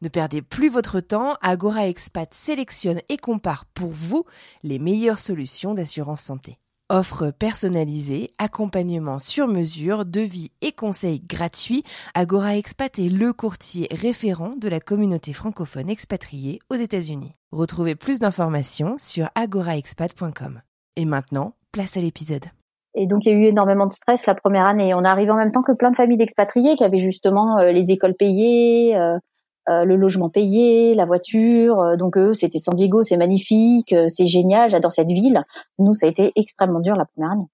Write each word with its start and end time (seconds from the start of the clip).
Ne 0.00 0.08
perdez 0.08 0.42
plus 0.42 0.68
votre 0.68 1.00
temps, 1.00 1.34
Agora 1.42 1.88
Expat 1.88 2.32
sélectionne 2.32 3.00
et 3.08 3.16
compare 3.16 3.64
pour 3.74 3.90
vous 3.90 4.24
les 4.62 4.78
meilleures 4.78 5.18
solutions 5.18 5.74
d'assurance 5.74 6.22
santé. 6.22 6.58
Offre 6.88 7.32
personnalisée, 7.32 8.30
accompagnement 8.38 9.18
sur 9.18 9.48
mesure, 9.48 10.04
devis 10.04 10.52
et 10.62 10.70
conseils 10.70 11.20
gratuits, 11.20 11.82
Agora 12.14 12.56
Expat 12.56 12.96
est 13.00 13.08
le 13.08 13.32
courtier 13.32 13.88
référent 13.90 14.54
de 14.56 14.68
la 14.68 14.78
communauté 14.78 15.32
francophone 15.32 15.90
expatriée 15.90 16.60
aux 16.70 16.76
États-Unis. 16.76 17.34
Retrouvez 17.50 17.96
plus 17.96 18.20
d'informations 18.20 18.96
sur 18.98 19.28
agoraexpat.com. 19.34 20.62
Et 20.94 21.04
maintenant, 21.06 21.54
place 21.72 21.96
à 21.96 22.00
l'épisode. 22.00 22.46
Et 22.94 23.06
donc 23.06 23.26
il 23.26 23.32
y 23.32 23.34
a 23.34 23.38
eu 23.38 23.44
énormément 23.46 23.86
de 23.86 23.92
stress 23.92 24.26
la 24.26 24.34
première 24.34 24.64
année. 24.64 24.94
On 24.94 25.04
arrive 25.04 25.30
en 25.30 25.36
même 25.36 25.52
temps 25.52 25.62
que 25.62 25.72
plein 25.72 25.90
de 25.90 25.96
familles 25.96 26.16
d'expatriés 26.16 26.76
qui 26.76 26.84
avaient 26.84 26.98
justement 26.98 27.58
euh, 27.58 27.72
les 27.72 27.90
écoles 27.90 28.14
payées, 28.14 28.96
euh, 28.96 29.18
euh, 29.68 29.84
le 29.84 29.96
logement 29.96 30.30
payé, 30.30 30.94
la 30.94 31.04
voiture. 31.04 31.80
Euh, 31.80 31.96
donc 31.96 32.16
eux, 32.16 32.34
c'était 32.34 32.58
San 32.58 32.74
Diego, 32.74 33.02
c'est 33.02 33.16
magnifique, 33.16 33.92
euh, 33.92 34.06
c'est 34.08 34.26
génial, 34.26 34.70
j'adore 34.70 34.92
cette 34.92 35.10
ville. 35.10 35.42
Nous, 35.78 35.94
ça 35.94 36.06
a 36.06 36.08
été 36.08 36.32
extrêmement 36.36 36.80
dur 36.80 36.96
la 36.96 37.04
première 37.04 37.32
année. 37.32 37.46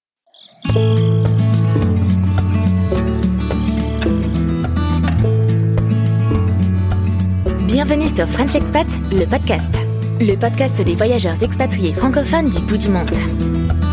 Bienvenue 7.66 8.08
sur 8.08 8.28
French 8.28 8.54
Expat, 8.54 8.86
le 9.10 9.26
podcast. 9.26 9.74
Le 10.20 10.36
podcast 10.36 10.80
des 10.80 10.94
voyageurs 10.94 11.42
expatriés 11.42 11.92
francophones 11.92 12.48
du 12.48 12.60
bout 12.60 12.78
du 12.78 12.88
monde. 12.88 13.83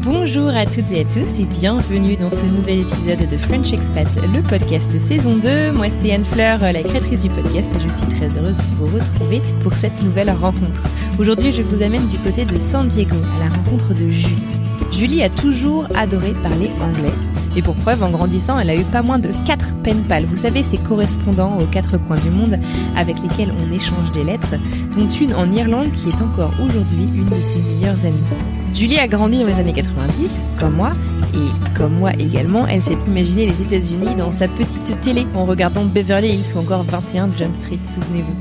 Bonjour 0.00 0.48
à 0.50 0.64
toutes 0.64 0.92
et 0.92 1.00
à 1.00 1.04
tous 1.04 1.40
et 1.40 1.44
bienvenue 1.44 2.16
dans 2.16 2.30
ce 2.30 2.44
nouvel 2.44 2.80
épisode 2.80 3.28
de 3.28 3.36
French 3.36 3.72
Expat, 3.72 4.06
le 4.32 4.42
podcast 4.42 4.88
saison 5.00 5.36
2. 5.36 5.72
Moi 5.72 5.86
c'est 6.00 6.12
Anne 6.12 6.24
Fleur, 6.24 6.60
la 6.60 6.82
créatrice 6.82 7.22
du 7.22 7.28
podcast 7.28 7.68
et 7.76 7.80
je 7.80 7.88
suis 7.88 8.06
très 8.06 8.38
heureuse 8.38 8.56
de 8.56 8.62
vous 8.76 8.86
retrouver 8.86 9.42
pour 9.60 9.74
cette 9.74 10.00
nouvelle 10.04 10.30
rencontre. 10.30 10.82
Aujourd'hui 11.18 11.50
je 11.50 11.62
vous 11.62 11.82
amène 11.82 12.06
du 12.06 12.18
côté 12.18 12.44
de 12.44 12.58
San 12.60 12.86
Diego 12.86 13.16
à 13.36 13.44
la 13.44 13.54
rencontre 13.56 13.92
de 13.92 14.08
Julie. 14.08 14.58
Julie 14.92 15.22
a 15.22 15.30
toujours 15.30 15.86
adoré 15.96 16.32
parler 16.42 16.70
anglais. 16.80 17.14
Et 17.56 17.62
pour 17.62 17.74
preuve, 17.74 18.02
en 18.04 18.10
grandissant, 18.10 18.58
elle 18.58 18.70
a 18.70 18.76
eu 18.76 18.84
pas 18.84 19.02
moins 19.02 19.18
de 19.18 19.30
4 19.46 19.74
pen 19.82 20.02
pals. 20.08 20.26
Vous 20.26 20.36
savez, 20.36 20.62
ces 20.62 20.78
correspondants 20.78 21.58
aux 21.58 21.64
quatre 21.64 21.98
coins 21.98 22.18
du 22.18 22.30
monde 22.30 22.58
avec 22.96 23.20
lesquels 23.20 23.52
on 23.66 23.72
échange 23.72 24.12
des 24.12 24.22
lettres, 24.22 24.54
dont 24.96 25.08
une 25.08 25.34
en 25.34 25.50
Irlande 25.50 25.90
qui 25.90 26.10
est 26.10 26.22
encore 26.22 26.52
aujourd'hui 26.64 27.08
une 27.14 27.24
de 27.24 27.42
ses 27.42 27.60
meilleures 27.62 28.04
amies. 28.04 28.67
Julie 28.78 29.00
a 29.00 29.08
grandi 29.08 29.40
dans 29.40 29.48
les 29.48 29.58
années 29.58 29.72
90, 29.72 30.30
comme 30.56 30.74
moi, 30.74 30.92
et 31.34 31.76
comme 31.76 31.94
moi 31.94 32.12
également, 32.16 32.64
elle 32.64 32.80
s'est 32.80 32.96
imaginée 33.08 33.46
les 33.46 33.60
États-Unis 33.60 34.14
dans 34.14 34.30
sa 34.30 34.46
petite 34.46 35.00
télé 35.00 35.26
en 35.34 35.46
regardant 35.46 35.84
Beverly 35.84 36.28
Hills 36.28 36.54
ou 36.54 36.60
encore 36.60 36.84
21 36.84 37.28
Jump 37.36 37.56
Street, 37.56 37.80
souvenez-vous. 37.84 38.36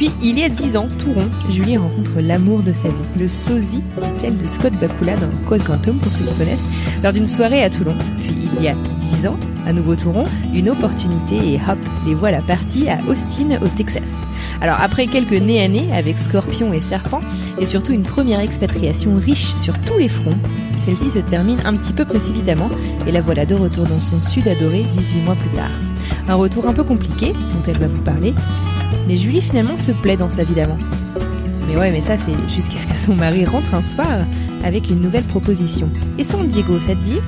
Puis, 0.00 0.10
il 0.22 0.38
y 0.38 0.44
a 0.44 0.48
10 0.48 0.78
ans, 0.78 0.88
tout 0.98 1.12
Julie 1.50 1.76
rencontre 1.76 2.22
l'amour 2.22 2.62
de 2.62 2.72
sa 2.72 2.88
vie, 2.88 2.94
le 3.18 3.28
sosie, 3.28 3.82
dit-elle, 4.00 4.38
de 4.38 4.46
Scott 4.46 4.72
Bakula 4.80 5.14
dans 5.16 5.28
Code 5.46 5.62
Quantum, 5.62 5.98
pour 5.98 6.10
ceux 6.10 6.24
qui 6.24 6.32
connaissent, 6.36 6.64
lors 7.02 7.12
d'une 7.12 7.26
soirée 7.26 7.62
à 7.62 7.68
Toulon. 7.68 7.94
Puis, 8.16 8.48
il 8.56 8.64
y 8.64 8.68
a 8.68 8.74
10 9.18 9.26
ans, 9.26 9.36
à 9.66 9.74
nouveau 9.74 9.96
tout 9.96 10.10
rond, 10.10 10.24
une 10.54 10.70
opportunité 10.70 11.52
et 11.52 11.56
hop, 11.56 11.78
les 12.06 12.14
voilà 12.14 12.40
partis 12.40 12.88
à 12.88 12.96
Austin, 13.10 13.60
au 13.62 13.68
Texas. 13.76 14.10
Alors, 14.62 14.78
après 14.80 15.06
quelques 15.06 15.32
nez 15.32 15.92
avec 15.92 16.16
Scorpion 16.16 16.72
et 16.72 16.80
Serpent, 16.80 17.20
et 17.58 17.66
surtout 17.66 17.92
une 17.92 18.04
première 18.04 18.40
expatriation 18.40 19.14
riche 19.16 19.54
sur 19.54 19.78
tous 19.82 19.98
les 19.98 20.08
fronts, 20.08 20.38
celle-ci 20.86 21.10
se 21.10 21.18
termine 21.18 21.58
un 21.66 21.76
petit 21.76 21.92
peu 21.92 22.06
précipitamment, 22.06 22.70
et 23.06 23.12
la 23.12 23.20
voilà 23.20 23.44
de 23.44 23.54
retour 23.54 23.84
dans 23.84 24.00
son 24.00 24.22
sud 24.22 24.48
adoré 24.48 24.82
18 24.96 25.20
mois 25.24 25.34
plus 25.34 25.50
tard. 25.50 25.68
Un 26.26 26.36
retour 26.36 26.66
un 26.66 26.72
peu 26.72 26.84
compliqué, 26.84 27.34
dont 27.34 27.62
elle 27.70 27.78
va 27.78 27.88
vous 27.88 28.00
parler, 28.00 28.32
mais 29.06 29.16
Julie 29.16 29.40
finalement 29.40 29.78
se 29.78 29.92
plaît 29.92 30.16
dans 30.16 30.30
sa 30.30 30.44
vie 30.44 30.54
d'avant. 30.54 30.78
Mais 31.68 31.76
ouais, 31.76 31.90
mais 31.90 32.00
ça 32.00 32.16
c'est 32.18 32.32
jusqu'à 32.48 32.78
ce 32.78 32.86
que 32.86 32.96
son 32.96 33.14
mari 33.14 33.44
rentre 33.44 33.74
un 33.74 33.82
soir 33.82 34.26
avec 34.64 34.90
une 34.90 35.00
nouvelle 35.00 35.24
proposition. 35.24 35.88
Et 36.18 36.24
San 36.24 36.46
Diego, 36.46 36.80
ça 36.80 36.94
te 36.94 37.02
dit? 37.02 37.20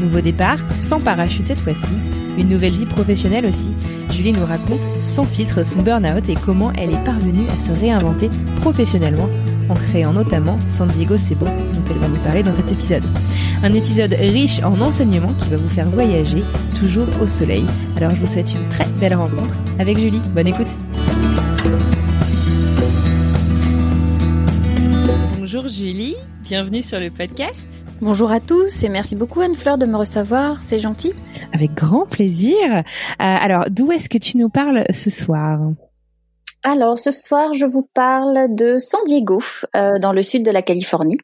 Nouveau 0.00 0.20
départ, 0.20 0.58
sans 0.78 1.00
parachute 1.00 1.46
cette 1.46 1.58
fois-ci, 1.58 1.92
une 2.38 2.48
nouvelle 2.48 2.72
vie 2.72 2.86
professionnelle 2.86 3.46
aussi. 3.46 3.68
Julie 4.10 4.32
nous 4.32 4.44
raconte 4.44 4.82
sans 5.04 5.24
filtre 5.24 5.64
son 5.64 5.82
burn-out 5.82 6.28
et 6.28 6.34
comment 6.34 6.72
elle 6.72 6.90
est 6.90 7.04
parvenue 7.04 7.46
à 7.54 7.58
se 7.58 7.72
réinventer 7.72 8.30
professionnellement 8.60 9.28
en 9.68 9.74
créant 9.74 10.12
notamment 10.12 10.58
San 10.68 10.88
Diego 10.88 11.16
C'est 11.16 11.38
dont 11.38 11.46
elle 11.90 11.98
va 11.98 12.08
nous 12.08 12.20
parler 12.22 12.42
dans 12.42 12.54
cet 12.54 12.70
épisode. 12.70 13.04
Un 13.62 13.72
épisode 13.72 14.14
riche 14.18 14.62
en 14.62 14.80
enseignements 14.80 15.32
qui 15.40 15.50
va 15.50 15.56
vous 15.56 15.68
faire 15.68 15.88
voyager 15.88 16.44
toujours 16.78 17.08
au 17.22 17.26
soleil. 17.26 17.64
Alors 17.96 18.14
je 18.14 18.20
vous 18.20 18.26
souhaite 18.26 18.52
une 18.52 18.68
très 18.68 18.86
belle 19.00 19.14
rencontre 19.14 19.54
avec 19.78 19.98
Julie. 19.98 20.20
Bonne 20.34 20.48
écoute. 20.48 20.74
Bienvenue 26.44 26.82
sur 26.82 27.00
le 27.00 27.10
podcast. 27.10 27.66
Bonjour 28.02 28.30
à 28.30 28.38
tous 28.38 28.84
et 28.84 28.90
merci 28.90 29.16
beaucoup 29.16 29.40
Anne-Fleur 29.40 29.78
de 29.78 29.86
me 29.86 29.96
recevoir, 29.96 30.62
c'est 30.62 30.78
gentil. 30.78 31.14
Avec 31.54 31.72
grand 31.72 32.04
plaisir. 32.04 32.58
Euh, 32.70 32.82
alors, 33.18 33.64
d'où 33.70 33.90
est-ce 33.92 34.10
que 34.10 34.18
tu 34.18 34.36
nous 34.36 34.50
parles 34.50 34.84
ce 34.90 35.08
soir? 35.08 35.58
Alors 36.62 36.98
ce 36.98 37.10
soir, 37.10 37.54
je 37.54 37.64
vous 37.64 37.88
parle 37.94 38.54
de 38.54 38.78
San 38.78 39.00
Diego, 39.06 39.40
euh, 39.74 39.98
dans 39.98 40.12
le 40.12 40.22
sud 40.22 40.44
de 40.44 40.50
la 40.50 40.60
Californie. 40.60 41.16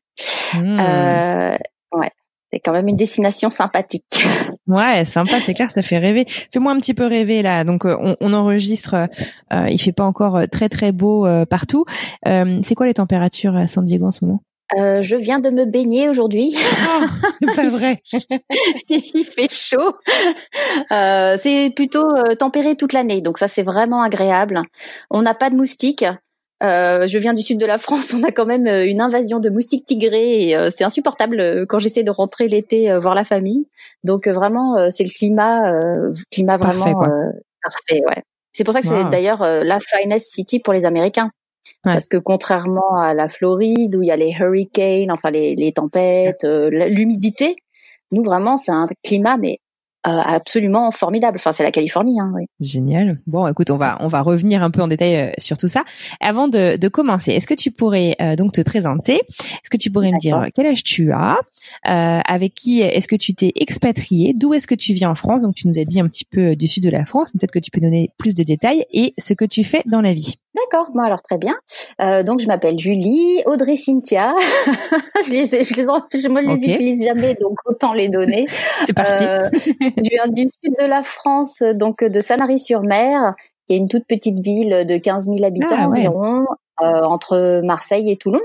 Hmm. 0.55 0.81
Euh, 0.81 1.57
ouais, 1.93 2.11
c'est 2.51 2.61
quand 2.61 2.73
même 2.73 2.89
une 2.89 2.97
destination 2.97 3.51
sympathique. 3.51 4.05
Ouais, 4.67 5.05
sympa, 5.05 5.41
c'est 5.41 5.53
clair, 5.53 5.69
ça 5.73 5.83
fait 5.83 5.99
rêver. 5.99 6.27
Fais-moi 6.53 6.71
un 6.71 6.77
petit 6.77 6.95
peu 6.95 7.05
rêver 7.05 7.43
là. 7.43 7.65
Donc 7.65 7.85
euh, 7.85 7.97
on, 8.01 8.17
on 8.21 8.33
enregistre, 8.33 9.09
euh, 9.53 9.69
il 9.69 9.81
fait 9.81 9.91
pas 9.91 10.05
encore 10.05 10.37
euh, 10.37 10.47
très 10.47 10.69
très 10.69 10.93
beau 10.93 11.27
euh, 11.27 11.45
partout. 11.45 11.85
Euh, 12.29 12.61
c'est 12.63 12.77
quoi 12.77 12.87
les 12.87 12.95
températures 12.95 13.57
à 13.57 13.67
San 13.67 13.85
Diego 13.85 14.07
en 14.07 14.13
ce 14.13 14.25
moment? 14.25 14.43
Euh, 14.79 15.03
je 15.03 15.17
viens 15.17 15.41
de 15.41 15.51
me 15.51 15.65
baigner 15.65 16.09
aujourd'hui. 16.09 16.57
C'est 17.41 17.57
pas 17.57 17.69
vrai. 17.71 18.03
Il 18.89 19.25
fait 19.25 19.53
chaud. 19.53 19.97
Euh, 20.93 21.37
c'est 21.39 21.73
plutôt 21.75 22.09
euh, 22.09 22.35
tempéré 22.35 22.77
toute 22.77 22.93
l'année, 22.93 23.21
donc 23.21 23.39
ça 23.39 23.49
c'est 23.49 23.63
vraiment 23.63 24.03
agréable. 24.03 24.63
On 25.11 25.23
n'a 25.23 25.35
pas 25.35 25.51
de 25.51 25.57
moustiques. 25.57 26.05
Euh, 26.63 27.07
je 27.07 27.17
viens 27.17 27.33
du 27.33 27.43
sud 27.43 27.59
de 27.59 27.65
la 27.65 27.79
France, 27.79 28.15
on 28.15 28.23
a 28.23 28.33
quand 28.33 28.45
même 28.45 28.67
euh, 28.67 28.87
une 28.87 29.01
invasion 29.01 29.41
de 29.41 29.49
moustiques 29.49 29.87
tigrés 29.87 30.51
et 30.51 30.71
c'est 30.71 30.85
insupportable 30.85 31.67
quand 31.67 31.79
j'essaie 31.79 32.03
de 32.03 32.11
rentrer 32.11 32.49
l'été 32.49 32.97
voir 32.99 33.15
la 33.15 33.25
famille. 33.25 33.67
Donc 34.05 34.29
vraiment, 34.29 34.91
c'est 34.91 35.05
le 35.05 35.11
climat, 35.11 35.81
climat 36.31 36.59
vraiment 36.59 36.93
Parfait, 36.93 37.39
parfait. 37.63 38.03
Ouais. 38.07 38.23
C'est 38.53 38.65
pour 38.65 38.75
ça 38.75 38.83
que 38.83 38.87
c'est 38.87 39.09
d'ailleurs 39.11 39.43
la 39.43 39.79
finest 39.81 40.31
city 40.31 40.61
pour 40.61 40.75
les 40.75 40.85
Américains. 40.85 41.31
Ouais. 41.85 41.93
Parce 41.93 42.09
que 42.09 42.17
contrairement 42.17 42.97
à 42.97 43.15
la 43.15 43.29
Floride 43.29 43.97
où 43.97 44.03
il 44.03 44.09
y 44.09 44.11
a 44.11 44.17
les 44.17 44.33
hurricanes, 44.39 45.11
enfin 45.11 45.31
les, 45.31 45.55
les 45.55 45.73
tempêtes, 45.73 46.45
euh, 46.45 46.71
l'humidité, 46.89 47.57
nous 48.13 48.23
vraiment 48.23 48.57
c'est 48.57 48.73
un 48.73 48.87
climat 49.03 49.37
mais 49.37 49.59
euh, 50.07 50.11
absolument 50.13 50.91
formidable. 50.93 51.37
Enfin 51.39 51.53
c'est 51.53 51.63
la 51.63 51.71
Californie, 51.71 52.19
hein, 52.19 52.33
oui. 52.35 52.47
Génial. 52.59 53.21
Bon, 53.27 53.47
écoute, 53.47 53.71
on 53.71 53.77
va 53.77 53.99
on 54.01 54.07
va 54.07 54.23
revenir 54.23 54.63
un 54.63 54.71
peu 54.71 54.81
en 54.81 54.89
détail 54.89 55.17
euh, 55.17 55.31
sur 55.37 55.59
tout 55.59 55.69
ça. 55.69 55.85
Avant 56.21 56.49
de, 56.49 56.79
de 56.79 56.89
commencer, 56.89 57.33
est-ce 57.33 57.47
que 57.47 57.53
tu 57.53 57.71
pourrais 57.71 58.17
euh, 58.23 58.35
donc 58.35 58.53
te 58.53 58.63
présenter? 58.63 59.17
Est-ce 59.17 59.69
que 59.71 59.77
tu 59.77 59.91
pourrais 59.91 60.11
me 60.11 60.19
dire 60.19 60.43
quel 60.55 60.65
âge 60.65 60.85
tu 60.85 61.13
as? 61.13 61.37
Euh, 61.87 62.21
Avec 62.27 62.55
qui 62.55 62.81
est-ce 62.81 63.09
que 63.09 63.17
tu 63.17 63.35
t'es 63.35 63.53
expatrié 63.57 64.33
D'où 64.35 64.55
est-ce 64.55 64.67
que 64.67 64.75
tu 64.75 64.95
viens 64.95 65.11
en 65.11 65.15
France? 65.15 65.43
Donc 65.43 65.55
tu 65.55 65.69
nous 65.69 65.79
as 65.79 65.85
dit 65.85 66.01
un 66.01 66.07
petit 66.07 66.25
peu 66.25 66.53
euh, 66.53 66.57
du 66.57 66.67
sud 66.67 66.83
de 66.83 66.91
la 66.91 67.05
France. 67.05 67.33
Peut-être 67.33 67.53
que 67.53 67.59
tu 67.59 67.71
peux 67.71 67.81
donner 67.81 68.11
plus 68.17 68.33
de 68.35 68.43
détails 68.43 68.87
et 68.95 69.13
ce 69.19 69.35
que 69.35 69.45
tu 69.45 69.65
fais 69.65 69.83
dans 69.85 70.01
la 70.01 70.15
vie. 70.15 70.37
D'accord, 70.71 70.91
bon 70.95 71.01
alors 71.03 71.23
très 71.23 71.37
bien. 71.37 71.57
Euh, 72.01 72.23
donc 72.23 72.41
je 72.41 72.47
m'appelle 72.47 72.79
Julie, 72.79 73.43
Audrey 73.47 73.75
Cynthia. 73.75 74.35
je 75.27 75.31
les, 75.33 75.47
je 75.47 75.77
les, 75.77 76.21
je 76.21 76.29
me 76.29 76.41
les 76.41 76.65
utilise 76.65 77.05
jamais, 77.05 77.35
donc 77.35 77.59
autant 77.67 77.93
les 77.93 78.09
donner. 78.09 78.47
C'est 78.87 78.93
parti. 78.93 79.25
Euh, 79.25 79.49
je 79.53 80.09
viens 80.11 80.29
du 80.29 80.43
sud 80.43 80.75
de 80.79 80.87
la 80.87 81.03
France, 81.03 81.63
donc 81.75 82.05
de 82.05 82.21
Sanary-sur-Mer, 82.21 83.35
qui 83.67 83.75
est 83.75 83.79
une 83.79 83.89
toute 83.89 84.07
petite 84.07 84.39
ville 84.39 84.87
de 84.87 84.97
15 84.97 85.25
000 85.27 85.45
habitants 85.45 85.67
Ah, 85.73 85.89
ouais. 85.89 86.07
environ, 86.07 86.45
euh, 86.83 87.03
entre 87.03 87.61
Marseille 87.65 88.11
et 88.11 88.17
Toulon. 88.17 88.41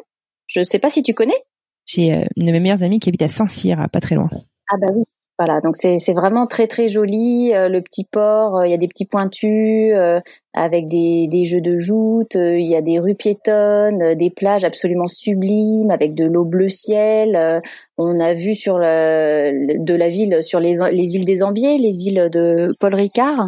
Je 0.48 0.64
sais 0.64 0.80
pas 0.80 0.90
si 0.90 1.04
tu 1.04 1.14
connais. 1.14 1.44
J'ai 1.86 2.12
euh, 2.12 2.26
une 2.38 2.48
de 2.48 2.52
mes 2.52 2.60
meilleures 2.60 2.82
amies 2.82 3.00
qui 3.00 3.10
habite 3.10 3.22
à 3.22 3.28
Saint-Cyr, 3.28 3.86
pas 3.92 4.00
très 4.00 4.16
loin. 4.16 4.30
Ah 4.72 4.78
bah 4.82 4.88
oui. 4.96 5.04
Voilà, 5.38 5.60
donc 5.60 5.76
c'est 5.76 6.00
c'est 6.00 6.14
vraiment 6.14 6.48
très 6.48 6.66
très 6.66 6.88
joli. 6.88 7.54
Euh, 7.54 7.68
le 7.68 7.82
petit 7.82 8.06
port, 8.06 8.60
euh, 8.60 8.68
il 8.68 8.72
y 8.72 8.74
a 8.74 8.78
des 8.78 8.88
petits 8.88 9.06
pointus 9.06 9.92
euh, 9.94 10.22
avec 10.54 10.88
des 10.88 11.28
des 11.28 11.44
jeux 11.44 11.60
de 11.60 11.76
joutes. 11.76 12.36
Il 12.36 12.66
y 12.66 12.76
a 12.76 12.82
des 12.82 13.00
rues 13.00 13.16
piétonnes, 13.16 14.16
des 14.16 14.30
plages 14.30 14.64
absolument 14.64 15.08
sublimes 15.08 15.92
avec 15.92 16.16
de 16.16 16.24
l'eau 16.24 16.46
bleu 16.46 16.70
ciel. 16.70 17.62
on 17.98 18.20
a 18.22 18.34
vu 18.34 18.56
sur 18.56 18.78
le, 18.80 19.78
de 19.84 19.94
la 19.94 20.08
ville 20.10 20.42
sur 20.42 20.62
les 20.62 20.76
les 20.94 21.16
îles 21.16 21.26
des 21.26 21.44
Ambiers, 21.44 21.80
les 21.80 22.08
îles 22.08 22.30
de 22.32 22.74
Paul 22.80 22.96
Ricard. 22.96 23.46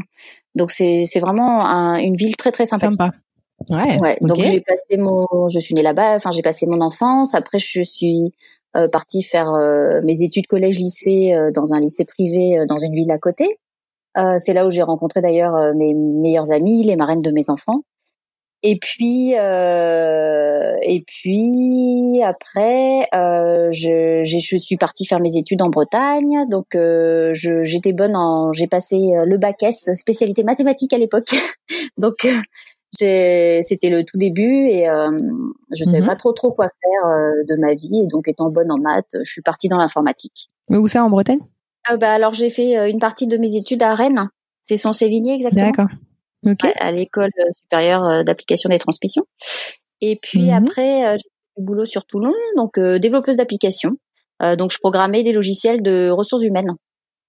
Donc 0.56 0.72
c'est 0.72 1.04
c'est 1.06 1.22
vraiment 1.22 1.62
une 2.00 2.18
ville 2.18 2.36
très 2.36 2.51
très 2.51 2.66
sympathique. 2.66 3.00
Sympa. 3.00 3.16
Ouais. 3.69 3.98
ouais 4.01 4.18
Donc 4.22 4.44
j'ai 4.44 4.60
passé 4.62 4.98
mon, 4.98 5.25
je 5.48 5.60
suis 5.60 5.74
née 5.74 5.83
là-bas. 5.83 6.16
Enfin 6.16 6.31
j'ai 6.31 6.42
passé 6.42 6.66
mon 6.68 6.81
enfance. 6.81 7.33
Après 7.33 7.60
je 7.60 7.83
suis 7.83 8.33
partie 8.88 9.24
faire 9.24 9.54
euh, 9.54 10.02
mes 10.04 10.22
études 10.22 10.48
collège-lycée 10.48 11.34
euh, 11.34 11.52
dans 11.52 11.74
un 11.74 11.80
lycée 11.80 12.06
privé 12.06 12.64
dans 12.68 12.78
une 12.78 12.94
ville 12.94 13.12
à 13.12 13.18
côté. 13.18 13.58
c'est 14.40 14.54
là 14.54 14.66
où 14.66 14.72
j'ai 14.72 14.82
rencontré 14.82 15.22
d'ailleurs 15.22 15.76
mes 15.76 15.94
meilleures 15.94 16.52
amies, 16.52 16.84
les 16.84 16.96
marraines 16.96 17.22
de 17.22 17.32
mes 17.32 17.50
enfants. 17.50 17.82
Et 18.64 18.80
puis, 18.80 19.34
et 19.34 21.04
puis 21.06 22.22
après, 22.24 23.08
je, 23.14 24.22
je 24.24 24.58
suis 24.58 24.78
partie 24.78 25.06
faire 25.06 25.20
mes 25.20 25.38
études 25.38 25.62
en 25.62 25.70
Bretagne. 25.70 26.48
Donc, 26.50 26.76
j'étais 27.34 27.94
bonne 27.94 28.16
en, 28.16 28.52
j'ai 28.54 28.66
passé 28.66 28.98
le 29.24 29.38
bac 29.38 29.62
S, 29.62 29.88
spécialité 29.94 30.44
mathématiques 30.44 30.94
à 30.94 30.98
l'époque. 30.98 31.30
donc, 31.98 32.28
c'était 32.92 33.89
le 33.89 34.04
tout 34.04 34.18
début 34.18 34.68
et 34.68 34.89
euh, 34.89 35.12
je 35.75 35.84
savais 35.84 36.00
mhm. 36.00 36.07
pas 36.07 36.16
trop 36.16 36.31
trop 36.34 36.51
quoi 36.51 36.69
faire 36.81 37.10
euh, 37.10 37.44
de 37.48 37.56
ma 37.60 37.74
vie 37.74 38.01
et 38.04 38.07
donc 38.07 38.28
étant 38.28 38.50
bonne 38.50 38.72
en 38.72 38.78
maths, 38.78 39.07
je 39.13 39.30
suis 39.30 39.42
partie 39.42 39.68
dans 39.68 39.78
l'informatique. 39.78 40.50
Mais 40.69 40.78
où 40.78 40.88
ça 40.88 41.04
en 41.04 41.10
Bretagne? 41.10 41.39
Euh, 41.92 41.98
bah 41.98 42.13
alors 42.13 42.34
j'ai 42.34 42.50
fait 42.50 42.78
euh, 42.78 42.89
une 42.89 43.00
partie 43.00 43.28
de 43.28 43.38
mes 43.38 43.56
études 43.56 43.84
à 43.84 43.95
Rennes, 43.95 44.30
c'est 44.62 44.78
son 44.78 44.94
Sévigné 44.94 45.36
exactement. 45.36 45.68
D'accord. 45.68 45.88
Ok. 46.45 46.66
à 46.80 46.92
l'école 46.92 47.31
supérieure 47.62 48.24
d'application 48.24 48.69
des 48.69 48.80
transmissions. 48.80 49.25
Et 50.01 50.18
puis 50.22 50.45
mhm. 50.45 50.54
après 50.54 51.18
j'ai 51.18 51.30
fait 51.30 51.60
du 51.60 51.66
boulot 51.66 51.86
sur 51.86 52.06
Toulon, 52.06 52.33
donc 52.56 52.80
développeuse 52.80 53.38
d'applications. 53.38 53.98
donc 54.57 54.72
je 54.72 54.78
programmais 54.78 55.24
des 55.24 55.33
logiciels 55.33 55.81
de 55.81 56.10
ressources 56.10 56.44
humaines. 56.44 56.75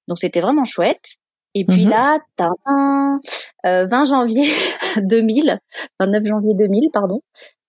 Donc 0.06 0.19
c'était 0.19 0.40
vraiment 0.40 0.64
chouette. 0.64 1.16
Et 1.55 1.65
puis 1.65 1.87
mmh 1.87 1.91
là, 1.91 2.19
euh, 3.67 3.87
20 3.87 4.05
janvier 4.05 4.45
2000, 5.03 5.59
29 6.00 6.27
janvier 6.27 6.55
2000, 6.55 6.91
pardon, 6.93 7.21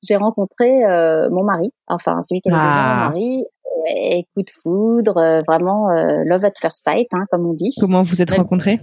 j'ai 0.03 0.15
rencontré 0.15 0.83
euh, 0.85 1.29
mon 1.29 1.43
mari, 1.43 1.71
enfin 1.87 2.21
celui 2.21 2.41
qui 2.41 2.49
avait 2.49 2.59
ah. 2.59 2.97
mon 2.99 3.05
mari. 3.05 3.45
Ouais, 3.83 4.25
coup 4.35 4.41
de 4.41 4.49
foudre, 4.61 5.17
euh, 5.17 5.39
vraiment 5.47 5.89
euh, 5.89 6.23
love 6.25 6.43
at 6.43 6.51
first 6.59 6.83
sight, 6.83 7.07
hein, 7.13 7.25
comme 7.31 7.47
on 7.47 7.53
dit. 7.53 7.73
Comment 7.79 8.01
vous 8.01 8.21
êtes 8.21 8.31
rencontrés? 8.31 8.79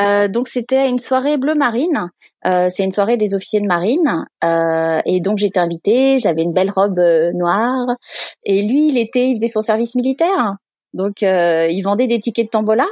Euh, 0.00 0.28
donc 0.28 0.48
c'était 0.48 0.88
une 0.88 0.98
soirée 0.98 1.38
bleu 1.38 1.54
marine. 1.54 2.10
Euh, 2.46 2.68
c'est 2.70 2.84
une 2.84 2.92
soirée 2.92 3.16
des 3.16 3.34
officiers 3.34 3.60
de 3.60 3.66
marine. 3.66 4.26
Euh, 4.44 5.00
et 5.04 5.20
donc 5.20 5.38
j'étais 5.38 5.60
invitée. 5.60 6.18
J'avais 6.18 6.42
une 6.42 6.52
belle 6.52 6.70
robe 6.70 7.00
noire. 7.34 7.86
Et 8.44 8.62
lui, 8.62 8.88
il 8.88 8.98
était, 8.98 9.30
il 9.30 9.36
faisait 9.36 9.48
son 9.48 9.60
service 9.60 9.94
militaire. 9.94 10.56
Donc 10.94 11.22
il 11.22 11.82
vendait 11.82 12.06
des 12.06 12.20
tickets 12.20 12.46
de 12.46 12.50
tombola. 12.50 12.86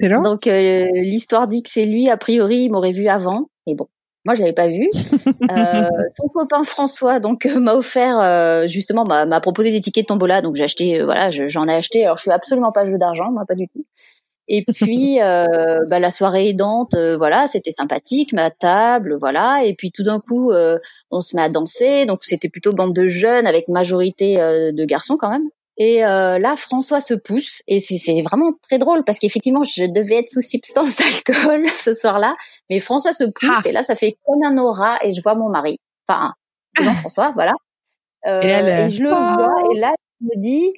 Donc 0.00 0.46
euh, 0.46 0.88
l'histoire 0.94 1.48
dit 1.48 1.62
que 1.62 1.70
c'est 1.70 1.86
lui. 1.86 2.08
A 2.08 2.16
priori, 2.16 2.64
il 2.64 2.70
m'aurait 2.70 2.92
vu 2.92 3.08
avant. 3.08 3.48
Et 3.66 3.74
bon, 3.74 3.88
moi 4.24 4.34
je 4.34 4.40
l'avais 4.40 4.52
pas 4.52 4.68
vu. 4.68 4.88
euh, 5.50 5.88
son 6.16 6.28
copain 6.28 6.64
François 6.64 7.20
donc 7.20 7.46
euh, 7.46 7.60
m'a 7.60 7.74
offert 7.74 8.18
euh, 8.20 8.66
justement 8.66 9.04
m'a 9.04 9.40
proposé 9.40 9.70
des 9.70 9.80
tickets 9.80 10.04
de 10.04 10.08
tombola. 10.08 10.42
Donc 10.42 10.54
j'ai 10.54 10.64
acheté. 10.64 11.02
voilà, 11.02 11.30
j'en 11.30 11.68
ai 11.68 11.74
acheté. 11.74 12.04
Alors 12.04 12.16
je 12.16 12.22
suis 12.22 12.30
absolument 12.30 12.72
pas 12.72 12.84
jeu 12.84 12.98
d'argent, 12.98 13.30
moi 13.30 13.44
pas 13.46 13.54
du 13.54 13.68
tout. 13.68 13.84
Et 14.48 14.64
puis 14.64 15.18
bah, 15.20 15.98
la 15.98 16.10
soirée 16.10 16.48
aidante, 16.48 16.94
voilà, 16.94 17.46
c'était 17.46 17.70
sympathique, 17.70 18.32
ma 18.32 18.50
table, 18.50 19.16
voilà. 19.18 19.64
Et 19.64 19.74
puis 19.74 19.90
tout 19.90 20.02
d'un 20.02 20.20
coup, 20.20 20.52
on 21.10 21.20
se 21.20 21.36
met 21.36 21.42
à 21.42 21.48
danser. 21.48 22.06
Donc 22.06 22.24
c'était 22.24 22.48
plutôt 22.48 22.72
bande 22.72 22.94
de 22.94 23.08
jeunes 23.08 23.46
avec 23.46 23.68
majorité 23.68 24.36
de 24.36 24.84
garçons 24.84 25.16
quand 25.16 25.30
même. 25.30 25.48
Et 25.76 26.04
euh, 26.04 26.38
là, 26.38 26.54
François 26.56 27.00
se 27.00 27.14
pousse 27.14 27.62
et 27.66 27.80
c'est 27.80 28.22
vraiment 28.22 28.52
très 28.62 28.78
drôle 28.78 29.02
parce 29.04 29.18
qu'effectivement, 29.18 29.64
je 29.64 29.86
devais 29.86 30.20
être 30.20 30.30
sous 30.30 30.40
substance 30.40 30.96
d'alcool 31.26 31.66
ce 31.76 31.94
soir-là, 31.94 32.36
mais 32.70 32.78
François 32.78 33.12
se 33.12 33.24
pousse 33.24 33.50
ah. 33.50 33.68
et 33.68 33.72
là, 33.72 33.82
ça 33.82 33.96
fait 33.96 34.16
comme 34.24 34.42
un 34.44 34.56
aura 34.56 35.04
et 35.04 35.10
je 35.10 35.20
vois 35.20 35.34
mon 35.34 35.48
mari, 35.48 35.78
enfin, 36.06 36.32
Jean-François, 36.80 37.32
voilà. 37.32 37.54
Euh, 38.26 38.86
et, 38.86 38.88
je 38.88 39.02
le 39.02 39.10
vois 39.10 39.54
et 39.74 39.80
là, 39.80 39.94
je 40.20 40.26
me 40.26 40.40
dis, 40.40 40.72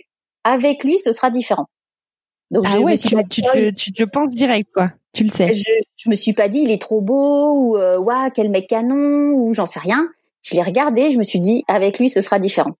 avec 0.44 0.82
lui, 0.82 0.98
ce 0.98 1.12
sera 1.12 1.30
différent. 1.30 1.66
Donc 2.50 2.64
ah 2.68 2.78
ouais, 2.78 2.96
tu, 2.96 3.08
tu, 3.28 3.42
te, 3.42 3.70
tu 3.70 3.92
te 3.92 4.04
penses 4.04 4.32
direct 4.32 4.70
quoi, 4.72 4.92
tu 5.12 5.24
le 5.24 5.28
sais. 5.28 5.52
Je, 5.52 5.72
je 5.96 6.08
me 6.08 6.14
suis 6.14 6.32
pas 6.32 6.48
dit 6.48 6.60
il 6.60 6.70
est 6.70 6.80
trop 6.80 7.00
beau 7.00 7.52
ou 7.52 7.76
euh, 7.76 7.98
waouh 7.98 8.30
quel 8.32 8.50
mec 8.50 8.68
canon 8.68 9.32
ou 9.34 9.52
j'en 9.52 9.66
sais 9.66 9.80
rien. 9.80 10.08
Je 10.42 10.54
l'ai 10.54 10.62
regardé, 10.62 11.10
je 11.10 11.18
me 11.18 11.24
suis 11.24 11.40
dit 11.40 11.64
avec 11.66 11.98
lui 11.98 12.08
ce 12.08 12.20
sera 12.20 12.38
différent. 12.38 12.76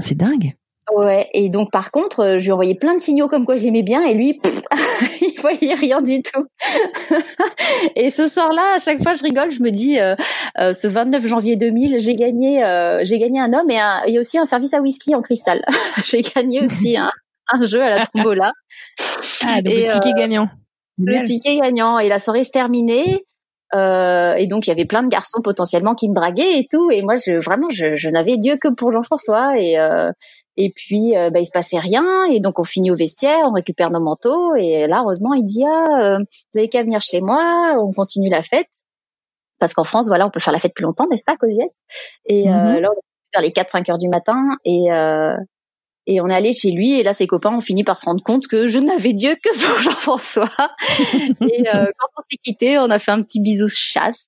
C'est 0.00 0.14
dingue. 0.14 0.54
Ouais, 0.94 1.28
et 1.32 1.48
donc 1.48 1.70
par 1.70 1.90
contre, 1.90 2.20
euh, 2.20 2.38
je 2.38 2.44
lui 2.44 2.52
envoyais 2.52 2.74
plein 2.74 2.94
de 2.94 3.00
signaux 3.00 3.28
comme 3.28 3.46
quoi 3.46 3.56
je 3.56 3.62
l'aimais 3.62 3.82
bien 3.82 4.02
et 4.02 4.14
lui, 4.14 4.40
il 5.20 5.34
voyait 5.40 5.74
rien 5.74 6.00
du 6.02 6.20
tout. 6.22 6.46
et 7.96 8.10
ce 8.10 8.28
soir-là, 8.28 8.74
à 8.76 8.78
chaque 8.78 9.02
fois 9.02 9.14
je 9.14 9.22
rigole, 9.22 9.50
je 9.50 9.62
me 9.62 9.70
dis, 9.70 9.98
euh, 9.98 10.14
euh 10.58 10.72
ce 10.72 10.86
29 10.86 11.26
janvier 11.26 11.56
2000, 11.56 11.98
j'ai 11.98 12.14
gagné, 12.14 12.64
euh, 12.64 13.00
j'ai 13.04 13.18
gagné 13.18 13.40
un 13.40 13.52
homme 13.52 13.70
et, 13.70 13.78
un, 13.78 14.02
et 14.06 14.18
aussi 14.18 14.38
un 14.38 14.44
service 14.44 14.74
à 14.74 14.80
whisky 14.80 15.14
en 15.14 15.22
cristal. 15.22 15.64
j'ai 16.04 16.22
gagné 16.22 16.64
aussi 16.64 16.96
un, 16.96 17.10
un, 17.52 17.62
jeu 17.62 17.82
à 17.82 17.98
la 17.98 18.06
tombola. 18.06 18.52
Ah, 19.46 19.62
donc 19.62 19.74
le 19.74 19.92
ticket 19.92 20.12
gagnant. 20.16 20.48
Le 20.98 21.22
ticket 21.22 21.56
gagnant 21.56 21.98
et 21.98 22.08
la 22.08 22.18
soirée 22.18 22.44
se 22.44 22.50
terminée. 22.50 23.24
Euh, 23.74 24.34
et 24.34 24.46
donc 24.46 24.66
il 24.66 24.70
y 24.70 24.72
avait 24.72 24.84
plein 24.84 25.02
de 25.02 25.08
garçons 25.08 25.40
potentiellement 25.42 25.94
qui 25.94 26.08
me 26.08 26.14
draguaient 26.14 26.58
et 26.58 26.66
tout. 26.70 26.90
Et 26.90 27.02
moi, 27.02 27.14
je, 27.16 27.32
vraiment, 27.32 27.68
je, 27.70 27.94
je 27.94 28.08
n'avais 28.10 28.36
Dieu 28.36 28.56
que 28.60 28.68
pour 28.68 28.92
Jean-François. 28.92 29.58
Et, 29.58 29.78
euh, 29.78 30.10
et 30.56 30.70
puis, 30.70 31.16
euh, 31.16 31.30
bah, 31.30 31.40
il 31.40 31.46
se 31.46 31.52
passait 31.52 31.78
rien. 31.78 32.24
Et 32.24 32.40
donc, 32.40 32.58
on 32.58 32.64
finit 32.64 32.90
au 32.90 32.94
vestiaire, 32.94 33.46
on 33.46 33.52
récupère 33.52 33.90
nos 33.90 34.00
manteaux. 34.00 34.54
Et 34.54 34.86
là, 34.86 35.00
heureusement, 35.02 35.34
il 35.34 35.44
dit, 35.44 35.64
ah, 35.64 36.16
euh, 36.16 36.18
vous 36.18 36.58
avez 36.58 36.68
qu'à 36.68 36.82
venir 36.82 37.00
chez 37.00 37.20
moi, 37.20 37.76
on 37.80 37.92
continue 37.92 38.28
la 38.28 38.42
fête. 38.42 38.68
Parce 39.58 39.74
qu'en 39.74 39.84
France, 39.84 40.08
voilà, 40.08 40.26
on 40.26 40.30
peut 40.30 40.40
faire 40.40 40.52
la 40.52 40.58
fête 40.58 40.74
plus 40.74 40.84
longtemps, 40.84 41.06
n'est-ce 41.10 41.24
pas, 41.24 41.36
qu'aux 41.36 41.46
US 41.46 41.72
Et 42.26 42.48
euh, 42.48 42.52
mm-hmm. 42.52 42.80
là, 42.80 42.88
on 42.90 42.98
est 42.98 43.32
vers 43.34 43.42
les 43.42 43.50
4-5 43.50 43.90
heures 43.90 43.98
du 43.98 44.08
matin. 44.08 44.36
Et, 44.64 44.88
et 46.06 46.20
on 46.20 46.26
est 46.26 46.34
allé 46.34 46.52
chez 46.52 46.70
lui. 46.70 46.98
Et 46.98 47.02
là, 47.02 47.14
ses 47.14 47.26
copains 47.26 47.56
ont 47.56 47.60
fini 47.60 47.84
par 47.84 47.96
se 47.96 48.04
rendre 48.04 48.22
compte 48.22 48.46
que 48.46 48.66
je 48.66 48.78
n'avais 48.78 49.14
Dieu 49.14 49.36
que 49.42 49.48
pour 49.50 49.78
Jean-François. 49.82 50.50
et 51.14 51.62
quand 51.72 52.08
on 52.18 52.22
s'est 52.28 52.38
quitté, 52.42 52.78
on 52.78 52.90
a 52.90 52.98
fait 52.98 53.12
un 53.12 53.22
petit 53.22 53.40
bisou 53.40 53.68
chasse. 53.68 54.26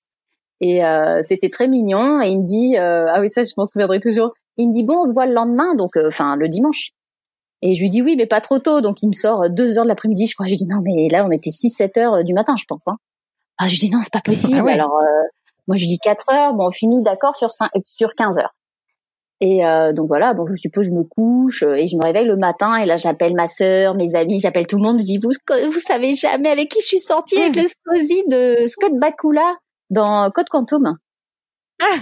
Et 0.61 0.81
c'était 1.29 1.51
très 1.51 1.69
mignon. 1.69 2.23
Et 2.23 2.29
il 2.29 2.41
me 2.41 2.47
dit, 2.47 2.77
ah 2.79 3.21
oui, 3.21 3.29
ça, 3.29 3.43
je 3.43 3.51
m'en 3.59 3.67
souviendrai 3.67 4.01
toujours 4.01 4.33
il 4.57 4.69
me 4.69 4.73
dit 4.73 4.85
bon, 4.85 5.01
on 5.01 5.05
se 5.05 5.13
voit 5.13 5.27
le 5.27 5.35
lendemain, 5.35 5.75
donc 5.75 5.97
euh, 5.97 6.09
enfin 6.09 6.37
le 6.37 6.49
dimanche. 6.49 6.91
Et 7.63 7.75
je 7.75 7.81
lui 7.81 7.91
dis 7.91 8.03
oui, 8.03 8.15
mais 8.17 8.27
pas 8.27 8.41
trop 8.41 8.59
tôt. 8.59 8.81
Donc 8.81 9.03
il 9.03 9.09
me 9.09 9.13
sort 9.13 9.51
deux 9.51 9.79
heures 9.79 9.85
de 9.85 9.89
l'après-midi, 9.89 10.27
je 10.27 10.35
crois. 10.35 10.47
Je 10.47 10.53
lui 10.53 10.59
dis 10.59 10.69
non, 10.69 10.81
mais 10.83 11.09
là 11.09 11.25
on 11.27 11.31
était 11.31 11.51
6-7 11.51 11.99
heures 11.99 12.15
euh, 12.15 12.23
du 12.23 12.35
matin, 12.35 12.55
je 12.59 12.65
pense. 12.67 12.87
Hein. 12.89 12.97
Ah, 13.59 13.67
je 13.67 13.73
lui 13.73 13.79
dis 13.79 13.91
non, 13.91 14.01
c'est 14.03 14.13
pas 14.13 14.21
possible. 14.25 14.63
Ah 14.69 14.73
Alors 14.73 14.95
euh, 14.97 15.23
moi 15.67 15.77
je 15.77 15.83
lui 15.83 15.89
dis 15.89 15.99
4 15.99 16.25
heures. 16.33 16.55
Bon, 16.55 16.67
on 16.67 16.71
finit 16.71 17.03
d'accord 17.03 17.37
sur 17.37 17.51
5, 17.51 17.71
sur 17.87 18.15
15 18.15 18.39
heures. 18.39 18.55
Et 19.41 19.61
donc 19.95 20.07
voilà, 20.07 20.33
bon, 20.33 20.47
je 20.47 20.55
suppose 20.55 20.87
je 20.87 20.91
me 20.91 21.03
couche 21.03 21.65
et 21.65 21.87
je 21.87 21.97
me 21.97 22.03
réveille 22.03 22.25
le 22.25 22.37
matin 22.37 22.77
et 22.77 22.87
là 22.87 22.97
j'appelle 22.97 23.35
ma 23.35 23.47
sœur, 23.47 23.95
mes 23.95 24.15
amis, 24.15 24.41
j'appelle 24.41 24.67
tout 24.67 24.77
le 24.77 24.83
monde. 24.83 24.99
Je 25.01 25.05
dis 25.05 25.19
vous 25.19 25.33
vous 25.71 25.81
savez 25.81 26.15
jamais 26.15 26.49
avec 26.49 26.71
qui 26.71 26.81
je 26.81 26.87
suis 26.87 26.99
sortie 26.99 27.37
avec 27.37 27.57
le 27.57 27.63
sosie 27.63 28.23
de 28.29 28.67
Scott 28.69 28.93
Bakula 28.95 29.57
dans 29.91 30.31
Code 30.31 30.49
Quantum. 30.49 30.97
Ah 31.83 31.97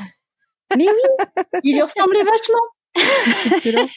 mais 0.76 0.87
oui, 0.87 1.26
il 1.64 1.75
lui 1.75 1.83
ressemblait 1.83 2.25
vachement. 2.25 2.62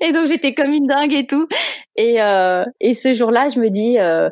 et 0.00 0.12
donc 0.12 0.26
j'étais 0.26 0.54
comme 0.54 0.72
une 0.72 0.86
dingue 0.86 1.12
et 1.12 1.26
tout. 1.26 1.48
Et, 1.96 2.22
euh, 2.22 2.64
et 2.80 2.94
ce 2.94 3.14
jour-là, 3.14 3.48
je 3.48 3.58
me 3.58 3.68
dis, 3.68 3.98
euh, 3.98 4.30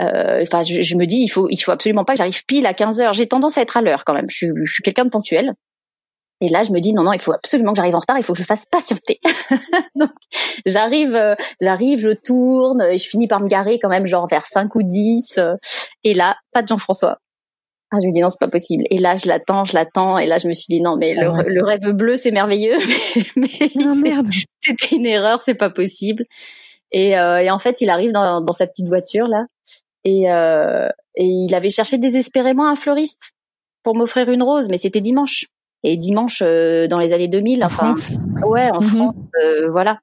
euh, 0.00 0.42
enfin, 0.42 0.62
je, 0.62 0.94
me 0.94 1.06
dis, 1.06 1.22
il 1.22 1.28
faut, 1.28 1.48
il 1.50 1.56
faut 1.58 1.72
absolument 1.72 2.04
pas 2.04 2.12
que 2.12 2.18
j'arrive 2.18 2.44
pile 2.46 2.66
à 2.66 2.74
15 2.74 3.00
heures. 3.00 3.12
J'ai 3.12 3.26
tendance 3.26 3.58
à 3.58 3.62
être 3.62 3.76
à 3.76 3.82
l'heure 3.82 4.04
quand 4.04 4.14
même. 4.14 4.30
Je, 4.30 4.46
je 4.64 4.72
suis 4.72 4.82
quelqu'un 4.82 5.04
de 5.04 5.10
ponctuel. 5.10 5.54
Et 6.40 6.48
là, 6.48 6.62
je 6.62 6.70
me 6.70 6.78
dis 6.78 6.92
non, 6.92 7.02
non, 7.02 7.12
il 7.12 7.20
faut 7.20 7.32
absolument 7.32 7.72
que 7.72 7.78
j'arrive 7.78 7.96
en 7.96 8.00
retard. 8.00 8.16
Il 8.16 8.22
faut 8.22 8.32
que 8.32 8.38
je 8.38 8.44
fasse 8.44 8.66
patienter. 8.66 9.20
donc, 9.96 10.10
j'arrive, 10.66 11.14
euh, 11.14 11.34
j'arrive, 11.60 11.98
je 11.98 12.10
tourne, 12.10 12.80
et 12.82 12.98
je 12.98 13.08
finis 13.08 13.26
par 13.26 13.40
me 13.40 13.48
garer 13.48 13.78
quand 13.80 13.88
même, 13.88 14.06
genre 14.06 14.28
vers 14.28 14.46
5 14.46 14.74
ou 14.76 14.82
10. 14.84 15.38
Euh, 15.38 15.54
et 16.04 16.14
là, 16.14 16.36
pas 16.52 16.62
de 16.62 16.68
Jean-François. 16.68 17.18
Ah, 17.90 17.98
je 18.02 18.06
me 18.06 18.12
dis 18.12 18.20
non, 18.20 18.28
c'est 18.28 18.40
pas 18.40 18.48
possible. 18.48 18.84
Et 18.90 18.98
là, 18.98 19.16
je 19.16 19.26
l'attends, 19.26 19.64
je 19.64 19.74
l'attends. 19.74 20.18
Et 20.18 20.26
là, 20.26 20.38
je 20.38 20.46
me 20.46 20.52
suis 20.52 20.66
dit 20.68 20.80
non, 20.80 20.96
mais 20.96 21.14
le, 21.14 21.28
ah 21.28 21.64
rêve 21.64 21.90
bleu, 21.92 22.16
c'est 22.16 22.30
merveilleux, 22.30 22.76
mais, 23.36 23.48
mais 23.60 23.70
oh, 23.86 23.94
merde. 23.94 24.28
c'était 24.60 24.96
une 24.96 25.06
erreur, 25.06 25.40
c'est 25.40 25.54
pas 25.54 25.70
possible. 25.70 26.24
Et, 26.92 27.18
euh, 27.18 27.38
et, 27.38 27.50
en 27.50 27.58
fait, 27.58 27.80
il 27.80 27.90
arrive 27.90 28.12
dans, 28.12 28.40
dans 28.40 28.52
sa 28.52 28.66
petite 28.66 28.88
voiture 28.88 29.26
là, 29.26 29.44
et, 30.04 30.30
euh, 30.30 30.88
et 31.16 31.24
il 31.24 31.54
avait 31.54 31.70
cherché 31.70 31.98
désespérément 31.98 32.68
un 32.68 32.76
fleuriste 32.76 33.32
pour 33.82 33.96
m'offrir 33.96 34.30
une 34.30 34.42
rose, 34.42 34.68
mais 34.70 34.78
c'était 34.78 35.00
dimanche. 35.00 35.46
Et 35.84 35.96
dimanche 35.96 36.42
euh, 36.42 36.88
dans 36.88 36.98
les 36.98 37.12
années 37.12 37.28
2000, 37.28 37.64
en 37.64 37.68
France. 37.68 38.12
Ouais, 38.44 38.70
en 38.70 38.80
mhm. 38.80 38.88
France, 38.88 39.14
euh, 39.42 39.70
voilà. 39.70 39.98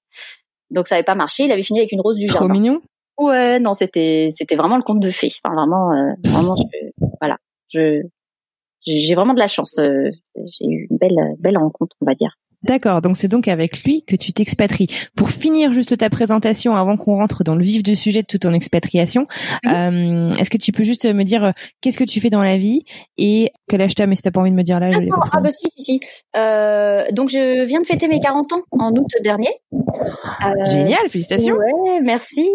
Donc 0.71 0.87
ça 0.87 0.95
avait 0.95 1.03
pas 1.03 1.15
marché. 1.15 1.43
Il 1.43 1.51
avait 1.51 1.63
fini 1.63 1.79
avec 1.79 1.91
une 1.91 2.01
rose 2.01 2.17
du 2.17 2.27
Trop 2.27 2.39
jardin. 2.39 2.53
mignon. 2.53 2.81
Ouais, 3.17 3.59
non, 3.59 3.73
c'était 3.73 4.29
c'était 4.31 4.55
vraiment 4.55 4.77
le 4.77 4.83
conte 4.83 4.99
de 4.99 5.09
fées. 5.09 5.31
Enfin, 5.43 5.55
vraiment, 5.55 5.91
euh, 5.91 6.13
vraiment, 6.25 6.55
je-. 6.55 7.04
Je 7.73 8.01
j'ai 8.85 9.15
vraiment 9.15 9.33
de 9.33 9.39
la 9.39 9.47
chance. 9.47 9.79
euh, 9.79 10.11
j'ai 10.35 10.65
eu 10.65 10.87
une 10.89 10.97
belle 10.97 11.17
belle 11.39 11.57
rencontre, 11.57 11.95
on 12.01 12.05
va 12.05 12.13
dire. 12.15 12.37
D'accord, 12.65 13.01
donc 13.01 13.15
c'est 13.15 13.27
donc 13.27 13.47
avec 13.47 13.83
lui 13.83 14.03
que 14.07 14.15
tu 14.15 14.33
t'expatries. 14.33 14.87
Pour 15.15 15.29
finir 15.29 15.71
juste 15.71 15.95
ta 15.97 16.09
présentation, 16.09 16.75
avant 16.75 16.97
qu'on 16.97 17.15
rentre 17.15 17.43
dans 17.43 17.53
le 17.53 17.61
vif 17.61 17.83
du 17.83 17.95
sujet 17.95 18.21
de 18.21 18.25
toute 18.27 18.41
ton 18.41 18.53
expatriation, 18.53 19.27
euh, 19.67 20.33
est-ce 20.33 20.49
que 20.49 20.57
tu 20.57 20.71
peux 20.71 20.81
juste 20.81 21.05
me 21.05 21.23
dire 21.23 21.43
euh, 21.43 21.51
qu'est-ce 21.81 21.99
que 21.99 22.03
tu 22.03 22.19
fais 22.19 22.31
dans 22.31 22.41
la 22.43 22.57
vie 22.57 22.83
et 23.19 23.51
quel 23.69 23.81
âge 23.83 23.93
t'as, 23.93 24.07
mais 24.07 24.15
si 24.15 24.23
t'as 24.23 24.31
pas 24.31 24.39
envie 24.41 24.49
de 24.49 24.55
me 24.55 24.63
dire 24.63 24.79
l'âge, 24.79 24.95
pas 24.95 24.99
de 24.99 25.09
Ah 25.11 25.19
problème. 25.19 25.43
bah 25.43 25.49
si 25.51 25.67
si 25.77 25.83
si. 25.83 25.99
Euh, 26.35 27.03
donc 27.11 27.29
je 27.29 27.63
viens 27.65 27.81
de 27.81 27.85
fêter 27.85 28.07
mes 28.07 28.19
40 28.19 28.53
ans 28.53 28.61
en 28.71 28.91
août 28.93 29.11
dernier. 29.23 29.49
Génial, 30.71 31.07
félicitations. 31.09 31.55
Ouais, 31.55 31.99
merci. 32.01 32.49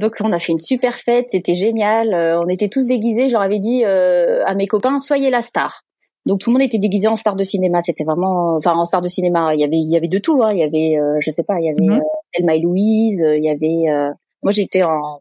Donc 0.00 0.14
on 0.22 0.32
a 0.32 0.38
fait 0.40 0.52
une 0.52 0.58
super 0.58 0.94
fête, 0.94 1.26
c'était 1.30 1.54
génial. 1.54 2.14
On 2.44 2.48
était 2.48 2.68
tous 2.68 2.86
déguisés. 2.86 3.28
Je 3.28 3.34
leur 3.34 3.42
avais 3.42 3.60
dit 3.60 3.84
à 3.84 4.54
mes 4.56 4.66
copains 4.66 4.98
soyez 4.98 5.30
la 5.30 5.40
star. 5.42 5.82
Donc 6.26 6.40
tout 6.40 6.50
le 6.50 6.54
monde 6.54 6.62
était 6.62 6.78
déguisé 6.78 7.06
en 7.08 7.16
star 7.16 7.36
de 7.36 7.44
cinéma. 7.44 7.80
C'était 7.82 8.04
vraiment, 8.04 8.56
enfin 8.56 8.72
en 8.74 8.84
star 8.84 9.00
de 9.02 9.08
cinéma. 9.08 9.54
Il 9.54 9.60
y 9.60 9.64
avait, 9.64 9.76
il 9.76 9.90
y 9.90 9.96
avait 9.96 10.08
de 10.08 10.18
tout. 10.18 10.42
Hein. 10.42 10.52
Il 10.52 10.58
y 10.58 10.62
avait, 10.62 10.98
euh, 10.98 11.18
je 11.20 11.30
sais 11.30 11.44
pas, 11.44 11.60
il 11.60 11.66
y 11.66 11.68
avait 11.68 11.80
Mhm. 11.82 11.98
euh, 12.00 12.04
Thelma 12.32 12.54
et 12.56 12.60
Louise. 12.60 13.20
euh, 13.22 13.36
Il 13.36 13.44
y 13.44 13.48
avait, 13.50 13.90
euh, 13.92 14.10
moi 14.42 14.50
j'étais 14.52 14.82
en, 14.82 15.20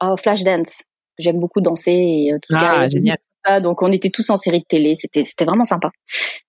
en 0.00 0.16
flash 0.16 0.42
dance. 0.44 0.82
J'aime 1.18 1.38
beaucoup 1.40 1.60
danser 1.60 1.92
et 1.92 2.32
euh, 2.32 2.38
tout 2.42 2.54
Ah, 2.58 2.88
génial. 2.88 3.18
Ah, 3.44 3.60
donc 3.60 3.82
on 3.82 3.92
était 3.92 4.10
tous 4.10 4.30
en 4.30 4.36
série 4.36 4.60
de 4.60 4.64
télé, 4.64 4.94
c'était 4.96 5.22
c'était 5.24 5.44
vraiment 5.44 5.64
sympa. 5.64 5.90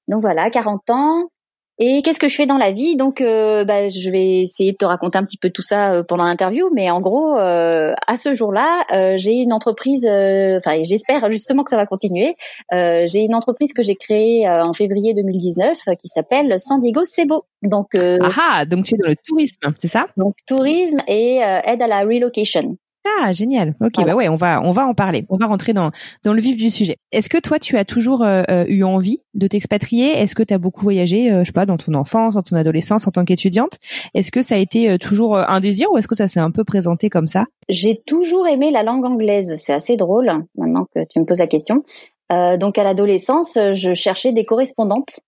Donc 0.08 0.22
voilà, 0.22 0.50
40 0.50 0.90
ans. 0.92 1.30
Et 1.78 2.02
qu'est-ce 2.04 2.20
que 2.20 2.30
je 2.30 2.36
fais 2.36 2.46
dans 2.46 2.58
la 2.58 2.72
vie? 2.72 2.96
Donc 2.96 3.20
euh, 3.20 3.66
bah, 3.66 3.90
je 3.90 4.10
vais 4.10 4.42
essayer 4.44 4.72
de 4.72 4.78
te 4.78 4.86
raconter 4.86 5.18
un 5.18 5.26
petit 5.26 5.38
peu 5.38 5.50
tout 5.50 5.62
ça 5.62 5.94
euh, 5.94 6.04
pendant 6.04 6.24
l'interview, 6.24 6.70
mais 6.74 6.90
en 6.90 7.02
gros, 7.02 7.38
euh, 7.38 7.94
à 8.08 8.16
ce 8.16 8.34
jour-là, 8.34 8.86
euh, 8.94 9.18
j'ai 9.18 9.34
une 9.34 9.52
entreprise. 9.52 10.06
euh, 10.06 10.58
Enfin, 10.58 10.82
j'espère 10.84 11.30
justement 11.32 11.64
que 11.64 11.70
ça 11.72 11.76
va 11.76 11.86
continuer. 11.86 12.36
Euh, 12.74 13.04
j'ai 13.08 13.24
une 13.24 13.36
entreprise 13.36 13.74
que 13.74 13.84
j'ai 13.84 13.96
créée 13.96 14.48
euh, 14.48 14.64
en 14.64 14.72
février 14.74 15.14
2019 15.14 15.78
euh, 15.90 15.96
qui 15.96 16.08
s'appelle 16.08 16.58
San 16.60 16.80
Diego 16.80 17.04
Sebo. 17.04 17.44
Donc 17.62 17.96
euh, 17.96 18.20
Ah 18.22 18.30
ah, 18.60 18.66
donc 18.66 18.86
tu 18.86 18.96
es 18.96 18.98
dans 18.98 19.10
le 19.10 19.16
tourisme, 19.26 19.74
c'est 19.80 19.88
ça? 19.90 20.06
donc 20.16 20.36
tourisme 20.48 21.00
et 21.08 21.44
euh, 21.44 21.60
aide 21.66 21.82
à 21.82 21.88
la 21.88 22.02
relocation. 22.02 22.78
Ah, 23.22 23.32
génial. 23.32 23.76
Ok, 23.82 23.92
Voilà. 23.96 24.12
bah 24.12 24.16
ouais, 24.18 24.30
on 24.30 24.36
va 24.36 24.62
on 24.64 24.72
va 24.72 24.86
en 24.86 24.94
parler. 24.94 25.26
On 25.30 25.38
va 25.38 25.46
rentrer 25.46 25.74
dans 25.74 25.92
dans 26.24 26.34
le 26.34 26.42
vif 26.42 26.58
du 26.58 26.70
sujet. 26.70 26.98
Est-ce 27.12 27.30
que 27.30 27.38
toi, 27.38 27.60
tu 27.60 27.78
as 27.78 27.86
toujours 27.86 28.24
euh, 28.24 28.44
euh, 28.50 28.66
eu 28.68 28.84
envie 28.84 29.20
de 29.34 29.48
t'expatrier? 29.48 30.12
Est-ce 30.20 30.36
que 30.36 30.44
tu 30.44 30.54
as 30.54 30.58
beaucoup 30.58 30.82
voyagé, 30.82 31.32
euh, 31.32 31.42
je 31.42 31.46
sais 31.46 31.52
pas, 31.54 31.66
dans 31.66 31.78
ton 31.78 31.94
enfance, 31.94 32.36
dans 32.36 32.42
ton 32.42 32.56
adolescence, 32.56 33.08
en 33.08 33.12
tant 33.12 33.26
qu'étudiante? 33.26 33.78
Est-ce 34.14 34.32
que 34.32 34.42
ça 34.42 34.56
a 34.56 34.58
été 34.58 34.90
euh, 34.90 34.98
toujours 34.98 35.38
un 35.38 35.60
désir 35.60 35.92
ou 35.92 35.98
est-ce 35.98 36.08
que 36.08 36.16
ça 36.16 36.28
s'est 36.28 36.40
un 36.40 36.52
peu 36.52 36.64
présenté 36.64 37.10
comme 37.10 37.28
ça? 37.28 37.46
J'ai 37.70 37.96
toujours 38.06 38.48
aimé 38.48 38.72
la 38.72 38.84
langue 38.84 39.06
anglaise. 39.06 39.56
C'est 39.58 39.74
assez 39.74 39.96
drôle 39.98 40.32
maintenant 40.58 40.86
que 40.96 41.02
tu 41.10 41.20
me 41.20 41.26
poses 41.26 41.40
la 41.40 41.48
question. 41.48 41.84
Euh, 42.32 42.58
donc 42.58 42.78
à 42.78 42.84
l'adolescence, 42.84 43.58
je 43.74 43.94
cherchais 43.94 44.32
des 44.32 44.46
correspondantes. 44.46 45.20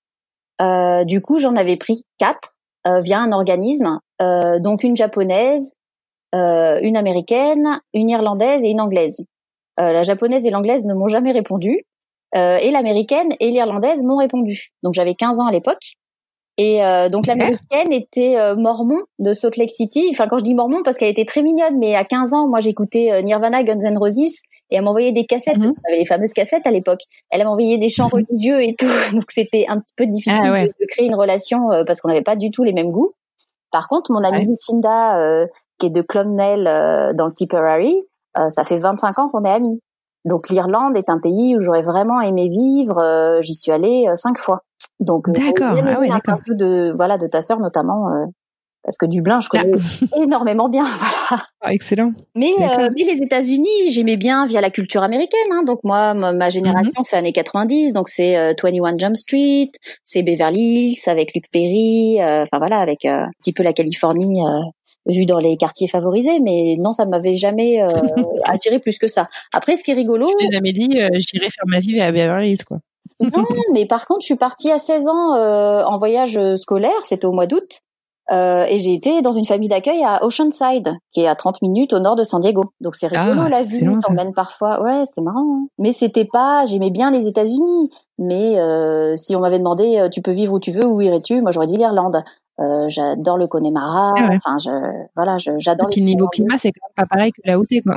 Euh, 0.62 1.04
du 1.04 1.22
coup, 1.22 1.38
j'en 1.40 1.56
avais 1.56 1.78
pris 1.78 2.02
quatre 2.18 2.56
euh, 2.88 3.02
via 3.02 3.20
un 3.20 3.32
organisme. 3.32 4.00
Euh, 4.22 4.60
donc 4.60 4.84
une 4.84 4.96
japonaise, 4.98 5.74
euh, 6.36 6.80
une 6.82 6.98
américaine, 6.98 7.80
une 7.94 8.10
irlandaise 8.10 8.64
et 8.64 8.70
une 8.70 8.82
anglaise. 8.82 9.26
Euh, 9.80 9.92
la 9.92 10.04
japonaise 10.04 10.46
et 10.46 10.50
l'anglaise 10.50 10.86
ne 10.86 10.94
m'ont 10.94 11.08
jamais 11.08 11.32
répondu. 11.32 11.86
Euh, 12.36 12.58
et 12.58 12.72
l'américaine 12.72 13.30
et 13.40 13.52
l'irlandaise 13.52 14.04
m'ont 14.04 14.18
répondu. 14.18 14.74
Donc 14.84 14.94
j'avais 14.94 15.16
15 15.16 15.40
ans 15.40 15.48
à 15.48 15.52
l'époque. 15.52 15.94
Et 16.60 16.84
euh, 16.84 17.08
donc 17.08 17.28
l'américaine 17.28 17.94
était 17.94 18.36
euh, 18.36 18.56
mormon 18.56 19.00
de 19.20 19.34
Salt 19.34 19.58
Lake 19.58 19.72
City. 19.72 20.08
Enfin 20.10 20.28
quand 20.28 20.40
je 20.40 20.44
dis 20.44 20.56
mormon 20.56 20.82
parce 20.84 20.98
qu'elle 20.98 21.12
était 21.12 21.24
très 21.24 21.44
mignonne, 21.44 21.78
mais 21.78 21.96
à 21.96 22.04
15 22.04 22.34
ans, 22.34 22.48
moi 22.48 22.60
j'écoutais 22.60 23.12
euh, 23.12 23.22
Nirvana, 23.22 23.64
Guns 23.64 23.80
N' 23.80 23.98
Roses 23.98 24.18
et 24.18 24.76
elle 24.76 24.82
m'envoyait 24.82 25.12
des 25.12 25.26
cassettes. 25.26 25.58
Mhm. 25.58 25.74
On 25.78 25.90
avait 25.90 26.00
les 26.00 26.06
fameuses 26.06 26.34
cassettes 26.34 26.66
à 26.66 26.72
l'époque. 26.72 27.02
Elle 27.30 27.44
m'envoyait 27.46 27.78
des 27.78 27.90
chants 27.90 28.08
religieux 28.08 28.60
et 28.62 28.74
tout. 28.78 28.88
Donc 29.14 29.26
c'était 29.30 29.66
un 29.70 29.80
petit 29.80 29.94
peu 29.96 30.08
difficile 30.08 30.42
Ah 30.44 30.52
ouais. 30.52 30.64
de, 30.64 30.74
de 30.82 30.86
créer 30.90 31.06
une 31.06 31.16
relation 31.16 31.72
euh, 31.72 31.84
parce 31.86 32.02
qu'on 32.02 32.08
n'avait 32.10 32.24
pas 32.24 32.36
du 32.36 32.50
tout 32.50 32.64
les 32.64 32.74
mêmes 32.74 32.90
goûts. 32.92 33.14
Par 33.72 33.88
contre, 33.88 34.12
mon 34.12 34.24
amie 34.24 34.40
Ouais. 34.40 34.46
Lucinda, 34.46 35.20
euh, 35.24 35.46
qui 35.80 35.88
est 35.88 35.90
de 35.92 36.02
Clonmel 36.02 36.68
euh, 36.68 37.14
dans 37.14 37.28
le 37.28 37.34
Tipperary, 37.34 37.96
euh, 38.38 38.50
ça 38.50 38.64
fait 38.64 38.78
25 38.78 39.20
ans 39.20 39.30
qu'on 39.30 39.44
est 39.44 39.52
amis. 39.52 39.80
Donc 40.26 40.50
l'Irlande 40.50 40.98
est 40.98 41.10
un 41.10 41.20
pays 41.20 41.56
où 41.56 41.60
j'aurais 41.60 41.82
vraiment 41.82 42.20
aimé 42.22 42.48
vivre. 42.50 42.98
euh, 43.00 43.42
J'y 43.42 43.54
suis 43.56 43.72
allée 43.72 44.06
euh, 44.10 44.16
cinq 44.16 44.38
fois. 44.38 44.62
Donc 45.00 45.30
euh, 45.30 45.32
D'accord. 45.34 45.76
bien 45.76 45.86
Ah 45.96 46.00
ouais, 46.00 46.10
un 46.12 46.20
peu 46.46 46.56
de 46.56 46.92
voilà 46.96 47.18
de 47.18 47.28
ta 47.28 47.42
sœur 47.42 47.60
notamment 47.60 48.08
euh, 48.10 48.26
parce 48.84 48.98
que 48.98 49.06
Dublin 49.06 49.40
je 49.40 49.50
connais 49.50 49.72
énormément 50.24 50.70
bien. 50.70 50.84
Voilà. 51.30 51.44
Ah, 51.62 51.74
Excellent. 51.74 52.14
Mais, 52.36 52.52
euh, 52.62 52.90
mais 52.96 53.04
les 53.04 53.22
États-Unis, 53.22 53.90
j'aimais 53.92 54.16
bien 54.18 54.46
via 54.48 54.62
la 54.62 54.70
culture 54.70 55.04
américaine. 55.04 55.40
Hein. 55.52 55.64
Donc 55.64 55.80
moi, 55.84 56.14
ma, 56.14 56.50
génération, 56.50 56.92
Mhm. 56.98 57.04
c'est 57.04 57.18
années 57.18 57.34
90. 57.34 57.92
Donc 57.94 58.08
c'est 58.10 58.38
euh, 58.38 58.54
21 58.62 58.98
Jump 58.98 59.16
Street, 59.18 59.72
c'est 60.06 60.24
Beverly 60.24 60.90
Hills 60.92 60.98
avec 61.10 61.34
Luke 61.36 61.50
Perry. 61.52 62.22
euh, 62.22 62.44
Enfin 62.44 62.58
voilà, 62.60 62.80
avec 62.80 63.06
euh, 63.06 63.10
un 63.26 63.30
petit 63.42 63.54
peu 63.54 63.64
la 63.64 63.74
Californie 63.74 64.42
vue 65.08 65.26
dans 65.26 65.40
les 65.40 65.58
quartiers 65.58 65.88
favorisés. 65.88 66.40
Mais 66.40 66.76
non, 66.80 66.92
ça 66.92 67.06
m'avait 67.06 67.36
jamais 67.36 67.82
euh, 67.82 67.88
attiré 68.46 68.80
plus 68.80 68.98
que 69.00 69.08
ça. 69.08 69.28
Après, 69.54 69.78
ce 69.78 69.84
qui 69.84 69.92
est 69.92 69.96
rigolo, 69.96 70.28
J'ai 70.40 70.48
jamais 70.52 70.74
dit 70.74 71.00
euh, 71.02 71.10
j'irai 71.14 71.50
faire 71.50 71.66
ma 71.68 71.80
vie 71.80 72.00
à 72.02 72.12
Beverly 72.12 72.52
Hills 72.52 72.66
quoi. 72.68 72.78
non, 73.20 73.44
mais 73.74 73.86
par 73.88 74.06
contre, 74.08 74.22
je 74.22 74.26
suis 74.28 74.36
partie 74.38 74.72
à 74.72 74.78
16 74.78 75.08
ans 75.08 75.36
euh, 75.36 75.84
en 75.84 75.98
voyage 75.98 76.38
euh, 76.38 76.56
scolaire, 76.58 77.04
c'était 77.04 77.26
au 77.26 77.32
mois 77.32 77.48
d'août, 77.48 77.80
euh, 78.30 78.66
et 78.66 78.78
j'ai 78.80 78.94
été 78.94 79.22
dans 79.22 79.32
une 79.32 79.46
famille 79.46 79.70
d'accueil 79.70 80.04
à 80.04 80.24
Oceanside, 80.26 80.92
qui 81.14 81.22
est 81.22 81.28
à 81.28 81.36
30 81.36 81.62
minutes 81.62 81.94
au 81.94 82.00
nord 82.00 82.18
de 82.18 82.24
San 82.26 82.42
Diego. 82.42 82.66
Donc 82.82 82.96
c'est 82.96 83.08
rigolo 83.08 83.44
Ah, 83.46 83.50
la 83.50 83.64
vie, 83.64 83.76
excellent, 83.76 84.02
ça. 84.02 84.10
t'emmène 84.10 84.34
parfois. 84.34 84.84
Ouais, 84.84 85.04
c'est 85.06 85.22
marrant. 85.22 85.46
hein. 85.64 85.68
Mais 85.80 85.94
c'était 85.94 86.26
pas, 86.26 86.66
j'aimais 86.66 86.90
bien 86.92 87.10
les 87.10 87.26
États-Unis, 87.28 87.90
mais 88.20 88.60
euh, 88.60 89.16
si 89.16 89.34
on 89.36 89.40
m'avait 89.40 89.60
demandé, 89.60 90.10
tu 90.12 90.22
peux 90.22 90.32
vivre 90.34 90.52
où 90.54 90.60
tu 90.60 90.72
veux, 90.72 90.86
où 90.86 91.00
irais-tu 91.00 91.42
Moi, 91.42 91.52
j'aurais 91.52 91.68
dit 91.68 91.78
l'Irlande. 91.78 92.22
Euh, 92.60 92.86
j'adore 92.90 93.38
le 93.38 93.46
Connemara. 93.48 94.14
Ah 94.18 94.30
ouais. 94.30 94.36
Enfin, 94.44 94.58
je, 94.58 94.72
voilà, 95.16 95.38
je- 95.38 95.52
j'adore. 95.60 95.90
Puis 95.92 96.02
niveau 96.02 96.28
climat, 96.28 96.58
c'est 96.58 96.72
quand 96.72 96.88
même 96.88 96.96
pas 96.96 97.16
pareil 97.16 97.32
que 97.32 97.56
où 97.56 97.66
t'es 97.66 97.82
quoi. 97.82 97.96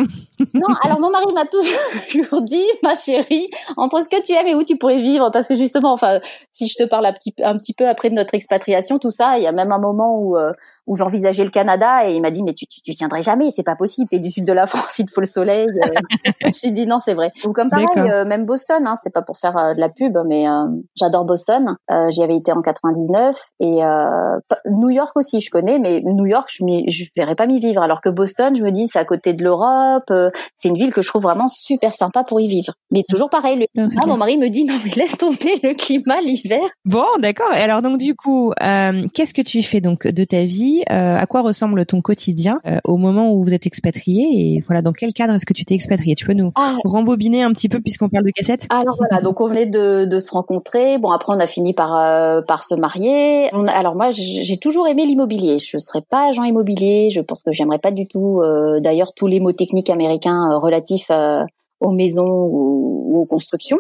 non, 0.53 0.67
alors 0.83 1.01
mon 1.01 1.11
mari 1.11 1.33
m'a 1.35 1.47
toujours 1.47 2.43
dit, 2.43 2.65
ma 2.83 2.95
chérie, 2.95 3.49
entre 3.79 4.03
ce 4.03 4.09
que 4.11 4.23
tu 4.23 4.33
aimes 4.33 4.49
et 4.49 4.55
où 4.55 4.63
tu 4.63 4.77
pourrais 4.77 5.01
vivre, 5.01 5.31
parce 5.33 5.49
que 5.49 5.55
justement, 5.55 5.93
enfin, 5.95 6.21
si 6.53 6.69
je 6.69 6.75
te 6.77 6.87
parle 6.87 7.07
un 7.07 7.13
petit, 7.15 7.33
peu- 7.33 7.45
un 7.45 7.57
petit 7.57 7.73
peu 7.73 7.89
après 7.89 8.11
de 8.11 8.15
notre 8.15 8.35
expatriation, 8.35 8.99
tout 8.99 9.11
ça, 9.11 9.39
il 9.39 9.45
y 9.45 9.47
a 9.47 9.53
même 9.53 9.73
un 9.73 9.79
moment 9.79 10.19
où 10.19 10.37
euh, 10.37 10.53
où 10.91 10.97
j'envisageais 10.97 11.45
le 11.45 11.51
Canada 11.51 12.09
et 12.09 12.15
il 12.15 12.21
m'a 12.21 12.31
dit 12.33 12.43
mais 12.43 12.53
tu, 12.53 12.67
tu 12.67 12.83
tu 12.83 12.95
tiendrais 12.95 13.23
jamais, 13.23 13.51
c'est 13.55 13.63
pas 13.63 13.77
possible, 13.77 14.09
t'es 14.09 14.19
du 14.19 14.29
sud 14.31 14.45
de 14.45 14.53
la 14.53 14.67
France, 14.67 14.99
il 14.99 15.07
te 15.07 15.13
faut 15.13 15.21
le 15.21 15.27
soleil. 15.27 15.69
Euh, 15.69 15.87
je 16.43 16.47
me 16.49 16.53
suis 16.53 16.73
dit 16.73 16.87
non, 16.87 16.99
c'est 16.99 17.15
vrai. 17.15 17.31
Ou 17.47 17.53
comme 17.53 17.71
pareil, 17.71 17.87
euh, 17.97 18.25
même 18.25 18.45
Boston, 18.45 18.85
hein, 18.87 18.95
c'est 19.03 19.13
pas 19.13 19.23
pour 19.23 19.39
faire 19.39 19.57
euh, 19.57 19.75
de 19.75 19.81
la 19.81 19.89
pub, 19.89 20.19
mais 20.27 20.49
euh, 20.49 20.67
j'adore 20.97 21.25
Boston. 21.25 21.77
Euh, 21.91 22.11
J'y 22.11 22.23
avais 22.23 22.37
été 22.37 22.53
en 22.53 22.61
99 22.61 23.37
et 23.61 23.85
euh, 23.85 24.39
New 24.69 24.91
York 24.91 25.13
aussi, 25.17 25.41
je 25.41 25.51
connais, 25.51 25.79
mais 25.79 26.01
New 26.05 26.27
York, 26.27 26.49
je 26.51 26.65
je 26.89 27.05
verrais 27.17 27.37
pas 27.37 27.47
m'y 27.47 27.61
vivre. 27.61 27.83
Alors 27.83 28.01
que 28.01 28.09
Boston, 28.09 28.57
je 28.57 28.63
me 28.63 28.73
dis 28.73 28.87
c'est 28.89 28.99
à 28.99 29.05
côté 29.05 29.33
de 29.33 29.45
l'Europe, 29.45 30.11
euh, 30.11 30.31
c'est 30.57 30.69
une 30.69 30.77
ville 30.77 30.93
que 30.93 31.03
je 31.03 31.09
trouve 31.09 31.23
vraiment 31.23 31.47
super 31.49 31.93
sympa 31.93 32.25
pour 32.25 32.41
y 32.41 32.49
vivre. 32.49 32.73
Mais 32.91 33.05
toujours 33.09 33.31
pareil, 33.31 33.57
le 33.75 33.83
Non, 33.83 33.89
clair. 33.89 34.07
mon 34.09 34.17
mari 34.17 34.37
me 34.39 34.49
dit 34.49 34.65
non 34.65 34.75
mais 34.85 34.91
laisse 34.97 35.17
tomber 35.19 35.55
le 35.63 35.75
climat 35.75 36.21
l'hiver. 36.21 36.61
Bon, 36.85 37.05
d'accord. 37.21 37.53
Et 37.55 37.61
alors 37.63 37.83
donc 37.83 37.99
du 37.99 38.15
coup, 38.17 38.53
euh, 38.63 39.05
qu'est-ce 39.15 39.35
que 39.35 39.43
tu 39.43 39.63
fais 39.63 39.81
donc 39.81 40.07
de 40.07 40.25
ta 40.25 40.45
vie 40.45 40.80
Euh, 40.91 41.17
À 41.19 41.27
quoi 41.27 41.43
ressemble 41.43 41.85
ton 41.87 42.01
quotidien 42.01 42.61
euh, 42.67 42.79
au 42.85 42.97
moment 42.97 43.33
où 43.33 43.43
vous 43.43 43.53
êtes 43.55 43.67
expatrié 43.67 44.55
Et 44.57 44.59
voilà, 44.61 44.83
dans 44.83 44.93
quel 44.93 45.13
cadre 45.13 45.35
est-ce 45.35 45.47
que 45.47 45.53
tu 45.53 45.65
t'es 45.65 45.75
expatrié? 45.75 46.15
Tu 46.15 46.25
peux 46.27 46.33
nous 46.33 46.53
Ah, 46.57 46.77
rembobiner 46.85 47.43
un 47.43 47.53
petit 47.53 47.69
peu 47.69 47.81
puisqu'on 47.81 48.09
parle 48.09 48.25
de 48.25 48.31
cassettes? 48.31 48.67
Alors 48.71 48.97
voilà, 48.99 49.23
donc 49.23 49.41
on 49.41 49.47
venait 49.47 49.67
de, 49.67 50.05
de 50.07 50.19
se 50.19 50.31
rencontrer. 50.31 50.99
Bon 50.99 51.11
après 51.11 51.33
on 51.35 51.41
a 51.41 51.47
fini 51.47 51.75
par 51.75 51.97
euh, 51.97 52.43
par 52.43 52.63
se 52.65 52.75
marier. 52.75 53.49
On 53.53 53.67
a- 53.67 53.73
alors 53.73 53.95
moi 53.95 54.11
j'ai 54.11 54.43
j'ai 54.43 54.57
toujours 54.59 54.87
aimé 54.89 55.05
l'immobilier. 55.07 55.59
Je 55.59 55.79
serais 55.79 56.03
pas 56.09 56.29
agent 56.29 56.45
immobilier. 56.45 57.09
Je 57.11 57.21
pense 57.21 57.43
que 57.43 57.53
j'aimerais 57.53 57.79
pas 57.79 57.91
du 57.93 58.07
tout. 58.07 58.41
euh, 58.43 58.81
D'ailleurs 58.81 59.13
tous 59.15 59.27
les 59.27 59.41
mots 59.41 59.53
techniques 59.53 59.91
américains 59.91 60.51
euh, 60.53 60.59
relatifs 60.59 61.11
euh, 61.11 61.43
aux 61.81 61.93
maisons 61.93 62.29
ou, 62.29 63.05
ou 63.15 63.21
aux 63.21 63.27
constructions. 63.27 63.79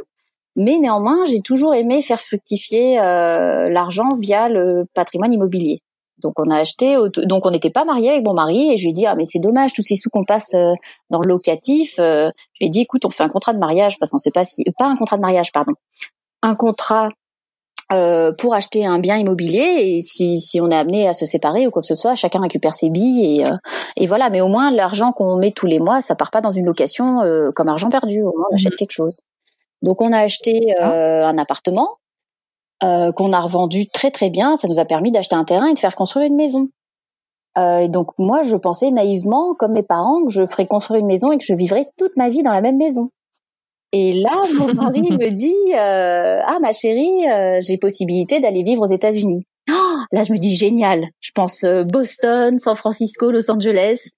Mais 0.56 0.78
néanmoins 0.78 1.24
j'ai 1.26 1.40
toujours 1.40 1.74
aimé 1.74 2.02
faire 2.02 2.20
fructifier 2.20 2.98
euh, 3.00 3.68
l'argent 3.70 4.08
via 4.18 4.48
le 4.48 4.84
patrimoine 4.94 5.32
immobilier. 5.32 5.80
Donc 6.22 6.34
on 6.38 6.50
a 6.50 6.56
acheté, 6.58 6.96
donc 7.24 7.46
on 7.46 7.50
n'était 7.50 7.70
pas 7.70 7.84
mariés 7.84 8.10
avec 8.10 8.24
mon 8.24 8.34
mari 8.34 8.72
et 8.72 8.76
je 8.76 8.82
lui 8.84 8.90
ai 8.90 8.92
dit 8.92 9.06
ah 9.06 9.14
mais 9.14 9.24
c'est 9.24 9.38
dommage 9.38 9.72
tous 9.72 9.82
ces 9.82 9.96
sous 9.96 10.10
qu'on 10.10 10.24
passe 10.24 10.54
euh, 10.54 10.72
dans 11.10 11.20
le 11.20 11.28
locatif. 11.28 11.94
euh, 11.98 12.30
je 12.54 12.64
lui 12.64 12.66
ai 12.66 12.70
dit 12.70 12.80
écoute 12.80 13.04
on 13.04 13.10
fait 13.10 13.22
un 13.22 13.28
contrat 13.28 13.52
de 13.52 13.58
mariage 13.58 13.98
parce 13.98 14.10
qu'on 14.10 14.18
sait 14.18 14.30
pas 14.30 14.44
si 14.44 14.64
pas 14.78 14.86
un 14.86 14.96
contrat 14.96 15.16
de 15.16 15.22
mariage 15.22 15.52
pardon. 15.52 15.72
Un 16.42 16.54
contrat 16.54 17.08
euh, 17.92 18.32
pour 18.38 18.54
acheter 18.54 18.86
un 18.86 18.98
bien 19.00 19.16
immobilier 19.16 19.96
et 19.96 20.00
si, 20.00 20.38
si 20.38 20.60
on 20.60 20.70
est 20.70 20.76
amené 20.76 21.08
à 21.08 21.12
se 21.12 21.26
séparer 21.26 21.66
ou 21.66 21.70
quoi 21.70 21.82
que 21.82 21.88
ce 21.88 21.96
soit 21.96 22.14
chacun 22.14 22.40
récupère 22.40 22.74
ses 22.74 22.88
billes 22.88 23.40
et, 23.40 23.46
euh, 23.46 23.50
et 23.96 24.06
voilà. 24.06 24.30
Mais 24.30 24.40
au 24.40 24.48
moins 24.48 24.70
l'argent 24.70 25.12
qu'on 25.12 25.36
met 25.36 25.50
tous 25.52 25.66
les 25.66 25.80
mois 25.80 26.00
ça 26.00 26.14
part 26.14 26.30
pas 26.30 26.40
dans 26.40 26.52
une 26.52 26.66
location 26.66 27.22
euh, 27.22 27.50
comme 27.52 27.68
argent 27.68 27.88
perdu. 27.90 28.22
Au 28.22 28.32
moins 28.36 28.46
on 28.50 28.54
achète 28.54 28.76
quelque 28.76 28.92
chose 28.92 29.20
donc 29.82 30.00
on 30.00 30.12
a 30.12 30.18
acheté 30.18 30.74
euh, 30.80 31.24
un 31.24 31.38
appartement 31.38 31.96
euh, 32.82 33.12
qu'on 33.12 33.32
a 33.32 33.40
revendu 33.40 33.88
très 33.88 34.10
très 34.10 34.30
bien 34.30 34.56
ça 34.56 34.68
nous 34.68 34.78
a 34.78 34.84
permis 34.84 35.12
d'acheter 35.12 35.34
un 35.34 35.44
terrain 35.44 35.66
et 35.66 35.74
de 35.74 35.78
faire 35.78 35.94
construire 35.94 36.26
une 36.26 36.36
maison 36.36 36.68
Euh, 37.58 37.88
donc 37.88 38.12
moi, 38.16 38.42
je 38.42 38.56
pensais 38.56 38.92
naïvement, 38.92 39.54
comme 39.58 39.72
mes 39.72 39.82
parents, 39.82 40.24
que 40.24 40.32
je 40.32 40.46
ferais 40.46 40.68
construire 40.68 41.00
une 41.00 41.08
maison 41.08 41.32
et 41.32 41.38
que 41.38 41.44
je 41.44 41.54
vivrais 41.54 41.90
toute 41.98 42.16
ma 42.16 42.28
vie 42.30 42.44
dans 42.44 42.52
la 42.52 42.60
même 42.60 42.76
maison. 42.76 43.08
Et 43.92 44.12
là, 44.12 44.40
mon 44.58 44.72
mari 44.74 45.02
me 45.02 45.30
dit 45.30 45.74
euh, 45.74 46.40
ah 46.44 46.58
ma 46.60 46.72
chérie, 46.72 47.28
euh, 47.28 47.58
j'ai 47.60 47.78
possibilité 47.78 48.40
d'aller 48.40 48.62
vivre 48.62 48.82
aux 48.82 48.92
États-Unis. 48.92 49.44
Oh, 49.68 49.98
là, 50.12 50.22
je 50.24 50.32
me 50.32 50.38
dis 50.38 50.54
génial. 50.56 51.08
Je 51.20 51.30
pense 51.34 51.64
euh, 51.64 51.84
Boston, 51.84 52.58
San 52.58 52.76
Francisco, 52.76 53.30
Los 53.30 53.50
Angeles. 53.50 54.12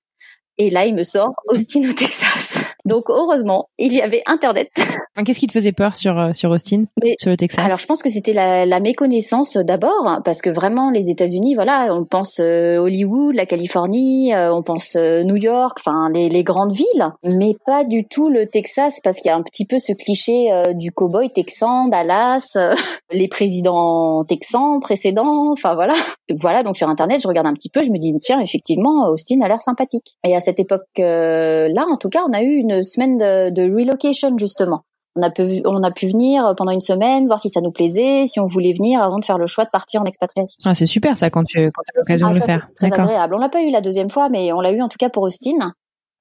Et 0.58 0.70
là, 0.70 0.86
il 0.86 0.94
me 0.94 1.02
sort 1.02 1.32
Austin 1.48 1.88
au 1.88 1.92
Texas. 1.92 2.58
Donc 2.84 3.04
heureusement, 3.08 3.68
il 3.78 3.92
y 3.92 4.00
avait 4.00 4.22
Internet. 4.26 4.70
Qu'est-ce 5.24 5.38
qui 5.38 5.46
te 5.46 5.52
faisait 5.52 5.72
peur 5.72 5.96
sur 5.96 6.18
euh, 6.18 6.32
sur 6.32 6.50
Austin, 6.50 6.82
Mais- 7.02 7.14
sur 7.20 7.30
le 7.30 7.36
Texas? 7.36 7.64
Alors 7.64 7.78
je 7.78 7.86
pense 7.86 8.02
que 8.02 8.08
c'était 8.08 8.32
la, 8.32 8.66
la 8.66 8.80
méconnaissance 8.80 9.56
d'abord, 9.56 10.20
parce 10.24 10.42
que 10.42 10.50
vraiment 10.50 10.90
les 10.90 11.08
États-Unis, 11.08 11.54
voilà, 11.54 11.94
on 11.94 12.04
pense 12.04 12.40
euh, 12.40 12.78
Hollywood, 12.78 13.34
la 13.36 13.46
Californie, 13.46 14.34
euh, 14.34 14.52
on 14.52 14.62
pense 14.62 14.96
euh, 14.96 15.22
New 15.22 15.36
York, 15.36 15.78
enfin 15.78 16.10
les, 16.12 16.28
les 16.28 16.42
grandes 16.42 16.74
villes, 16.74 17.08
mais 17.24 17.54
pas 17.66 17.84
du 17.84 18.04
tout 18.06 18.28
le 18.28 18.46
Texas, 18.46 18.98
parce 19.04 19.18
qu'il 19.18 19.28
y 19.28 19.32
a 19.32 19.36
un 19.36 19.42
petit 19.42 19.64
peu 19.64 19.78
ce 19.78 19.92
cliché 19.92 20.50
du 20.74 20.90
cowboy 20.90 21.30
texan, 21.30 21.86
Dallas, 21.88 22.56
les 23.12 23.28
présidents 23.28 24.24
texans 24.24 24.80
précédents, 24.80 25.52
enfin 25.52 25.74
voilà. 25.74 25.94
Voilà, 26.34 26.62
donc 26.62 26.76
sur 26.76 26.88
Internet, 26.88 27.20
je 27.22 27.28
regarde 27.28 27.46
un 27.46 27.52
petit 27.54 27.68
peu, 27.68 27.82
je 27.82 27.90
me 27.90 27.98
dis 27.98 28.12
tiens, 28.20 28.40
effectivement, 28.40 29.08
Austin 29.08 29.40
a 29.42 29.48
l'air 29.48 29.60
sympathique. 29.60 30.16
Et 30.26 30.34
à 30.34 30.40
cette 30.42 30.60
époque-là, 30.60 31.84
en 31.90 31.96
tout 31.96 32.08
cas, 32.10 32.20
on 32.28 32.32
a 32.32 32.42
eu 32.42 32.54
une 32.56 32.82
semaine 32.82 33.16
de, 33.16 33.50
de 33.50 33.62
relocation 33.62 34.36
justement. 34.36 34.82
On 35.14 35.20
a, 35.22 35.30
pu, 35.30 35.60
on 35.66 35.82
a 35.82 35.90
pu 35.90 36.06
venir 36.06 36.54
pendant 36.56 36.72
une 36.72 36.80
semaine, 36.80 37.26
voir 37.26 37.38
si 37.38 37.50
ça 37.50 37.60
nous 37.60 37.70
plaisait, 37.70 38.24
si 38.26 38.40
on 38.40 38.46
voulait 38.46 38.72
venir 38.72 39.02
avant 39.02 39.18
de 39.18 39.24
faire 39.24 39.36
le 39.36 39.46
choix 39.46 39.64
de 39.64 39.70
partir 39.70 40.00
en 40.00 40.04
expatriation. 40.04 40.56
Ah, 40.64 40.74
c'est 40.74 40.86
super 40.86 41.18
ça 41.18 41.28
quand 41.28 41.44
tu 41.44 41.70
quand 41.70 41.82
as 41.94 41.98
l'occasion 41.98 42.28
Ah, 42.28 42.30
de 42.30 42.34
le 42.36 42.40
ça, 42.40 42.46
faire. 42.46 42.68
Très 42.76 42.86
agréable. 42.86 43.34
On 43.34 43.38
l'a 43.38 43.50
pas 43.50 43.62
eu 43.62 43.70
la 43.70 43.82
deuxième 43.82 44.08
fois, 44.08 44.30
mais 44.30 44.52
on 44.54 44.60
l'a 44.62 44.72
eu 44.72 44.80
en 44.80 44.88
tout 44.88 44.96
cas 44.98 45.10
pour 45.10 45.24
Austin. 45.24 45.72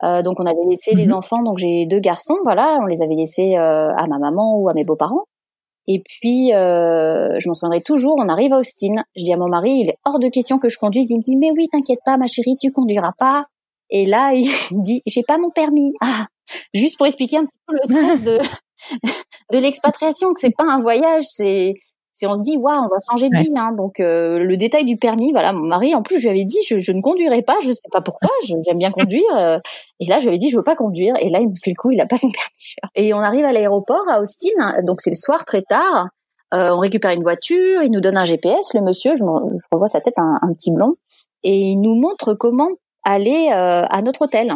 Euh, 0.04 0.22
donc 0.24 0.40
on 0.42 0.46
avait 0.46 0.58
laissé 0.70 0.94
les 0.96 1.06
Mhm. 1.08 1.14
enfants, 1.14 1.42
donc 1.44 1.58
j'ai 1.60 1.86
deux 1.86 2.00
garçons, 2.00 2.36
voilà, 2.44 2.80
on 2.82 2.86
les 2.86 3.02
avait 3.02 3.16
laissés 3.16 3.56
euh, 3.56 3.94
à 3.96 4.08
ma 4.08 4.18
maman 4.18 4.58
ou 4.58 4.68
à 4.68 4.74
mes 4.74 4.84
beaux-parents. 4.84 5.24
Et 5.88 6.02
puis, 6.06 6.54
euh, 6.54 7.40
je 7.40 7.48
m'en 7.48 7.54
souviendrai 7.54 7.82
toujours, 7.82 8.16
on 8.18 8.28
arrive 8.30 8.52
à 8.54 8.60
Austin. 8.60 9.04
Je 9.16 9.24
dis 9.24 9.32
à 9.34 9.38
mon 9.38 9.48
mari, 9.48 9.72
il 9.72 9.90
est 9.90 9.98
hors 10.06 10.20
de 10.20 10.28
question 10.28 10.58
que 10.60 10.70
je 10.70 10.78
conduise. 10.78 11.10
Il 11.12 11.18
me 11.18 11.22
dit, 11.24 11.38
mais 11.38 11.52
oui, 11.52 11.68
t'inquiète 11.72 12.00
pas, 12.06 12.18
ma 12.18 12.28
chérie, 12.28 12.56
tu 12.60 12.72
conduiras 12.72 13.14
pas. 13.18 13.46
Et 13.92 14.06
là, 14.06 14.34
il 14.34 14.50
dit, 14.72 15.02
j'ai 15.06 15.24
pas 15.24 15.38
mon 15.38 15.50
permis. 15.52 15.94
Ah, 16.02 16.28
juste 16.74 16.98
pour 16.98 17.06
expliquer 17.08 17.38
un 17.38 17.46
petit 17.46 17.60
peu 17.68 17.74
le 17.76 17.84
stress 17.84 18.22
de 18.24 18.38
de 19.54 19.58
l'expatriation, 19.58 20.34
que 20.34 20.40
c'est 20.40 20.56
pas 20.56 20.66
un 20.66 20.80
voyage, 20.80 21.24
c'est 21.28 21.74
c'est 22.14 22.28
on 22.28 22.36
se 22.36 22.44
dit 22.44 22.58
waouh 22.58 22.76
on 22.84 22.88
va 22.90 22.98
changer 23.10 23.30
de 23.30 23.36
Ouais. 23.38 23.44
vie 23.44 23.54
hein. 23.56 23.72
donc 23.78 24.02
euh, 24.02 24.38
le 24.40 24.58
détail 24.58 24.84
du 24.84 24.98
permis 24.98 25.32
voilà 25.32 25.54
mon 25.54 25.64
mari 25.66 25.96
en 25.96 26.04
plus 26.04 26.18
je 26.18 26.24
lui 26.24 26.30
avais 26.30 26.44
dit 26.44 26.58
je, 26.68 26.78
je 26.78 26.92
ne 26.92 27.00
conduirai 27.02 27.42
pas 27.42 27.56
je 27.64 27.72
sais 27.72 27.88
pas 27.90 28.02
pourquoi 28.02 28.30
j'aime 28.44 28.78
bien 28.78 28.92
conduire 28.92 29.24
euh, 29.38 29.60
et 30.02 30.08
là 30.08 30.18
je 30.18 30.24
lui 30.24 30.28
avais 30.32 30.38
dit 30.38 30.50
je 30.50 30.58
veux 30.58 30.64
pas 30.64 30.76
conduire 30.76 31.16
et 31.22 31.30
là 31.30 31.40
il 31.40 31.48
me 31.48 31.54
fait 31.56 31.72
le 31.72 31.82
coup 31.82 31.90
il 31.92 32.02
a 32.02 32.06
pas 32.06 32.18
son 32.18 32.28
permis 32.32 32.76
et 32.96 33.14
on 33.14 33.20
arrive 33.20 33.46
à 33.46 33.54
l'aéroport 33.54 34.04
à 34.10 34.20
Austin 34.20 34.50
donc 34.84 35.00
c'est 35.00 35.12
le 35.12 35.16
soir 35.16 35.46
très 35.46 35.62
tard 35.62 36.10
Euh, 36.54 36.68
on 36.76 36.80
récupère 36.80 37.12
une 37.12 37.24
voiture 37.24 37.82
il 37.82 37.92
nous 37.92 38.02
donne 38.02 38.18
un 38.18 38.26
GPS 38.26 38.74
le 38.74 38.82
monsieur 38.82 39.12
je, 39.16 39.24
je 39.24 39.66
revois 39.72 39.88
sa 39.88 40.02
tête 40.02 40.20
un, 40.20 40.36
un 40.42 40.52
petit 40.54 40.74
blond 40.74 40.96
et 41.44 41.58
il 41.72 41.78
nous 41.80 41.96
montre 41.96 42.34
comment 42.34 42.72
aller 43.04 43.50
euh, 43.52 43.84
à 43.90 44.02
notre 44.02 44.24
hôtel 44.24 44.56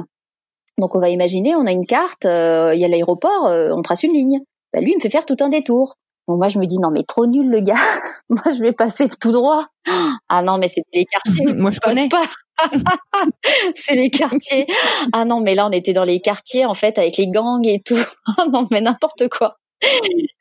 donc 0.77 0.95
on 0.95 0.99
va 0.99 1.09
imaginer 1.09 1.55
on 1.55 1.65
a 1.65 1.71
une 1.71 1.85
carte 1.85 2.25
euh, 2.25 2.73
il 2.73 2.79
y 2.79 2.85
a 2.85 2.87
l'aéroport 2.87 3.47
euh, 3.47 3.71
on 3.75 3.81
trace 3.81 4.03
une 4.03 4.13
ligne 4.13 4.41
bah, 4.73 4.81
lui 4.81 4.91
il 4.91 4.95
me 4.95 5.01
fait 5.01 5.09
faire 5.09 5.25
tout 5.25 5.37
un 5.41 5.49
détour 5.49 5.95
donc 6.27 6.37
moi 6.37 6.47
je 6.47 6.59
me 6.59 6.65
dis 6.65 6.79
non 6.79 6.89
mais 6.91 7.03
trop 7.03 7.27
nul 7.27 7.49
le 7.49 7.61
gars. 7.61 7.75
moi 8.29 8.41
je 8.45 8.61
vais 8.61 8.71
passer 8.71 9.07
tout 9.19 9.31
droit. 9.31 9.67
Ah 10.29 10.41
non 10.41 10.57
mais 10.57 10.67
c'est 10.67 10.81
les 10.93 11.05
quartiers. 11.05 11.45
Moi 11.53 11.71
je 11.71 11.79
connais. 11.79 12.09
pas. 12.09 12.25
c'est 13.75 13.95
les 13.95 14.09
quartiers. 14.09 14.65
Ah 15.13 15.25
non 15.25 15.41
mais 15.41 15.53
là 15.53 15.67
on 15.67 15.71
était 15.71 15.93
dans 15.93 16.03
les 16.03 16.19
quartiers 16.19 16.65
en 16.65 16.73
fait 16.73 16.97
avec 16.97 17.17
les 17.17 17.27
gangs 17.27 17.65
et 17.65 17.79
tout. 17.85 17.99
Ah 18.37 18.45
non 18.51 18.67
mais 18.71 18.81
n'importe 18.81 19.27
quoi. 19.29 19.53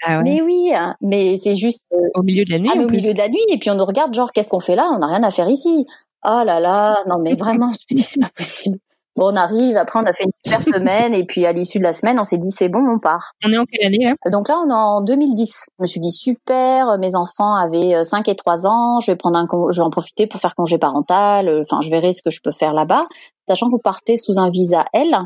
Ah 0.07 0.19
ouais. 0.19 0.23
Mais 0.23 0.41
oui, 0.41 0.71
hein, 0.75 0.95
mais 1.03 1.37
c'est 1.37 1.55
juste 1.55 1.89
Au 2.15 2.23
milieu 2.23 2.45
de 2.45 2.51
la 2.51 2.59
nuit 2.61 2.71
ah, 2.73 2.81
au 2.81 2.87
plus. 2.87 2.97
milieu 2.97 3.13
de 3.13 3.19
la 3.19 3.29
nuit 3.29 3.45
et 3.49 3.59
puis 3.59 3.69
on 3.69 3.75
nous 3.75 3.85
regarde 3.85 4.15
genre 4.15 4.33
qu'est-ce 4.33 4.49
qu'on 4.49 4.61
fait 4.61 4.77
là? 4.77 4.89
On 4.95 5.01
n'a 5.01 5.09
rien 5.09 5.23
à 5.23 5.31
faire 5.31 5.49
ici. 5.49 5.87
Oh 6.25 6.43
là 6.45 6.61
là, 6.61 7.03
non 7.07 7.19
mais 7.21 7.35
vraiment, 7.35 7.71
je 7.73 7.95
me 7.95 8.01
dis 8.01 8.03
c'est 8.03 8.21
pas 8.21 8.31
possible. 8.35 8.79
Bon, 9.17 9.33
on 9.33 9.37
arrive, 9.37 9.77
après 9.77 10.01
on 10.01 10.05
a 10.05 10.13
fait 10.13 10.25
une 10.25 10.33
super 10.45 10.63
semaine 10.75 11.15
et 11.15 11.25
puis 11.25 11.47
à 11.47 11.53
l'issue 11.53 11.79
de 11.79 11.85
la 11.85 11.93
semaine, 11.93 12.19
on 12.19 12.25
s'est 12.25 12.39
dit 12.39 12.51
c'est 12.51 12.69
bon, 12.69 12.81
on 12.81 12.99
part. 12.99 13.33
On 13.45 13.53
est 13.53 13.59
en 13.59 13.65
quelle 13.65 13.87
année 13.87 14.09
hein? 14.09 14.17
Donc 14.33 14.49
là, 14.49 14.57
on 14.65 14.69
est 14.69 14.73
en 14.73 15.03
2010. 15.03 15.67
Je 15.79 15.83
me 15.83 15.87
suis 15.87 16.01
dit 16.01 16.11
super, 16.11 16.99
mes 16.99 17.15
enfants 17.15 17.55
avaient 17.55 18.03
5 18.03 18.29
et 18.29 18.35
3 18.35 18.67
ans, 18.67 19.01
je 19.01 19.13
vais 19.13 19.17
prendre 19.17 19.39
un 19.39 19.47
je 19.71 19.81
vais 19.81 19.85
en 19.85 19.91
profiter 19.91 20.27
pour 20.27 20.41
faire 20.41 20.55
congé 20.57 20.79
parental, 20.79 21.49
euh, 21.49 21.61
enfin 21.61 21.81
je 21.81 21.91
verrai 21.91 22.13
ce 22.13 22.23
que 22.23 22.31
je 22.31 22.41
peux 22.43 22.53
faire 22.53 22.73
là-bas, 22.73 23.07
sachant 23.47 23.67
que 23.67 23.73
vous 23.73 23.79
partez 23.79 24.17
sous 24.17 24.39
un 24.39 24.51
visa 24.51 24.87
L. 24.93 25.17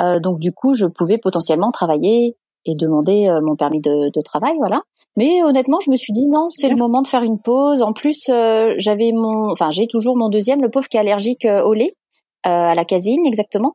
Euh, 0.00 0.18
donc 0.18 0.38
du 0.40 0.52
coup, 0.52 0.74
je 0.74 0.86
pouvais 0.86 1.18
potentiellement 1.18 1.70
travailler 1.70 2.36
et 2.66 2.74
demander 2.74 3.28
euh, 3.28 3.40
mon 3.42 3.56
permis 3.56 3.80
de, 3.80 4.10
de 4.14 4.20
travail, 4.20 4.54
voilà. 4.58 4.82
Mais 5.16 5.42
honnêtement, 5.42 5.78
je 5.80 5.90
me 5.90 5.96
suis 5.96 6.12
dit 6.12 6.26
non, 6.26 6.48
c'est 6.50 6.68
le 6.68 6.76
moment 6.76 7.00
de 7.00 7.06
faire 7.06 7.22
une 7.22 7.38
pause. 7.38 7.80
En 7.80 7.92
plus, 7.94 8.28
euh, 8.28 8.74
j'avais 8.76 9.12
mon, 9.12 9.50
enfin 9.50 9.70
j'ai 9.70 9.86
toujours 9.86 10.16
mon 10.16 10.28
deuxième, 10.28 10.60
le 10.60 10.68
pauvre 10.70 10.88
qui 10.88 10.98
est 10.98 11.00
allergique 11.00 11.46
euh, 11.46 11.62
au 11.62 11.72
lait, 11.72 11.94
euh, 12.46 12.50
à 12.50 12.74
la 12.74 12.84
caséine 12.84 13.24
exactement. 13.26 13.72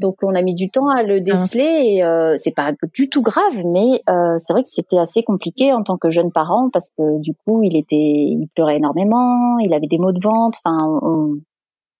Donc 0.00 0.16
on 0.22 0.34
a 0.34 0.42
mis 0.42 0.54
du 0.54 0.68
temps 0.70 0.88
à 0.88 1.02
le 1.02 1.20
déceler 1.20 1.82
et 1.96 2.02
euh, 2.04 2.32
c'est 2.36 2.54
pas 2.54 2.72
du 2.94 3.08
tout 3.10 3.22
grave, 3.22 3.64
mais 3.66 4.00
euh, 4.08 4.34
c'est 4.38 4.52
vrai 4.54 4.62
que 4.62 4.68
c'était 4.68 4.98
assez 4.98 5.22
compliqué 5.22 5.72
en 5.72 5.82
tant 5.82 5.96
que 5.98 6.08
jeune 6.08 6.32
parent 6.32 6.70
parce 6.72 6.90
que 6.96 7.20
du 7.20 7.34
coup 7.44 7.62
il 7.62 7.76
était, 7.76 7.96
il 7.96 8.48
pleurait 8.54 8.78
énormément, 8.78 9.58
il 9.58 9.72
avait 9.74 9.86
des 9.86 9.98
maux 9.98 10.10
de 10.12 10.20
ventre. 10.20 10.58
Enfin, 10.64 10.98
on- 11.02 11.36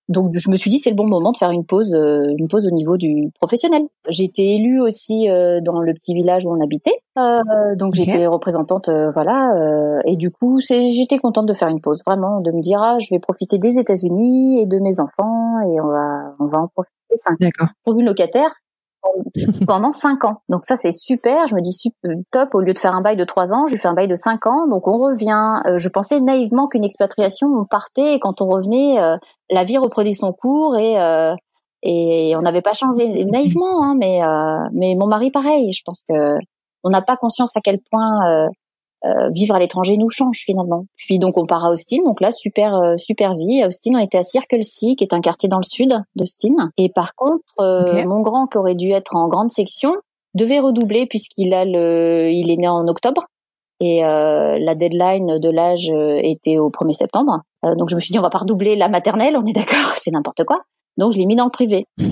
donc 0.08 0.28
je 0.32 0.50
me 0.50 0.56
suis 0.56 0.70
dit 0.70 0.78
c'est 0.78 0.90
le 0.90 0.96
bon 0.96 1.06
moment 1.06 1.32
de 1.32 1.36
faire 1.36 1.50
une 1.50 1.64
pause, 1.64 1.94
euh, 1.94 2.34
une 2.36 2.48
pause 2.48 2.66
au 2.66 2.70
niveau 2.70 2.96
du 2.96 3.30
professionnel. 3.38 3.82
J'ai 4.08 4.24
été 4.24 4.54
élue 4.54 4.80
aussi 4.80 5.28
euh, 5.28 5.60
dans 5.60 5.80
le 5.80 5.94
petit 5.94 6.14
village 6.14 6.44
où 6.44 6.50
on 6.50 6.60
habitait, 6.62 6.98
Euh, 7.18 7.42
donc 7.76 7.94
j'étais 7.94 8.26
représentante, 8.26 8.88
euh, 8.88 9.10
voilà, 9.10 9.54
euh, 9.54 10.00
et 10.06 10.16
du 10.16 10.30
coup 10.30 10.60
c'est, 10.60 10.88
j'étais 10.90 11.18
contente 11.18 11.46
de 11.46 11.54
faire 11.54 11.68
une 11.68 11.80
pause, 11.80 12.02
vraiment, 12.06 12.40
de 12.40 12.50
me 12.50 12.60
dire 12.60 12.80
ah 12.82 12.96
je 13.00 13.08
vais 13.10 13.20
profiter 13.20 13.58
des 13.58 13.78
États-Unis 13.78 14.62
et 14.62 14.66
de 14.66 14.78
mes 14.78 14.98
enfants 14.98 15.60
et 15.70 15.80
on 15.80 15.88
va, 15.88 16.34
on 16.40 16.46
va 16.46 16.58
en 16.58 16.68
profiter 16.68 16.96
D'accord. 17.40 17.68
trouve 17.84 18.00
une 18.00 18.06
locataire 18.06 18.52
pendant 19.66 19.92
cinq 19.92 20.24
ans. 20.24 20.42
Donc 20.48 20.64
ça 20.64 20.76
c'est 20.76 20.92
super. 20.92 21.46
Je 21.46 21.54
me 21.54 21.60
dis 21.60 21.72
super, 21.72 22.10
top. 22.30 22.54
Au 22.54 22.60
lieu 22.60 22.72
de 22.72 22.78
faire 22.78 22.94
un 22.94 23.00
bail 23.00 23.16
de 23.16 23.24
trois 23.24 23.52
ans, 23.52 23.66
je 23.66 23.76
fais 23.76 23.88
un 23.88 23.94
bail 23.94 24.08
de 24.08 24.14
cinq 24.14 24.46
ans. 24.46 24.66
Donc 24.68 24.86
on 24.88 24.98
revient. 24.98 25.52
Euh, 25.66 25.78
je 25.78 25.88
pensais 25.88 26.20
naïvement 26.20 26.68
qu'une 26.68 26.84
expatriation, 26.84 27.48
on 27.48 27.64
partait 27.64 28.14
et 28.14 28.20
quand 28.20 28.40
on 28.40 28.46
revenait, 28.46 29.00
euh, 29.00 29.16
la 29.50 29.64
vie 29.64 29.78
reprenait 29.78 30.12
son 30.12 30.32
cours 30.32 30.76
et 30.76 31.00
euh, 31.00 31.34
et 31.82 32.34
on 32.36 32.42
n'avait 32.42 32.62
pas 32.62 32.74
changé 32.74 33.24
naïvement. 33.24 33.82
Hein, 33.82 33.96
mais 33.98 34.22
euh, 34.22 34.68
mais 34.72 34.94
mon 34.98 35.06
mari 35.06 35.30
pareil. 35.30 35.72
Je 35.72 35.82
pense 35.84 36.02
que 36.08 36.36
on 36.84 36.90
n'a 36.90 37.02
pas 37.02 37.16
conscience 37.16 37.56
à 37.56 37.60
quel 37.60 37.78
point 37.90 38.48
euh, 39.04 39.30
vivre 39.30 39.54
à 39.54 39.58
l'étranger 39.58 39.96
nous 39.96 40.10
change 40.10 40.42
finalement. 40.44 40.86
Puis 40.96 41.18
donc 41.18 41.36
on 41.36 41.46
part 41.46 41.64
à 41.64 41.70
Austin, 41.70 41.98
donc 42.04 42.20
là 42.20 42.30
super 42.30 42.74
euh, 42.74 42.96
super 42.96 43.34
vie. 43.36 43.62
À 43.62 43.68
Austin, 43.68 43.94
on 43.94 43.98
était 43.98 44.18
à 44.18 44.22
Circle-C, 44.22 44.94
qui 44.96 45.04
est 45.04 45.14
un 45.14 45.20
quartier 45.20 45.48
dans 45.48 45.58
le 45.58 45.64
sud 45.64 45.92
d'Austin. 46.16 46.70
Et 46.76 46.88
par 46.88 47.14
contre, 47.14 47.44
euh, 47.60 48.04
mon 48.04 48.22
grand 48.22 48.46
qui 48.46 48.58
aurait 48.58 48.74
dû 48.74 48.92
être 48.92 49.16
en 49.16 49.28
grande 49.28 49.50
section 49.50 49.94
devait 50.34 50.60
redoubler 50.60 51.06
puisqu'il 51.06 51.52
a 51.52 51.64
le, 51.64 52.30
il 52.32 52.50
est 52.50 52.56
né 52.56 52.68
en 52.68 52.86
octobre 52.88 53.26
et 53.82 54.04
euh, 54.04 54.58
la 54.60 54.76
deadline 54.76 55.40
de 55.40 55.50
l'âge 55.50 55.90
euh, 55.90 56.20
était 56.22 56.58
au 56.58 56.70
1er 56.70 56.92
septembre. 56.92 57.40
Euh, 57.64 57.74
donc 57.74 57.90
je 57.90 57.96
me 57.96 58.00
suis 58.00 58.12
dit 58.12 58.18
on 58.18 58.22
va 58.22 58.30
pas 58.30 58.38
redoubler 58.38 58.76
la 58.76 58.88
maternelle, 58.88 59.36
on 59.36 59.44
est 59.44 59.52
d'accord, 59.52 59.92
c'est 59.96 60.12
n'importe 60.12 60.44
quoi. 60.44 60.60
Donc 60.96 61.12
je 61.12 61.18
l'ai 61.18 61.26
mis 61.26 61.34
dans 61.34 61.46
le 61.46 61.50
privé. 61.50 61.86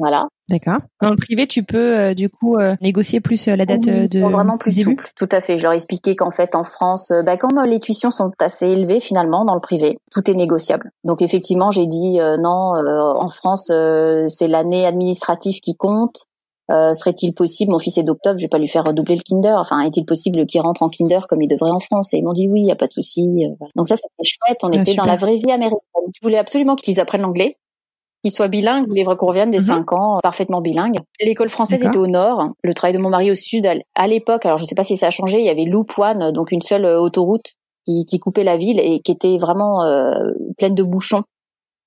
voilà. 0.00 0.26
D'accord. 0.48 0.78
Dans 1.00 1.10
le 1.10 1.16
privé, 1.16 1.46
tu 1.46 1.62
peux 1.62 1.96
euh, 1.96 2.14
du 2.14 2.28
coup 2.28 2.56
euh, 2.56 2.74
négocier 2.80 3.20
plus 3.20 3.46
euh, 3.46 3.54
la 3.54 3.66
date 3.66 3.82
Oui, 3.86 3.90
euh, 3.92 4.08
de 4.08 4.18
vraiment 4.20 4.58
plus 4.58 4.74
début? 4.74 4.90
souple. 4.90 5.08
Tout 5.14 5.28
à 5.30 5.40
fait. 5.40 5.58
Je 5.58 5.62
leur 5.62 5.72
ai 5.72 5.76
expliqué 5.76 6.16
qu'en 6.16 6.32
fait, 6.32 6.56
en 6.56 6.64
France, 6.64 7.12
euh, 7.12 7.22
bah, 7.22 7.36
comme 7.36 7.56
euh, 7.58 7.66
les 7.66 7.78
tuitions 7.78 8.10
sont 8.10 8.30
assez 8.40 8.66
élevées 8.66 8.98
finalement 8.98 9.44
dans 9.44 9.54
le 9.54 9.60
privé, 9.60 9.98
tout 10.12 10.28
est 10.28 10.34
négociable. 10.34 10.90
Donc 11.04 11.22
effectivement, 11.22 11.70
j'ai 11.70 11.86
dit 11.86 12.20
euh, 12.20 12.36
non. 12.36 12.74
euh, 12.74 13.12
en 13.14 13.28
France, 13.28 13.68
euh, 13.70 14.24
c'est 14.26 14.48
l'année 14.48 14.86
administrative 14.86 15.60
qui 15.60 15.76
compte. 15.76 16.24
Euh, 16.72 16.94
Serait-il 16.94 17.32
possible, 17.32 17.72
mon 17.72 17.80
fils 17.80 17.98
est 17.98 18.04
d'octobre, 18.04 18.38
je 18.38 18.44
vais 18.44 18.48
pas 18.48 18.58
lui 18.58 18.68
faire 18.68 18.84
redoubler 18.84 19.16
le 19.16 19.22
Kinder. 19.22 19.54
Enfin, 19.58 19.80
est-il 19.82 20.04
possible 20.04 20.46
qu'il 20.46 20.60
rentre 20.60 20.82
en 20.84 20.88
Kinder 20.88 21.26
comme 21.28 21.42
il 21.42 21.48
devrait 21.48 21.70
en 21.72 21.80
France? 21.80 22.14
Et 22.14 22.18
ils 22.18 22.24
m'ont 22.24 22.32
dit 22.32 22.48
oui, 22.48 22.62
y 22.62 22.70
a 22.72 22.76
pas 22.76 22.86
de 22.86 22.92
souci. 22.92 23.28
voilà. 23.58 23.72
Donc 23.76 23.88
ça, 23.88 23.96
c'était 23.96 24.24
chouette. 24.24 24.58
On 24.62 24.70
Ah, 24.70 24.80
était 24.80 24.94
dans 24.94 25.04
la 25.04 25.16
vraie 25.16 25.36
vie 25.36 25.50
américaine. 25.50 25.78
Je 26.14 26.18
voulais 26.22 26.38
absolument 26.38 26.76
qu'ils 26.76 27.00
apprennent 27.00 27.22
l'anglais 27.22 27.56
qu'ils 28.22 28.32
soient 28.32 28.48
bilingues, 28.48 28.84
je 28.84 28.88
voulais 28.88 29.04
qu'on 29.04 29.26
revienne 29.26 29.50
des 29.50 29.58
Mhm. 29.58 29.64
cinq 29.66 29.92
ans 29.92 30.18
parfaitement 30.22 30.60
bilingues. 30.60 30.98
L'école 31.20 31.48
française 31.48 31.82
était 31.84 31.98
au 31.98 32.06
nord, 32.06 32.48
le 32.62 32.74
travail 32.74 32.94
de 32.96 33.02
mon 33.02 33.08
mari 33.10 33.30
au 33.30 33.34
sud. 33.34 33.66
À- 33.94 34.06
l'époque, 34.08 34.44
alors 34.46 34.58
je 34.58 34.64
ne 34.64 34.66
sais 34.66 34.74
pas 34.74 34.84
si 34.84 34.96
ça 34.96 35.06
a 35.06 35.10
changé, 35.10 35.38
il 35.38 35.44
y 35.44 35.48
avait 35.48 35.64
Loop 35.64 35.92
One, 35.98 36.32
donc 36.32 36.52
une 36.52 36.60
seule 36.62 36.84
euh, 36.84 37.00
autoroute 37.00 37.52
qui, 37.86 38.04
qui 38.04 38.18
coupait 38.18 38.44
la 38.44 38.56
ville 38.56 38.78
et 38.80 39.00
qui 39.00 39.10
était 39.12 39.38
vraiment 39.38 39.82
euh, 39.84 40.12
pleine 40.58 40.74
de 40.74 40.82
bouchons. 40.82 41.22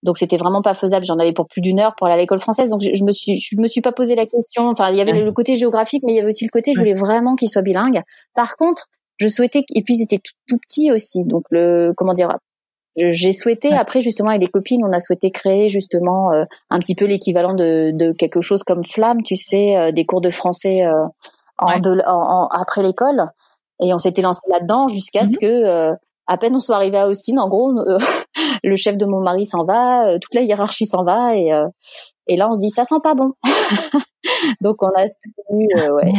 Donc 0.01 0.17
c'était 0.17 0.35
vraiment 0.37 0.61
pas 0.61 0.73
faisable. 0.73 1.05
J'en 1.05 1.17
avais 1.17 1.31
pour 1.33 1.47
plus 1.47 1.61
d'une 1.61 1.79
heure 1.79 1.93
pour 1.95 2.07
aller 2.07 2.15
à 2.15 2.17
l'école 2.17 2.39
française. 2.39 2.69
Donc 2.71 2.81
je, 2.81 2.93
je 2.93 3.03
me 3.05 3.11
suis, 3.11 3.39
je 3.39 3.55
me 3.59 3.67
suis 3.67 3.79
pas 3.81 3.91
posé 3.93 4.15
la 4.15 4.25
question. 4.25 4.67
Enfin, 4.67 4.89
il 4.89 4.97
y 4.97 5.01
avait 5.01 5.13
Ouais. 5.13 5.23
le 5.23 5.31
côté 5.31 5.55
géographique, 5.55 6.03
mais 6.05 6.13
il 6.13 6.15
y 6.15 6.19
avait 6.19 6.29
aussi 6.29 6.43
le 6.45 6.49
côté, 6.49 6.73
je 6.73 6.79
voulais 6.79 6.93
vraiment 6.93 7.35
qu'ils 7.35 7.47
soient 7.49 7.61
bilingues. 7.61 8.01
Par 8.35 8.57
contre, 8.57 8.87
je 9.17 9.27
souhaitais, 9.29 9.63
et 9.75 9.83
puis 9.83 9.95
ils 9.99 10.03
étaient 10.03 10.17
tout, 10.17 10.33
tout 10.47 10.57
petits 10.57 10.91
aussi. 10.91 11.23
Donc 11.25 11.43
le, 11.51 11.93
comment 11.95 12.13
dire, 12.13 12.35
j'ai 12.95 13.33
souhaité 13.33 13.73
après 13.73 14.01
justement 14.01 14.29
avec 14.29 14.41
des 14.41 14.47
copines, 14.47 14.83
on 14.85 14.91
a 14.91 14.99
souhaité 14.99 15.31
créer 15.31 15.69
justement 15.69 16.31
euh, 16.31 16.43
un 16.69 16.79
petit 16.79 16.95
peu 16.95 17.05
l'équivalent 17.05 17.53
de, 17.53 17.91
de, 17.91 18.11
quelque 18.11 18.41
chose 18.41 18.63
comme 18.63 18.83
Flamme, 18.83 19.23
tu 19.23 19.35
sais, 19.35 19.75
euh, 19.77 19.91
des 19.91 20.05
cours 20.05 20.21
de 20.21 20.29
français 20.29 20.85
euh, 20.85 21.05
en, 21.57 21.81
en, 22.05 22.47
après 22.47 22.83
l'école. 22.83 23.29
Et 23.81 23.93
on 23.93 23.97
s'était 23.97 24.21
lancé 24.21 24.41
là-dedans 24.49 24.87
jusqu'à 24.87 25.25
ce 25.25 25.31
mhm. 25.31 25.37
que 25.37 25.93
à 26.25 26.37
peine 26.37 26.55
on 26.55 26.59
soit 26.59 26.75
arrivé 26.75 26.97
à 26.97 27.07
Austin, 27.09 27.37
en 27.37 27.49
gros, 27.49 27.73
le 28.63 28.75
chef 28.75 28.95
de 28.95 29.05
mon 29.05 29.21
mari 29.21 29.45
s'en 29.45 29.65
va, 29.65 30.19
toute 30.19 30.33
la 30.33 30.41
hiérarchie 30.41 30.85
s'en 30.85 31.03
va 31.03 31.35
et 31.35 31.49
et 32.27 32.37
là 32.37 32.49
on 32.49 32.53
se 32.53 32.61
dit 32.61 32.69
ça 32.69 32.85
sent 32.85 33.01
pas 33.03 33.15
bon. 33.15 33.31
Donc 34.61 34.81
on 34.81 34.87
a 34.95 35.07
tenu, 35.09 35.67
ouais. 35.91 36.13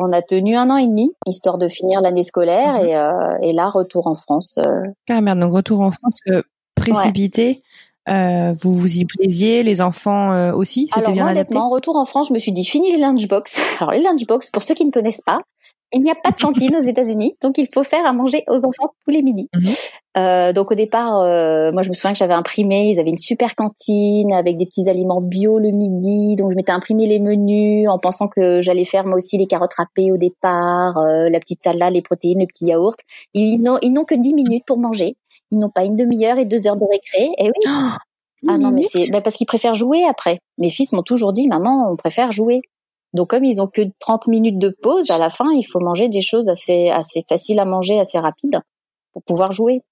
On 0.00 0.12
a 0.12 0.22
tenu 0.22 0.56
un 0.56 0.70
an 0.70 0.76
et 0.76 0.86
demi, 0.86 1.10
histoire 1.26 1.58
de 1.58 1.66
finir 1.66 2.00
l'année 2.00 2.22
scolaire, 2.22 2.74
mhm. 2.74 2.86
et, 2.86 2.96
euh, 2.96 3.38
et, 3.42 3.52
là, 3.52 3.68
retour 3.68 4.06
en 4.06 4.14
France. 4.14 4.58
Euh. 4.64 4.86
Ah 5.08 5.20
merde, 5.20 5.40
donc 5.40 5.52
retour 5.52 5.80
en 5.80 5.90
France 5.90 6.18
euh, 6.28 6.42
précipité. 6.76 7.62
vous 8.06 8.76
vous 8.76 8.98
y 8.98 9.04
plaisiez, 9.04 9.64
les 9.64 9.80
enfants 9.80 10.52
aussi, 10.52 10.88
c'était 10.94 11.12
bien 11.12 11.26
adapté? 11.26 11.58
retour 11.58 11.96
en 11.96 12.04
France, 12.04 12.28
je 12.28 12.32
me 12.32 12.38
suis 12.38 12.52
dit 12.52 12.64
fini 12.64 12.92
les 12.92 12.98
lunchbox. 12.98 13.60
Alors 13.80 13.92
les 13.92 14.02
lunchbox, 14.02 14.50
pour 14.50 14.62
ceux 14.62 14.74
qui 14.74 14.84
ne 14.84 14.92
connaissent 14.92 15.20
pas, 15.20 15.40
il 15.92 16.02
n'y 16.02 16.10
a 16.10 16.14
pas 16.14 16.30
de 16.30 16.36
cantine 16.36 16.76
aux 16.76 16.80
États-Unis, 16.80 17.36
donc 17.42 17.56
il 17.56 17.66
faut 17.72 17.82
faire 17.82 18.04
à 18.04 18.12
manger 18.12 18.44
aux 18.48 18.66
enfants 18.66 18.92
tous 19.04 19.10
les 19.10 19.22
midis. 19.22 19.48
Mhm. 19.54 19.72
Euh, 20.16 20.52
donc 20.52 20.70
au 20.70 20.74
départ, 20.74 21.20
euh, 21.20 21.70
moi 21.72 21.82
je 21.82 21.88
me 21.88 21.94
souviens 21.94 22.12
que 22.12 22.18
j'avais 22.18 22.34
imprimé, 22.34 22.90
ils 22.90 23.00
avaient 23.00 23.10
une 23.10 23.16
super 23.16 23.54
cantine 23.54 24.32
avec 24.32 24.56
des 24.56 24.66
petits 24.66 24.88
aliments 24.88 25.20
bio 25.20 25.58
le 25.58 25.70
midi, 25.70 26.36
donc 26.36 26.50
je 26.50 26.56
m'étais 26.56 26.72
imprimé 26.72 27.06
les 27.06 27.20
menus 27.20 27.88
en 27.88 27.98
pensant 27.98 28.28
que 28.28 28.60
j'allais 28.60 28.84
faire 28.84 29.04
moi 29.04 29.16
aussi 29.16 29.38
les 29.38 29.46
carottes 29.46 29.74
râpées 29.74 30.12
au 30.12 30.16
départ, 30.16 30.98
euh, 30.98 31.28
la 31.30 31.40
petite 31.40 31.62
salade, 31.62 31.94
les 31.94 32.02
protéines, 32.02 32.40
le 32.40 32.46
petit 32.46 32.66
yaourt. 32.66 32.98
Ils 33.32 33.58
n'ont 33.58 33.78
ils 33.80 33.92
n'ont 33.92 34.04
que 34.04 34.14
10 34.14 34.34
minutes 34.34 34.64
pour 34.66 34.78
manger, 34.78 35.16
ils 35.50 35.58
n'ont 35.58 35.70
pas 35.70 35.84
une 35.84 35.96
demi-heure 35.96 36.38
et 36.38 36.44
deux 36.44 36.66
heures 36.66 36.76
de 36.76 36.86
récré. 36.90 37.30
Et 37.38 37.44
oui. 37.44 37.64
ah 38.48 38.58
non 38.58 38.72
mais 38.72 38.82
c'est 38.82 39.10
bah, 39.10 39.20
parce 39.20 39.36
qu'ils 39.36 39.46
préfèrent 39.46 39.74
jouer 39.74 40.04
après. 40.04 40.40
Mes 40.58 40.70
fils 40.70 40.92
m'ont 40.92 41.02
toujours 41.02 41.32
dit 41.32 41.48
maman 41.48 41.90
on 41.90 41.96
préfère 41.96 42.32
jouer. 42.32 42.60
Donc 43.18 43.30
comme 43.30 43.44
ils 43.44 43.60
ont 43.60 43.66
que 43.66 43.82
30 43.98 44.28
minutes 44.28 44.58
de 44.58 44.72
pause, 44.80 45.10
à 45.10 45.18
la 45.18 45.28
fin, 45.28 45.50
il 45.50 45.64
faut 45.64 45.80
manger 45.80 46.08
des 46.08 46.20
choses 46.20 46.48
assez 46.48 46.88
assez 46.88 47.24
faciles 47.28 47.58
à 47.58 47.64
manger, 47.64 47.98
assez 47.98 48.16
rapides 48.16 48.60
pour 49.12 49.24
pouvoir 49.24 49.50
jouer. 49.50 49.82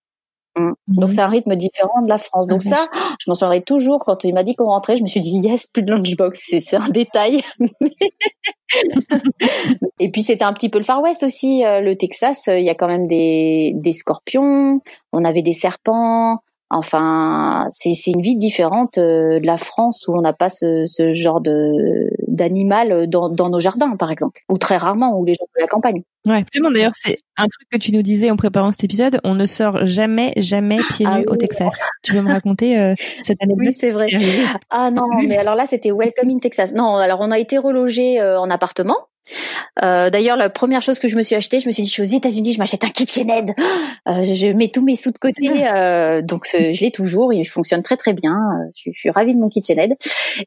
Mm. 0.56 0.70
Donc 0.86 1.10
c'est 1.10 1.22
un 1.22 1.26
rythme 1.26 1.56
différent 1.56 2.02
de 2.02 2.08
la 2.08 2.18
France. 2.18 2.46
Donc 2.46 2.62
ça, 2.62 2.86
je 3.18 3.28
m'en 3.28 3.34
souviendrai 3.34 3.62
toujours 3.62 4.04
quand 4.04 4.22
il 4.22 4.32
m'a 4.32 4.44
dit 4.44 4.54
qu'on 4.54 4.66
rentrait, 4.66 4.96
je 4.96 5.02
me 5.02 5.08
suis 5.08 5.18
dit 5.18 5.40
yes, 5.40 5.66
plus 5.66 5.82
de 5.82 5.90
lunchbox, 5.90 6.38
c'est 6.60 6.76
un 6.76 6.88
détail. 6.88 7.42
et 9.98 10.08
puis 10.12 10.22
c'était 10.22 10.44
un 10.44 10.52
petit 10.52 10.68
peu 10.68 10.78
le 10.78 10.84
Far 10.84 11.02
West 11.02 11.24
aussi, 11.24 11.64
euh, 11.64 11.80
le 11.80 11.96
Texas, 11.96 12.46
euh, 12.46 12.60
il 12.60 12.64
y 12.64 12.70
a 12.70 12.76
quand 12.76 12.86
même 12.86 13.08
des 13.08 13.72
des 13.74 13.92
scorpions, 13.92 14.80
on 15.12 15.24
avait 15.24 15.42
des 15.42 15.52
serpents, 15.52 16.38
Enfin, 16.70 17.66
c'est 17.70 17.94
une 18.06 18.22
vie 18.22 18.36
différente 18.36 18.98
euh, 18.98 19.38
de 19.38 19.46
la 19.46 19.56
France 19.56 20.06
où 20.08 20.16
on 20.16 20.20
n'a 20.20 20.32
pas 20.32 20.48
ce, 20.48 20.84
ce, 20.86 21.12
genre 21.12 21.40
de 21.40 22.10
d'animal 22.26 23.08
dans, 23.08 23.28
dans 23.28 23.48
nos 23.48 23.60
jardins, 23.60 23.96
par 23.96 24.10
exemple, 24.10 24.40
ou 24.48 24.58
très 24.58 24.76
rarement, 24.76 25.16
où 25.18 25.24
les 25.24 25.34
gens 25.34 25.46
de 25.56 25.60
la 25.60 25.68
campagne. 25.68 26.02
Ouais, 26.26 26.38
effectivement. 26.40 26.72
D'ailleurs, 26.72 26.94
c'est 26.94 27.18
un 27.36 27.46
truc 27.46 27.68
que 27.70 27.76
tu 27.78 27.92
nous 27.92 28.02
disais 28.02 28.30
en 28.30 28.36
préparant 28.36 28.72
cet 28.72 28.82
épisode. 28.82 29.20
On 29.22 29.34
ne 29.34 29.46
sort 29.46 29.86
jamais, 29.86 30.32
jamais 30.36 30.78
pieds 30.90 31.06
ah 31.08 31.20
nus 31.20 31.24
au 31.28 31.36
Texas. 31.36 31.80
Tu 32.02 32.12
veux 32.14 32.22
me 32.22 32.32
raconter 32.32 32.78
euh, 32.78 32.94
cette 33.22 33.40
année 33.42 33.54
Oui, 33.56 33.72
c'est 33.72 33.92
vrai. 33.92 34.08
Ah 34.70 34.90
non, 34.90 35.06
mais 35.22 35.36
alors 35.36 35.54
là, 35.54 35.66
c'était 35.66 35.92
Welcome 35.92 36.30
in 36.30 36.38
Texas. 36.38 36.72
Non, 36.74 36.96
alors 36.96 37.20
on 37.20 37.30
a 37.30 37.38
été 37.38 37.58
relogé 37.58 38.20
euh, 38.20 38.40
en 38.40 38.50
appartement 38.50 38.96
euh, 39.82 40.10
D'ailleurs, 40.10 40.36
la 40.36 40.50
première 40.50 40.82
chose 40.82 40.98
que 40.98 41.08
je 41.08 41.16
me 41.16 41.22
suis 41.22 41.34
acheté, 41.34 41.60
je 41.60 41.66
me 41.66 41.72
suis 41.72 41.82
dit, 41.82 41.88
je 41.88 41.92
suis 41.92 42.02
aux 42.02 42.16
États-Unis, 42.16 42.52
je 42.52 42.58
m'achète 42.58 42.84
un 42.84 42.90
KitchenAid. 42.90 43.54
Euh, 44.08 44.22
je 44.22 44.46
mets 44.52 44.68
tous 44.68 44.84
mes 44.84 44.94
sous 44.94 45.10
de 45.10 45.18
côté, 45.18 45.66
euh, 45.66 46.22
donc 46.22 46.46
je 46.52 46.80
l'ai 46.80 46.92
toujours. 46.92 47.32
Il 47.32 47.44
fonctionne 47.44 47.82
très 47.82 47.96
très 47.96 48.12
bien. 48.12 48.36
Je, 48.76 48.90
je 48.92 48.98
suis 48.98 49.10
ravie 49.10 49.34
de 49.34 49.40
mon 49.40 49.48
KitchenAid. 49.48 49.96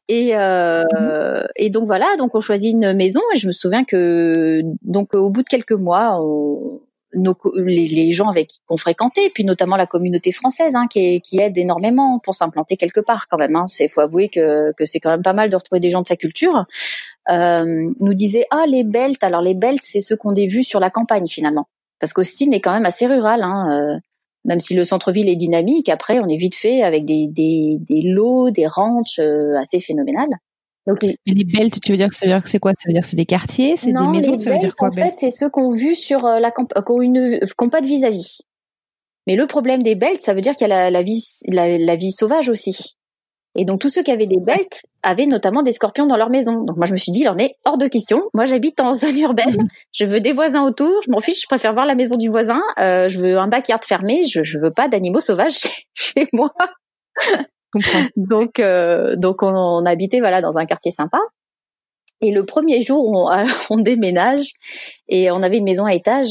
Et 0.08 0.36
euh, 0.36 0.84
mhm. 0.84 1.48
et 1.58 1.70
donc 1.70 1.86
voilà, 1.86 2.08
donc 2.18 2.36
on 2.36 2.40
choisit 2.40 2.74
une 2.74 2.94
maison. 2.94 3.20
Et 3.36 3.38
je 3.38 3.48
me 3.48 3.52
souviens 3.52 3.84
que 3.84 4.62
donc 4.82 5.14
au 5.14 5.30
bout 5.30 5.44
de 5.44 5.50
quelques 5.50 5.74
mois, 5.74 6.20
on, 6.22 6.80
nos, 7.16 7.36
les, 7.56 7.88
les, 7.88 8.12
gens 8.12 8.30
avec 8.30 8.50
qu'on 8.68 8.78
fréquentait, 8.78 9.32
puis 9.34 9.44
notamment 9.44 9.76
la 9.76 9.88
communauté 9.88 10.32
française 10.32 10.76
hein, 10.76 10.88
qui, 10.90 11.22
qui, 11.22 11.40
aide 11.40 11.58
énormément 11.58 12.20
pour 12.20 12.36
s'implanter 12.36 12.78
quelque 12.78 13.00
part 13.00 13.28
quand 13.28 13.38
même. 13.38 13.56
Hein. 13.56 13.66
C'est 13.66 13.88
faut 13.88 14.02
avouer 14.02 14.30
que, 14.30 14.74
que 14.74 14.86
c'est 14.86 15.00
quand 15.00 15.10
même 15.10 15.24
pas 15.24 15.34
mal 15.34 15.50
de 15.50 15.56
retrouver 15.56 15.80
des 15.80 15.90
gens 15.90 16.02
de 16.02 16.08
sa 16.08 16.16
culture. 16.16 16.66
Euh, 17.30 17.92
nous 18.00 18.14
disait 18.14 18.46
ah 18.52 18.66
les 18.68 18.84
belts. 18.84 19.24
Alors 19.24 19.42
les 19.42 19.54
belts 19.54 19.84
c'est 19.84 20.02
ceux 20.02 20.18
qu'on 20.18 20.36
a 20.36 20.48
vus 20.48 20.64
sur 20.64 20.80
la 20.80 20.90
campagne 20.90 21.28
finalement, 21.28 21.68
parce 22.00 22.14
qu'Austin 22.14 22.52
est 22.52 22.62
quand 22.62 22.74
même 22.74 22.86
assez 22.86 23.06
rural. 23.06 23.44
Hein, 23.44 23.68
euh, 23.72 24.00
même 24.46 24.60
si 24.60 24.74
le 24.74 24.84
centre-ville 24.84 25.30
est 25.30 25.36
dynamique, 25.36 25.90
après 25.90 26.20
on 26.20 26.28
est 26.28 26.38
vite 26.38 26.56
fait 26.56 26.82
avec 26.82 27.06
des, 27.06 27.28
des, 27.28 27.78
des 27.80 28.02
lots, 28.02 28.50
des 28.50 28.68
ranchs 28.68 29.20
euh, 29.20 29.58
assez 29.60 29.80
phénoménales. 29.80 30.40
Donc, 30.88 31.04
mais 31.04 31.18
les 31.28 31.44
belts, 31.44 31.80
tu 31.82 31.92
veux 31.92 31.98
dire 31.98 32.10
que 32.10 32.16
ça 32.16 32.26
veut 32.26 32.32
dire 32.32 32.42
que 32.42 32.50
c'est 32.50 32.60
quoi? 32.60 32.72
Ça 32.80 32.88
veut 32.88 32.94
dire 32.94 33.04
que 33.04 33.08
c'est 33.08 33.16
des 33.16 33.26
quartiers, 33.26 33.78
c'est 33.78 33.92
des 33.92 34.08
maisons, 34.08 34.38
ça 34.40 34.52
veut 34.52 34.58
dire 34.58 34.76
quoi 34.76 34.88
En 34.88 34.92
fait, 34.92 35.14
c'est 35.18 35.30
ceux 35.30 35.50
qu'on 35.50 35.72
vu 35.72 35.94
sur 35.94 36.26
euh, 36.26 36.40
la 36.40 36.50
camp, 36.50 36.68
qu'on 36.84 37.02
une, 37.02 37.40
pas 37.72 37.82
de 37.82 37.86
vis-à-vis. 37.86 38.42
Mais 39.28 39.36
le 39.36 39.46
problème 39.46 39.84
des 39.84 39.94
belts, 39.94 40.22
ça 40.22 40.34
veut 40.34 40.42
dire 40.42 40.56
qu'il 40.56 40.68
y 40.68 40.72
a 40.72 40.76
la, 40.76 40.90
la 40.90 41.04
vie, 41.04 41.24
la, 41.48 41.78
la, 41.78 41.96
vie 41.96 42.12
sauvage 42.12 42.50
aussi. 42.50 42.96
Et 43.60 43.66
donc 43.66 43.82
tous 43.82 43.90
ceux 43.90 44.04
qui 44.04 44.12
avaient 44.12 44.26
des 44.26 44.40
belts 44.40 44.84
avaient 45.04 45.26
notamment 45.26 45.64
des 45.64 45.74
scorpions 45.74 46.06
dans 46.06 46.16
leur 46.16 46.30
maison. 46.30 46.64
Donc 46.64 46.78
moi 46.78 46.86
je 46.86 46.94
me 46.94 46.98
suis 46.98 47.12
dit, 47.12 47.22
il 47.22 47.28
en 47.30 47.38
est 47.38 47.56
hors 47.66 47.78
de 47.78 47.88
question. 47.88 48.24
Moi 48.34 48.46
j'habite 48.46 48.80
en 48.80 48.94
zone 48.94 49.20
urbaine, 49.20 49.68
je 49.92 50.06
veux 50.06 50.22
des 50.22 50.32
voisins 50.32 50.64
autour, 50.64 51.02
je 51.06 51.12
m'en 51.12 51.20
fiche, 51.20 51.42
je 51.42 51.48
préfère 51.48 51.74
voir 51.74 51.86
la 51.86 51.96
maison 51.96 52.16
du 52.16 52.30
voisin, 52.30 52.62
euh, 52.80 53.10
je 53.10 53.20
veux 53.20 53.38
un 53.38 53.50
backyard 53.50 53.84
fermé, 53.84 54.24
je, 54.24 54.44
je 54.44 54.58
veux 54.58 54.72
pas 54.72 54.88
d'animaux 54.88 55.20
sauvages 55.20 55.68
chez 55.94 56.28
moi 56.32 56.52
donc, 58.16 58.60
euh, 58.60 59.18
donc 59.18 59.44
on, 59.44 59.54
on, 59.54 59.86
habitait 59.86 60.20
voilà 60.20 60.42
dans 60.42 60.58
un 60.58 60.66
quartier 60.66 60.92
sympa. 60.92 61.20
Et 62.22 62.32
le 62.32 62.46
premier 62.46 62.82
jour, 62.82 63.06
on, 63.06 63.30
on 63.70 63.78
déménage 63.78 64.54
et 65.10 65.32
on 65.32 65.44
avait 65.44 65.58
une 65.58 65.66
maison 65.66 65.86
à 65.86 65.94
étage. 65.94 66.28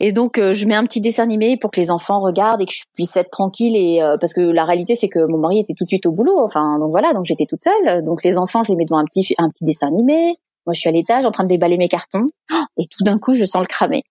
Et 0.00 0.12
donc, 0.12 0.38
euh, 0.38 0.52
je 0.52 0.66
mets 0.66 0.74
un 0.74 0.84
petit 0.84 1.00
dessin 1.00 1.22
animé 1.22 1.56
pour 1.56 1.70
que 1.70 1.80
les 1.80 1.90
enfants 1.90 2.20
regardent 2.20 2.60
et 2.60 2.66
que 2.66 2.72
je 2.72 2.82
puisse 2.94 3.16
être 3.16 3.30
tranquille. 3.30 3.76
Et 3.76 4.02
euh, 4.02 4.16
parce 4.18 4.32
que 4.32 4.40
la 4.40 4.64
réalité, 4.64 4.96
c'est 4.96 5.08
que 5.08 5.24
mon 5.26 5.38
mari 5.38 5.60
était 5.60 5.74
tout 5.74 5.84
de 5.84 5.88
suite 5.88 6.06
au 6.06 6.12
boulot. 6.12 6.38
Enfin, 6.40 6.78
donc 6.78 6.90
voilà, 6.90 7.12
donc 7.12 7.24
j'étais 7.24 7.46
toute 7.46 7.62
seule. 7.62 8.02
Donc 8.02 8.24
les 8.24 8.36
enfants, 8.36 8.62
je 8.64 8.72
les 8.72 8.76
mets 8.76 8.84
devant 8.84 8.98
un 8.98 9.04
petit 9.04 9.34
un 9.38 9.48
petit 9.48 9.64
dessin 9.64 9.88
animé. 9.88 10.36
Moi, 10.66 10.72
je 10.74 10.80
suis 10.80 10.88
à 10.88 10.92
l'étage 10.92 11.26
en 11.26 11.30
train 11.30 11.44
de 11.44 11.48
déballer 11.48 11.76
mes 11.76 11.88
cartons. 11.88 12.28
Et 12.78 12.86
tout 12.86 13.04
d'un 13.04 13.18
coup, 13.18 13.34
je 13.34 13.44
sens 13.44 13.62
le 13.62 13.68
cramer. 13.68 14.02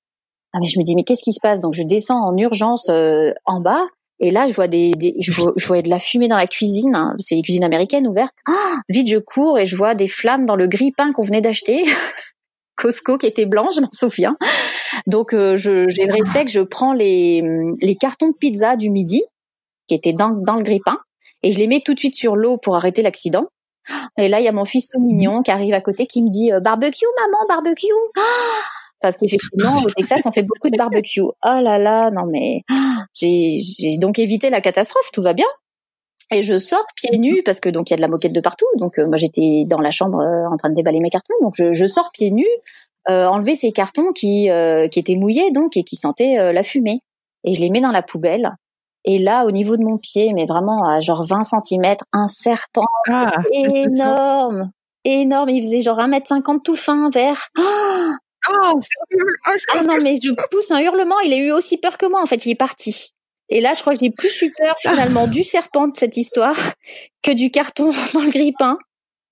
Ah 0.56 0.60
mais 0.62 0.68
je 0.68 0.78
me 0.78 0.84
dis 0.84 0.96
mais 0.96 1.04
qu'est-ce 1.04 1.24
qui 1.24 1.34
se 1.34 1.40
passe? 1.42 1.60
Donc 1.62 1.74
je 1.74 1.82
descends 1.82 2.24
en 2.24 2.38
urgence 2.38 2.88
en 2.88 3.60
bas 3.60 3.82
et 4.20 4.32
là, 4.32 4.48
je 4.48 4.54
vois 4.54 4.70
des, 4.70 4.94
je, 5.20 5.32
vois, 5.34 5.52
je, 5.58 5.82
de 5.82 5.90
la 5.90 6.00
fumée 6.00 6.30
dans 6.30 6.38
la 6.38 6.48
cuisine. 6.48 6.96
Hein. 6.96 7.14
C'est 7.20 7.36
les 7.36 7.42
cuisines 7.42 7.64
américaines 7.64 8.08
ouvertes. 8.08 8.38
Vite, 8.90 9.10
je 9.10 9.18
cours 9.18 9.60
et 9.60 9.66
je 9.66 9.76
vois 9.76 9.96
des 9.96 10.08
flammes 10.08 10.46
dans 10.46 10.56
le 10.56 10.68
grille-pain 10.68 11.12
qu'on 11.12 11.24
venait 11.24 11.42
d'acheter. 11.42 11.84
Costco 12.76 13.18
qui 13.18 13.26
était 13.26 13.46
blanc, 13.46 13.70
je 13.76 13.82
m'en 13.82 13.90
souviens. 13.94 14.38
Donc, 15.08 15.34
euh, 15.34 15.56
j'ai 15.56 16.06
le 16.06 16.14
réflexe, 16.14 16.54
je 16.54 16.62
prends 16.62 16.94
les, 16.94 17.44
les 17.82 17.96
cartons 17.96 18.30
de 18.30 18.36
pizza 18.36 18.76
du 18.76 18.90
midi 18.90 19.24
qui 19.88 19.96
étaient 19.96 20.14
dans, 20.14 20.30
dans 20.30 20.56
le 20.56 20.64
grille-pain 20.64 20.98
et 21.44 21.52
je 21.52 21.60
les 21.60 21.68
mets 21.68 21.82
tout 21.82 21.94
de 21.94 22.00
suite 22.00 22.16
sur 22.16 22.36
l'eau 22.36 22.58
pour 22.58 22.76
arrêter 22.76 23.02
l'accident. 23.02 23.48
Et 24.18 24.30
là, 24.30 24.40
il 24.40 24.46
y 24.46 24.48
a 24.48 24.54
mon 24.54 24.66
fils 24.66 24.92
mignon 24.98 25.42
qui 25.44 25.52
arrive 25.52 25.74
à 25.74 25.82
côté 25.82 26.08
qui 26.08 26.24
me 26.24 26.30
dit 26.30 26.52
euh, 26.52 26.60
barbecue, 26.60 27.06
maman, 27.20 27.46
barbecue. 27.48 27.88
Ah 28.18 28.22
parce 29.02 29.18
qu'effectivement 29.18 29.76
au 29.76 29.90
Texas 29.90 30.22
on 30.24 30.32
fait 30.32 30.44
beaucoup 30.44 30.70
de 30.70 30.78
barbecue. 30.78 31.22
Oh 31.22 31.34
là 31.44 31.78
là, 31.78 32.10
non 32.10 32.26
mais 32.26 32.62
j'ai 33.14 33.98
donc 33.98 34.18
évité 34.18 34.50
la 34.50 34.62
catastrophe, 34.62 35.10
tout 35.12 35.22
va 35.22 35.34
bien. 35.34 35.46
Et 36.32 36.42
je 36.42 36.58
sors 36.58 36.86
pieds 36.96 37.18
nus 37.18 37.42
parce 37.44 37.60
que 37.60 37.70
donc 37.70 37.90
il 37.90 37.94
y 37.94 37.96
a 37.96 37.98
de 37.98 38.02
la 38.02 38.08
moquette 38.08 38.34
de 38.34 38.40
partout. 38.40 38.66
Donc 38.78 39.00
euh, 39.00 39.08
moi 39.08 39.18
j'étais 39.18 39.64
dans 39.68 39.80
la 39.80 39.92
chambre 39.92 40.20
euh, 40.20 40.52
en 40.52 40.58
train 40.58 40.70
de 40.70 40.76
déballer 40.76 41.00
mes 41.00 41.10
cartons, 41.10 41.36
donc 41.42 41.54
je, 41.58 41.74
je 41.74 41.86
sors 41.86 42.12
pieds 42.12 42.32
nus, 42.32 42.48
euh, 43.10 43.28
enlever 43.28 43.56
ces 43.56 43.72
cartons 43.72 44.12
qui 44.14 44.50
euh, 44.50 44.88
qui 44.88 45.00
étaient 45.00 45.16
mouillés 45.16 45.52
donc 45.52 45.78
et 45.78 45.84
qui 45.84 45.96
sentaient 45.96 46.54
la 46.54 46.64
fumée. 46.64 47.02
Et 47.44 47.54
je 47.54 47.60
les 47.60 47.70
mets 47.70 47.82
dans 47.82 47.92
la 47.92 48.02
poubelle. 48.02 48.52
Et 49.06 49.20
là, 49.20 49.46
au 49.46 49.52
niveau 49.52 49.76
de 49.76 49.84
mon 49.84 49.98
pied, 49.98 50.32
mais 50.34 50.46
vraiment 50.46 50.88
à 50.88 51.02
genre 51.02 51.26
20 51.26 51.44
cm, 51.44 51.96
un 52.14 52.28
serpent 52.28 52.86
ah, 53.10 53.34
énorme, 53.52 54.72
énorme. 55.04 55.50
Il 55.50 55.62
faisait 55.62 55.82
genre 55.82 56.00
1m50 56.00 56.62
tout 56.62 56.76
fin, 56.76 57.10
vert. 57.10 57.50
Oh 58.52 58.74
Oh, 58.76 58.80
ah 59.74 59.84
non, 59.84 60.02
mais 60.02 60.16
je 60.22 60.32
pousse 60.52 60.72
un 60.72 60.82
hurlement. 60.82 61.20
Il 61.22 61.32
a 61.34 61.38
eu 61.38 61.52
aussi 61.52 61.78
peur 61.78 61.98
que 61.98 62.06
moi. 62.06 62.22
En 62.22 62.26
fait, 62.26 62.46
il 62.46 62.52
est 62.52 62.56
parti. 62.56 63.14
Et 63.50 63.62
là, 63.62 63.74
je 63.74 63.82
crois 63.82 63.94
que 63.94 64.00
j'ai 64.00 64.10
plus 64.10 64.42
eu 64.42 64.52
peur 64.58 64.76
finalement 64.80 65.28
du 65.28 65.44
serpent 65.44 65.88
de 65.88 65.96
cette 65.96 66.18
histoire 66.18 66.58
que 67.22 67.32
du 67.32 67.52
carton 67.52 67.92
dans 68.14 68.22
le 68.22 68.30
grille-pain. 68.30 68.78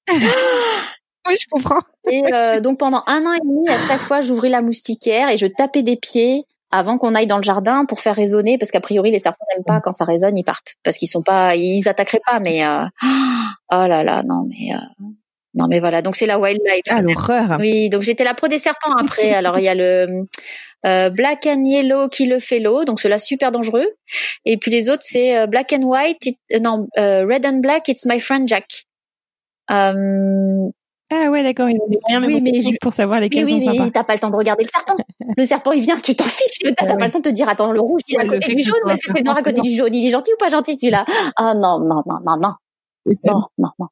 oui, 0.12 1.36
je 1.39 1.45
comprends. 1.50 1.82
Et 2.10 2.24
euh, 2.34 2.60
donc 2.60 2.80
pendant 2.80 3.04
un 3.08 3.26
an 3.26 3.34
et 3.34 3.39
demi, 3.39 3.69
à 3.69 3.80
chaque 3.80 4.02
fois, 4.02 4.21
j'ouvrais 4.21 4.50
la 4.50 4.62
moustiquaire 4.62 5.30
et 5.30 5.38
je 5.38 5.47
tapais 5.47 5.84
des 5.84 5.95
pieds 5.95 6.45
avant 6.71 6.97
qu'on 6.97 7.15
aille 7.15 7.28
dans 7.28 7.38
le 7.38 7.43
jardin 7.43 7.86
pour 7.86 8.00
faire 8.00 8.15
résonner, 8.15 8.58
parce 8.58 8.71
qu'a 8.71 8.80
priori 8.80 9.12
les 9.12 9.19
serpents 9.19 9.45
n'aiment 9.54 9.65
pas 9.65 9.82
quand 9.82 9.91
ça 9.91 10.06
résonne, 10.06 10.38
ils 10.38 10.43
partent, 10.43 10.76
parce 10.84 10.97
qu'ils 10.97 11.10
sont 11.10 11.21
pas, 11.21 11.56
ils 11.56 11.88
attaqueraient 11.88 12.21
pas, 12.26 12.39
mais 12.39 12.65
euh, 12.65 12.86
oh 13.04 13.88
là 13.88 14.04
là, 14.04 14.21
non 14.26 14.45
mais. 14.47 14.74
Euh, 14.74 15.06
Non, 15.54 15.68
mais 15.68 15.80
voilà. 15.80 16.02
Donc 16.02 16.16
c'est 16.16 16.26
la 16.26 16.40
wildlife. 16.40 16.84
Ah 16.90 17.02
l'horreur. 17.02 17.58
Oui, 17.60 17.90
donc 17.90 18.04
j'étais 18.04 18.24
la 18.24 18.34
pro 18.34 18.48
des 18.48 18.58
serpents 18.58 18.94
après. 18.98 19.34
Alors 19.34 19.60
il 19.60 19.64
y 19.64 19.68
a 19.68 19.76
le 19.76 20.24
euh, 20.86 21.10
black 21.10 21.46
and 21.46 21.64
yellow 21.66 22.08
qui 22.08 22.26
le 22.28 22.40
fait 22.40 22.60
l'eau, 22.60 22.86
donc 22.86 23.00
cela 23.00 23.18
super 23.18 23.52
dangereux. 23.52 23.88
Et 24.46 24.58
puis 24.58 24.72
les 24.72 24.90
autres 24.90 25.04
c'est 25.04 25.38
euh, 25.38 25.48
black 25.48 25.74
and 25.74 25.84
white, 25.84 26.36
euh, 26.54 26.60
non 26.60 26.88
red 26.98 27.46
and 27.46 27.60
black, 27.60 27.88
it's 27.90 28.06
my 28.06 28.20
friend 28.20 28.48
Jack. 28.48 28.86
Ah 31.14 31.30
ouais, 31.30 31.44
d'accord. 31.44 31.68
Il 31.70 31.74
n'y 31.76 31.98
a 31.98 32.00
rien 32.08 32.22
de 32.22 32.26
oui, 32.26 32.42
mais 32.42 32.78
pour 32.80 32.94
savoir 32.94 33.20
lesquels 33.20 33.44
oui, 33.44 33.56
oui, 33.56 33.62
sont 33.62 33.74
sympas. 33.74 33.90
T'as 33.92 34.06
pas 34.06 34.14
le 34.14 34.20
temps 34.20 34.30
de 34.30 34.36
regarder 34.38 34.64
le 34.64 34.70
serpent. 34.70 34.96
le 35.38 35.44
serpent, 35.44 35.74
il 35.74 35.82
vient, 35.82 36.00
tu 36.00 36.16
t'en 36.16 36.24
fiches. 36.24 36.74
T'as 36.78 36.96
pas 36.96 37.06
le 37.06 37.12
temps 37.12 37.20
de 37.20 37.26
te 37.26 37.30
dire, 37.30 37.50
attends, 37.50 37.74
le 37.74 37.82
rouge, 37.82 38.00
il 38.08 38.16
est 38.16 38.20
à 38.20 38.26
côté 38.26 38.56
du 38.56 38.64
jaune, 38.64 38.80
est-ce 38.90 39.02
que 39.02 39.12
c'est 39.18 39.22
noir 39.22 39.36
à 39.36 39.44
côté 39.44 39.60
du 39.60 39.76
jaune 39.76 39.94
Il 39.94 40.06
est 40.06 40.10
gentil 40.10 40.32
ou 40.32 40.38
pas 40.38 40.48
gentil 40.48 40.78
celui-là? 40.78 41.06
Ah 41.36 41.54
non, 41.54 41.80
non, 41.80 42.02
non, 42.06 42.20
non, 42.26 42.38
non. 42.38 42.54
Non, 43.26 43.44
non, 43.58 43.70
non. 43.78 43.88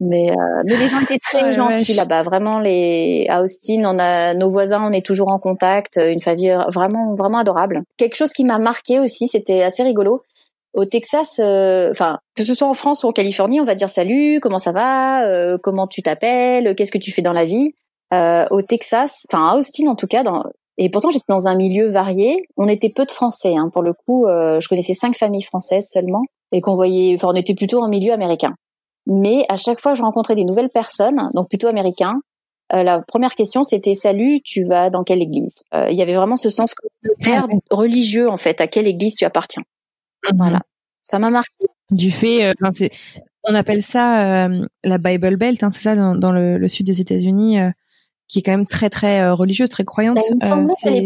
Mais, 0.00 0.30
euh, 0.30 0.62
mais 0.64 0.76
les 0.76 0.88
gens 0.88 1.00
étaient 1.00 1.18
très 1.18 1.50
gentils 1.52 1.94
là-bas. 1.94 2.22
Vraiment, 2.22 2.60
les 2.60 3.26
à 3.28 3.42
Austin, 3.42 3.82
on 3.84 3.98
a 3.98 4.34
nos 4.34 4.50
voisins, 4.50 4.86
on 4.86 4.92
est 4.92 5.04
toujours 5.04 5.28
en 5.28 5.38
contact. 5.38 5.96
Une 5.96 6.20
famille 6.20 6.56
vraiment, 6.72 7.14
vraiment 7.14 7.38
adorable. 7.38 7.82
Quelque 7.96 8.16
chose 8.16 8.32
qui 8.32 8.44
m'a 8.44 8.58
marqué 8.58 9.00
aussi, 9.00 9.28
c'était 9.28 9.62
assez 9.62 9.82
rigolo. 9.82 10.22
Au 10.74 10.84
Texas, 10.84 11.40
euh, 11.40 11.90
enfin 11.90 12.18
que 12.36 12.44
ce 12.44 12.54
soit 12.54 12.68
en 12.68 12.74
France 12.74 13.02
ou 13.02 13.08
en 13.08 13.12
Californie, 13.12 13.60
on 13.60 13.64
va 13.64 13.74
dire 13.74 13.88
salut, 13.88 14.38
comment 14.40 14.58
ça 14.58 14.70
va, 14.70 15.26
euh, 15.26 15.58
comment 15.60 15.86
tu 15.86 16.02
t'appelles, 16.02 16.74
qu'est-ce 16.76 16.92
que 16.92 16.98
tu 16.98 17.10
fais 17.10 17.22
dans 17.22 17.32
la 17.32 17.46
vie. 17.46 17.72
Euh, 18.12 18.44
au 18.50 18.62
Texas, 18.62 19.26
enfin 19.30 19.48
à 19.48 19.56
Austin 19.56 19.86
en 19.88 19.96
tout 19.96 20.06
cas, 20.06 20.22
dans, 20.22 20.44
et 20.76 20.90
pourtant 20.90 21.10
j'étais 21.10 21.24
dans 21.28 21.48
un 21.48 21.56
milieu 21.56 21.90
varié. 21.90 22.46
On 22.56 22.68
était 22.68 22.90
peu 22.90 23.06
de 23.06 23.10
Français, 23.10 23.54
hein, 23.56 23.70
pour 23.72 23.82
le 23.82 23.92
coup. 23.92 24.26
je 24.28 24.68
connaissais 24.68 24.94
cinq 24.94 25.16
familles 25.16 25.42
françaises 25.42 25.88
seulement, 25.90 26.22
et 26.52 26.60
qu'on 26.60 26.74
voyait, 26.74 27.14
enfin 27.16 27.28
on 27.30 27.36
était 27.36 27.54
plutôt 27.54 27.82
en 27.82 27.88
milieu 27.88 28.12
américain. 28.12 28.54
Mais 29.08 29.44
à 29.48 29.56
chaque 29.56 29.80
fois, 29.80 29.94
je 29.94 30.02
rencontrais 30.02 30.36
des 30.36 30.44
nouvelles 30.44 30.70
personnes, 30.70 31.30
donc 31.34 31.48
plutôt 31.48 31.66
américains. 31.66 32.20
Euh, 32.74 32.82
la 32.82 33.00
première 33.00 33.34
question, 33.34 33.62
c'était 33.62 33.94
salut, 33.94 34.40
tu 34.44 34.62
vas 34.62 34.90
dans 34.90 35.02
quelle 35.02 35.22
église? 35.22 35.62
Il 35.72 35.96
y 35.96 36.02
avait 36.02 36.14
vraiment 36.14 36.36
ce 36.36 36.50
sens 36.50 36.74
religieux 37.70 38.28
en 38.28 38.36
fait. 38.36 38.60
À 38.60 38.66
quelle 38.66 38.86
église 38.86 39.16
tu 39.16 39.24
appartiens 39.24 39.62
Mhm. 40.24 40.36
Voilà, 40.36 40.60
ça 41.00 41.18
m'a 41.18 41.30
marqué. 41.30 41.66
Du 41.90 42.10
fait, 42.10 42.44
euh, 42.44 42.52
on 43.44 43.54
appelle 43.54 43.82
ça 43.82 44.46
euh, 44.46 44.66
la 44.84 44.98
Bible 44.98 45.36
Belt, 45.36 45.62
hein, 45.62 45.70
c'est 45.72 45.82
ça 45.82 45.94
dans, 45.94 46.32
le, 46.32 46.58
le, 46.58 46.68
sud 46.68 46.86
des 46.86 47.00
États-Unis, 47.00 47.60
euh, 47.60 47.70
qui 48.28 48.40
est 48.40 48.42
quand 48.42 48.52
même 48.52 48.66
très 48.66 48.90
très 48.90 49.30
religieuse, 49.30 49.70
très 49.70 49.84
croyante. 49.84 50.18
Bah, 50.36 50.58
c'est 50.78 51.04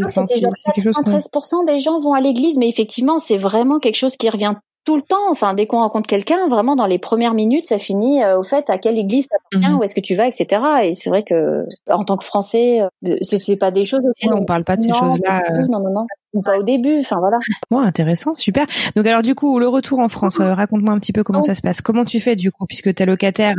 quelque 0.74 0.82
chose 0.82 0.96
13% 0.96 1.66
des 1.66 1.78
gens 1.78 2.00
vont 2.00 2.14
à 2.14 2.20
l'église, 2.20 2.58
mais 2.58 2.68
effectivement, 2.68 3.18
c'est 3.18 3.36
vraiment 3.36 3.78
quelque 3.78 3.96
chose 3.96 4.16
qui 4.16 4.28
revient 4.28 4.54
tout 4.84 4.96
le 4.96 5.02
temps. 5.02 5.30
Enfin, 5.30 5.54
dès 5.54 5.66
qu'on 5.66 5.78
rencontre 5.78 6.08
quelqu'un, 6.08 6.48
vraiment 6.48 6.76
dans 6.76 6.86
les 6.86 6.98
premières 6.98 7.34
minutes, 7.34 7.66
ça 7.66 7.78
finit 7.78 8.24
au 8.24 8.42
fait 8.42 8.68
à 8.68 8.78
quelle 8.78 8.98
église 8.98 9.28
t'appartiens, 9.28 9.76
mmh. 9.76 9.78
où 9.78 9.82
est-ce 9.82 9.94
que 9.94 10.00
tu 10.00 10.14
vas, 10.14 10.26
etc. 10.26 10.62
Et 10.84 10.94
c'est 10.94 11.10
vrai 11.10 11.22
que 11.22 11.66
en 11.90 12.04
tant 12.04 12.16
que 12.16 12.24
Français, 12.24 12.80
c'est 13.22 13.56
pas 13.56 13.70
des 13.70 13.84
choses. 13.84 14.00
on, 14.24 14.38
on 14.38 14.44
parle 14.44 14.64
pas 14.64 14.76
de 14.76 14.82
ces 14.82 14.92
choses-là. 14.92 15.42
Non, 15.68 15.80
non, 15.80 15.90
non 15.90 16.06
ou 16.32 16.42
pas 16.42 16.58
au 16.58 16.62
début. 16.62 17.00
Enfin 17.00 17.18
voilà. 17.18 17.38
Bon, 17.70 17.78
intéressant, 17.78 18.34
super. 18.36 18.66
Donc 18.96 19.06
alors 19.06 19.22
du 19.22 19.34
coup, 19.34 19.58
le 19.58 19.68
retour 19.68 19.98
en 20.00 20.08
France, 20.08 20.40
euh, 20.40 20.54
raconte-moi 20.54 20.92
un 20.92 20.98
petit 20.98 21.12
peu 21.12 21.22
comment 21.22 21.40
oh. 21.40 21.46
ça 21.46 21.54
se 21.54 21.62
passe. 21.62 21.80
Comment 21.80 22.04
tu 22.04 22.20
fais 22.20 22.36
du 22.36 22.50
coup, 22.50 22.66
puisque 22.66 22.94
ta 22.94 23.06
locataire, 23.06 23.56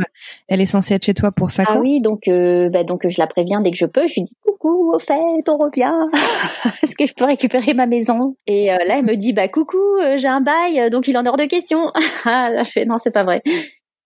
elle 0.48 0.60
est 0.60 0.66
censée 0.66 0.94
être 0.94 1.04
chez 1.04 1.14
toi 1.14 1.32
pour 1.32 1.50
ça 1.50 1.64
Ah 1.66 1.78
oui, 1.80 2.00
donc 2.00 2.28
euh, 2.28 2.68
bah, 2.68 2.84
donc 2.84 3.06
je 3.08 3.18
la 3.18 3.26
préviens 3.26 3.60
dès 3.60 3.70
que 3.70 3.78
je 3.78 3.86
peux. 3.86 4.06
Je 4.06 4.14
lui 4.14 4.22
dis 4.22 4.36
coucou, 4.44 4.92
au 4.94 4.98
fait, 4.98 5.48
on 5.48 5.56
revient. 5.56 5.94
Est-ce 6.82 6.94
que 6.94 7.06
je 7.06 7.14
peux 7.14 7.24
récupérer 7.24 7.74
ma 7.74 7.86
maison? 7.86 8.36
Et 8.46 8.72
euh, 8.72 8.76
là, 8.86 8.98
elle 8.98 9.04
me 9.04 9.16
dit 9.16 9.32
bah 9.32 9.48
coucou, 9.48 9.78
j'ai 10.16 10.28
un 10.28 10.40
bail, 10.40 10.90
donc 10.90 11.08
il 11.08 11.16
en 11.16 11.24
est 11.24 11.28
hors 11.28 11.36
de 11.36 11.46
question. 11.46 11.90
ah 12.24 12.50
là, 12.50 12.62
je 12.62 12.84
non, 12.84 12.98
c'est 12.98 13.12
pas 13.12 13.24
vrai. 13.24 13.42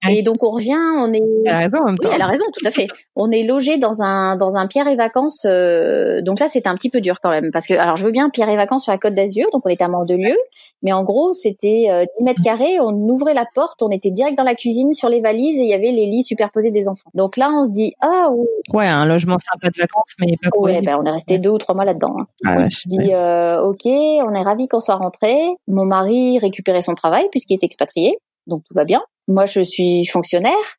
Et 0.07 0.23
donc 0.23 0.43
on 0.43 0.51
revient, 0.51 0.77
on 0.97 1.13
est. 1.13 1.23
Elle 1.45 1.55
a 1.55 1.59
raison. 1.59 1.79
En 1.79 1.87
même 1.87 1.99
temps. 1.99 2.09
Oui, 2.09 2.15
elle 2.15 2.23
a 2.23 2.27
raison, 2.27 2.45
tout 2.53 2.67
à 2.67 2.71
fait. 2.71 2.87
On 3.17 3.33
est 3.33 3.43
logé 3.43 3.79
dans 3.79 4.01
un 4.01 4.37
dans 4.37 4.57
un 4.57 4.69
Pierre 4.69 4.87
et 4.87 4.95
Vacances. 4.95 5.45
Euh, 5.45 6.23
donc 6.23 6.39
là, 6.39 6.47
c'était 6.47 6.69
un 6.69 6.77
petit 6.77 6.89
peu 6.89 7.01
dur 7.01 7.17
quand 7.21 7.31
même 7.31 7.51
parce 7.51 7.67
que 7.67 7.75
alors 7.75 7.97
je 7.97 8.05
veux 8.05 8.13
bien 8.13 8.31
Pierre 8.31 8.49
et 8.49 8.57
Vacances 8.57 8.85
sur 8.85 8.93
la 8.93 8.99
Côte 8.99 9.15
d'Azur, 9.15 9.47
donc 9.53 9.63
on 9.65 9.69
était 9.69 9.83
à 9.83 9.89
Mort-de-Lieu, 9.89 10.37
mais 10.83 10.93
en 10.93 11.03
gros 11.03 11.33
c'était 11.33 11.87
euh, 11.91 12.05
10 12.19 12.25
mètres 12.25 12.41
carrés. 12.43 12.79
On 12.81 12.93
ouvrait 13.09 13.35
la 13.35 13.45
porte, 13.55 13.83
on 13.83 13.91
était 13.91 14.13
direct 14.13 14.39
dans 14.39 14.45
la 14.45 14.55
cuisine 14.55 14.93
sur 14.93 15.09
les 15.09 15.21
valises 15.21 15.59
et 15.59 15.63
il 15.63 15.69
y 15.69 15.75
avait 15.75 15.91
les 15.91 16.07
lits 16.07 16.23
superposés 16.23 16.71
des 16.71 16.89
enfants. 16.89 17.11
Donc 17.15 17.37
là, 17.37 17.51
on 17.53 17.65
se 17.65 17.71
dit 17.73 17.95
ah 18.01 18.31
ouais, 18.73 18.87
un 18.87 19.05
logement 19.05 19.39
sympa 19.39 19.69
de 19.69 19.81
vacances, 19.81 20.15
mais 20.21 20.37
pas 20.41 20.51
pour 20.53 20.63
Ouais, 20.63 20.81
ben, 20.81 20.97
on 21.01 21.05
est 21.07 21.11
resté 21.11 21.39
deux 21.39 21.51
ou 21.51 21.59
trois 21.59 21.75
mois 21.75 21.85
là-dedans. 21.85 22.15
Hein. 22.21 22.27
Ah, 22.47 22.55
on 22.59 22.69
se 22.69 22.83
dit 22.87 23.13
euh, 23.13 23.61
ok, 23.63 23.85
on 23.85 24.35
est 24.35 24.43
ravi 24.43 24.69
qu'on 24.69 24.81
soit 24.81 24.97
rentré. 24.97 25.35
Mon 25.67 25.85
mari 25.85 26.39
récupérait 26.39 26.83
son 26.83 26.95
travail 26.95 27.27
puisqu'il 27.33 27.55
est 27.55 27.65
expatrié, 27.65 28.17
donc 28.49 28.63
tout 28.65 28.75
va 28.75 28.85
bien. 28.85 29.03
Moi, 29.29 29.47
je 29.47 29.63
suis 29.63 30.07
fonctionnaire. 30.07 30.79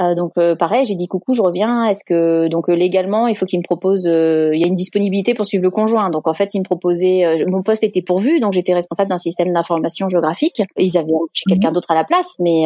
Euh, 0.00 0.14
donc 0.14 0.32
euh, 0.38 0.56
pareil, 0.56 0.84
j'ai 0.86 0.94
dit 0.94 1.08
coucou, 1.08 1.34
je 1.34 1.42
reviens. 1.42 1.84
Est-ce 1.84 2.04
que 2.04 2.48
donc 2.48 2.68
euh, 2.68 2.74
légalement, 2.74 3.26
il 3.26 3.36
faut 3.36 3.44
qu'il 3.44 3.58
me 3.58 3.64
propose 3.64 4.04
il 4.04 4.58
y 4.58 4.64
a 4.64 4.66
une 4.66 4.74
disponibilité 4.74 5.34
pour 5.34 5.44
suivre 5.44 5.62
le 5.62 5.70
conjoint. 5.70 6.10
Donc 6.10 6.26
en 6.26 6.32
fait, 6.32 6.54
il 6.54 6.60
me 6.60 6.64
proposait 6.64 7.44
mon 7.46 7.62
poste 7.62 7.84
était 7.84 8.02
pourvu, 8.02 8.40
donc 8.40 8.52
j'étais 8.54 8.72
responsable 8.72 9.10
d'un 9.10 9.18
système 9.18 9.52
d'information 9.52 10.08
géographique. 10.08 10.62
Ils 10.78 10.96
avaient 10.96 11.12
chez 11.32 11.44
quelqu'un 11.48 11.68
mhm. 11.68 11.74
d'autre 11.74 11.90
à 11.90 11.94
la 11.94 12.04
place, 12.04 12.36
mais 12.38 12.64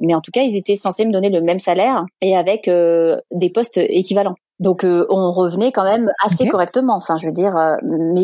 mais 0.00 0.14
en 0.14 0.20
tout 0.20 0.30
cas, 0.32 0.42
ils 0.42 0.56
étaient 0.56 0.76
censés 0.76 1.04
me 1.04 1.12
donner 1.12 1.28
le 1.28 1.42
même 1.42 1.58
salaire 1.58 2.04
et 2.22 2.36
avec 2.36 2.70
des 2.70 3.50
postes 3.50 3.78
équivalents. 3.78 4.36
Donc 4.58 4.84
on 4.84 5.32
revenait 5.32 5.72
quand 5.72 5.84
même 5.84 6.10
assez 6.24 6.46
correctement. 6.48 6.96
Enfin, 6.96 7.16
je 7.18 7.26
veux 7.26 7.32
dire, 7.32 7.52
mais 7.82 8.22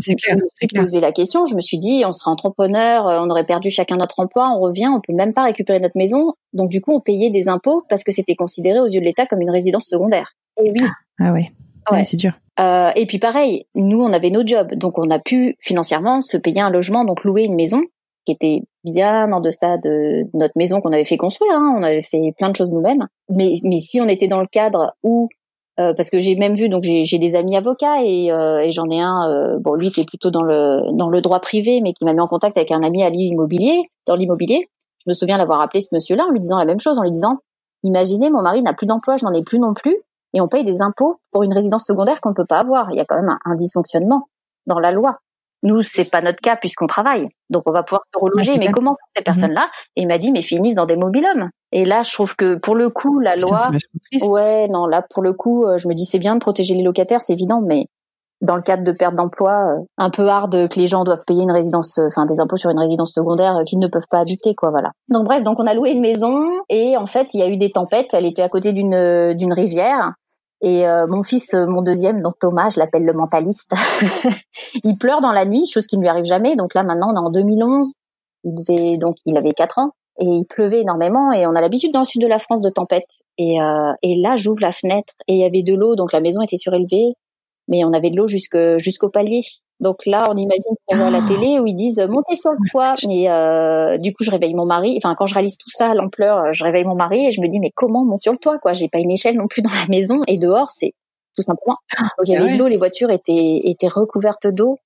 c'est 0.00 0.14
clair, 0.14 0.36
c'est 0.52 0.66
clair. 0.66 0.82
posé 0.82 1.00
la 1.00 1.12
question, 1.12 1.44
je 1.46 1.54
me 1.54 1.60
suis 1.60 1.78
dit, 1.78 2.02
on 2.04 2.12
serait 2.12 2.30
entrepreneur, 2.30 3.08
euh, 3.08 3.20
on 3.20 3.30
aurait 3.30 3.44
perdu 3.44 3.70
chacun 3.70 3.96
notre 3.96 4.18
emploi, 4.20 4.50
on 4.56 4.60
revient, 4.60 4.88
on 4.88 5.00
peut 5.00 5.12
même 5.12 5.32
pas 5.32 5.44
récupérer 5.44 5.80
notre 5.80 5.96
maison. 5.96 6.32
Donc 6.52 6.70
du 6.70 6.80
coup, 6.80 6.92
on 6.92 7.00
payait 7.00 7.30
des 7.30 7.48
impôts 7.48 7.84
parce 7.88 8.04
que 8.04 8.12
c'était 8.12 8.34
considéré 8.34 8.80
aux 8.80 8.86
yeux 8.86 9.00
de 9.00 9.04
l'État 9.04 9.26
comme 9.26 9.40
une 9.40 9.50
résidence 9.50 9.86
secondaire. 9.86 10.34
Et 10.62 10.72
oui. 10.72 10.80
Ah 11.20 11.32
ouais. 11.32 11.52
ouais. 11.92 12.04
c'est 12.04 12.16
dur. 12.16 12.32
Euh, 12.60 12.90
et 12.96 13.06
puis 13.06 13.18
pareil, 13.18 13.66
nous, 13.74 14.00
on 14.00 14.12
avait 14.12 14.30
nos 14.30 14.44
jobs, 14.44 14.74
donc 14.74 14.98
on 14.98 15.10
a 15.10 15.18
pu 15.18 15.56
financièrement 15.60 16.20
se 16.20 16.36
payer 16.36 16.60
un 16.60 16.70
logement, 16.70 17.04
donc 17.04 17.22
louer 17.22 17.44
une 17.44 17.54
maison 17.54 17.82
qui 18.24 18.32
était 18.32 18.62
bien 18.84 19.30
en 19.32 19.40
deçà 19.40 19.78
de 19.78 20.24
notre 20.34 20.52
maison 20.56 20.80
qu'on 20.80 20.92
avait 20.92 21.04
fait 21.04 21.16
construire. 21.16 21.54
Hein. 21.54 21.76
On 21.78 21.82
avait 21.82 22.02
fait 22.02 22.34
plein 22.36 22.50
de 22.50 22.56
choses 22.56 22.72
nous-mêmes. 22.72 23.06
Mais, 23.30 23.54
mais 23.62 23.78
si 23.78 24.00
on 24.00 24.08
était 24.08 24.28
dans 24.28 24.40
le 24.40 24.46
cadre 24.46 24.92
où 25.02 25.28
euh, 25.80 25.94
parce 25.94 26.10
que 26.10 26.18
j'ai 26.18 26.34
même 26.34 26.54
vu 26.54 26.68
donc 26.68 26.82
j'ai 26.82 27.18
des 27.18 27.36
amis 27.36 27.56
avocats 27.56 28.02
et, 28.02 28.32
euh, 28.32 28.68
j'en 28.70 28.90
ai 28.90 29.00
un 29.00 29.30
euh, 29.30 29.58
bon 29.60 29.74
lui 29.74 29.92
qui 29.92 30.00
est 30.00 30.04
plutôt 30.04 30.30
dans 30.30 30.42
le 30.42 30.80
dans 30.96 31.08
le 31.08 31.20
droit 31.20 31.40
privé 31.40 31.80
mais 31.82 31.92
qui 31.92 32.04
m'a 32.04 32.12
mis 32.12 32.20
en 32.20 32.26
contact 32.26 32.56
avec 32.56 32.72
un 32.72 32.82
ami 32.82 33.02
à 33.04 33.10
l'immobilier 33.10 33.90
dans 34.06 34.16
l'immobilier. 34.16 34.68
Je 35.04 35.10
me 35.10 35.14
souviens 35.14 35.38
l'avoir 35.38 35.60
appelé 35.60 35.82
ce 35.82 35.94
monsieur-là 35.94 36.24
en 36.24 36.30
lui 36.30 36.40
disant 36.40 36.58
la 36.58 36.64
même 36.64 36.80
chose 36.80 36.98
en 36.98 37.02
lui 37.02 37.10
disant 37.10 37.38
imaginez 37.84 38.30
mon 38.30 38.42
mari 38.42 38.62
n'a 38.62 38.74
plus 38.74 38.86
d'emploi 38.86 39.16
je 39.16 39.24
n'en 39.24 39.32
ai 39.32 39.42
plus 39.42 39.58
non 39.58 39.72
plus 39.72 39.96
et 40.34 40.40
on 40.40 40.48
paye 40.48 40.64
des 40.64 40.82
impôts 40.82 41.20
pour 41.30 41.42
une 41.44 41.54
résidence 41.54 41.84
secondaire 41.84 42.20
qu'on 42.20 42.30
ne 42.30 42.34
peut 42.34 42.44
pas 42.44 42.58
avoir. 42.58 42.90
Il 42.90 42.96
y 42.96 43.00
a 43.00 43.04
quand 43.04 43.16
même 43.16 43.38
un 43.44 43.54
dysfonctionnement 43.54 44.28
dans 44.66 44.78
la 44.78 44.90
loi 44.90 45.18
nous, 45.62 45.82
c'est 45.82 46.10
pas 46.10 46.20
notre 46.20 46.40
cas 46.40 46.56
puisqu'on 46.56 46.86
travaille. 46.86 47.26
Donc, 47.50 47.64
on 47.66 47.72
va 47.72 47.82
pouvoir 47.82 48.02
se 48.12 48.18
reloger. 48.18 48.56
mais 48.58 48.70
comment 48.70 48.96
ces 49.14 49.20
mhm. 49.20 49.24
personnes-là? 49.24 49.68
Et 49.96 50.02
il 50.02 50.08
m'a 50.08 50.18
dit, 50.18 50.32
mais 50.32 50.42
finissent 50.42 50.76
dans 50.76 50.86
des 50.86 50.96
mobilhomes. 50.96 51.50
Et 51.72 51.84
là, 51.84 52.02
je 52.02 52.12
trouve 52.12 52.34
que 52.36 52.54
pour 52.54 52.74
le 52.74 52.90
coup, 52.90 53.20
la 53.20 53.36
loi, 53.36 53.68
ouais, 54.22 54.68
non, 54.68 54.86
là, 54.86 55.04
pour 55.10 55.22
le 55.22 55.32
coup, 55.32 55.64
euh, 55.64 55.76
je 55.78 55.88
me 55.88 55.94
dis, 55.94 56.04
c'est 56.04 56.18
bien 56.18 56.34
de 56.34 56.40
protéger 56.40 56.74
les 56.74 56.82
locataires, 56.82 57.20
c'est 57.20 57.32
évident, 57.32 57.60
mais 57.64 57.86
dans 58.40 58.54
le 58.54 58.62
cadre 58.62 58.84
de 58.84 58.92
perte 58.92 59.16
d'emploi, 59.16 59.74
euh, 59.74 59.84
un 59.98 60.10
peu 60.10 60.28
hard 60.28 60.68
que 60.68 60.78
les 60.78 60.86
gens 60.86 61.02
doivent 61.02 61.24
payer 61.26 61.42
une 61.42 61.50
résidence, 61.50 61.98
euh, 61.98 62.06
enfin 62.06 62.24
des 62.24 62.38
impôts 62.38 62.56
sur 62.56 62.70
une 62.70 62.78
résidence 62.78 63.12
secondaire 63.12 63.58
qu'ils 63.66 63.80
ne 63.80 63.88
peuvent 63.88 64.06
pas 64.08 64.20
habiter, 64.20 64.54
quoi, 64.54 64.70
voilà. 64.70 64.92
Donc 65.08 65.24
bref, 65.24 65.42
donc 65.42 65.58
on 65.58 65.66
a 65.66 65.74
loué 65.74 65.90
une 65.90 66.00
maison 66.00 66.48
et 66.68 66.96
en 66.96 67.06
fait, 67.06 67.34
il 67.34 67.40
y 67.40 67.42
a 67.42 67.48
eu 67.48 67.56
des 67.56 67.72
tempêtes. 67.72 68.14
Elle 68.14 68.26
était 68.26 68.42
à 68.42 68.48
côté 68.48 68.72
d'une 68.72 69.34
d'une 69.34 69.52
rivière 69.52 70.12
et 70.60 70.88
euh, 70.88 71.06
mon 71.08 71.22
fils, 71.22 71.54
euh, 71.54 71.66
mon 71.66 71.82
deuxième, 71.82 72.20
donc 72.20 72.38
Thomas, 72.40 72.70
je 72.70 72.80
l'appelle 72.80 73.04
le 73.04 73.12
mentaliste, 73.12 73.74
il 74.84 74.98
pleure 74.98 75.20
dans 75.20 75.32
la 75.32 75.44
nuit, 75.44 75.66
chose 75.66 75.86
qui 75.86 75.96
ne 75.96 76.02
lui 76.02 76.08
arrive 76.08 76.24
jamais. 76.24 76.56
Donc 76.56 76.74
là, 76.74 76.82
maintenant, 76.82 77.12
on 77.12 77.16
est 77.16 77.26
en 77.26 77.30
2011. 77.30 77.92
Il 78.44 78.54
devait 78.54 78.96
donc, 78.98 79.16
il 79.24 79.36
avait 79.36 79.52
quatre 79.52 79.78
ans 79.78 79.92
et 80.18 80.26
il 80.26 80.44
pleuvait 80.46 80.80
énormément. 80.80 81.32
Et 81.32 81.46
on 81.46 81.54
a 81.54 81.60
l'habitude 81.60 81.92
dans 81.92 82.00
le 82.00 82.06
sud 82.06 82.22
de 82.22 82.26
la 82.26 82.40
France 82.40 82.62
de 82.62 82.70
tempête. 82.70 83.22
Et, 83.36 83.60
euh, 83.60 83.92
et 84.02 84.20
là, 84.20 84.34
j'ouvre 84.36 84.60
la 84.60 84.72
fenêtre 84.72 85.14
et 85.28 85.34
il 85.34 85.40
y 85.40 85.44
avait 85.44 85.62
de 85.62 85.74
l'eau, 85.74 85.94
donc 85.94 86.12
la 86.12 86.20
maison 86.20 86.42
était 86.42 86.56
surélevée, 86.56 87.14
mais 87.68 87.84
on 87.84 87.92
avait 87.92 88.10
de 88.10 88.16
l'eau 88.16 88.26
jusque 88.26 88.58
jusqu'au 88.78 89.08
palier. 89.08 89.42
Donc 89.80 90.06
là, 90.06 90.24
on 90.28 90.36
imagine 90.36 90.74
ce 90.76 90.82
qu'on 90.86 90.96
voit 90.96 91.06
à 91.06 91.10
la 91.10 91.22
télé 91.22 91.60
où 91.60 91.66
ils 91.66 91.74
disent 91.74 92.04
montez 92.10 92.34
sur 92.34 92.50
le 92.50 92.70
toit. 92.70 92.94
Et 93.08 93.30
euh, 93.30 93.96
du 93.98 94.12
coup, 94.12 94.24
je 94.24 94.30
réveille 94.30 94.54
mon 94.54 94.66
mari. 94.66 94.94
Enfin, 94.96 95.14
quand 95.14 95.26
je 95.26 95.34
réalise 95.34 95.56
tout 95.56 95.70
ça, 95.70 95.94
l'ampleur, 95.94 96.52
je 96.52 96.64
réveille 96.64 96.84
mon 96.84 96.96
mari 96.96 97.26
et 97.26 97.30
je 97.30 97.40
me 97.40 97.46
dis 97.46 97.60
mais 97.60 97.70
comment 97.74 98.04
monter 98.04 98.24
sur 98.24 98.32
le 98.32 98.38
toit 98.38 98.58
quoi? 98.58 98.72
J'ai 98.72 98.88
pas 98.88 98.98
une 98.98 99.10
échelle 99.10 99.36
non 99.36 99.46
plus 99.46 99.62
dans 99.62 99.70
la 99.70 99.86
maison 99.88 100.20
et 100.26 100.38
dehors 100.38 100.70
c'est 100.70 100.94
tout 101.36 101.42
simplement. 101.42 101.76
Donc 102.18 102.26
il 102.26 102.32
y 102.32 102.36
avait 102.36 102.54
de 102.54 102.58
l'eau, 102.58 102.66
les 102.66 102.76
voitures 102.76 103.10
étaient 103.10 103.60
étaient 103.64 103.88
recouvertes 103.88 104.48
d'eau. 104.48 104.78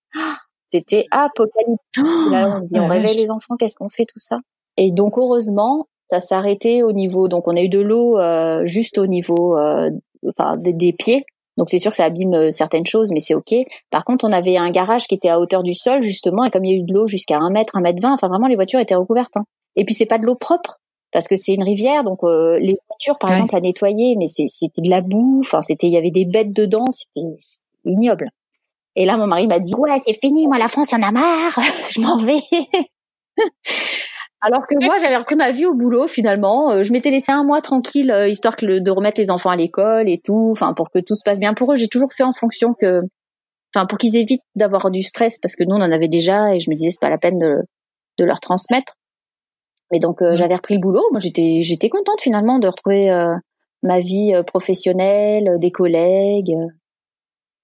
C'était 0.70 1.06
apocalyptique. 1.10 2.30
là, 2.30 2.56
on 2.56 2.62
se 2.62 2.66
dit 2.66 2.80
on 2.80 2.86
réveille 2.86 3.16
les 3.16 3.30
enfants, 3.30 3.56
qu'est-ce 3.58 3.76
qu'on 3.76 3.88
fait 3.88 4.04
tout 4.04 4.18
ça? 4.18 4.38
Et 4.76 4.90
donc 4.90 5.18
heureusement, 5.18 5.86
ça 6.08 6.20
s'est 6.20 6.34
arrêté 6.34 6.82
au 6.82 6.92
niveau. 6.92 7.28
Donc 7.28 7.48
on 7.48 7.56
a 7.56 7.62
eu 7.62 7.68
de 7.68 7.80
l'eau 7.80 8.18
euh, 8.18 8.66
juste 8.66 8.98
au 8.98 9.06
niveau, 9.06 9.56
euh, 9.56 9.90
enfin 10.28 10.56
des 10.58 10.92
pieds 10.92 11.24
donc 11.56 11.68
c'est 11.70 11.78
sûr 11.78 11.90
que 11.90 11.96
ça 11.96 12.04
abîme 12.04 12.34
euh, 12.34 12.50
certaines 12.50 12.86
choses, 12.86 13.10
mais 13.12 13.20
c'est 13.20 13.34
ok. 13.34 13.54
Par 13.90 14.04
contre, 14.04 14.24
on 14.24 14.32
avait 14.32 14.56
un 14.56 14.70
garage 14.70 15.06
qui 15.06 15.14
était 15.14 15.28
à 15.28 15.38
hauteur 15.40 15.62
du 15.62 15.74
sol 15.74 16.02
justement, 16.02 16.44
et 16.44 16.50
comme 16.50 16.64
il 16.64 16.70
y 16.70 16.74
a 16.74 16.78
eu 16.78 16.82
de 16.84 16.92
l'eau 16.92 17.06
jusqu'à 17.06 17.38
un 17.38 17.50
mètre, 17.50 17.76
un 17.76 17.80
mètre 17.80 18.00
vingt, 18.02 18.14
enfin 18.14 18.28
vraiment 18.28 18.46
les 18.46 18.56
voitures 18.56 18.80
étaient 18.80 18.94
recouvertes. 18.94 19.36
Hein. 19.36 19.44
Et 19.76 19.84
puis 19.84 19.94
c'est 19.94 20.06
pas 20.06 20.18
de 20.18 20.26
l'eau 20.26 20.34
propre, 20.34 20.78
parce 21.12 21.28
que 21.28 21.36
c'est 21.36 21.52
une 21.54 21.62
rivière, 21.62 22.04
donc 22.04 22.20
euh, 22.24 22.58
les 22.58 22.76
voitures, 22.88 23.18
par 23.18 23.30
Ouais. 23.30 23.36
exemple, 23.36 23.54
à 23.56 23.60
nettoyer, 23.60 24.16
mais 24.18 24.26
c'était 24.26 24.80
de 24.82 24.88
la 24.90 25.02
boue. 25.02 25.40
Enfin, 25.40 25.60
c'était, 25.60 25.86
il 25.88 25.92
y 25.92 25.96
avait 25.98 26.10
des 26.10 26.24
bêtes 26.24 26.52
dedans, 26.52 26.86
c'était 26.90 27.36
ignoble. 27.84 28.30
Et 28.96 29.04
là, 29.06 29.16
mon 29.16 29.26
mari 29.26 29.46
m'a 29.46 29.58
dit, 29.58 29.74
ouais, 29.74 29.98
c'est 30.04 30.12
fini, 30.18 30.46
moi, 30.46 30.58
la 30.58 30.68
France, 30.68 30.92
y 30.92 30.94
en 30.96 31.02
a 31.02 31.10
marre, 31.12 31.58
je 31.90 32.00
m'en 32.00 32.18
vais. 32.18 32.40
Alors 34.44 34.66
que 34.66 34.74
moi, 34.84 34.98
j'avais 34.98 35.16
repris 35.16 35.36
ma 35.36 35.52
vie 35.52 35.66
au 35.66 35.74
boulot 35.74 36.08
finalement. 36.08 36.72
Euh, 36.72 36.82
Je 36.82 36.92
m'étais 36.92 37.10
laissé 37.10 37.30
un 37.32 37.44
mois 37.44 37.60
tranquille, 37.60 38.10
euh, 38.10 38.28
histoire 38.28 38.56
que 38.56 38.66
le- 38.66 38.80
de 38.80 38.90
remettre 38.90 39.20
les 39.20 39.30
enfants 39.30 39.50
à 39.50 39.56
l'école 39.56 40.08
et 40.08 40.20
tout, 40.22 40.48
enfin 40.52 40.74
pour 40.74 40.90
que 40.90 40.98
tout 40.98 41.14
se 41.14 41.22
passe 41.24 41.38
bien 41.40 41.54
pour 41.54 41.72
eux. 41.72 41.76
J'ai 41.76 41.88
toujours 41.88 42.12
fait 42.12 42.24
en 42.24 42.32
fonction 42.32 42.74
que, 42.74 43.02
enfin 43.74 43.86
pour 43.86 43.98
qu'ils 43.98 44.16
évitent 44.16 44.42
d'avoir 44.56 44.90
du 44.90 45.02
stress, 45.02 45.38
parce 45.40 45.56
que 45.56 45.64
nous 45.64 45.76
on 45.76 45.82
en 45.82 45.92
avait 45.92 46.08
déjà 46.08 46.54
et 46.54 46.60
je 46.60 46.70
me 46.70 46.76
disais 46.76 46.90
c'est 46.90 47.00
pas 47.02 47.10
la 47.10 47.18
peine 47.18 47.38
de, 47.38 47.56
de 48.18 48.24
leur 48.24 48.40
transmettre. 48.40 48.94
Et 49.94 49.98
donc 50.00 50.22
euh, 50.22 50.30
Mhm. 50.32 50.36
j'avais 50.36 50.56
repris 50.56 50.74
le 50.74 50.80
boulot. 50.80 51.04
Moi 51.12 51.20
j'étais 51.20 51.60
j'étais 51.62 51.88
contente 51.90 52.20
finalement 52.22 52.58
de 52.58 52.68
retrouver 52.68 53.10
euh, 53.10 53.34
ma 53.84 54.00
vie 54.00 54.32
professionnelle, 54.46 55.58
des 55.60 55.70
collègues. 55.72 56.52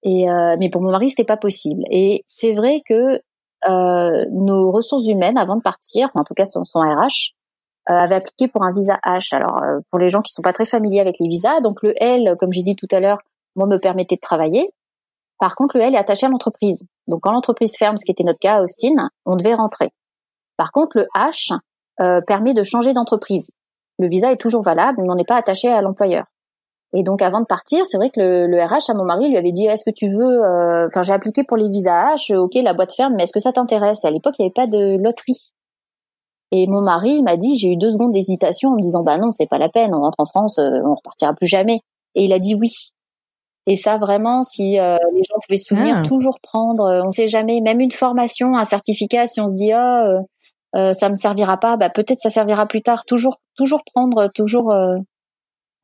et 0.03 0.29
euh, 0.29 0.55
mais 0.59 0.69
pour 0.69 0.81
mon 0.81 0.91
mari 0.91 1.09
c'était 1.09 1.23
pas 1.25 1.37
possible. 1.37 1.83
Et 1.91 2.23
c'est 2.25 2.53
vrai 2.53 2.81
que 2.87 3.21
euh, 3.67 4.25
nos 4.31 4.71
ressources 4.71 5.07
humaines, 5.07 5.37
avant 5.37 5.55
de 5.55 5.61
partir, 5.61 6.09
en 6.15 6.23
tout 6.23 6.33
cas 6.33 6.45
son, 6.45 6.63
son 6.63 6.79
RH, 6.79 7.33
euh, 7.89 7.93
avait 7.93 8.15
appliqué 8.15 8.47
pour 8.47 8.63
un 8.63 8.71
visa 8.71 8.99
H. 9.03 9.35
Alors 9.35 9.63
euh, 9.63 9.79
pour 9.89 9.99
les 9.99 10.09
gens 10.09 10.21
qui 10.21 10.31
sont 10.31 10.41
pas 10.41 10.53
très 10.53 10.65
familiers 10.65 10.99
avec 10.99 11.15
les 11.19 11.27
visas, 11.27 11.59
donc 11.61 11.81
le 11.81 11.93
L, 12.01 12.35
comme 12.39 12.51
j'ai 12.53 12.63
dit 12.63 12.75
tout 12.75 12.87
à 12.91 12.99
l'heure, 12.99 13.19
moi 13.55 13.67
me 13.67 13.77
permettait 13.77 14.15
de 14.15 14.21
travailler. 14.21 14.71
Par 15.39 15.55
contre, 15.55 15.77
le 15.77 15.83
L 15.83 15.95
est 15.95 15.97
attaché 15.97 16.25
à 16.25 16.29
l'entreprise. 16.29 16.85
Donc 17.07 17.21
quand 17.23 17.31
l'entreprise 17.31 17.75
ferme, 17.77 17.97
ce 17.97 18.05
qui 18.05 18.11
était 18.11 18.23
notre 18.23 18.39
cas 18.39 18.57
à 18.57 18.61
Austin, 18.61 19.09
on 19.25 19.35
devait 19.37 19.55
rentrer. 19.55 19.89
Par 20.57 20.71
contre, 20.71 20.97
le 20.97 21.07
H 21.15 21.57
euh, 22.01 22.21
permet 22.21 22.53
de 22.53 22.63
changer 22.63 22.93
d'entreprise. 22.93 23.51
Le 23.97 24.07
visa 24.07 24.31
est 24.31 24.37
toujours 24.37 24.61
valable, 24.61 24.99
mais 25.01 25.09
on 25.09 25.15
n'est 25.15 25.25
pas 25.25 25.37
attaché 25.37 25.69
à 25.69 25.81
l'employeur. 25.81 26.25
Et 26.93 27.03
donc 27.03 27.21
avant 27.21 27.39
de 27.39 27.45
partir, 27.45 27.85
c'est 27.85 27.97
vrai 27.97 28.09
que 28.09 28.19
le, 28.19 28.47
le 28.47 28.57
RH 28.63 28.89
à 28.89 28.93
mon 28.95 29.03
mari 29.05 29.29
lui 29.29 29.37
avait 29.37 29.51
dit 29.51 29.65
est-ce 29.67 29.85
que 29.85 29.93
tu 29.95 30.09
veux 30.09 30.43
euh, 30.43 30.87
enfin 30.87 31.03
j'ai 31.03 31.13
appliqué 31.13 31.43
pour 31.43 31.55
les 31.57 31.69
visas 31.69 32.15
H, 32.15 32.35
ok 32.35 32.55
la 32.55 32.73
boîte 32.73 32.93
ferme, 32.95 33.13
mais 33.15 33.23
est-ce 33.23 33.33
que 33.33 33.39
ça 33.39 33.51
t'intéresse? 33.51 34.03
Et 34.03 34.07
à 34.07 34.11
l'époque, 34.11 34.35
il 34.39 34.43
n'y 34.43 34.47
avait 34.47 34.53
pas 34.53 34.67
de 34.67 34.97
loterie. 34.97 35.53
Et 36.51 36.65
mon 36.67 36.81
mari 36.81 37.21
m'a 37.21 37.37
dit 37.37 37.57
j'ai 37.57 37.69
eu 37.69 37.77
deux 37.77 37.91
secondes 37.91 38.11
d'hésitation 38.11 38.69
en 38.71 38.75
me 38.75 38.81
disant 38.81 39.03
bah 39.03 39.17
non, 39.17 39.29
c'est 39.31 39.45
pas 39.47 39.59
la 39.59 39.69
peine, 39.69 39.93
on 39.93 39.99
rentre 40.01 40.19
en 40.19 40.25
France, 40.25 40.57
euh, 40.57 40.81
on 40.83 40.95
repartira 40.95 41.33
plus 41.33 41.47
jamais. 41.47 41.81
Et 42.15 42.25
il 42.25 42.33
a 42.33 42.39
dit 42.39 42.55
oui. 42.55 42.71
Et 43.67 43.75
ça 43.75 43.97
vraiment 43.97 44.41
si 44.41 44.79
euh, 44.79 44.97
les 45.13 45.21
gens 45.23 45.35
pouvaient 45.45 45.57
se 45.57 45.65
souvenir 45.75 45.97
Ah. 45.99 46.01
toujours 46.01 46.39
prendre, 46.41 46.85
euh, 46.85 47.03
on 47.05 47.11
sait 47.11 47.27
jamais 47.27 47.61
même 47.61 47.79
une 47.81 47.91
formation, 47.91 48.57
un 48.57 48.65
certificat 48.65 49.27
si 49.27 49.39
on 49.41 49.47
se 49.47 49.53
dit 49.53 49.71
ah 49.71 50.07
euh, 50.07 50.19
euh, 50.75 50.93
ça 50.93 51.09
me 51.09 51.15
servira 51.15 51.57
pas, 51.57 51.77
bah 51.77 51.89
peut-être 51.91 52.19
ça 52.19 52.29
servira 52.31 52.65
plus 52.65 52.81
tard. 52.81 53.05
Toujours 53.05 53.37
toujours 53.55 53.81
prendre, 53.93 54.27
toujours 54.33 54.73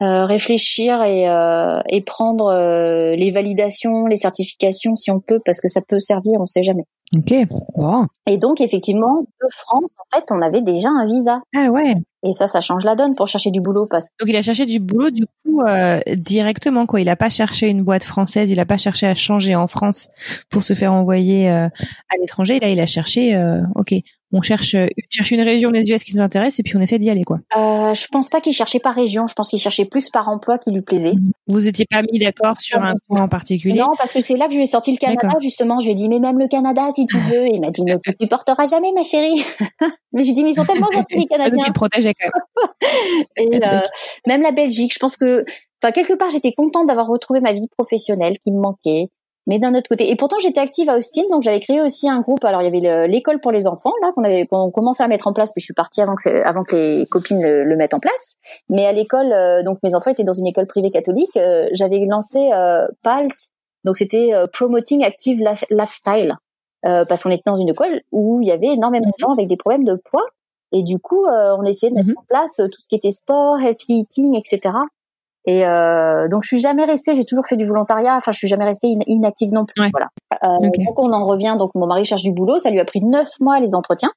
euh, 0.04 0.26
réfléchir 0.26 1.02
et, 1.04 1.28
euh, 1.30 1.80
et 1.90 2.02
prendre 2.02 2.48
euh, 2.48 3.16
les 3.16 3.32
validations, 3.32 4.08
les 4.08 4.18
certifications 4.18 4.96
si 4.96 5.10
on 5.12 5.20
peut, 5.20 5.40
parce 5.46 5.62
que 5.62 5.68
ça 5.68 5.82
peut 5.88 6.00
servir, 6.00 6.40
on 6.40 6.46
sait 6.46 6.64
jamais. 6.64 6.84
Ok. 7.16 7.34
Bon. 7.78 8.08
Et 8.28 8.38
donc 8.38 8.60
effectivement, 8.62 9.22
de 9.22 9.48
France, 9.52 9.94
en 10.00 10.18
fait, 10.18 10.26
on 10.32 10.42
avait 10.42 10.62
déjà 10.62 10.90
un 10.90 11.06
visa. 11.06 11.40
Ah 11.56 11.68
ouais. 11.70 11.94
Et 12.24 12.34
ça, 12.34 12.48
ça 12.48 12.60
change 12.60 12.84
la 12.84 12.96
donne 12.96 13.16
pour 13.16 13.28
chercher 13.28 13.52
du 13.52 13.62
boulot 13.62 13.86
parce 13.86 14.10
que 14.10 14.16
Donc 14.20 14.30
il 14.30 14.36
a 14.36 14.42
cherché 14.42 14.66
du 14.66 14.80
boulot 14.80 15.12
du 15.12 15.26
coup 15.26 15.62
euh, 15.62 16.00
directement 16.16 16.88
quoi. 16.88 17.00
Il 17.00 17.08
a 17.08 17.16
pas 17.16 17.30
cherché 17.30 17.68
une 17.68 17.84
boîte 17.84 18.04
française. 18.04 18.50
Il 18.50 18.60
a 18.60 18.66
pas 18.66 18.78
cherché 18.78 19.06
à 19.06 19.14
changer 19.14 19.56
en 19.56 19.68
France 19.68 20.10
pour 20.50 20.64
se 20.64 20.74
faire 20.74 20.92
envoyer 20.92 21.50
euh, 21.50 21.68
à 21.68 22.18
l'étranger. 22.20 22.60
Là 22.60 22.70
il 22.70 22.80
a 22.80 22.88
cherché. 22.88 23.36
euh, 23.36 23.62
ok. 23.76 23.94
On 24.32 24.42
cherche 24.42 24.76
euh, 24.76 24.88
cherche 25.10 25.32
une 25.32 25.42
région 25.42 25.72
des 25.72 25.90
US 25.90 26.04
qui 26.04 26.14
nous 26.16 26.22
intéresse 26.22 26.60
et 26.60 26.64
puis 26.64 26.76
on 26.76 26.82
essaie 26.82 26.98
d'y 27.00 27.10
aller 27.10 27.24
quoi. 27.24 27.40
euh, 27.56 27.94
je 27.94 28.08
pense 28.08 28.30
pas 28.30 28.42
qu'il 28.42 28.54
cherchait 28.54 28.80
par 28.80 28.94
région, 28.96 29.28
je 29.28 29.34
pense 29.34 29.50
qu'il 29.52 29.60
cherchait 29.60 29.86
plus 29.86 30.10
par 30.10 30.28
emploi 30.30 30.58
qui 30.58 30.72
lui 30.72 30.82
plaisait. 30.82 31.14
Vous 31.48 31.68
étiez 31.68 31.86
pas 31.90 32.02
mis 32.12 32.20
d'accord 32.20 32.60
sur 32.60 32.82
un 32.84 32.96
coin 33.08 33.22
en 33.22 33.28
particulier? 33.30 33.80
Non, 33.80 33.92
parce 33.98 34.12
que 34.14 34.20
c'est 34.24 34.36
là 34.36 34.48
que 34.48 34.54
je 34.54 34.58
lui 34.58 34.64
ai 34.64 34.68
sorti 34.68 34.92
le 34.92 34.98
Canada, 34.98 35.30
justement. 35.42 35.80
Je 35.80 35.86
lui 35.86 35.92
ai 35.92 35.96
dit, 35.96 36.10
mais 36.10 36.20
même 36.20 36.40
le 36.40 36.48
Canada, 36.48 36.90
si 36.96 37.06
tu 37.06 37.18
veux. 37.18 37.46
Et 37.46 37.52
il 37.54 37.62
m'a 37.62 37.70
dit, 37.70 37.84
mais 37.86 37.98
tu 38.04 38.12
supporteras 38.20 38.66
jamais, 38.66 38.92
ma 38.94 39.04
chérie. 39.04 39.46
mais 40.12 40.24
je 40.24 40.28
lui 40.28 40.30
ai 40.32 40.34
dit, 40.34 40.44
mais 40.44 40.52
ils 40.52 40.56
sont 40.56 40.66
tellement 40.66 40.90
gentils, 40.94 41.16
les 41.16 41.28
Ah, 41.32 41.38
donc 41.38 41.38
Canadiens. 41.38 41.64
il 41.68 41.74
protégeait 41.74 42.14
quand 42.20 42.30
même. 42.34 43.26
Et 43.38 43.64
euh, 43.64 43.80
même 44.28 44.42
la 44.42 44.52
Belgique, 44.52 44.94
je 44.94 45.00
pense 45.00 45.16
que, 45.18 45.46
enfin, 45.84 45.92
quelque 45.92 46.14
part, 46.14 46.30
j'étais 46.32 46.52
contente 46.52 46.88
d'avoir 46.88 47.08
retrouvé 47.08 47.40
ma 47.42 47.54
vie 47.54 47.68
professionnelle 47.78 48.38
qui 48.44 48.52
me 48.52 48.60
manquait. 48.60 49.08
Mais 49.48 49.60
d'un 49.60 49.76
autre 49.76 49.88
côté, 49.88 50.10
et 50.10 50.16
pourtant 50.16 50.38
j'étais 50.42 50.60
active 50.60 50.90
à 50.90 50.98
Austin, 50.98 51.22
donc 51.30 51.44
j'avais 51.44 51.60
créé 51.60 51.80
aussi 51.82 52.10
un 52.10 52.20
groupe. 52.22 52.44
Alors 52.44 52.62
il 52.62 52.66
y 52.66 52.68
avait 52.68 52.80
le- 52.80 53.06
l'école 53.06 53.40
pour 53.40 53.52
les 53.52 53.68
enfants 53.68 53.92
là 54.02 54.12
qu'on 54.16 54.24
avait 54.24 54.48
qu'on 54.48 54.72
commençait 54.72 55.04
à 55.04 55.08
mettre 55.08 55.28
en 55.28 55.34
place, 55.34 55.52
puis 55.54 55.62
je 55.62 55.66
suis 55.66 55.74
partie 55.76 56.02
avant 56.02 56.16
que 56.16 56.44
avant 56.44 56.64
que 56.64 56.76
les 56.76 57.06
copines 57.06 57.42
le, 57.44 57.64
le 57.64 57.76
mettent 57.76 57.94
en 57.94 58.00
place. 58.00 58.38
Mais 58.70 58.86
à 58.88 58.92
l'école, 58.92 59.32
euh, 59.32 59.62
donc 59.64 59.78
mes 59.84 59.94
enfants 59.94 60.10
étaient 60.12 60.24
dans 60.24 60.34
une 60.34 60.48
école 60.48 60.66
privée 60.68 60.90
catholique. 60.90 61.36
euh, 61.38 61.68
j'avais 61.74 62.00
lancé 62.06 62.50
euh, 62.54 62.88
PALS, 63.04 63.52
donc 63.84 63.98
c'était 63.98 64.32
euh, 64.34 64.48
Promoting 64.48 65.04
Active 65.04 65.38
Lif- 65.40 65.66
Lifestyle, 65.70 66.36
euh, 66.86 67.06
parce 67.06 67.22
qu'on 67.24 67.30
était 67.32 67.44
dans 67.46 67.56
une 67.56 67.70
école 67.70 68.02
où 68.12 68.42
il 68.42 68.48
y 68.48 68.52
avait 68.52 68.70
énormément 68.74 69.08
de 69.10 69.14
gens 69.20 69.32
avec 69.32 69.48
des 69.48 69.58
problèmes 69.58 69.84
de 69.84 69.94
poids, 70.10 70.26
et 70.72 70.82
du 70.82 70.98
coup 70.98 71.24
euh, 71.28 71.56
on 71.60 71.64
essayait 71.66 71.92
de 71.92 71.96
mettre 71.98 72.10
Mhm. 72.10 72.16
en 72.18 72.24
place 72.28 72.56
tout 72.56 72.82
ce 72.82 72.90
qui 72.90 72.96
était 72.96 73.12
sport, 73.12 73.60
healthy 73.60 74.00
eating, 74.00 74.36
etc. 74.36 74.74
Et 75.48 75.66
euh, 75.66 76.28
donc 76.28 76.42
je 76.44 76.48
suis 76.48 76.60
jamais 76.60 76.86
restée, 76.86 77.16
j'ai 77.16 77.26
toujours 77.26 77.46
fait 77.46 77.56
du 77.56 77.66
volontariat. 77.66 78.16
Enfin, 78.18 78.32
je 78.32 78.38
suis 78.38 78.48
jamais 78.48 78.66
restée 78.66 78.88
in- 78.88 79.04
inactive 79.06 79.52
non 79.52 79.66
plus. 79.66 79.82
Ouais. 79.84 79.90
Voilà. 79.94 80.08
Euh. 80.44 80.60
Donc 80.60 80.74
on 80.98 81.12
en 81.14 81.26
revient. 81.26 81.56
Donc 81.58 81.72
mon 81.76 81.86
mari 81.88 82.04
cherche 82.06 82.24
du 82.24 82.34
boulot. 82.34 82.58
Ça 82.58 82.70
lui 82.72 82.80
a 82.80 82.86
pris 82.86 83.02
neuf 83.04 83.30
mois 83.40 83.60
les 83.60 83.76
entretiens, 83.76 84.12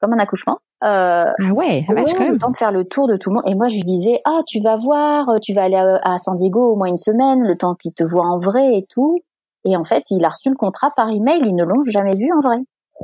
comme 0.00 0.12
un 0.14 0.18
accouchement. 0.18 0.58
Euh, 0.84 1.24
Ah 1.26 1.52
ouais. 1.52 1.84
ouais, 1.88 2.04
quand 2.12 2.18
même. 2.20 2.32
le 2.32 2.38
temps 2.38 2.50
de 2.50 2.56
faire 2.56 2.72
le 2.72 2.84
tour 2.84 3.06
de 3.06 3.16
tout 3.16 3.30
le 3.30 3.34
monde. 3.34 3.44
Et 3.46 3.54
moi 3.54 3.68
je 3.68 3.74
lui 3.76 3.84
disais 3.84 4.20
ah 4.24 4.40
tu 4.46 4.60
vas 4.60 4.76
voir, 4.76 5.28
euh, 5.28 5.38
tu 5.40 5.52
vas 5.54 5.62
aller 5.64 5.76
à, 5.76 6.00
à 6.02 6.18
San 6.18 6.34
Diego 6.36 6.72
au 6.72 6.76
moins 6.76 6.88
une 6.88 6.96
semaine, 6.98 7.42
le 7.46 7.56
temps 7.56 7.74
qu'il 7.74 7.92
te 7.92 8.02
voit 8.02 8.26
en 8.26 8.38
vrai 8.38 8.74
et 8.78 8.86
tout. 8.88 9.18
Et 9.64 9.76
en 9.76 9.84
fait 9.84 10.02
il 10.10 10.24
a 10.24 10.28
reçu 10.30 10.48
le 10.50 10.56
contrat 10.56 10.90
par 10.96 11.08
email. 11.10 11.42
Ils 11.44 11.54
ne 11.54 11.64
l'ont 11.64 11.82
jamais 11.88 12.16
vu 12.16 12.30
en 12.32 12.40
vrai. 12.40 12.56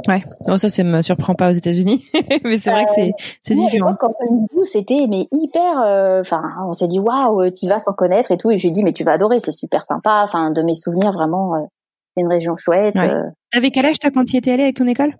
Ouais. 0.06 0.22
Non, 0.46 0.56
ça, 0.58 0.68
ça 0.68 0.82
me 0.84 1.02
surprend 1.02 1.34
pas 1.34 1.48
aux 1.48 1.52
États-Unis, 1.52 2.04
mais 2.44 2.58
c'est 2.58 2.70
vrai 2.70 2.84
que 2.84 2.90
c'est 2.94 3.12
c'est 3.42 3.54
différent. 3.54 3.94
quand 3.98 4.12
on 4.20 4.46
nous 4.54 4.64
c'était 4.64 5.06
mais 5.08 5.26
hyper. 5.32 5.80
euh, 5.80 6.20
Enfin, 6.20 6.42
on 6.66 6.72
s'est 6.72 6.86
dit 6.88 6.98
waouh, 7.00 7.50
tu 7.50 7.66
vas 7.68 7.78
sans 7.78 7.92
connaître 7.92 8.30
et 8.30 8.36
tout. 8.36 8.50
Et 8.50 8.56
je 8.56 8.62
lui 8.62 8.68
ai 8.68 8.72
dit 8.72 8.84
mais 8.84 8.92
tu 8.92 9.04
vas 9.04 9.12
adorer, 9.12 9.40
c'est 9.40 9.52
super 9.52 9.84
sympa. 9.84 10.22
Enfin, 10.24 10.50
de 10.50 10.62
mes 10.62 10.74
souvenirs 10.74 11.12
vraiment, 11.12 11.54
euh, 11.56 11.60
c'est 12.16 12.22
une 12.22 12.28
région 12.28 12.54
chouette. 12.56 12.94
Ouais. 12.94 13.10
euh. 13.10 13.22
T'avais 13.50 13.70
quel 13.70 13.86
âge 13.86 13.98
toi 13.98 14.10
quand 14.12 14.24
tu 14.24 14.34
y 14.34 14.38
étais 14.38 14.52
allé 14.52 14.62
avec 14.64 14.76
ton 14.76 14.86
école? 14.86 15.14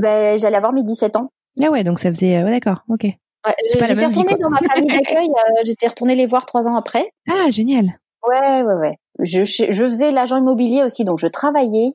Ben, 0.00 0.38
j'allais 0.38 0.56
avoir 0.56 0.72
mes 0.72 0.82
17 0.82 1.16
ans. 1.16 1.30
Ah 1.62 1.70
ouais, 1.70 1.84
donc 1.84 1.98
ça 1.98 2.10
faisait. 2.10 2.42
Ouais, 2.42 2.50
d'accord. 2.50 2.84
Ok. 2.88 3.04
Ouais, 3.04 3.54
j'étais 3.72 3.94
vie, 3.94 4.04
retournée 4.06 4.36
dans 4.40 4.50
ma 4.50 4.58
famille 4.58 4.88
d'accueil. 4.88 5.28
j'étais 5.64 5.88
retournée 5.88 6.14
les 6.14 6.26
voir 6.26 6.46
trois 6.46 6.68
ans 6.68 6.76
après. 6.76 7.10
Ah 7.30 7.50
génial. 7.50 7.98
Ouais, 8.28 8.62
ouais, 8.62 8.74
ouais. 8.74 8.96
Je, 9.20 9.44
je 9.44 9.84
faisais 9.84 10.10
l'agent 10.12 10.36
immobilier 10.36 10.82
aussi, 10.84 11.04
donc 11.04 11.18
je 11.18 11.26
travaillais 11.26 11.92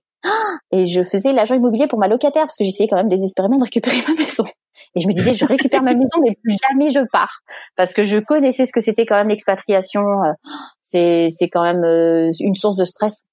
et 0.72 0.86
je 0.86 1.04
faisais 1.04 1.34
l'agent 1.34 1.56
immobilier 1.56 1.88
pour 1.88 2.00
ma 2.00 2.08
locataire 2.08 2.44
parce 2.44 2.58
que 2.58 2.64
j'essayais 2.64 2.90
quand 2.90 2.96
même 2.98 3.10
désespérément 3.10 3.58
de 3.58 3.64
récupérer 3.64 3.98
ma 4.08 4.16
maison. 4.16 4.44
Et 4.96 5.02
je 5.02 5.08
me 5.08 5.14
disais, 5.14 5.34
je 5.34 5.46
récupère 5.46 5.84
ma 5.84 5.94
maison, 5.94 6.20
mais 6.22 6.38
jamais 6.46 6.90
je 6.90 7.00
pars 7.12 7.40
parce 7.76 7.94
que 7.94 8.04
je 8.04 8.18
connaissais 8.18 8.66
ce 8.66 8.74
que 8.74 8.80
c'était 8.82 9.06
quand 9.06 9.16
même 9.16 9.30
l'expatriation. 9.30 10.02
euh, 10.02 10.34
C'est 10.82 11.28
c'est 11.30 11.50
quand 11.50 11.64
même 11.64 11.84
euh, 11.84 12.32
une 12.40 12.56
source 12.56 12.76
de 12.76 12.86
stress. 12.86 13.24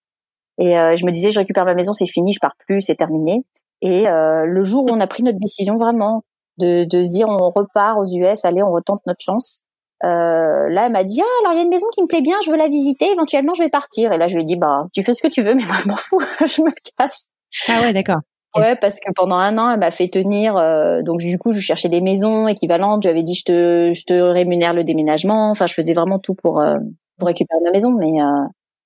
Et 0.59 0.79
euh, 0.79 0.97
je 0.97 1.07
me 1.07 1.11
disais, 1.11 1.31
je 1.31 1.39
récupère 1.39 1.65
ma 1.65 1.75
maison, 1.75 1.93
c'est 1.95 2.07
fini, 2.07 2.33
je 2.33 2.39
pars 2.41 2.55
plus, 2.67 2.83
c'est 2.83 2.95
terminé. 2.95 3.43
Et 3.81 4.05
le 4.07 4.63
jour 4.63 4.85
où 4.85 4.91
on 4.91 5.01
a 5.01 5.09
pris 5.09 5.25
notre 5.25 5.39
décision 5.39 5.77
vraiment 5.77 6.23
de, 6.59 6.85
de 6.85 7.03
se 7.03 7.11
dire, 7.11 7.27
on 7.29 7.51
repart 7.51 7.99
aux 7.99 8.05
US, 8.05 8.45
allez, 8.45 8.63
on 8.63 8.71
retente 8.71 9.01
notre 9.07 9.21
chance. 9.21 9.63
Euh, 10.05 10.69
là, 10.69 10.87
elle 10.87 10.93
m'a 10.93 11.05
dit, 11.05 11.21
ah, 11.23 11.27
alors 11.43 11.53
il 11.53 11.57
y 11.57 11.61
a 11.61 11.63
une 11.63 11.69
maison 11.71 11.87
qui 11.95 12.03
me 12.03 12.07
plaît 12.09 12.23
bien, 12.23 12.37
je 12.45 12.51
veux 12.51 12.57
la 12.57 12.69
visiter, 12.69 13.11
éventuellement 13.13 13.55
je 13.55 13.63
vais 13.63 13.69
partir. 13.69 14.13
Et 14.13 14.19
là, 14.19 14.27
je 14.29 14.35
lui 14.35 14.43
ai 14.43 14.45
dit, 14.45 14.57
bah, 14.57 14.87
tu 14.93 15.03
fais 15.05 15.13
ce 15.15 15.23
que 15.23 15.29
tu 15.29 15.43
veux, 15.43 15.55
mais 15.55 15.65
moi, 15.65 15.77
je 15.83 15.89
m'en 15.89 15.97
fous, 15.97 16.19
je 16.47 16.63
me 16.63 16.71
casse. 16.99 17.29
Ah 17.69 17.83
ouais, 17.83 17.93
d'accord. 17.93 18.21
Ouais, 18.57 18.77
parce 18.77 18.97
que 19.01 19.11
pendant 19.15 19.37
un 19.37 19.57
an, 19.59 19.71
elle 19.71 19.79
m'a 19.81 19.91
fait 19.91 20.09
tenir. 20.09 20.57
euh, 20.59 21.01
donc 21.03 21.21
du 21.21 21.39
coup, 21.39 21.53
je 21.53 21.61
cherchais 21.61 21.89
des 21.89 22.01
maisons 22.03 22.49
équivalentes. 22.49 23.03
Je 23.03 23.09
lui 23.09 23.13
avais 23.13 23.23
dit, 23.23 23.35
je 23.35 23.45
te, 23.45 23.93
je 23.95 24.05
te 24.05 24.13
rémunère 24.13 24.75
le 24.75 24.85
déménagement. 24.85 25.51
Enfin, 25.51 25.67
je 25.67 25.73
faisais 25.75 25.95
vraiment 25.95 26.19
tout 26.19 26.35
pour 26.35 26.61
euh, 26.61 26.77
pour 27.19 27.29
récupérer 27.29 27.61
ma 27.65 27.71
maison. 27.71 27.93
Mais 27.99 28.21
euh, 28.21 28.27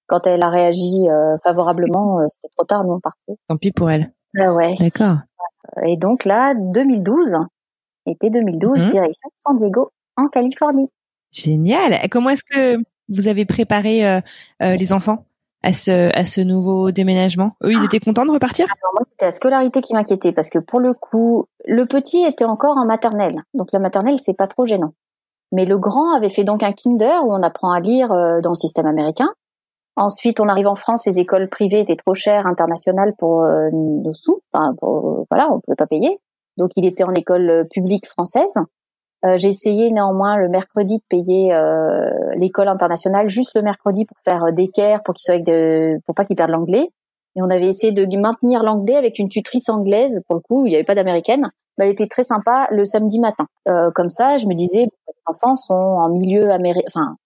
quand 0.07 0.25
elle 0.29 0.43
a 0.45 0.51
réagi 0.51 1.09
euh, 1.11 1.37
favorablement, 1.43 2.21
euh, 2.21 2.27
c'était 2.29 2.47
trop 2.57 2.65
tard, 2.65 2.85
nous 2.85 2.93
on 2.93 3.01
partait. 3.01 3.41
Tant 3.49 3.57
pis 3.57 3.73
pour 3.73 3.91
elle. 3.91 4.13
Ah 4.39 4.53
ouais. 4.53 4.75
D'accord. 4.79 5.17
Et 5.85 5.97
donc 5.97 6.25
là, 6.25 6.55
2012, 6.57 7.37
été 8.07 8.31
2012, 8.31 8.83
Mhm. 8.85 8.89
direction 8.89 9.31
San 9.39 9.57
Diego, 9.57 9.91
en 10.17 10.29
Californie. 10.29 10.89
Génial. 11.37 12.09
Comment 12.11 12.31
est-ce 12.31 12.45
que 12.45 12.83
vous 13.09 13.29
avez 13.29 13.45
préparé 13.45 14.07
euh, 14.07 14.21
euh, 14.63 14.75
les 14.77 14.93
enfants 14.95 15.27
à 15.63 15.73
ce 15.75 16.17
à 16.17 16.25
ce 16.25 16.41
nouveau 16.41 16.91
déménagement? 16.91 17.53
Eux, 17.63 17.73
ils 17.73 17.85
étaient 17.85 18.01
contents 18.01 18.25
de 18.25 18.31
repartir? 18.31 18.65
Alors 18.65 18.95
moi, 18.95 19.03
c'était 19.11 19.27
la 19.27 19.31
scolarité 19.33 19.83
qui 19.83 19.93
m'inquiétait 19.93 20.33
parce 20.33 20.49
que 20.49 20.59
pour 20.59 20.81
le 20.81 20.95
coup, 20.95 21.45
le 21.67 21.85
petit 21.85 22.23
était 22.23 22.47
encore 22.47 22.79
en 22.79 22.87
maternelle. 22.87 23.43
Donc 23.53 23.69
la 23.73 23.79
maternelle, 23.79 24.17
c'est 24.19 24.37
pas 24.37 24.47
trop 24.47 24.65
gênant. 24.65 24.95
Mais 25.53 25.67
le 25.67 25.79
grand 25.79 26.15
avait 26.15 26.31
fait 26.31 26.45
donc 26.45 26.63
un 26.63 26.73
kinder 26.73 27.23
où 27.25 27.33
on 27.33 27.43
apprend 27.43 27.71
à 27.71 27.81
lire 27.81 28.13
euh, 28.13 28.41
dans 28.41 28.51
le 28.51 28.57
système 28.57 28.87
américain. 28.87 29.29
Ensuite, 29.95 30.41
on 30.41 30.49
arrive 30.49 30.69
en 30.69 30.75
France, 30.75 31.07
les 31.07 31.19
écoles 31.19 31.49
privées 31.49 31.81
étaient 31.81 31.97
trop 31.97 32.15
chères 32.15 32.47
internationales 32.47 33.15
pour 33.17 33.47
nos 33.73 34.13
sous. 34.13 34.43
Enfin, 34.53 34.75
voilà, 35.31 35.51
on 35.51 35.61
pouvait 35.61 35.75
pas 35.75 35.87
payer. 35.87 36.19
Donc 36.59 36.73
il 36.77 36.85
était 36.85 37.03
en 37.03 37.15
école 37.15 37.67
publique 37.71 38.07
française. 38.07 38.59
Euh, 39.25 39.37
j'ai 39.37 39.49
essayé 39.49 39.91
néanmoins 39.91 40.37
le 40.37 40.49
mercredi 40.49 40.99
de 40.99 41.03
payer 41.09 41.53
euh, 41.55 42.11
l'école 42.37 42.69
internationale 42.69 43.29
juste 43.29 43.55
le 43.55 43.63
mercredi 43.63 44.05
pour 44.05 44.19
faire 44.25 44.45
euh, 44.45 44.53
d'équerre, 44.53 45.03
pour 45.03 45.15
qu'il 45.15 45.23
soit 45.23 45.35
avec 45.35 45.47
de, 45.47 45.99
pour 46.05 46.15
pas 46.15 46.25
qu'il 46.25 46.37
perde 46.37 46.51
l'anglais. 46.51 46.91
Et 47.35 47.43
on 47.43 47.51
avait 47.51 47.67
essayé 47.67 47.93
de 47.93 48.05
maintenir 48.19 48.63
l'anglais 48.63 48.97
avec 48.97 49.19
une 49.19 49.29
tutrice 49.29 49.69
anglaise. 49.69 50.23
Pour 50.27 50.37
le 50.37 50.41
coup, 50.41 50.67
il 50.67 50.71
n'y 50.71 50.75
avait 50.75 50.85
pas 50.85 50.95
d'américaine. 50.95 51.51
Mais 51.79 51.85
elle 51.87 51.93
était 51.93 52.07
très 52.07 52.25
sympa 52.25 52.69
le 52.71 52.85
samedi 52.87 53.21
matin. 53.21 53.47
Euh, 53.69 53.91
comme 53.95 54.09
ça, 54.09 54.39
je 54.39 54.47
me 54.47 54.55
disais, 54.55 54.85
les 54.85 55.15
enfants 55.27 55.55
sont 55.57 55.75
en 55.75 56.09
milieu 56.09 56.51
américain, 56.51 56.87
enfin 56.89 57.17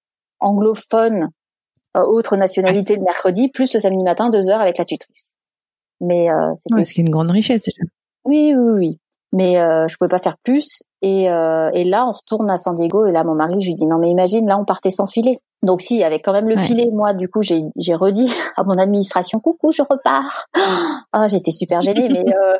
anglophone, 0.40 1.28
euh, 1.96 2.02
autre 2.04 2.36
nationalité 2.36 2.96
le 2.96 3.02
mercredi, 3.02 3.48
plus 3.48 3.72
le 3.74 3.78
samedi 3.80 4.02
matin 4.02 4.30
deux 4.30 4.48
heures 4.50 4.60
avec 4.60 4.78
la 4.78 4.84
tutrice. 4.84 5.34
Mais 6.00 6.30
euh, 6.30 6.52
c'était 6.56 6.74
Ouais, 6.74 6.82
une 6.96 7.10
grande 7.10 7.30
richesse 7.30 7.62
déjà. 7.62 7.82
oui, 8.24 8.54
oui, 8.56 8.72
oui. 8.72 8.98
Mais 9.32 9.60
euh, 9.60 9.86
je 9.88 9.96
pouvais 9.96 10.08
pas 10.08 10.18
faire 10.18 10.36
plus. 10.42 10.82
Et, 11.02 11.30
euh, 11.30 11.70
et 11.72 11.84
là, 11.84 12.04
on 12.06 12.12
retourne 12.12 12.50
à 12.50 12.56
San 12.56 12.74
Diego. 12.74 13.06
Et 13.06 13.12
là, 13.12 13.22
mon 13.24 13.34
mari, 13.34 13.60
je 13.60 13.66
lui 13.68 13.74
dis 13.74 13.86
non, 13.86 13.98
mais 13.98 14.08
imagine, 14.10 14.46
là, 14.48 14.58
on 14.58 14.64
partait 14.64 14.90
sans 14.90 15.06
filet. 15.06 15.38
Donc 15.62 15.80
si, 15.80 16.02
avec 16.02 16.24
quand 16.24 16.32
même 16.32 16.48
le 16.48 16.56
Ouais. 16.56 16.62
filet, 16.64 16.88
moi, 16.92 17.14
du 17.14 17.28
coup, 17.28 17.42
j'ai 17.42 17.60
j'ai 17.76 17.94
redit 17.94 18.32
à 18.56 18.64
mon 18.64 18.74
administration, 18.74 19.38
coucou, 19.40 19.72
je 19.72 19.82
repars. 19.82 20.46
Ah, 21.12 21.28
j'étais 21.28 21.52
super 21.52 21.80
gênée, 21.80 22.08
mais 22.08 22.24
euh, 22.34 22.56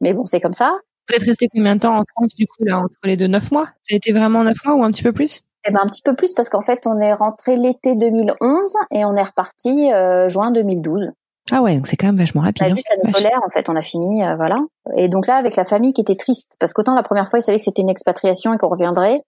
mais 0.00 0.12
bon, 0.12 0.24
c'est 0.24 0.40
comme 0.40 0.52
ça. 0.52 0.78
Vous 1.08 1.16
êtes 1.16 1.22
resté 1.24 1.48
combien 1.52 1.74
de 1.76 1.80
temps 1.80 1.98
en 1.98 2.04
France 2.16 2.34
du 2.34 2.46
coup 2.46 2.62
là 2.64 2.78
entre 2.78 2.94
les 3.04 3.16
deux? 3.16 3.26
Neuf 3.26 3.50
mois? 3.50 3.66
Ça 3.82 3.94
a 3.94 3.96
été 3.96 4.12
vraiment 4.12 4.44
neuf 4.44 4.58
mois 4.64 4.76
ou 4.76 4.84
un 4.84 4.90
petit 4.90 5.02
peu 5.02 5.12
plus? 5.12 5.40
Eh 5.66 5.72
ben 5.72 5.80
un 5.82 5.86
petit 5.88 6.02
peu 6.02 6.14
plus 6.14 6.32
parce 6.34 6.48
qu'en 6.48 6.62
fait, 6.62 6.86
on 6.86 6.98
est 7.00 7.12
rentré 7.12 7.56
l'été 7.56 7.94
2011 7.94 8.74
et 8.92 9.04
on 9.04 9.14
est 9.14 9.22
reparti 9.22 9.92
euh, 9.92 10.28
juin 10.28 10.50
2012. 10.50 11.10
Ah 11.50 11.60
ouais, 11.62 11.74
donc 11.74 11.86
c'est 11.86 11.96
quand 11.96 12.06
même 12.06 12.18
vachement 12.18 12.42
rapide. 12.42 12.62
a 12.62 12.66
hein. 12.66 12.74
juste 12.74 12.88
l'année 12.90 13.02
Vache. 13.04 13.22
solaire, 13.22 13.40
en 13.44 13.50
fait, 13.50 13.68
on 13.68 13.76
a 13.76 13.82
fini, 13.82 14.24
euh, 14.24 14.36
voilà. 14.36 14.58
Et 14.96 15.08
donc 15.08 15.26
là, 15.26 15.36
avec 15.36 15.56
la 15.56 15.64
famille 15.64 15.92
qui 15.92 16.00
était 16.00 16.14
triste, 16.14 16.56
parce 16.60 16.72
qu'autant 16.72 16.94
la 16.94 17.02
première 17.02 17.28
fois, 17.28 17.40
ils 17.40 17.42
savaient 17.42 17.58
que 17.58 17.64
c'était 17.64 17.82
une 17.82 17.90
expatriation 17.90 18.54
et 18.54 18.58
qu'on 18.58 18.68
reviendrait, 18.68 19.22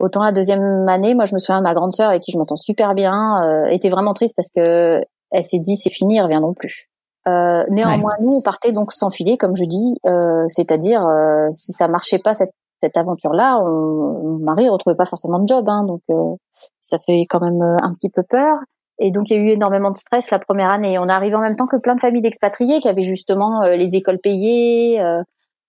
autant 0.00 0.22
la 0.22 0.32
deuxième 0.32 0.88
année, 0.88 1.14
moi, 1.14 1.26
je 1.26 1.34
me 1.34 1.38
souviens, 1.38 1.60
ma 1.60 1.74
grande 1.74 1.94
sœur, 1.94 2.10
avec 2.10 2.22
qui 2.22 2.32
je 2.32 2.38
m'entends 2.38 2.56
super 2.56 2.94
bien, 2.94 3.42
euh, 3.44 3.66
était 3.66 3.90
vraiment 3.90 4.14
triste 4.14 4.34
parce 4.36 4.50
que 4.50 5.00
elle 5.30 5.44
s'est 5.44 5.60
dit, 5.60 5.76
c'est 5.76 5.90
fini, 5.90 6.16
ils 6.16 6.22
reviendront 6.22 6.54
plus. 6.54 6.90
Euh, 7.28 7.64
néanmoins, 7.68 8.14
nous, 8.20 8.34
on 8.34 8.40
partait 8.40 8.72
donc 8.72 8.92
sans 8.92 9.10
filet, 9.10 9.36
comme 9.36 9.56
je 9.56 9.64
dis, 9.64 9.96
euh, 10.06 10.44
c'est-à-dire, 10.48 11.06
euh, 11.06 11.48
si 11.52 11.72
ça 11.72 11.86
marchait 11.86 12.18
pas 12.18 12.34
cette, 12.34 12.52
cette 12.80 12.96
aventure-là, 12.96 13.58
on, 13.62 14.38
mon 14.38 14.38
mari 14.38 14.68
retrouvait 14.68 14.96
pas 14.96 15.06
forcément 15.06 15.38
de 15.38 15.46
job, 15.46 15.68
hein, 15.68 15.84
donc 15.84 16.00
euh, 16.10 16.34
ça 16.80 16.98
fait 16.98 17.26
quand 17.28 17.40
même 17.40 17.62
un 17.82 17.94
petit 17.94 18.10
peu 18.10 18.22
peur. 18.22 18.56
Et 19.02 19.10
donc 19.10 19.30
il 19.30 19.36
y 19.36 19.40
a 19.40 19.42
eu 19.42 19.48
énormément 19.48 19.90
de 19.90 19.96
stress 19.96 20.30
la 20.30 20.38
première 20.38 20.70
année. 20.70 20.98
On 20.98 21.08
est 21.08 21.12
arrivé 21.12 21.34
en 21.34 21.40
même 21.40 21.56
temps 21.56 21.66
que 21.66 21.76
plein 21.78 21.94
de 21.94 22.00
familles 22.00 22.22
d'expatriés 22.22 22.80
qui 22.80 22.88
avaient 22.88 23.02
justement 23.02 23.62
euh, 23.62 23.74
les 23.76 23.96
écoles 23.96 24.18
payées, 24.18 25.00
euh, 25.00 25.22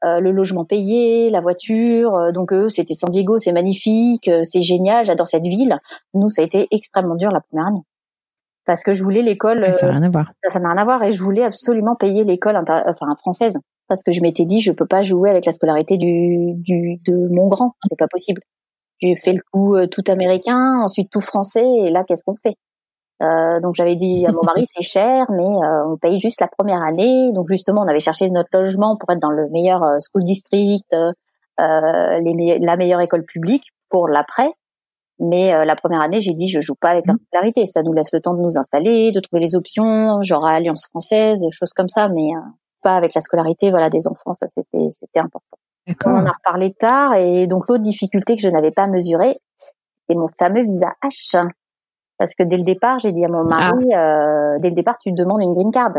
euh, 0.03 0.19
le 0.19 0.31
logement 0.31 0.65
payé, 0.65 1.29
la 1.29 1.41
voiture. 1.41 2.13
Euh, 2.15 2.31
donc 2.31 2.51
eux, 2.51 2.69
c'était 2.69 2.93
San 2.93 3.09
Diego, 3.09 3.37
c'est 3.37 3.53
magnifique, 3.53 4.27
euh, 4.27 4.41
c'est 4.43 4.61
génial, 4.61 5.05
j'adore 5.05 5.27
cette 5.27 5.45
ville. 5.47 5.77
Nous, 6.13 6.29
ça 6.29 6.41
a 6.41 6.45
été 6.45 6.67
extrêmement 6.71 7.15
dur 7.15 7.31
la 7.31 7.39
première 7.41 7.67
année 7.67 7.83
parce 8.65 8.83
que 8.83 8.93
je 8.93 9.01
voulais 9.03 9.21
l'école. 9.21 9.73
Ça 9.73 9.87
n'a 9.87 9.93
euh, 9.93 9.95
rien 9.97 10.03
à 10.03 10.09
voir. 10.09 10.31
ça 10.43 10.49
ça 10.51 10.59
n'a 10.59 10.69
rien 10.69 10.77
à 10.81 10.83
voir 10.85 11.01
et 11.03 11.11
je 11.11 11.23
voulais 11.23 11.43
absolument 11.43 11.95
payer 11.95 12.23
l'école 12.23 12.55
inter- 12.57 12.83
enfin 12.87 13.07
française 13.19 13.57
parce 13.87 14.03
que 14.03 14.11
je 14.11 14.21
m'étais 14.21 14.45
dit 14.45 14.61
je 14.61 14.71
peux 14.71 14.85
pas 14.85 15.01
jouer 15.01 15.29
avec 15.29 15.45
la 15.45 15.51
scolarité 15.51 15.97
du, 15.97 16.53
du 16.55 16.97
de 17.05 17.27
mon 17.33 17.47
grand 17.47 17.73
c'est 17.89 17.97
pas 17.97 18.07
possible 18.07 18.41
j'ai 19.01 19.15
fait 19.15 19.33
le 19.33 19.41
coup 19.51 19.75
euh, 19.75 19.87
tout 19.87 20.03
américain 20.07 20.79
ensuite 20.81 21.09
tout 21.11 21.21
français 21.21 21.65
et 21.65 21.89
là 21.89 22.03
qu'est-ce 22.05 22.23
qu'on 22.23 22.35
fait? 22.43 22.55
Euh, 23.21 23.59
donc 23.59 23.75
j'avais 23.75 23.95
dit 23.95 24.25
à 24.25 24.31
mon 24.31 24.41
mari 24.43 24.65
c'est 24.73 24.81
cher 24.81 25.27
mais 25.29 25.43
euh, 25.43 25.85
on 25.85 25.97
paye 25.97 26.19
juste 26.19 26.41
la 26.41 26.47
première 26.47 26.81
année 26.81 27.31
donc 27.33 27.47
justement 27.49 27.83
on 27.83 27.87
avait 27.87 27.99
cherché 27.99 28.27
notre 28.31 28.49
logement 28.51 28.97
pour 28.97 29.11
être 29.11 29.19
dans 29.19 29.29
le 29.29 29.47
meilleur 29.49 29.83
euh, 29.83 29.97
school 29.99 30.23
district 30.23 30.91
euh, 30.93 31.11
les 31.59 32.57
la 32.59 32.77
meilleure 32.77 33.01
école 33.01 33.23
publique 33.23 33.65
pour 33.89 34.07
l'après 34.07 34.55
mais 35.21 35.53
euh, 35.53 35.65
la 35.65 35.75
première 35.75 36.01
année, 36.01 36.19
j'ai 36.19 36.33
dit, 36.33 36.49
je 36.49 36.59
joue 36.59 36.73
pas 36.73 36.89
avec 36.89 37.05
la 37.05 37.13
popularité. 37.13 37.67
Ça 37.67 37.83
nous 37.83 37.93
laisse 37.93 38.11
le 38.11 38.21
temps 38.21 38.33
de 38.33 38.41
nous 38.41 38.57
installer, 38.57 39.11
de 39.11 39.19
trouver 39.19 39.39
les 39.39 39.55
options, 39.55 40.19
genre 40.23 40.45
à 40.47 40.53
Alliance 40.53 40.87
française, 40.87 41.45
choses 41.51 41.73
comme 41.73 41.89
ça, 41.89 42.09
mais 42.09 42.35
euh, 42.35 42.39
pas 42.81 42.95
avec 42.95 43.13
la 43.13 43.21
scolarité, 43.21 43.69
voilà, 43.69 43.91
des 43.91 44.07
enfants. 44.07 44.33
Ça, 44.33 44.47
c'était, 44.47 44.89
c'était 44.89 45.19
important. 45.19 45.57
On 46.05 46.09
en 46.09 46.25
a 46.25 46.31
reparlé 46.31 46.73
tard, 46.73 47.13
et 47.15 47.45
donc 47.45 47.67
l'autre 47.67 47.83
difficulté 47.83 48.35
que 48.35 48.41
je 48.41 48.49
n'avais 48.49 48.71
pas 48.71 48.87
mesurée, 48.87 49.39
c'est 50.09 50.15
mon 50.15 50.27
fameux 50.27 50.63
visa 50.63 50.93
H. 51.03 51.47
Parce 52.21 52.35
que 52.35 52.43
dès 52.43 52.57
le 52.57 52.63
départ, 52.63 52.99
j'ai 52.99 53.11
dit 53.11 53.25
à 53.25 53.27
mon 53.29 53.43
mari, 53.43 53.87
euh, 53.95 54.59
dès 54.59 54.69
le 54.69 54.75
départ, 54.75 54.97
tu 54.99 55.11
te 55.11 55.15
demandes 55.15 55.41
une 55.41 55.53
green 55.53 55.71
card. 55.71 55.91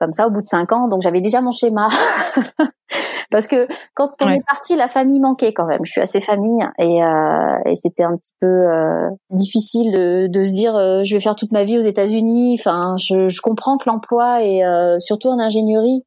Comme 0.00 0.12
ça, 0.12 0.26
au 0.26 0.30
bout 0.30 0.40
de 0.42 0.46
cinq 0.46 0.72
ans, 0.72 0.88
donc 0.88 1.00
j'avais 1.02 1.20
déjà 1.22 1.40
mon 1.40 1.52
schéma. 1.52 1.88
Parce 3.30 3.46
que 3.46 3.66
quand 3.94 4.10
on 4.22 4.26
Ouais. 4.26 4.36
est 4.36 4.42
parti, 4.46 4.76
la 4.76 4.88
famille 4.88 5.18
manquait 5.20 5.52
quand 5.52 5.64
même. 5.66 5.80
Je 5.84 5.90
suis 5.90 6.00
assez 6.00 6.20
famille 6.20 6.62
et, 6.78 7.02
euh, 7.02 7.58
et 7.66 7.74
c'était 7.76 8.04
un 8.04 8.16
petit 8.16 8.32
peu 8.40 8.46
euh, 8.46 9.08
difficile 9.30 9.92
de, 9.92 10.26
de 10.28 10.44
se 10.44 10.52
dire 10.52 10.76
euh, 10.76 11.02
je 11.04 11.14
vais 11.14 11.20
faire 11.20 11.34
toute 11.34 11.52
ma 11.52 11.64
vie 11.64 11.78
aux 11.78 11.82
États-Unis. 11.82 12.56
Enfin, 12.58 12.96
je, 12.98 13.28
je 13.28 13.40
comprends 13.40 13.76
que 13.78 13.88
l'emploi 13.88 14.42
et 14.42 14.64
euh, 14.64 14.98
surtout 15.00 15.28
en 15.28 15.38
ingénierie 15.38 16.04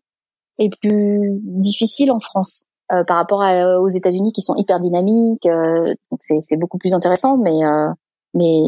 est 0.60 0.70
plus 0.80 1.39
difficile 1.43 2.12
en 2.12 2.20
France 2.20 2.64
euh, 2.93 3.03
par 3.03 3.18
rapport 3.18 3.41
à- 3.43 3.80
aux 3.80 3.88
États-Unis 3.89 4.32
qui 4.32 4.41
sont 4.41 4.55
hyper 4.55 4.80
dynamiques. 4.80 5.45
euh, 5.47 5.82
donc 6.12 6.20
c'est 6.20 6.39
c'est 6.39 6.58
beaucoup 6.58 6.78
plus 6.78 6.93
intéressant, 6.93 7.38
mais 7.38 7.64
euh, 7.66 7.89
mais 8.38 8.61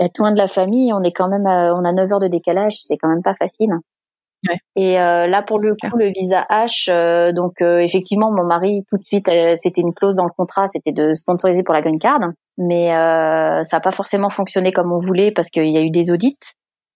être 0.00 0.18
loin 0.18 0.32
de 0.32 0.38
la 0.38 0.48
famille, 0.48 0.92
on 0.92 1.02
est 1.02 1.12
quand 1.12 1.28
même, 1.28 1.46
à- 1.46 1.72
on 1.74 1.84
a 1.84 1.92
9 1.92 2.12
heures 2.12 2.20
de 2.20 2.28
décalage, 2.28 2.74
c'est 2.76 2.96
quand 2.96 3.08
même 3.08 3.22
pas 3.22 3.34
facile. 3.34 3.70
Ouais. 4.48 4.56
Et 4.76 5.00
euh, 5.00 5.26
là, 5.26 5.42
pour 5.42 5.58
le 5.58 5.74
clair. 5.74 5.90
coup, 5.90 5.98
le 5.98 6.10
visa 6.14 6.46
H, 6.50 6.90
euh, 6.90 7.32
donc 7.32 7.54
euh, 7.62 7.78
effectivement, 7.78 8.30
mon 8.30 8.44
mari 8.44 8.84
tout 8.90 8.98
de 8.98 9.02
suite, 9.02 9.28
euh, 9.28 9.54
c'était 9.56 9.80
une 9.80 9.94
clause 9.94 10.16
dans 10.16 10.24
le 10.24 10.30
contrat, 10.36 10.66
c'était 10.68 10.92
de 10.92 11.14
sponsoriser 11.14 11.62
pour 11.62 11.74
la 11.74 11.80
green 11.82 11.98
card, 11.98 12.20
mais 12.58 12.94
euh, 12.94 13.62
ça 13.64 13.76
n'a 13.78 13.80
pas 13.80 13.92
forcément 13.92 14.30
fonctionné 14.30 14.72
comme 14.72 14.92
on 14.92 15.00
voulait 15.00 15.32
parce 15.32 15.48
qu'il 15.50 15.68
y 15.72 15.78
a 15.78 15.80
eu 15.82 15.90
des 15.90 16.10
audits. 16.12 16.36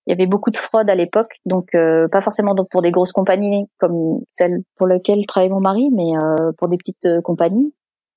Il 0.07 0.11
y 0.11 0.13
avait 0.13 0.27
beaucoup 0.27 0.51
de 0.51 0.57
fraude 0.57 0.89
à 0.91 0.95
l'époque, 0.95 1.37
donc 1.47 1.69
euh, 1.75 2.09
pas 2.09 2.21
forcément 2.21 2.55
donc 2.55 2.69
pour 2.71 2.83
des 2.83 2.91
grosses 2.91 3.13
compagnies 3.13 3.67
comme 3.79 4.21
celle 4.33 4.59
pour 4.77 4.87
laquelle 4.87 5.25
travaillait 5.27 5.53
mon 5.53 5.61
mari, 5.61 5.89
mais 5.93 6.17
euh, 6.17 6.53
pour 6.59 6.69
des 6.69 6.77
petites 6.77 7.21
compagnies. 7.23 7.73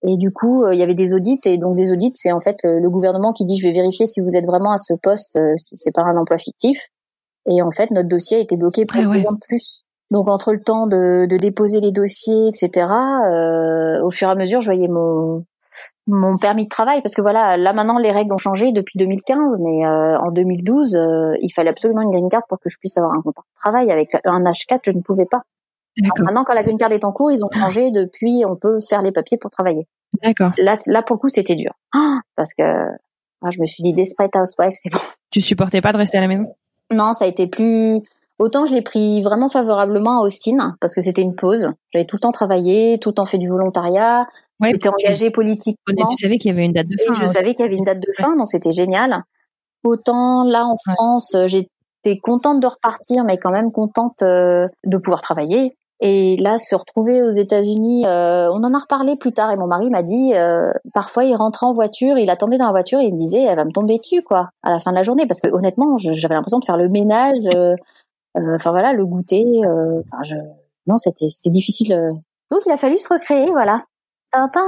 Et 0.06 0.18
du 0.18 0.32
coup, 0.32 0.64
euh, 0.64 0.74
il 0.74 0.80
y 0.80 0.84
avait 0.84 0.94
des 0.94 1.14
audits, 1.14 1.40
et 1.46 1.58
donc 1.58 1.76
des 1.76 1.92
audits, 1.92 2.12
c'est 2.16 2.32
en 2.32 2.40
fait 2.40 2.58
le, 2.64 2.80
le 2.80 2.90
gouvernement 2.90 3.32
qui 3.32 3.46
dit 3.46 3.58
je 3.58 3.68
vais 3.68 3.74
vérifier 3.74 4.06
si 4.06 4.22
vous 4.22 4.36
êtes 4.36 4.46
vraiment 4.46 4.72
à 4.72 4.78
ce 4.78 4.94
poste, 4.94 5.38
euh, 5.38 5.54
si 5.58 5.76
c'est 5.78 5.94
pas 5.94 6.04
un 6.04 6.18
emploi 6.18 6.38
fictif. 6.38 6.90
Et 7.50 7.62
en 7.62 7.72
fait, 7.72 7.92
notre 7.92 8.08
dossier 8.08 8.38
a 8.38 8.40
été 8.40 8.58
bloqué 8.58 8.86
pour 8.86 9.02
Ah 9.02 9.08
ouais. 9.08 9.22
deux 9.22 9.28
ans 9.28 9.34
de 9.34 9.40
plus. 9.48 9.84
Donc 10.12 10.28
entre 10.28 10.54
le 10.54 10.60
temps 10.60 10.86
de, 10.88 11.26
de 11.26 11.38
déposer 11.38 11.82
les 11.82 11.92
dossiers, 11.92 12.48
etc., 12.48 12.88
euh, 12.88 14.04
au 14.04 14.12
fur 14.12 14.28
et 14.28 14.32
à 14.32 14.36
mesure, 14.36 14.62
je 14.62 14.68
voyais 14.68 14.88
mon 14.88 15.44
mon 16.06 16.38
permis 16.38 16.66
de 16.66 16.70
travail 16.70 17.02
parce 17.02 17.16
que 17.16 17.22
voilà, 17.22 17.58
là 17.58 17.74
maintenant 17.74 17.98
les 17.98 18.12
règles 18.12 18.34
ont 18.34 18.38
changé 18.38 18.72
depuis 18.72 19.00
2015, 19.00 19.60
mais 19.62 19.86
euh, 19.86 20.20
en 20.20 20.32
2012, 20.32 20.96
euh, 20.96 21.34
il 21.42 21.50
fallait 21.50 21.70
absolument 21.70 22.02
une 22.02 22.12
green 22.12 22.30
card 22.30 22.44
pour 22.48 22.60
que 22.60 22.70
je 22.70 22.78
puisse 22.78 22.98
avoir 22.98 23.14
un 23.14 23.22
contrat 23.22 23.44
de 23.44 23.60
travail. 23.60 23.92
Avec 23.92 24.10
un 24.26 24.44
H4, 24.44 24.82
je 24.86 24.92
ne 24.92 25.02
pouvais 25.02 25.26
pas. 25.26 25.42
Maintenant, 26.20 26.44
quand 26.44 26.54
la 26.54 26.64
green 26.64 26.78
card 26.78 26.92
est 26.92 27.06
en 27.06 27.12
cours, 27.12 27.32
ils 27.32 27.44
ont 27.44 27.50
changé. 27.54 27.92
Depuis, 27.92 28.44
on 28.48 28.56
peut 28.56 28.80
faire 28.82 29.02
les 29.02 29.12
papiers 29.12 29.38
pour 29.38 29.52
travailler. 29.52 29.88
D'accord. 30.24 30.52
Là, 30.58 30.76
là 30.88 31.02
pour 31.02 31.16
le 31.16 31.20
coup, 31.20 31.30
c'était 31.30 31.56
dur 31.56 31.72
parce 32.36 32.54
que 32.58 32.64
ah, 32.64 33.50
je 33.52 33.60
me 33.60 33.66
suis 33.66 33.82
dit 33.84 33.94
Desperate 33.94 34.36
Housewives, 34.36 34.72
c'est 34.72 34.92
bon. 34.92 35.00
Tu 35.32 35.42
supportais 35.42 35.82
pas 35.82 35.92
de 35.92 35.98
rester 35.98 36.18
à 36.18 36.22
la 36.22 36.28
maison? 36.28 36.46
Non, 36.92 37.14
ça 37.14 37.26
a 37.26 37.28
été 37.28 37.48
plus. 37.48 38.02
Autant 38.40 38.66
je 38.66 38.74
l'ai 38.74 38.82
pris 38.82 39.22
vraiment 39.22 39.50
favorablement 39.50 40.20
à 40.22 40.24
Austin 40.24 40.76
parce 40.82 40.94
que 40.96 41.02
c'était 41.02 41.22
une 41.22 41.36
pause. 41.36 41.70
J'avais 41.92 42.06
tout 42.06 42.16
le 42.16 42.22
temps 42.22 42.32
travaillé, 42.32 42.98
tout 43.00 43.10
le 43.10 43.16
temps 43.16 43.26
fait 43.26 43.38
du 43.38 43.48
volontariat, 43.48 44.28
Ouais. 44.60 44.70
j'étais 44.72 44.90
engagée 44.90 45.30
politiquement. 45.32 46.08
Tu 46.10 46.18
savais 46.18 46.38
qu'il 46.38 46.50
y 46.50 46.54
avait 46.54 46.66
une 46.66 46.72
date 46.74 46.88
de 46.88 46.96
Et 47.00 47.04
fin. 47.06 47.14
je 47.14 47.24
hein. 47.24 47.28
savais 47.28 47.54
qu'il 47.54 47.66
y 47.66 47.68
avait 47.68 47.76
une 47.78 47.84
date 47.84 48.00
de 48.00 48.12
fin, 48.18 48.36
donc 48.38 48.48
c'était 48.48 48.72
génial. 48.72 49.24
Autant 49.84 50.44
là 50.46 50.66
en 50.66 50.74
Ouais. 50.88 50.94
France, 50.94 51.36
j'étais 51.48 52.18
contente 52.22 52.60
de 52.60 52.68
repartir, 52.68 53.24
mais 53.24 53.38
quand 53.38 53.52
même 53.52 53.72
contente 53.72 54.22
euh, 54.22 54.68
de 54.86 54.98
pouvoir 54.98 55.22
travailler. 55.22 55.76
Et 56.06 56.36
là, 56.36 56.58
se 56.58 56.76
retrouver 56.76 57.24
aux 57.24 57.30
États-Unis, 57.30 58.06
euh, 58.06 58.50
on 58.52 58.62
en 58.66 58.74
a 58.74 58.78
reparlé 58.78 59.16
plus 59.16 59.32
tard. 59.32 59.52
Et 59.52 59.56
mon 59.56 59.68
mari 59.68 59.90
m'a 59.90 60.04
dit, 60.04 60.34
euh, 60.36 60.70
parfois 60.94 61.24
il 61.24 61.34
rentrait 61.34 61.66
en 61.66 61.72
voiture, 61.72 62.18
il 62.18 62.30
attendait 62.30 62.58
dans 62.58 62.66
la 62.66 62.72
voiture, 62.72 63.00
et 63.00 63.06
il 63.06 63.14
me 63.14 63.18
disait, 63.18 63.44
elle 63.44 63.56
va 63.56 63.64
me 63.64 63.72
tomber 63.72 63.98
dessus 64.00 64.22
quoi, 64.22 64.50
à 64.64 64.72
la 64.72 64.82
fin 64.82 64.92
de 64.92 64.98
la 64.98 65.04
journée, 65.04 65.26
parce 65.28 65.40
que 65.40 65.48
honnêtement, 65.48 65.96
j'avais 65.96 66.36
l'impression 66.36 66.60
de 66.60 66.66
faire 66.66 66.76
le 66.76 66.90
ménage, 66.90 67.38
euh, 67.56 67.74
euh, 68.38 68.56
enfin 68.56 68.72
voilà, 68.72 68.92
le 68.92 69.06
goûter. 69.06 69.46
euh, 69.64 70.02
Enfin, 70.12 70.24
je, 70.24 70.36
non, 70.88 70.98
c'était 70.98 71.30
c'était 71.30 71.50
difficile. 71.52 71.94
euh. 71.94 72.12
Donc 72.52 72.60
il 72.66 72.72
a 72.74 72.78
fallu 72.78 72.98
se 72.98 73.14
recréer, 73.14 73.50
voilà. 73.52 73.82
Tintin. 74.32 74.62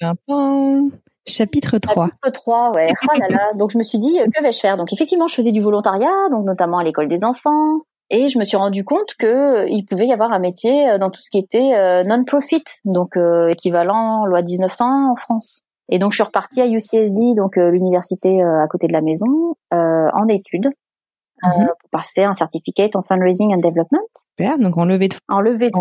Tintin. 0.00 0.88
Chapitre 1.28 1.78
3. 1.78 2.06
Chapitre 2.06 2.30
3, 2.32 2.72
ouais. 2.72 2.92
Ah 3.08 3.14
là 3.20 3.28
là. 3.28 3.52
Donc 3.54 3.70
je 3.70 3.78
me 3.78 3.84
suis 3.84 3.98
dit, 4.00 4.18
que 4.34 4.42
vais-je 4.42 4.58
faire? 4.58 4.76
Donc 4.76 4.92
effectivement, 4.92 5.28
je 5.28 5.34
faisais 5.36 5.52
du 5.52 5.60
volontariat, 5.60 6.28
donc 6.32 6.44
notamment 6.44 6.78
à 6.78 6.84
l'école 6.84 7.06
des 7.06 7.22
enfants. 7.22 7.82
Et 8.10 8.28
je 8.28 8.38
me 8.38 8.44
suis 8.44 8.56
rendu 8.56 8.84
compte 8.84 9.14
que 9.18 9.64
euh, 9.64 9.66
il 9.68 9.84
pouvait 9.84 10.06
y 10.06 10.12
avoir 10.12 10.30
un 10.32 10.38
métier 10.38 10.88
euh, 10.90 10.98
dans 10.98 11.10
tout 11.10 11.20
ce 11.20 11.30
qui 11.30 11.38
était 11.38 11.74
euh, 11.76 12.04
non-profit, 12.04 12.62
donc 12.84 13.16
euh, 13.16 13.48
équivalent 13.48 14.24
loi 14.26 14.42
1900 14.42 15.10
en 15.12 15.16
France. 15.16 15.62
Et 15.88 15.98
donc 15.98 16.12
je 16.12 16.16
suis 16.16 16.24
repartie 16.24 16.60
à 16.60 16.66
UCSD, 16.66 17.34
donc 17.36 17.58
euh, 17.58 17.70
l'université 17.70 18.42
euh, 18.42 18.62
à 18.62 18.66
côté 18.68 18.86
de 18.86 18.92
la 18.92 19.00
maison, 19.02 19.54
euh, 19.74 20.08
en 20.14 20.28
études, 20.28 20.66
euh, 20.66 21.48
Mhm. 21.48 21.66
pour 21.66 21.90
passer 21.90 22.22
un 22.24 22.32
certificate 22.32 22.96
en 22.96 23.02
fundraising 23.02 23.52
and 23.54 23.58
development, 23.58 24.00
Super. 24.38 24.58
Donc 24.58 24.78
en 24.78 24.84
levée 24.84 25.08
de 25.08 25.14
fonds, 25.14 25.20
en 25.28 25.40
levée 25.40 25.70
de 25.70 25.76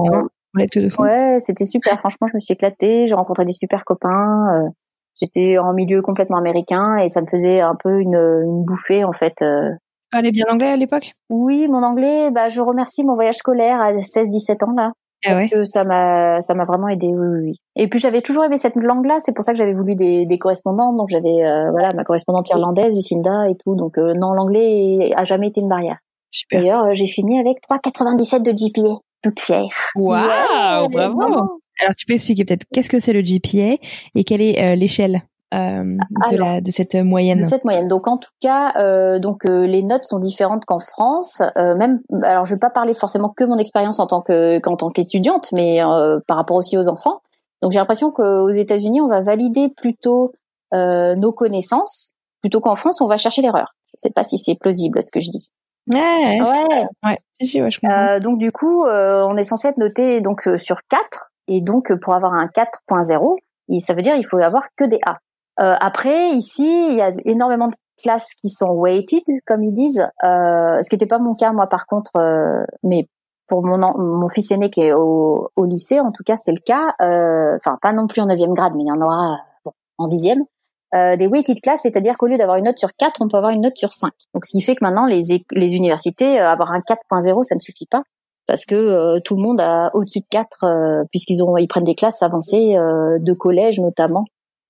fonds. 0.89 1.03
Ouais, 1.03 1.37
c'était 1.39 1.65
super. 1.65 1.97
Franchement, 1.99 2.27
je 2.27 2.35
me 2.35 2.39
suis 2.39 2.53
éclatée. 2.53 3.07
J'ai 3.07 3.15
rencontré 3.15 3.45
des 3.45 3.51
super 3.53 3.83
copains. 3.85 4.47
euh, 4.57 4.69
J'étais 5.21 5.57
en 5.57 5.73
milieu 5.73 6.01
complètement 6.01 6.37
américain 6.37 6.97
et 6.97 7.07
ça 7.07 7.21
me 7.21 7.25
faisait 7.27 7.61
un 7.61 7.75
peu 7.81 7.99
une, 8.01 8.15
une 8.15 8.63
bouffée 8.65 9.03
en 9.05 9.13
fait. 9.13 9.41
Parlais 10.15 10.31
bien 10.31 10.45
anglais 10.49 10.67
à 10.69 10.77
l'époque? 10.77 11.11
Oui, 11.29 11.67
mon 11.67 11.83
anglais, 11.83 12.31
bah 12.31 12.47
je 12.47 12.61
remercie 12.61 13.03
mon 13.03 13.15
voyage 13.15 13.35
scolaire 13.35 13.81
à 13.81 13.91
16-17 13.93 14.63
ans 14.63 14.71
là. 14.73 14.91
Ah 15.27 15.35
ouais. 15.35 15.49
que 15.49 15.65
ça 15.65 15.83
m'a 15.83 16.39
ça 16.39 16.53
m'a 16.53 16.63
vraiment 16.65 16.87
aidé 16.87 17.07
oui, 17.07 17.27
oui, 17.43 17.53
et 17.75 17.87
puis 17.87 17.97
j'avais 17.99 18.21
toujours 18.21 18.43
aimé 18.45 18.57
cette 18.57 18.75
langue 18.75 19.07
là 19.07 19.15
c'est 19.17 19.33
pour 19.33 19.43
ça 19.43 19.53
que 19.53 19.57
j'avais 19.57 19.73
voulu 19.73 19.95
des, 19.95 20.27
des 20.27 20.37
correspondantes 20.37 20.95
donc 20.97 21.07
j'avais 21.09 21.43
euh, 21.43 21.71
voilà 21.71 21.89
ma 21.95 22.03
correspondante 22.03 22.47
irlandaise 22.49 22.95
Lucinda 22.95 23.49
et 23.49 23.55
tout 23.55 23.75
donc 23.75 23.97
euh, 23.97 24.13
non 24.15 24.33
l'anglais 24.33 25.11
a 25.15 25.23
jamais 25.23 25.47
été 25.47 25.61
une 25.61 25.67
barrière 25.69 25.97
d'ailleurs 26.51 26.83
euh, 26.83 26.93
j'ai 26.93 27.07
fini 27.07 27.39
avec 27.39 27.57
3,97 27.67 28.43
de 28.43 28.51
GPA 28.51 28.99
toute 29.23 29.39
fière 29.39 29.65
Waouh, 29.95 30.21
Ouais, 30.21 30.89
bravo. 30.89 31.17
vraiment. 31.17 31.47
Alors 31.81 31.95
tu 31.97 32.05
peux 32.05 32.13
expliquer 32.13 32.45
peut-être 32.45 32.65
qu'est-ce 32.71 32.89
que 32.91 32.99
c'est 32.99 33.13
le 33.13 33.21
GPA 33.21 33.81
et 34.13 34.23
quelle 34.23 34.41
est 34.41 34.61
euh, 34.63 34.75
l'échelle? 34.75 35.23
Euh, 35.53 35.83
de, 36.31 36.37
la, 36.37 36.59
de 36.61 36.71
cette 36.71 36.95
moyenne 36.95 37.37
de 37.39 37.43
cette 37.43 37.63
moyenne. 37.63 37.87
Donc 37.87 38.07
en 38.07 38.17
tout 38.17 38.31
cas, 38.41 38.73
euh, 38.77 39.19
donc 39.19 39.45
euh, 39.45 39.65
les 39.65 39.83
notes 39.83 40.05
sont 40.05 40.19
différentes 40.19 40.65
qu'en 40.65 40.79
France. 40.79 41.41
Euh, 41.57 41.75
même, 41.75 41.99
alors 42.23 42.45
je 42.45 42.53
vais 42.55 42.59
pas 42.59 42.69
parler 42.71 42.93
forcément 42.93 43.29
que 43.29 43.43
mon 43.43 43.57
expérience 43.57 43.99
en 43.99 44.07
tant 44.07 44.21
que 44.21 44.59
qu'en 44.59 44.75
tant 44.75 44.89
qu'étudiante, 44.89 45.51
mais 45.53 45.83
euh, 45.83 46.19
par 46.27 46.37
rapport 46.37 46.57
aussi 46.57 46.77
aux 46.77 46.87
enfants. 46.87 47.21
Donc 47.61 47.71
j'ai 47.71 47.79
l'impression 47.79 48.11
qu'aux 48.11 48.49
États-Unis, 48.49 49.01
on 49.01 49.07
va 49.07 49.21
valider 49.21 49.69
plutôt 49.69 50.33
euh, 50.73 51.15
nos 51.15 51.31
connaissances 51.31 52.11
plutôt 52.41 52.59
qu'en 52.59 52.75
France, 52.75 53.01
on 53.01 53.07
va 53.07 53.17
chercher 53.17 53.41
l'erreur. 53.41 53.73
Je 53.97 54.01
sais 54.03 54.11
pas 54.11 54.23
si 54.23 54.37
c'est 54.37 54.55
plausible 54.55 55.01
ce 55.01 55.11
que 55.11 55.19
je 55.19 55.31
dis. 55.31 55.49
Ouais, 55.91 56.41
Ouais. 56.41 56.85
ouais, 57.03 57.17
si, 57.41 57.61
ouais, 57.61 57.69
je. 57.71 57.79
Euh, 57.87 58.19
donc 58.19 58.39
du 58.39 58.51
coup, 58.51 58.83
euh, 58.85 59.23
on 59.27 59.37
est 59.37 59.43
censé 59.43 59.67
être 59.69 59.77
noté 59.77 60.19
donc 60.21 60.47
euh, 60.47 60.57
sur 60.57 60.77
4 60.89 61.31
et 61.47 61.61
donc 61.61 61.93
pour 62.01 62.13
avoir 62.15 62.33
un 62.33 62.47
4.0, 62.47 63.35
il- 63.69 63.81
ça 63.81 63.93
veut 63.93 64.01
dire 64.01 64.15
il 64.15 64.25
faut 64.25 64.37
avoir 64.37 64.63
que 64.75 64.83
des 64.83 64.99
A. 65.05 65.17
Euh, 65.59 65.75
après 65.79 66.31
ici, 66.31 66.65
il 66.89 66.95
y 66.95 67.01
a 67.01 67.11
énormément 67.25 67.67
de 67.67 67.75
classes 68.01 68.33
qui 68.41 68.49
sont 68.49 68.71
weighted 68.73 69.23
comme 69.45 69.63
ils 69.63 69.71
disent, 69.73 70.05
euh, 70.23 70.81
ce 70.81 70.89
qui 70.89 70.95
n'était 70.95 71.05
pas 71.07 71.19
mon 71.19 71.35
cas 71.35 71.53
moi 71.53 71.67
par 71.67 71.85
contre, 71.85 72.11
euh, 72.17 72.65
mais 72.83 73.07
pour 73.47 73.65
mon 73.65 73.77
mon 73.97 74.27
fils 74.29 74.51
aîné 74.51 74.69
qui 74.69 74.81
est 74.81 74.93
au, 74.93 75.49
au 75.55 75.65
lycée, 75.65 75.99
en 75.99 76.11
tout 76.11 76.23
cas 76.23 76.35
c'est 76.35 76.51
le 76.51 76.59
cas. 76.59 76.93
euh, 77.01 77.55
Enfin 77.57 77.77
pas 77.81 77.93
non 77.93 78.07
plus 78.07 78.21
en 78.21 78.27
9e 78.27 78.53
grade, 78.53 78.73
mais 78.75 78.83
il 78.83 78.87
y 78.87 78.91
en 78.91 79.01
aura 79.01 79.37
bon, 79.63 79.71
en 79.97 80.07
dixième. 80.07 80.43
Euh, 80.93 81.15
des 81.17 81.27
weighted 81.27 81.59
classes, 81.61 81.81
c'est-à-dire 81.81 82.17
qu'au 82.17 82.27
lieu 82.27 82.37
d'avoir 82.37 82.57
une 82.57 82.65
note 82.65 82.77
sur 82.77 82.89
4, 82.95 83.21
on 83.21 83.27
peut 83.27 83.37
avoir 83.37 83.51
une 83.51 83.61
note 83.61 83.75
sur 83.75 83.91
5. 83.91 84.11
Donc 84.33 84.45
ce 84.45 84.51
qui 84.51 84.61
fait 84.61 84.75
que 84.75 84.83
maintenant 84.85 85.05
les, 85.07 85.43
les 85.51 85.73
universités, 85.73 86.39
euh, 86.39 86.49
avoir 86.49 86.71
un 86.71 86.79
4.0, 86.79 87.43
ça 87.43 87.55
ne 87.55 87.59
suffit 87.59 87.87
pas 87.87 88.03
parce 88.47 88.65
que 88.65 88.75
euh, 88.75 89.19
tout 89.23 89.35
le 89.35 89.41
monde 89.41 89.59
a 89.59 89.89
au-dessus 89.93 90.19
de 90.19 90.27
4 90.29 90.63
euh, 90.63 91.03
puisqu'ils 91.11 91.41
ils 91.59 91.67
prennent 91.67 91.83
des 91.83 91.95
classes 91.95 92.21
avancées 92.21 92.77
euh, 92.77 93.17
de 93.19 93.33
collège 93.33 93.79
notamment 93.79 94.25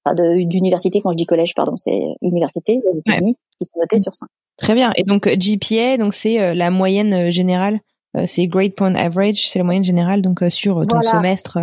enfin 0.05 0.15
d'université 0.45 1.01
quand 1.01 1.11
je 1.11 1.17
dis 1.17 1.25
collège 1.25 1.53
pardon 1.55 1.75
c'est 1.77 1.99
université 2.21 2.79
aux 2.91 2.97
États-Unis 2.99 3.35
qui 3.59 3.65
sont 3.65 3.79
notées 3.79 3.97
sur 3.97 4.13
5. 4.13 4.27
Très 4.57 4.73
bien. 4.73 4.91
Et 4.95 5.03
donc 5.03 5.27
GPA, 5.27 5.97
donc 5.97 6.13
c'est 6.13 6.39
euh, 6.39 6.53
la 6.53 6.69
moyenne 6.69 7.13
euh, 7.13 7.29
générale. 7.29 7.79
Euh, 8.15 8.23
c'est 8.27 8.47
Grade 8.47 8.73
Point 8.75 8.95
Average, 8.95 9.49
c'est 9.49 9.59
la 9.59 9.65
moyenne 9.65 9.83
générale 9.83 10.21
donc 10.21 10.41
euh, 10.43 10.49
sur 10.49 10.75
ton 10.87 10.97
Voilà. 10.99 11.11
semestre 11.11 11.59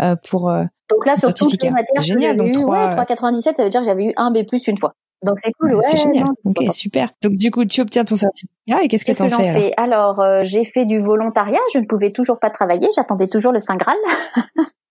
euh, 0.00 0.16
pour. 0.28 0.50
euh, 0.50 0.64
Donc 0.90 1.06
là 1.06 1.14
sur 1.14 1.32
toutes 1.32 1.62
les 1.62 1.70
matières 1.70 2.00
que 2.02 2.06
génial, 2.06 2.44
eu 2.44 2.50
trois- 2.52 2.86
ouais 2.88 3.04
3,97 3.04 3.56
ça 3.56 3.62
veut 3.64 3.70
dire 3.70 3.80
que 3.80 3.86
j'avais 3.86 4.06
eu 4.06 4.12
un 4.16 4.32
B+ 4.32 4.38
une 4.66 4.78
fois. 4.78 4.94
Donc 5.24 5.38
c'est 5.38 5.52
cool 5.52 5.76
ouais. 5.76 5.82
c'est 5.84 5.98
génial. 5.98 6.24
non, 6.24 6.32
Ok, 6.46 6.72
super. 6.72 7.10
Donc 7.22 7.34
du 7.34 7.52
coup, 7.52 7.64
tu 7.64 7.80
obtiens 7.80 8.04
ton 8.04 8.16
certificat 8.16 8.82
et 8.82 8.88
qu'est-ce 8.88 9.04
que 9.04 9.12
t'en 9.12 9.28
j'en 9.28 9.38
fais? 9.38 9.72
alors? 9.76 10.16
Alors, 10.16 10.20
euh, 10.20 10.40
j'ai 10.42 10.64
fait 10.64 10.84
du 10.84 10.98
volontariat. 10.98 11.60
Je 11.72 11.78
ne 11.78 11.84
pouvais 11.84 12.10
toujours 12.10 12.40
pas 12.40 12.50
travailler. 12.50 12.88
J'attendais 12.96 13.28
toujours 13.28 13.52
le 13.52 13.60
Saint 13.60 13.76
Graal. 13.76 13.96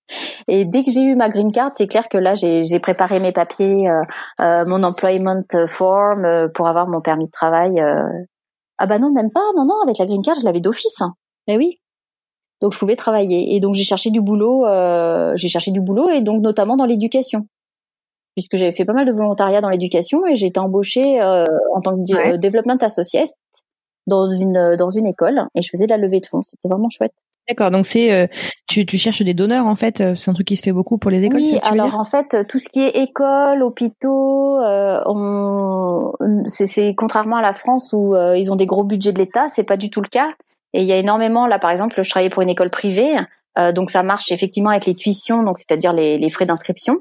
Et 0.47 0.65
dès 0.65 0.83
que 0.83 0.91
j'ai 0.91 1.01
eu 1.01 1.15
ma 1.15 1.29
green 1.29 1.51
card, 1.51 1.71
c'est 1.75 1.87
clair 1.87 2.09
que 2.09 2.17
là, 2.17 2.33
j'ai 2.35 2.79
préparé 2.79 3.19
mes 3.19 3.31
papiers, 3.31 3.87
euh, 3.89 4.01
euh, 4.41 4.63
mon 4.67 4.83
employment 4.83 5.41
form 5.67 6.25
euh, 6.25 6.47
pour 6.53 6.67
avoir 6.67 6.87
mon 6.87 7.01
permis 7.01 7.25
de 7.25 7.31
travail. 7.31 7.79
euh. 7.79 8.03
Ah 8.77 8.85
bah 8.87 8.99
non, 8.99 9.11
même 9.11 9.31
pas. 9.31 9.41
Non, 9.55 9.65
non, 9.65 9.75
avec 9.83 9.97
la 9.97 10.05
green 10.05 10.21
card, 10.23 10.35
je 10.39 10.45
l'avais 10.45 10.59
d'office. 10.61 11.01
Eh 11.47 11.57
oui. 11.57 11.77
Donc 12.61 12.73
je 12.73 12.79
pouvais 12.79 12.95
travailler. 12.95 13.55
Et 13.55 13.59
donc 13.59 13.73
j'ai 13.75 13.83
cherché 13.83 14.09
du 14.11 14.21
boulot. 14.21 14.65
euh, 14.65 15.33
j'ai 15.35 15.47
cherché 15.47 15.71
du 15.71 15.81
boulot 15.81 16.09
et 16.09 16.21
donc 16.21 16.41
notamment 16.41 16.75
dans 16.77 16.85
l'éducation 16.85 17.47
puisque 18.35 18.55
j'avais 18.55 18.71
fait 18.71 18.85
pas 18.85 18.93
mal 18.93 19.05
de 19.05 19.11
volontariat 19.11 19.59
dans 19.61 19.69
l'éducation 19.69 20.25
et 20.25 20.35
j'ai 20.35 20.47
été 20.47 20.59
embauchée 20.59 21.21
euh, 21.21 21.45
en 21.75 21.81
tant 21.81 21.95
que 21.95 22.13
Ouais. 22.15 22.37
development 22.37 22.77
associate 22.81 23.27
dans 24.07 24.29
une 24.31 24.75
dans 24.77 24.89
une 24.89 25.05
école 25.07 25.41
et 25.55 25.61
je 25.61 25.69
faisais 25.69 25.85
de 25.85 25.89
la 25.91 25.97
levée 25.97 26.19
de 26.21 26.25
fonds. 26.27 26.41
C'était 26.43 26.69
vraiment 26.69 26.89
chouette. 26.89 27.13
D'accord. 27.47 27.71
Donc 27.71 27.85
c'est 27.85 28.11
euh, 28.13 28.27
tu 28.67 28.85
tu 28.85 28.97
cherches 28.97 29.21
des 29.21 29.33
donneurs 29.33 29.65
en 29.67 29.75
fait. 29.75 29.99
euh, 29.99 30.15
C'est 30.15 30.29
un 30.29 30.33
truc 30.33 30.47
qui 30.47 30.55
se 30.55 30.63
fait 30.63 30.71
beaucoup 30.71 30.97
pour 30.97 31.11
les 31.11 31.23
écoles. 31.23 31.41
oui, 31.41 31.59
ça 31.61 31.69
alors 31.69 31.95
en 31.99 32.03
fait, 32.03 32.47
tout 32.47 32.59
ce 32.59 32.69
qui 32.69 32.81
est 32.81 33.01
école, 33.01 33.63
hôpitaux, 33.63 34.59
euh, 34.59 35.01
on, 35.05 36.11
c'est, 36.45 36.67
c'est 36.67 36.93
contrairement 36.95 37.37
à 37.37 37.41
la 37.41 37.53
France 37.53 37.91
où 37.93 38.15
euh, 38.15 38.37
ils 38.37 38.51
ont 38.51 38.55
des 38.55 38.67
gros 38.67 38.83
budgets 38.83 39.11
de 39.11 39.19
l'État, 39.19 39.47
c'est 39.49 39.63
pas 39.63 39.77
du 39.77 39.89
tout 39.89 40.01
le 40.01 40.07
cas. 40.07 40.29
Et 40.73 40.81
il 40.81 40.87
y 40.87 40.93
a 40.93 40.97
énormément, 40.97 41.47
là 41.47 41.59
par 41.59 41.71
exemple, 41.71 42.01
je 42.01 42.09
travaillais 42.09 42.29
pour 42.29 42.41
une 42.43 42.49
école 42.49 42.69
privée, 42.69 43.13
euh, 43.57 43.73
donc 43.73 43.89
ça 43.89 44.03
marche 44.03 44.31
effectivement 44.31 44.69
avec 44.69 44.85
les 44.85 44.95
tuitions, 44.95 45.43
donc 45.43 45.57
c'est-à-dire 45.57 45.91
les, 45.91 46.17
les 46.17 46.29
frais 46.29 46.45
d'inscription, 46.45 46.97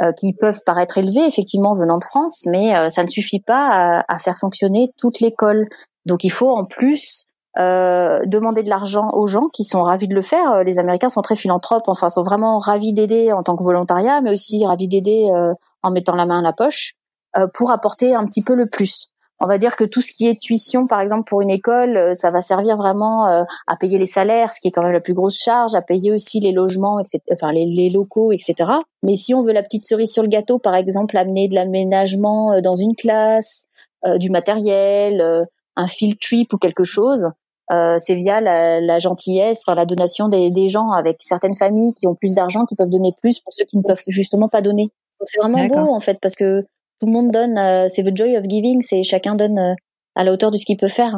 euh, 0.00 0.12
qui 0.12 0.32
peuvent 0.32 0.60
paraître 0.64 0.98
élevés 0.98 1.26
effectivement 1.26 1.74
venant 1.74 1.98
de 1.98 2.04
France, 2.04 2.44
mais 2.46 2.76
euh, 2.76 2.88
ça 2.88 3.02
ne 3.02 3.08
suffit 3.08 3.40
pas 3.40 3.66
à, 3.98 4.04
à 4.14 4.18
faire 4.18 4.36
fonctionner 4.36 4.92
toute 4.96 5.18
l'école. 5.18 5.68
Donc 6.06 6.22
il 6.22 6.30
faut 6.30 6.50
en 6.50 6.62
plus 6.64 7.24
euh, 7.60 8.20
demander 8.26 8.62
de 8.62 8.68
l'argent 8.68 9.10
aux 9.12 9.26
gens 9.26 9.48
qui 9.52 9.64
sont 9.64 9.82
ravis 9.82 10.08
de 10.08 10.14
le 10.14 10.22
faire. 10.22 10.50
Euh, 10.52 10.62
Les 10.64 10.78
Américains 10.78 11.08
sont 11.08 11.22
très 11.22 11.36
philanthropes, 11.36 11.88
enfin 11.88 12.08
sont 12.08 12.22
vraiment 12.22 12.58
ravis 12.58 12.92
d'aider 12.92 13.32
en 13.32 13.42
tant 13.42 13.56
que 13.56 13.62
volontariat, 13.62 14.20
mais 14.20 14.32
aussi 14.32 14.64
ravis 14.64 14.88
d'aider 14.88 15.30
euh, 15.32 15.52
en 15.82 15.90
mettant 15.90 16.16
la 16.16 16.26
main 16.26 16.40
à 16.40 16.42
la 16.42 16.52
poche 16.52 16.94
euh, 17.36 17.46
pour 17.54 17.70
apporter 17.70 18.14
un 18.14 18.24
petit 18.24 18.42
peu 18.42 18.54
le 18.54 18.66
plus. 18.66 19.08
On 19.38 19.46
va 19.46 19.56
dire 19.56 19.76
que 19.76 19.84
tout 19.84 20.02
ce 20.02 20.12
qui 20.12 20.26
est 20.26 20.40
tuition, 20.40 20.86
par 20.86 21.00
exemple 21.00 21.28
pour 21.28 21.40
une 21.42 21.50
école, 21.50 21.96
euh, 21.96 22.12
ça 22.12 22.30
va 22.30 22.40
servir 22.40 22.76
vraiment 22.76 23.28
euh, 23.28 23.44
à 23.68 23.76
payer 23.76 23.98
les 23.98 24.06
salaires, 24.06 24.52
ce 24.52 24.60
qui 24.60 24.68
est 24.68 24.70
quand 24.72 24.82
même 24.82 24.92
la 24.92 25.00
plus 25.00 25.14
grosse 25.14 25.38
charge, 25.38 25.74
à 25.76 25.80
payer 25.80 26.10
aussi 26.10 26.40
les 26.40 26.52
logements, 26.52 26.98
etc., 26.98 27.20
enfin 27.32 27.52
les, 27.52 27.66
les 27.66 27.88
locaux, 27.88 28.32
etc. 28.32 28.54
Mais 29.02 29.14
si 29.14 29.32
on 29.32 29.42
veut 29.42 29.52
la 29.52 29.62
petite 29.62 29.86
cerise 29.86 30.12
sur 30.12 30.22
le 30.22 30.28
gâteau, 30.28 30.58
par 30.58 30.74
exemple 30.74 31.16
amener 31.16 31.48
de 31.48 31.54
l'aménagement 31.54 32.60
dans 32.60 32.74
une 32.74 32.96
classe, 32.96 33.66
du 34.16 34.30
matériel, 34.30 35.46
un 35.76 35.86
field 35.86 36.18
trip 36.18 36.52
ou 36.54 36.58
quelque 36.58 36.84
chose, 36.84 37.30
euh, 37.70 37.94
c'est 37.98 38.14
via 38.16 38.40
la, 38.40 38.80
la 38.80 38.98
gentillesse, 38.98 39.62
enfin 39.66 39.74
la 39.74 39.86
donation 39.86 40.28
des, 40.28 40.50
des 40.50 40.68
gens 40.68 40.90
avec 40.90 41.18
certaines 41.20 41.54
familles 41.54 41.92
qui 41.94 42.06
ont 42.06 42.14
plus 42.14 42.34
d'argent, 42.34 42.64
qui 42.64 42.74
peuvent 42.74 42.88
donner 42.90 43.12
plus 43.20 43.40
pour 43.40 43.52
ceux 43.52 43.64
qui 43.64 43.76
ne 43.78 43.82
peuvent 43.82 44.02
justement 44.08 44.48
pas 44.48 44.62
donner. 44.62 44.84
Donc 45.20 45.26
c'est 45.26 45.40
vraiment 45.40 45.64
beau 45.66 45.92
en 45.94 46.00
fait 46.00 46.18
parce 46.20 46.34
que 46.34 46.62
tout 46.98 47.06
le 47.06 47.12
monde 47.12 47.30
donne, 47.30 47.56
euh, 47.58 47.86
c'est 47.88 48.02
the 48.02 48.14
joy 48.16 48.36
of 48.36 48.44
giving, 48.48 48.82
c'est 48.82 49.02
chacun 49.02 49.34
donne 49.34 49.58
euh, 49.58 49.74
à 50.16 50.24
la 50.24 50.32
hauteur 50.32 50.50
de 50.50 50.56
ce 50.56 50.64
qu'il 50.66 50.76
peut 50.76 50.88
faire. 50.88 51.14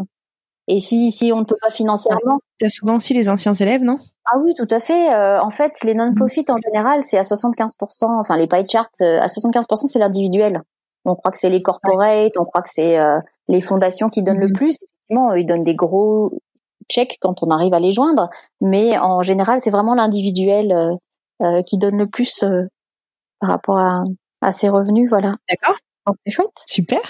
Et 0.69 0.79
si 0.79 1.11
si 1.11 1.33
on 1.33 1.41
ne 1.41 1.45
peut 1.45 1.57
pas 1.61 1.71
financièrement, 1.71 2.39
T'as 2.61 2.69
souvent 2.69 2.95
aussi 2.95 3.13
les 3.15 3.29
anciens 3.29 3.53
élèves, 3.55 3.83
non? 3.83 3.99
Ah 4.27 4.39
oui, 4.39 4.53
tout 4.55 4.69
à 4.71 4.79
fait. 4.79 5.13
Euh, 5.13 5.41
en 5.41 5.51
fait, 5.51 5.73
les 5.83 5.95
non-profit 5.95 6.45
en 6.49 6.57
général, 6.57 7.01
c'est 7.03 7.19
à 7.19 7.23
75%. 7.23 8.07
Enfin, 8.21 8.37
les 8.37 8.47
pie 8.47 8.65
charts, 8.71 8.87
euh, 9.01 9.19
à 9.21 9.27
75%, 9.27 9.87
c'est 9.87 9.99
l'individuel. 9.99 10.61
On 11.05 11.17
croit 11.17 11.33
que 11.33 11.39
c'est 11.39 11.51
les 11.51 11.63
corporates, 11.63 12.37
on 12.39 12.45
croit 12.45 12.63
que 12.63 12.69
c'est 12.73 12.97
euh, 13.01 13.19
les 13.49 13.61
fondations 13.61 14.09
qui 14.09 14.23
donnent 14.23 14.39
le 14.39 14.47
Mhm. 14.47 14.53
plus. 14.53 14.79
Effectivement, 15.13 15.35
ils 15.35 15.47
donnent 15.47 15.65
des 15.65 15.75
gros 15.75 16.33
chèques 16.91 17.19
quand 17.21 17.43
on 17.43 17.51
arrive 17.51 17.75
à 17.75 17.81
les 17.81 17.93
joindre, 17.93 18.29
mais 18.61 18.99
en 18.99 19.23
général, 19.23 19.61
c'est 19.61 19.71
vraiment 19.71 19.95
l'individuel 19.95 20.73
euh, 20.73 20.95
euh, 21.43 21.63
qui 21.63 21.79
donne 21.79 21.97
le 21.99 22.07
plus 22.09 22.43
euh, 22.43 22.65
par 23.41 23.51
rapport 23.51 23.79
à, 23.79 24.05
à 24.41 24.53
ses 24.53 24.69
revenus. 24.69 25.09
Voilà. 25.09 25.37
D'accord. 25.51 25.77
Donc 26.07 26.17
c'est 26.25 26.33
chouette. 26.33 26.65
Super. 26.67 27.01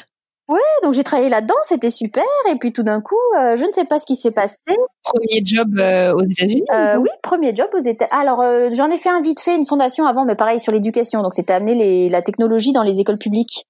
Donc 0.82 0.92
j'ai 0.94 1.04
travaillé 1.04 1.30
là-dedans, 1.30 1.54
c'était 1.62 1.88
super. 1.90 2.24
Et 2.50 2.56
puis 2.56 2.72
tout 2.72 2.82
d'un 2.82 3.00
coup, 3.00 3.14
euh, 3.38 3.56
je 3.56 3.64
ne 3.64 3.72
sais 3.72 3.84
pas 3.84 3.98
ce 3.98 4.04
qui 4.04 4.16
s'est 4.16 4.32
passé. 4.32 4.58
Premier 5.02 5.40
job 5.44 5.78
euh, 5.78 6.12
aux 6.12 6.24
États-Unis. 6.24 6.64
Euh, 6.74 6.98
ou- 6.98 7.02
oui, 7.02 7.08
premier 7.22 7.54
job 7.54 7.68
aux 7.72 7.78
États. 7.78 8.06
Alors, 8.10 8.42
j'en 8.72 8.90
ai 8.90 8.98
fait 8.98 9.08
un 9.08 9.20
vite 9.20 9.40
fait, 9.40 9.56
une 9.56 9.64
fondation 9.64 10.04
avant, 10.04 10.24
mais 10.24 10.34
pareil 10.34 10.58
sur 10.60 10.72
l'éducation. 10.72 11.22
Donc, 11.22 11.32
c'était 11.32 11.52
amener 11.54 11.74
les, 11.74 12.08
la 12.10 12.20
technologie 12.20 12.72
dans 12.72 12.82
les 12.82 13.00
écoles 13.00 13.16
publiques. 13.16 13.64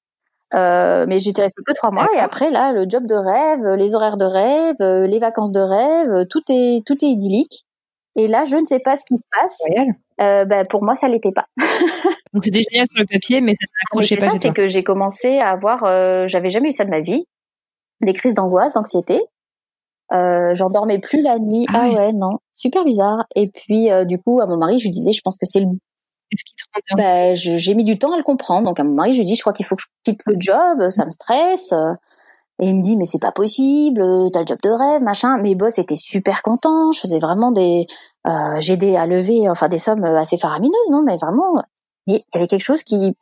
Euh, 0.55 1.07
mais 1.09 1.19
j'étais 1.19 1.43
restée 1.43 1.63
que 1.67 1.73
trois 1.73 1.91
mois 1.91 2.07
et 2.15 2.19
après 2.19 2.51
là, 2.51 2.73
le 2.73 2.87
job 2.89 3.07
de 3.07 3.15
rêve, 3.15 3.65
euh, 3.65 3.77
les 3.77 3.95
horaires 3.95 4.19
de 4.19 4.25
rêve, 4.27 4.77
euh, 4.83 5.07
les 5.07 5.19
vacances 5.19 5.53
de 5.53 5.61
rêve, 5.61 6.27
tout 6.29 6.43
est 6.51 6.85
tout 6.87 6.95
est 7.03 7.09
idyllique. 7.09 7.65
Et 8.17 8.29
là, 8.29 8.45
je 8.45 8.57
ne 8.57 8.65
sais 8.65 8.81
pas 8.81 8.97
ce 8.97 9.05
qui 9.07 9.17
se 9.17 9.27
passe. 9.31 9.59
Euh, 10.21 10.45
ben, 10.45 10.67
pour 10.67 10.85
moi, 10.85 10.95
ça 10.95 11.09
l'était 11.09 11.33
pas. 11.33 11.47
Donc 12.35 12.45
c'était 12.45 12.61
génial 12.71 12.87
sur 12.93 13.01
le 13.01 13.07
papier, 13.07 13.41
mais 13.41 13.55
ça 13.55 13.65
n'accrochait 13.83 14.17
c'est 14.17 14.21
pas 14.21 14.27
ça, 14.27 14.33
chez 14.33 14.49
c'est 14.49 14.53
que 14.53 14.69
j'ai 14.69 14.83
commencé 14.83 15.39
à 15.39 15.49
avoir, 15.51 15.85
euh, 15.85 16.27
j'avais 16.27 16.51
jamais 16.51 16.69
eu 16.69 16.73
ça 16.73 16.85
de 16.85 16.91
ma 16.91 17.01
vie, 17.01 17.25
des 18.03 18.13
crises 18.13 18.35
d'angoisse, 18.35 18.75
d'anxiété. 18.75 19.23
Euh, 20.13 20.55
j'en 20.55 20.69
dormais 20.69 20.99
plus 20.99 21.23
la 21.23 21.39
nuit. 21.39 21.65
Ah 21.71 21.81
Ah, 21.85 21.89
ouais. 21.89 21.97
ouais, 21.97 22.13
non, 22.13 22.39
super 22.53 22.85
bizarre. 22.85 23.25
Et 23.35 23.49
puis 23.49 23.91
euh, 23.91 24.05
du 24.05 24.19
coup, 24.19 24.41
à 24.41 24.47
mon 24.47 24.59
mari, 24.59 24.79
je 24.79 24.85
lui 24.85 24.91
disais, 24.91 25.13
je 25.13 25.23
pense 25.25 25.39
que 25.39 25.47
c'est 25.47 25.61
le 25.61 25.69
Est-ce 26.33 26.45
qu'il 26.45 26.57
te 26.57 26.65
rend 26.75 26.97
bien? 26.97 27.05
Ben, 27.05 27.37
j'ai 27.37 27.75
mis 27.75 27.85
du 27.85 27.99
temps 27.99 28.13
à 28.13 28.17
le 28.17 28.23
comprendre. 28.25 28.67
Donc 28.67 28.81
à 28.81 28.85
mon 28.85 28.95
mari, 28.95 29.13
je 29.13 29.19
lui 29.19 29.27
dis, 29.27 29.37
je 29.37 29.43
crois 29.43 29.53
qu'il 29.53 29.67
faut 29.67 29.77
que 29.77 29.83
je 29.83 29.89
quitte 30.05 30.23
le 30.27 30.37
job, 30.39 30.91
ça 30.91 31.05
me 31.05 31.11
stresse. 31.11 31.73
Et 32.61 32.67
il 32.69 32.77
me 32.77 32.83
dit, 32.83 32.97
mais 32.97 33.05
c'est 33.05 33.21
pas 33.21 33.33
possible, 33.33 34.03
t'as 34.33 34.41
le 34.41 34.47
job 34.47 34.59
de 34.63 34.71
rêve, 34.71 35.03
machin. 35.03 35.39
Mes 35.39 35.55
boss 35.55 35.79
étaient 35.79 35.97
super 35.97 36.43
contents. 36.43 36.93
Je 36.93 37.01
faisais 37.01 37.19
vraiment 37.19 37.51
des, 37.53 37.87
euh, 38.27 38.61
j'aidais 38.61 38.97
à 38.97 39.07
lever, 39.07 39.49
enfin 39.51 39.69
des 39.69 39.79
sommes 39.79 40.05
assez 40.05 40.37
faramineuses, 40.39 40.91
non, 40.91 41.03
mais 41.05 41.17
vraiment, 41.17 41.63
il 42.07 42.17
y 42.17 42.25
avait 42.35 42.47
quelque 42.47 42.63
chose 42.65 42.83
qui, 42.85 43.17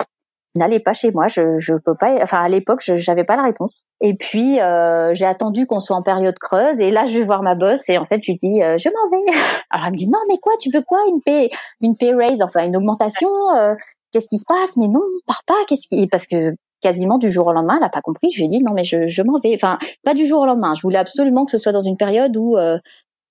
n'allez 0.56 0.80
pas 0.80 0.92
chez 0.92 1.10
moi, 1.12 1.28
je 1.28 1.58
je 1.58 1.74
peux 1.74 1.94
pas. 1.94 2.14
Enfin 2.22 2.42
à 2.42 2.48
l'époque, 2.48 2.80
je 2.82 2.96
j'avais 2.96 3.24
pas 3.24 3.36
la 3.36 3.42
réponse. 3.42 3.82
Et 4.00 4.14
puis 4.14 4.60
euh, 4.60 5.12
j'ai 5.14 5.26
attendu 5.26 5.66
qu'on 5.66 5.80
soit 5.80 5.96
en 5.96 6.02
période 6.02 6.38
creuse 6.38 6.80
et 6.80 6.90
là 6.90 7.04
je 7.04 7.18
vais 7.18 7.24
voir 7.24 7.42
ma 7.42 7.54
boss 7.54 7.88
et 7.88 7.98
en 7.98 8.06
fait 8.06 8.20
je 8.22 8.32
lui 8.32 8.38
dis 8.38 8.62
euh, 8.62 8.76
je 8.78 8.88
m'en 8.88 9.10
vais. 9.10 9.24
Alors 9.70 9.86
elle 9.86 9.92
me 9.92 9.96
dit 9.96 10.08
non 10.08 10.18
mais 10.28 10.38
quoi, 10.38 10.52
tu 10.60 10.70
veux 10.72 10.82
quoi 10.82 10.98
une 11.08 11.20
pay 11.20 11.50
une 11.80 11.96
pay 11.96 12.14
raise 12.14 12.42
enfin 12.42 12.66
une 12.66 12.76
augmentation 12.76 13.30
euh, 13.56 13.74
Qu'est-ce 14.12 14.28
qui 14.28 14.38
se 14.38 14.44
passe? 14.44 14.76
Mais 14.76 14.88
non, 14.88 15.02
pars 15.24 15.42
pas. 15.46 15.54
Qu'est-ce 15.68 15.86
qui 15.86 16.08
parce 16.08 16.26
que 16.26 16.54
quasiment 16.80 17.18
du 17.18 17.30
jour 17.30 17.46
au 17.46 17.52
lendemain, 17.52 17.76
elle 17.76 17.84
a 17.84 17.90
pas 17.90 18.00
compris. 18.00 18.30
Je 18.30 18.38
lui 18.38 18.46
ai 18.46 18.48
dit 18.48 18.62
non 18.62 18.72
mais 18.74 18.84
je 18.84 19.06
je 19.06 19.22
m'en 19.22 19.38
vais. 19.38 19.54
Enfin 19.54 19.78
pas 20.04 20.14
du 20.14 20.26
jour 20.26 20.40
au 20.40 20.46
lendemain. 20.46 20.74
Je 20.74 20.82
voulais 20.82 20.98
absolument 20.98 21.44
que 21.44 21.52
ce 21.52 21.58
soit 21.58 21.72
dans 21.72 21.80
une 21.80 21.96
période 21.96 22.36
où 22.36 22.56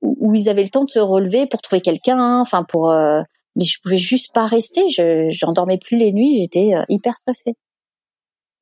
où, 0.02 0.34
ils 0.34 0.48
avaient 0.48 0.64
le 0.64 0.70
temps 0.70 0.86
de 0.86 0.90
se 0.90 1.00
relever 1.00 1.48
pour 1.48 1.62
trouver 1.62 1.82
quelqu'un. 1.82 2.40
Enfin 2.40 2.64
pour 2.64 2.94
mais 3.56 3.66
je 3.66 3.80
pouvais 3.82 3.98
juste 3.98 4.34
pas 4.34 4.46
rester. 4.46 4.88
Je 4.90 5.30
j'en 5.32 5.52
dormais 5.52 5.78
plus 5.78 5.98
les 5.98 6.12
nuits. 6.12 6.42
J'étais 6.42 6.74
euh, 6.76 6.84
hyper 6.90 7.16
stressée. 7.18 7.56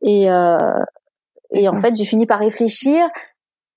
Et 0.02 0.30
euh, 0.30 0.58
et 1.52 1.68
en 1.70 1.78
fait, 1.78 1.96
j'ai 1.96 2.06
fini 2.06 2.26
par 2.26 2.40
réfléchir. 2.40 3.08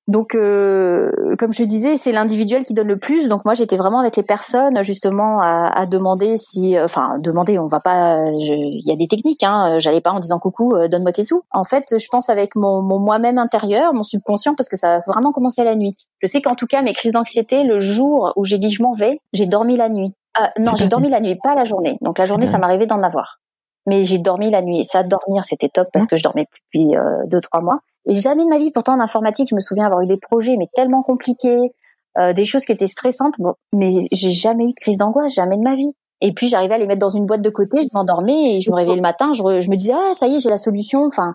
Donc, 0.08 0.34
euh, 0.34 1.08
comme 1.38 1.52
je 1.52 1.62
disais, 1.62 1.96
c'est 1.96 2.10
l'individuel 2.10 2.64
qui 2.64 2.74
donne 2.74 2.88
le 2.88 2.98
plus. 2.98 3.28
Donc 3.28 3.44
moi, 3.44 3.54
j'étais 3.54 3.76
vraiment 3.76 4.00
avec 4.00 4.16
les 4.16 4.24
personnes 4.24 4.82
justement 4.82 5.40
à, 5.40 5.70
à 5.72 5.86
demander 5.86 6.36
si, 6.36 6.76
euh, 6.76 6.84
enfin, 6.84 7.18
demander. 7.20 7.60
On 7.60 7.68
va 7.68 7.78
pas. 7.78 8.18
Il 8.32 8.82
y 8.84 8.90
a 8.90 8.96
des 8.96 9.06
techniques. 9.06 9.44
Hein, 9.44 9.78
J'allais 9.78 10.00
pas 10.00 10.10
en 10.10 10.18
disant 10.18 10.40
coucou, 10.40 10.74
euh, 10.74 10.88
donne-moi 10.88 11.12
tes 11.12 11.22
sous. 11.22 11.42
En 11.52 11.62
fait, 11.62 11.84
je 11.96 12.06
pense 12.10 12.28
avec 12.28 12.56
mon, 12.56 12.82
mon 12.82 12.98
moi-même 12.98 13.38
intérieur, 13.38 13.94
mon 13.94 14.02
subconscient, 14.02 14.56
parce 14.56 14.68
que 14.68 14.76
ça 14.76 14.96
a 14.96 15.00
vraiment 15.06 15.30
commencé 15.30 15.62
la 15.62 15.76
nuit. 15.76 15.96
Je 16.18 16.26
sais 16.26 16.42
qu'en 16.42 16.56
tout 16.56 16.66
cas, 16.66 16.82
mes 16.82 16.92
crises 16.92 17.12
d'anxiété, 17.12 17.62
le 17.62 17.80
jour 17.80 18.32
où 18.34 18.44
j'ai 18.44 18.58
dit 18.58 18.70
je 18.70 18.82
m'en 18.82 18.94
vais, 18.94 19.20
j'ai 19.32 19.46
dormi 19.46 19.76
la 19.76 19.88
nuit. 19.88 20.12
Ah, 20.34 20.52
non, 20.58 20.72
j'ai 20.76 20.86
dormi 20.86 21.08
la 21.08 21.20
nuit, 21.20 21.36
pas 21.42 21.54
la 21.54 21.64
journée. 21.64 21.98
Donc 22.00 22.18
la 22.18 22.24
journée, 22.24 22.46
ça 22.46 22.58
m'arrivait 22.58 22.86
d'en 22.86 23.02
avoir. 23.02 23.40
Mais 23.86 24.04
j'ai 24.04 24.18
dormi 24.18 24.50
la 24.50 24.62
nuit. 24.62 24.80
Et 24.80 24.84
ça, 24.84 25.02
dormir, 25.02 25.44
c'était 25.44 25.68
top 25.68 25.88
parce 25.92 26.04
hein 26.04 26.08
que 26.08 26.16
je 26.16 26.22
dormais 26.22 26.46
depuis 26.46 26.96
euh, 26.96 27.22
deux, 27.26 27.40
trois 27.40 27.60
mois. 27.60 27.80
Et 28.06 28.14
jamais 28.14 28.44
de 28.44 28.48
ma 28.48 28.58
vie, 28.58 28.70
pourtant 28.70 28.94
en 28.94 29.00
informatique, 29.00 29.48
je 29.50 29.54
me 29.54 29.60
souviens 29.60 29.86
avoir 29.86 30.02
eu 30.02 30.06
des 30.06 30.18
projets, 30.18 30.56
mais 30.56 30.68
tellement 30.74 31.02
compliqués, 31.02 31.72
euh, 32.18 32.32
des 32.32 32.44
choses 32.44 32.64
qui 32.64 32.72
étaient 32.72 32.86
stressantes. 32.86 33.34
Bon, 33.38 33.54
mais 33.72 33.90
j'ai 34.12 34.30
jamais 34.30 34.64
eu 34.64 34.68
de 34.68 34.80
crise 34.80 34.98
d'angoisse, 34.98 35.34
jamais 35.34 35.56
de 35.56 35.62
ma 35.62 35.74
vie. 35.74 35.92
Et 36.20 36.32
puis 36.32 36.48
j'arrivais 36.48 36.74
à 36.74 36.78
les 36.78 36.86
mettre 36.86 37.00
dans 37.00 37.08
une 37.08 37.26
boîte 37.26 37.42
de 37.42 37.50
côté, 37.50 37.82
je 37.82 37.88
m'endormais 37.94 38.56
et 38.56 38.60
je 38.60 38.70
me 38.70 38.76
réveillais 38.76 38.96
le 38.96 39.02
matin, 39.02 39.32
je, 39.32 39.42
je 39.60 39.70
me 39.70 39.76
disais 39.76 39.94
ah 39.94 40.12
ça 40.12 40.26
y 40.26 40.36
est, 40.36 40.40
j'ai 40.40 40.50
la 40.50 40.58
solution. 40.58 41.04
Enfin, 41.06 41.34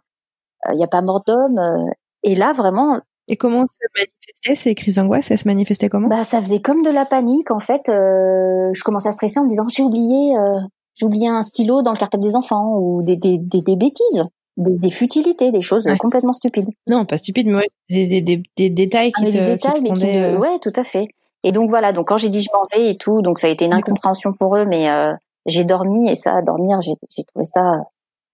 il 0.67 0.73
euh, 0.73 0.75
n'y 0.75 0.83
a 0.83 0.87
pas 0.87 1.01
mort 1.01 1.23
d'homme. 1.25 1.57
Euh. 1.57 1.91
et 2.23 2.35
là 2.35 2.53
vraiment, 2.53 2.99
et 3.27 3.37
comment 3.37 3.65
se 3.69 3.77
manifestait 3.97 4.55
ces 4.55 4.75
crises 4.75 4.95
d'angoisse? 4.95 5.31
Elles 5.31 5.37
se 5.37 5.47
manifestaient 5.47 5.89
comment? 5.89 6.07
Bah, 6.07 6.23
ça 6.23 6.41
faisait 6.41 6.59
comme 6.61 6.83
de 6.83 6.89
la 6.89 7.05
panique. 7.05 7.51
En 7.51 7.59
fait, 7.59 7.89
euh, 7.89 8.69
je 8.73 8.83
commençais 8.83 9.09
à 9.09 9.11
stresser 9.11 9.39
en 9.39 9.43
me 9.43 9.49
disant 9.49 9.67
j'ai 9.67 9.83
oublié, 9.83 10.37
euh, 10.37 10.59
j'ai 10.95 11.05
oublié 11.05 11.27
un 11.27 11.41
stylo 11.43 11.81
dans 11.81 11.91
le 11.91 11.97
cartable 11.97 12.23
des 12.23 12.35
enfants 12.35 12.77
ou 12.77 13.01
des 13.03 13.15
des, 13.15 13.39
des, 13.39 13.61
des 13.61 13.75
bêtises, 13.75 14.23
des, 14.57 14.77
des, 14.77 14.89
futilités, 14.89 15.51
des 15.51 15.61
choses 15.61 15.87
complètement 15.99 16.33
stupides. 16.33 16.69
Non, 16.87 17.05
pas 17.05 17.17
stupides, 17.17 17.47
mais 17.47 17.67
des, 17.89 18.07
des, 18.07 18.21
des, 18.21 18.43
des 18.57 18.69
détails 18.69 19.11
ah, 19.15 19.19
qui 19.19 19.31
te, 19.31 19.37
des 19.37 19.43
détails, 19.43 19.81
mais 19.81 19.93
qui 19.93 20.05
euh, 20.05 20.37
ouais, 20.37 20.59
tout 20.59 20.73
à 20.75 20.83
fait. 20.83 21.07
Et 21.43 21.51
donc 21.51 21.69
voilà. 21.69 21.93
Donc 21.93 22.07
quand 22.09 22.17
j'ai 22.17 22.29
dit 22.29 22.41
je 22.41 22.49
m'en 22.53 22.65
vais 22.73 22.91
et 22.91 22.97
tout, 22.97 23.21
donc 23.21 23.39
ça 23.39 23.47
a 23.47 23.49
été 23.49 23.65
une 23.65 23.73
incompréhension 23.73 24.33
pour 24.33 24.55
eux, 24.55 24.65
mais 24.65 24.89
euh, 24.89 25.13
j'ai 25.47 25.63
dormi 25.63 26.09
et 26.09 26.15
ça, 26.15 26.41
dormir, 26.43 26.79
j'ai 26.81 26.93
trouvé 27.25 27.45
ça 27.45 27.61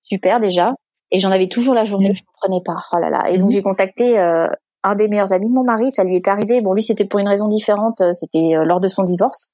super 0.03 0.41
déjà. 0.41 0.73
Et 1.11 1.19
j'en 1.19 1.31
avais 1.31 1.47
toujours 1.47 1.73
la 1.73 1.83
journée, 1.83 2.13
je 2.15 2.23
comprenais 2.23 2.61
pas. 2.63 2.77
Oh 2.93 2.97
là 2.97 3.09
là. 3.09 3.29
Et 3.29 3.37
donc 3.37 3.47
mhm. 3.47 3.51
j'ai 3.51 3.61
contacté 3.61 4.17
euh, 4.17 4.47
un 4.83 4.95
des 4.95 5.07
meilleurs 5.07 5.33
amis 5.33 5.49
de 5.49 5.53
mon 5.53 5.63
mari, 5.63 5.91
ça 5.91 6.03
lui 6.03 6.15
est 6.15 6.27
arrivé. 6.27 6.61
Bon, 6.61 6.73
lui, 6.73 6.83
c'était 6.83 7.05
pour 7.05 7.19
une 7.19 7.27
raison 7.27 7.47
différente. 7.47 8.01
Euh, 8.01 8.13
c'était 8.13 8.55
euh, 8.55 8.63
lors 8.63 8.79
de 8.79 8.87
son 8.87 9.03
divorce, 9.03 9.49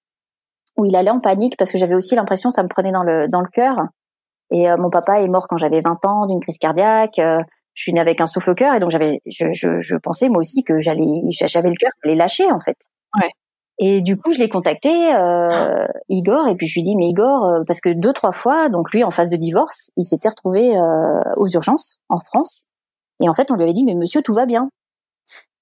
où 0.77 0.85
il 0.85 0.95
allait 0.95 1.09
en 1.09 1.19
panique 1.19 1.57
parce 1.57 1.71
que 1.71 1.77
j'avais 1.77 1.95
aussi 1.95 2.15
l'impression, 2.15 2.51
ça 2.51 2.63
me 2.63 2.67
prenait 2.67 2.91
dans 2.91 3.03
le 3.03 3.27
dans 3.27 3.41
le 3.41 3.49
cœur. 3.51 3.77
Et 4.51 4.69
euh, 4.69 4.77
mon 4.77 4.89
papa 4.89 5.21
est 5.21 5.27
mort 5.27 5.47
quand 5.47 5.57
j'avais 5.57 5.81
20 5.81 6.05
ans 6.05 6.25
d'une 6.27 6.39
crise 6.39 6.57
cardiaque. 6.57 7.15
je 7.17 7.43
suis 7.75 7.93
née 7.93 7.99
avec 7.99 8.21
un 8.21 8.27
souffle 8.27 8.51
au 8.51 8.55
cœur 8.55 8.73
et 8.73 8.79
donc 8.79 8.91
j'avais, 8.91 9.21
je, 9.25 9.51
je, 9.51 9.81
je, 9.81 9.95
pensais 9.97 10.29
moi 10.29 10.39
aussi 10.39 10.63
que 10.63 10.79
j'allais, 10.79 11.21
j'avais 11.29 11.69
le 11.69 11.75
cœur 11.75 11.91
allait 12.03 12.15
lâcher 12.15 12.49
en 12.51 12.59
fait. 12.59 12.77
Ouais. 13.19 13.29
Et 13.79 14.01
du 14.01 14.17
coup, 14.17 14.33
je 14.33 14.39
l'ai 14.39 14.49
contacté, 14.49 15.13
euh, 15.13 15.85
Igor, 16.09 16.47
et 16.47 16.55
puis 16.55 16.65
je 16.65 16.79
lui 16.79 16.81
dis 16.81 16.95
mais 16.95 17.09
Igor, 17.09 17.61
parce 17.67 17.79
que 17.79 17.89
deux 17.89 18.11
trois 18.11 18.31
fois, 18.31 18.69
donc 18.69 18.91
lui 18.91 19.03
en 19.03 19.11
phase 19.11 19.29
de 19.29 19.37
divorce, 19.37 19.91
il 19.97 20.03
s'était 20.03 20.29
retrouvé 20.29 20.75
euh, 20.75 21.21
aux 21.35 21.47
urgences 21.47 21.99
en 22.09 22.17
France, 22.17 22.67
et 23.21 23.29
en 23.29 23.33
fait 23.33 23.51
on 23.51 23.55
lui 23.55 23.63
avait 23.63 23.73
dit 23.73 23.85
mais 23.85 23.93
monsieur 23.93 24.21
tout 24.23 24.33
va 24.33 24.45
bien. 24.45 24.69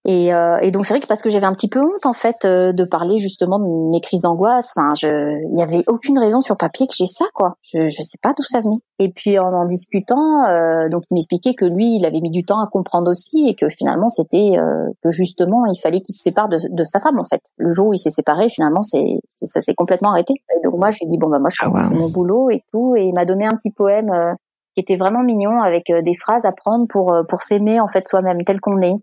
Et, 0.07 0.31
euh, 0.31 0.59
et 0.61 0.69
donc 0.69 0.85
c'est 0.85 0.93
vrai 0.93 1.01
que 1.01 1.07
parce 1.07 1.23
que 1.23 1.31
j'avais 1.31 1.47
un 1.47 1.53
petit 1.53 1.67
peu 1.67 1.81
honte 1.81 2.05
en 2.05 2.13
fait 2.13 2.45
euh, 2.45 2.73
de 2.73 2.83
parler 2.83 3.17
justement 3.17 3.57
de 3.57 3.89
mes 3.89 4.01
crises 4.01 4.21
d'angoisse. 4.21 4.71
Enfin, 4.77 4.93
je, 4.93 5.07
il 5.51 5.57
y 5.57 5.63
avait 5.63 5.83
aucune 5.87 6.19
raison 6.19 6.41
sur 6.41 6.57
papier 6.57 6.85
que 6.85 6.93
j'ai 6.95 7.07
ça 7.07 7.25
quoi. 7.33 7.55
Je, 7.63 7.89
je 7.89 8.01
sais 8.03 8.19
pas 8.21 8.33
d'où 8.37 8.43
ça 8.43 8.61
venait. 8.61 8.77
Et 8.99 9.09
puis 9.09 9.39
en 9.39 9.51
en 9.51 9.65
discutant, 9.65 10.45
euh, 10.45 10.89
donc 10.89 11.03
il 11.09 11.15
m'expliquait 11.15 11.55
que 11.55 11.65
lui, 11.65 11.95
il 11.95 12.05
avait 12.05 12.21
mis 12.21 12.29
du 12.29 12.45
temps 12.45 12.61
à 12.61 12.67
comprendre 12.67 13.09
aussi 13.09 13.47
et 13.47 13.55
que 13.55 13.67
finalement 13.67 14.07
c'était 14.07 14.53
euh, 14.59 14.91
que 15.03 15.09
justement 15.09 15.65
il 15.65 15.79
fallait 15.81 16.01
qu'il 16.01 16.13
se 16.13 16.21
sépare 16.21 16.49
de, 16.49 16.59
de, 16.69 16.83
sa 16.83 16.99
femme 16.99 17.17
en 17.17 17.23
fait. 17.23 17.41
Le 17.57 17.71
jour 17.71 17.87
où 17.87 17.93
il 17.93 17.97
s'est 17.97 18.11
séparé, 18.11 18.47
finalement 18.47 18.83
c'est 18.83 19.17
ça 19.43 19.59
s'est 19.59 19.73
complètement 19.73 20.11
arrêté. 20.11 20.35
Et 20.55 20.61
donc 20.63 20.77
moi 20.77 20.91
je 20.91 20.97
lui 20.97 21.05
ai 21.05 21.07
dit 21.07 21.17
bon 21.17 21.29
bah 21.29 21.39
moi 21.39 21.49
je 21.51 21.59
pense 21.59 21.73
ah, 21.73 21.79
que 21.79 21.83
c'est 21.83 21.95
mon 21.95 22.09
boulot 22.09 22.51
et 22.51 22.61
tout. 22.71 22.95
Et 22.95 23.05
il 23.05 23.13
m'a 23.13 23.25
donné 23.25 23.45
un 23.45 23.55
petit 23.55 23.71
poème 23.71 24.11
euh, 24.11 24.33
qui 24.75 24.81
était 24.81 24.97
vraiment 24.97 25.23
mignon 25.23 25.61
avec 25.61 25.85
des 25.87 26.13
phrases 26.13 26.45
à 26.45 26.51
prendre 26.51 26.85
pour 26.87 27.11
pour 27.27 27.41
s'aimer 27.41 27.79
en 27.79 27.87
fait 27.87 28.07
soi-même 28.07 28.43
tel 28.45 28.59
qu'on 28.59 28.81
est 28.81 28.93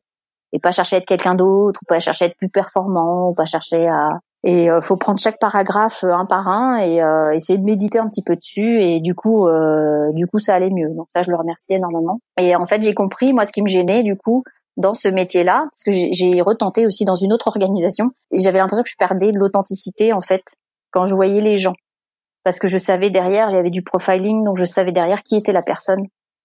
et 0.52 0.58
pas 0.58 0.70
chercher 0.70 0.96
à 0.96 0.98
être 0.98 1.06
quelqu'un 1.06 1.34
d'autre 1.34 1.80
ou 1.82 1.86
pas 1.86 1.98
chercher 2.00 2.26
à 2.26 2.28
être 2.28 2.36
plus 2.36 2.48
performant 2.48 3.30
ou 3.30 3.34
pas 3.34 3.44
chercher 3.44 3.88
à 3.88 4.20
et 4.44 4.70
euh, 4.70 4.80
faut 4.80 4.96
prendre 4.96 5.20
chaque 5.20 5.38
paragraphe 5.38 6.02
euh, 6.02 6.12
un 6.12 6.26
par 6.26 6.48
un 6.48 6.78
et 6.78 7.00
euh, 7.00 7.30
essayer 7.30 7.58
de 7.58 7.64
méditer 7.64 7.98
un 7.98 8.08
petit 8.08 8.22
peu 8.22 8.34
dessus 8.34 8.82
et 8.82 9.00
du 9.00 9.14
coup 9.14 9.46
euh, 9.46 10.10
du 10.12 10.26
coup 10.26 10.40
ça 10.40 10.54
allait 10.54 10.70
mieux. 10.70 10.88
Donc 10.96 11.06
ça 11.14 11.22
je 11.22 11.30
le 11.30 11.36
remercie 11.36 11.72
énormément. 11.74 12.20
Et 12.40 12.56
en 12.56 12.66
fait 12.66 12.82
j'ai 12.82 12.94
compris 12.94 13.32
moi 13.32 13.46
ce 13.46 13.52
qui 13.52 13.62
me 13.62 13.68
gênait 13.68 14.02
du 14.02 14.16
coup 14.16 14.42
dans 14.76 14.94
ce 14.94 15.08
métier-là 15.08 15.66
parce 15.70 15.84
que 15.84 15.92
j'ai 15.92 16.40
retenté 16.40 16.86
aussi 16.86 17.04
dans 17.04 17.14
une 17.14 17.32
autre 17.32 17.48
organisation 17.48 18.10
et 18.32 18.40
j'avais 18.40 18.58
l'impression 18.58 18.82
que 18.82 18.90
je 18.90 18.96
perdais 18.98 19.30
de 19.30 19.38
l'authenticité 19.38 20.12
en 20.12 20.20
fait 20.20 20.42
quand 20.90 21.04
je 21.04 21.14
voyais 21.14 21.40
les 21.40 21.58
gens. 21.58 21.74
Parce 22.42 22.58
que 22.58 22.66
je 22.66 22.78
savais 22.78 23.10
derrière 23.10 23.48
il 23.50 23.54
y 23.54 23.58
avait 23.58 23.70
du 23.70 23.82
profiling 23.82 24.44
donc 24.44 24.56
je 24.56 24.64
savais 24.64 24.92
derrière 24.92 25.22
qui 25.22 25.36
était 25.36 25.52
la 25.52 25.62
personne 25.62 26.02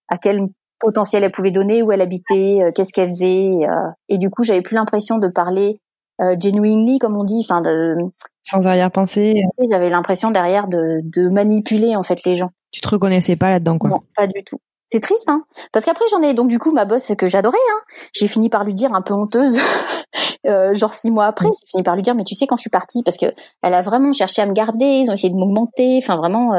à 0.07 0.19
quel 0.19 0.39
potentiel 0.79 1.23
elle 1.23 1.31
pouvait 1.31 1.51
donner, 1.51 1.81
où 1.83 1.91
elle 1.91 2.01
habitait, 2.01 2.59
euh, 2.61 2.71
qu'est-ce 2.73 2.93
qu'elle 2.93 3.09
faisait. 3.09 3.67
Euh, 3.67 3.89
et 4.09 4.17
du 4.17 4.29
coup, 4.29 4.43
j'avais 4.43 4.61
plus 4.61 4.75
l'impression 4.75 5.17
de 5.17 5.27
parler 5.27 5.79
euh, 6.21 6.35
genuinely, 6.39 6.99
comme 6.99 7.15
on 7.15 7.23
dit, 7.23 7.41
enfin 7.43 7.61
de 7.61 7.95
sans 8.43 8.65
arrière-pensée. 8.65 9.35
J'avais 9.69 9.89
l'impression 9.89 10.31
derrière 10.31 10.67
de, 10.67 11.01
de 11.03 11.29
manipuler 11.29 11.95
en 11.95 12.03
fait 12.03 12.23
les 12.23 12.35
gens. 12.35 12.51
Tu 12.71 12.81
te 12.81 12.89
reconnaissais 12.89 13.35
pas 13.35 13.51
là-dedans, 13.51 13.77
quoi 13.77 13.89
Non, 13.89 13.99
pas 14.15 14.27
du 14.27 14.43
tout. 14.43 14.57
C'est 14.89 15.01
triste, 15.01 15.27
hein 15.27 15.43
Parce 15.73 15.83
qu'après 15.83 16.05
j'en 16.09 16.21
ai 16.21 16.33
donc 16.33 16.47
du 16.47 16.59
coup 16.59 16.71
ma 16.71 16.85
boss 16.85 17.11
que 17.17 17.27
j'adorais, 17.27 17.57
hein. 17.71 17.81
J'ai 18.13 18.27
fini 18.27 18.49
par 18.49 18.63
lui 18.63 18.73
dire 18.73 18.93
un 18.93 19.01
peu 19.01 19.13
honteuse, 19.13 19.59
euh, 20.47 20.73
genre 20.73 20.93
six 20.93 21.11
mois 21.11 21.25
après, 21.25 21.49
j'ai 21.49 21.69
fini 21.71 21.83
par 21.83 21.95
lui 21.95 22.03
dire 22.03 22.15
mais 22.15 22.23
tu 22.23 22.35
sais 22.35 22.47
quand 22.47 22.55
je 22.55 22.61
suis 22.61 22.69
partie 22.69 23.03
parce 23.03 23.17
que 23.17 23.25
elle 23.61 23.73
a 23.73 23.81
vraiment 23.81 24.13
cherché 24.13 24.41
à 24.41 24.45
me 24.45 24.53
garder, 24.53 24.85
ils 24.85 25.09
ont 25.09 25.13
essayé 25.13 25.29
de 25.29 25.37
m'augmenter, 25.37 25.99
enfin 26.01 26.15
vraiment. 26.15 26.53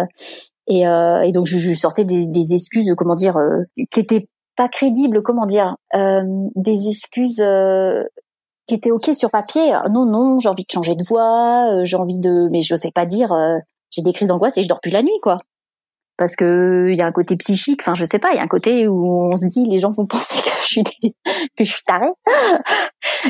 Et, 0.68 0.86
euh, 0.86 1.22
et 1.22 1.32
donc 1.32 1.46
je, 1.46 1.58
je, 1.58 1.72
sortais 1.72 2.04
des, 2.04 2.28
des 2.28 2.54
excuses, 2.54 2.92
comment 2.96 3.14
dire, 3.14 3.36
euh, 3.38 3.62
qui 3.90 4.00
étaient 4.00 4.28
pas 4.58 4.68
crédibles, 4.68 5.22
comment 5.22 5.46
dire, 5.46 5.76
euh, 5.94 6.22
des 6.56 6.88
excuses 6.88 7.40
euh, 7.40 8.02
qui 8.66 8.74
étaient 8.74 8.90
ok 8.90 9.14
sur 9.14 9.30
papier. 9.30 9.72
Non, 9.90 10.04
non, 10.04 10.38
j'ai 10.40 10.48
envie 10.48 10.64
de 10.64 10.70
changer 10.70 10.96
de 10.96 11.04
voix, 11.08 11.72
euh, 11.72 11.84
j'ai 11.84 11.96
envie 11.96 12.18
de, 12.18 12.48
mais 12.50 12.60
je 12.60 12.76
sais 12.76 12.90
pas 12.90 13.06
dire, 13.06 13.32
j'ai 13.90 14.02
des 14.02 14.12
crises 14.12 14.28
d'angoisse 14.28 14.58
et 14.58 14.62
je 14.62 14.68
dors 14.68 14.80
plus 14.80 14.90
la 14.90 15.02
nuit, 15.02 15.18
quoi. 15.22 15.38
Parce 16.18 16.34
que 16.34 16.88
il 16.90 16.98
y 16.98 17.00
a 17.00 17.06
un 17.06 17.12
côté 17.12 17.36
psychique, 17.36 17.80
enfin 17.80 17.94
je 17.94 18.04
sais 18.04 18.18
pas, 18.18 18.32
il 18.32 18.36
y 18.36 18.40
a 18.40 18.42
un 18.42 18.48
côté 18.48 18.88
où 18.88 19.32
on 19.32 19.36
se 19.36 19.46
dit 19.46 19.64
les 19.64 19.78
gens 19.78 19.90
vont 19.90 20.06
penser 20.06 20.36
que 20.36 20.50
je 20.62 20.66
suis 20.66 20.82
que 20.84 21.64
je 21.64 21.72
suis 21.72 21.84
tarée. 21.86 22.12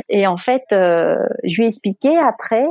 et 0.08 0.26
en 0.26 0.38
fait, 0.38 0.62
je 0.70 1.56
lui 1.56 1.64
ai 1.64 1.68
expliqué 1.68 2.16
après 2.16 2.66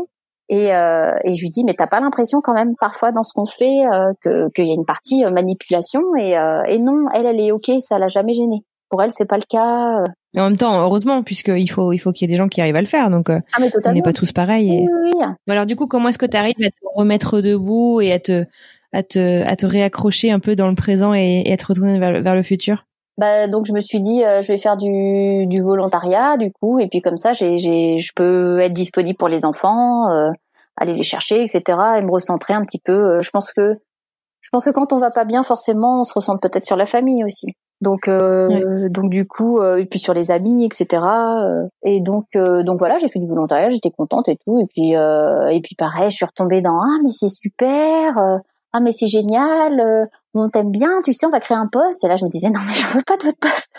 et, 0.50 0.74
euh, 0.74 1.12
et 1.24 1.36
je 1.36 1.42
lui 1.42 1.50
dis, 1.50 1.64
mais 1.64 1.74
t'as 1.74 1.88
pas 1.88 2.00
l'impression 2.00 2.40
quand 2.42 2.54
même 2.54 2.76
parfois 2.80 3.12
dans 3.12 3.24
ce 3.24 3.34
qu'on 3.34 3.46
fait 3.46 3.86
euh, 3.86 4.14
que 4.22 4.50
qu'il 4.54 4.68
y 4.68 4.72
a 4.72 4.74
une 4.74 4.86
partie 4.86 5.26
euh, 5.26 5.32
manipulation 5.32 6.02
et, 6.18 6.38
euh, 6.38 6.64
et 6.68 6.80
non, 6.80 7.06
elle, 7.14 7.26
elle 7.26 7.40
est 7.40 7.52
ok, 7.52 7.72
ça 7.80 8.00
l'a 8.00 8.08
jamais 8.08 8.34
gênée. 8.34 8.64
Pour 8.90 9.04
elle, 9.04 9.12
c'est 9.12 9.26
pas 9.26 9.38
le 9.38 9.44
cas. 9.48 10.04
Mais 10.34 10.42
en 10.42 10.46
même 10.50 10.58
temps, 10.58 10.80
heureusement, 10.80 11.22
puisqu'il 11.22 11.70
faut 11.70 11.92
il 11.92 11.98
faut 11.98 12.14
qu'il 12.14 12.30
y 12.30 12.32
ait 12.32 12.34
des 12.34 12.38
gens 12.38 12.48
qui 12.48 12.62
arrivent 12.62 12.78
à 12.78 12.82
le 12.82 12.88
faire. 12.88 13.10
Donc, 13.10 13.30
ah, 13.30 13.42
mais 13.60 13.70
on 13.86 13.92
n'est 13.92 14.02
pas 14.02 14.14
tous 14.14 14.32
pareils. 14.32 14.74
Et... 14.74 14.88
Oui, 14.90 15.12
oui. 15.16 15.24
Alors 15.50 15.66
du 15.66 15.76
coup, 15.76 15.88
comment 15.88 16.08
est-ce 16.08 16.18
que 16.18 16.26
tu 16.26 16.38
arrives 16.38 16.56
à 16.64 16.70
te 16.70 16.80
remettre 16.96 17.42
debout 17.42 18.00
et 18.00 18.14
à 18.14 18.20
te 18.20 18.46
à 18.94 19.04
te 19.04 19.44
à 19.46 19.56
te 19.58 19.66
réaccrocher 19.66 20.32
un 20.32 20.40
peu 20.40 20.56
dans 20.56 20.70
le 20.70 20.76
présent 20.76 21.14
et, 21.14 21.44
et 21.46 21.52
à 21.52 21.58
te 21.58 21.66
retourner 21.66 22.00
vers, 22.00 22.22
vers 22.22 22.36
le 22.36 22.44
futur? 22.44 22.86
Bah 23.18 23.48
donc 23.48 23.66
je 23.66 23.74
me 23.74 23.80
suis 23.80 24.02
dit 24.02 24.24
euh, 24.24 24.42
je 24.42 24.52
vais 24.52 24.60
faire 24.60 24.78
du, 24.78 25.48
du 25.48 25.62
volontariat 25.62 26.38
du 26.38 26.52
coup 26.52 26.80
et 26.80 26.88
puis 26.88 27.02
comme 27.02 27.18
ça 27.18 27.34
j'ai 27.34 27.58
j'ai 27.58 28.00
je 28.00 28.12
peux 28.16 28.60
être 28.60 28.74
disponible 28.74 29.18
pour 29.18 29.28
les 29.28 29.44
enfants 29.44 30.10
euh, 30.12 30.30
aller 30.76 30.94
les 30.94 31.04
chercher 31.04 31.42
etc 31.42 31.64
et 31.98 32.02
me 32.02 32.12
recentrer 32.12 32.54
un 32.54 32.64
petit 32.64 32.80
peu 32.80 32.94
euh, 32.94 33.22
je 33.22 33.30
pense 33.32 33.52
que 33.52 33.80
je 34.42 34.50
pense 34.52 34.66
que 34.66 34.70
quand 34.70 34.94
on 34.94 35.00
va 35.00 35.10
pas 35.10 35.26
bien 35.26 35.42
forcément 35.42 36.02
on 36.02 36.04
se 36.04 36.14
ressent 36.14 36.38
peut-être 36.38 36.66
sur 36.66 36.78
la 36.78 36.86
famille 36.86 37.24
aussi. 37.24 37.48
Donc 37.82 38.10
donc 38.10 39.10
du 39.10 39.28
coup 39.28 39.62
et 39.62 39.86
puis 39.86 40.00
sur 40.00 40.16
les 40.16 40.32
amis 40.32 40.66
etc 40.66 41.04
et 41.84 42.02
donc 42.02 42.26
donc 42.34 42.80
voilà 42.80 42.98
j'ai 42.98 43.08
fait 43.08 43.20
du 43.20 43.28
volontariat 43.28 43.70
j'étais 43.70 43.92
contente 43.92 44.28
et 44.30 44.38
tout 44.38 44.60
et 44.60 44.66
puis 44.66 44.94
et 44.94 45.62
puis 45.62 45.76
pareil 45.76 46.10
je 46.10 46.16
suis 46.16 46.26
retombée 46.26 46.62
dans 46.62 46.80
ah 46.80 46.98
mais 47.04 47.12
c'est 47.12 47.30
super 47.30 48.40
ah 48.74 48.80
mais 48.80 48.92
c'est 48.92 49.08
génial, 49.08 50.10
on 50.34 50.50
t'aime 50.50 50.72
bien, 50.72 51.02
tu 51.04 51.14
sais, 51.14 51.26
on 51.26 51.30
va 51.30 51.40
créer 51.40 51.58
un 51.58 51.68
poste. 51.68 52.04
Et 52.04 52.08
là, 52.08 52.16
je 52.16 52.26
me 52.26 52.30
disais 52.30 52.50
non 52.50 52.60
mais 52.66 52.74
j'en 52.74 52.90
veux 52.90 53.04
pas 53.06 53.18
de 53.18 53.24
votre 53.24 53.40
poste. 53.40 53.72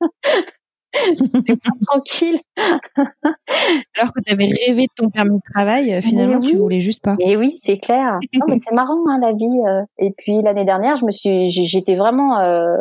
tranquille. 1.86 2.38
Alors 2.56 4.12
que 4.12 4.20
tu 4.24 4.32
avais 4.32 4.46
rêvé 4.46 4.82
de 4.82 4.92
ton 4.96 5.10
permis 5.10 5.36
de 5.36 5.52
travail, 5.54 5.94
euh, 5.94 6.00
finalement, 6.00 6.40
tu 6.40 6.56
voulais 6.56 6.80
juste 6.80 7.02
pas. 7.02 7.16
Et 7.20 7.36
oui, 7.36 7.52
c'est 7.56 7.78
clair. 7.78 8.18
c'est 8.32 8.74
marrant, 8.74 9.02
hein, 9.08 9.18
la 9.20 9.32
vie. 9.32 9.60
Euh. 9.66 9.82
Et 9.98 10.12
puis 10.16 10.42
l'année 10.42 10.64
dernière, 10.64 10.96
je 10.96 11.04
me 11.04 11.10
suis, 11.10 11.48
j'étais 11.50 11.94
vraiment 11.94 12.40
euh, 12.40 12.76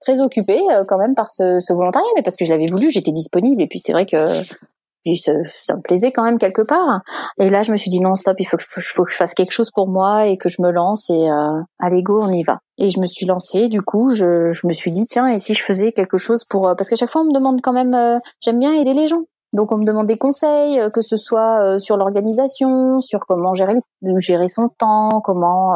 très 0.00 0.20
occupée 0.20 0.60
quand 0.88 0.98
même 0.98 1.14
par 1.14 1.30
ce, 1.30 1.60
ce 1.60 1.72
volontariat, 1.72 2.08
mais 2.16 2.22
parce 2.22 2.36
que 2.36 2.44
je 2.44 2.50
l'avais 2.50 2.66
voulu, 2.66 2.90
j'étais 2.90 3.12
disponible. 3.12 3.62
Et 3.62 3.66
puis 3.66 3.78
c'est 3.78 3.92
vrai 3.92 4.06
que 4.06 4.16
ça, 5.14 5.32
ça, 5.62 5.76
me 5.76 5.82
plaisait 5.82 6.10
quand 6.10 6.24
même 6.24 6.38
quelque 6.38 6.62
part. 6.62 7.02
Et 7.38 7.48
là, 7.50 7.62
je 7.62 7.70
me 7.70 7.76
suis 7.76 7.90
dit 7.90 8.00
non, 8.00 8.14
stop, 8.16 8.36
il 8.40 8.46
faut, 8.46 8.56
que 8.56 9.10
je 9.10 9.16
fasse 9.16 9.34
quelque 9.34 9.52
chose 9.52 9.70
pour 9.70 9.88
moi 9.88 10.26
et 10.26 10.36
que 10.36 10.48
je 10.48 10.60
me 10.62 10.70
lance 10.70 11.08
et 11.10 11.30
euh, 11.30 11.60
à 11.78 11.90
l'ego, 11.90 12.20
on 12.20 12.30
y 12.30 12.42
va. 12.42 12.58
Et 12.78 12.90
je 12.90 13.00
me 13.00 13.06
suis 13.06 13.26
lancée. 13.26 13.68
Du 13.68 13.82
coup, 13.82 14.10
je, 14.10 14.50
je 14.52 14.66
me 14.66 14.72
suis 14.72 14.90
dit 14.90 15.06
tiens, 15.06 15.28
et 15.28 15.38
si 15.38 15.54
je 15.54 15.62
faisais 15.62 15.92
quelque 15.92 16.16
chose 16.16 16.44
pour 16.44 16.68
euh, 16.68 16.74
parce 16.74 16.90
qu'à 16.90 16.96
chaque 16.96 17.10
fois 17.10 17.22
on 17.22 17.26
me 17.26 17.34
demande 17.34 17.60
quand 17.62 17.72
même, 17.72 17.94
euh, 17.94 18.18
j'aime 18.40 18.58
bien 18.58 18.72
aider 18.72 18.94
les 18.94 19.06
gens. 19.06 19.22
Donc 19.52 19.72
on 19.72 19.78
me 19.78 19.84
demande 19.84 20.06
des 20.06 20.18
conseils, 20.18 20.80
euh, 20.80 20.90
que 20.90 21.00
ce 21.00 21.16
soit 21.16 21.78
sur 21.78 21.96
l'organisation, 21.96 23.00
sur 23.00 23.20
comment 23.20 23.54
gérer 23.54 23.74
gérer 24.18 24.48
son 24.48 24.68
temps, 24.68 25.20
comment 25.24 25.74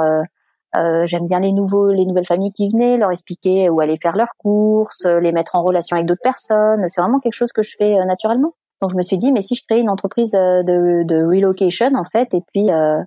j'aime 1.05 1.27
bien 1.27 1.41
les 1.41 1.53
nouveaux, 1.53 1.91
les 1.91 2.07
nouvelles 2.07 2.27
familles 2.27 2.53
qui 2.53 2.69
venaient, 2.69 2.97
leur 2.97 3.11
expliquer 3.11 3.71
où 3.71 3.81
aller 3.81 3.97
faire 4.01 4.17
leurs 4.17 4.35
courses, 4.39 5.05
les 5.05 5.33
mettre 5.33 5.57
en 5.57 5.63
relation 5.63 5.97
avec 5.97 6.07
d'autres 6.07 6.21
personnes. 6.23 6.87
C'est 6.87 7.01
vraiment 7.01 7.19
quelque 7.21 7.35
chose 7.35 7.53
que 7.53 7.63
je 7.63 7.75
fais 7.77 7.97
naturellement. 8.05 8.55
Donc 8.81 8.91
je 8.91 8.97
me 8.97 9.03
suis 9.03 9.19
dit, 9.19 9.33
mais 9.33 9.43
si 9.43 9.55
je 9.55 9.63
crée 9.69 9.81
une 9.81 9.91
entreprise 9.91 10.35
euh, 10.35 10.63
de, 10.63 11.27
relocation 11.27 11.91
en 11.95 12.05
fait, 12.05 12.35
et 12.35 12.41
puis 12.53 12.71
euh, 12.71 13.03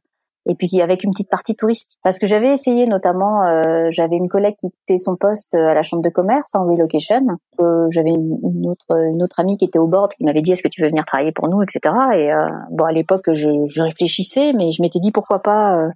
et 0.45 0.55
puis 0.55 0.81
avec 0.81 1.03
une 1.03 1.11
petite 1.11 1.29
partie 1.29 1.55
touristique. 1.55 1.97
Parce 2.03 2.19
que 2.19 2.27
j'avais 2.27 2.51
essayé 2.51 2.85
notamment, 2.85 3.45
euh, 3.45 3.87
j'avais 3.91 4.17
une 4.17 4.27
collègue 4.27 4.55
qui 4.59 4.69
quittait 4.69 4.97
son 4.97 5.15
poste 5.15 5.55
à 5.55 5.73
la 5.73 5.81
chambre 5.83 6.03
de 6.03 6.09
commerce 6.09 6.53
en 6.53 6.65
relocation. 6.65 7.21
Euh, 7.61 7.87
j'avais 7.91 8.09
une, 8.09 8.67
autre 8.67 8.85
une 8.89 9.23
autre 9.23 9.39
amie 9.39 9.57
qui 9.57 9.65
était 9.65 9.79
au 9.79 9.87
board 9.87 10.11
qui 10.13 10.25
m'avait 10.25 10.41
dit 10.41 10.51
est-ce 10.51 10.63
que 10.63 10.67
tu 10.67 10.81
veux 10.81 10.89
venir 10.89 11.05
travailler 11.05 11.31
pour 11.31 11.47
nous, 11.47 11.61
etc. 11.61 11.95
Et 12.15 12.31
euh, 12.31 12.49
bon 12.71 12.85
à 12.85 12.91
l'époque 12.91 13.31
je, 13.31 13.65
je, 13.65 13.81
réfléchissais, 13.81 14.53
mais 14.53 14.71
je 14.71 14.81
m'étais 14.81 14.99
dit 14.99 15.11
pourquoi 15.11 15.41
pas 15.41 15.89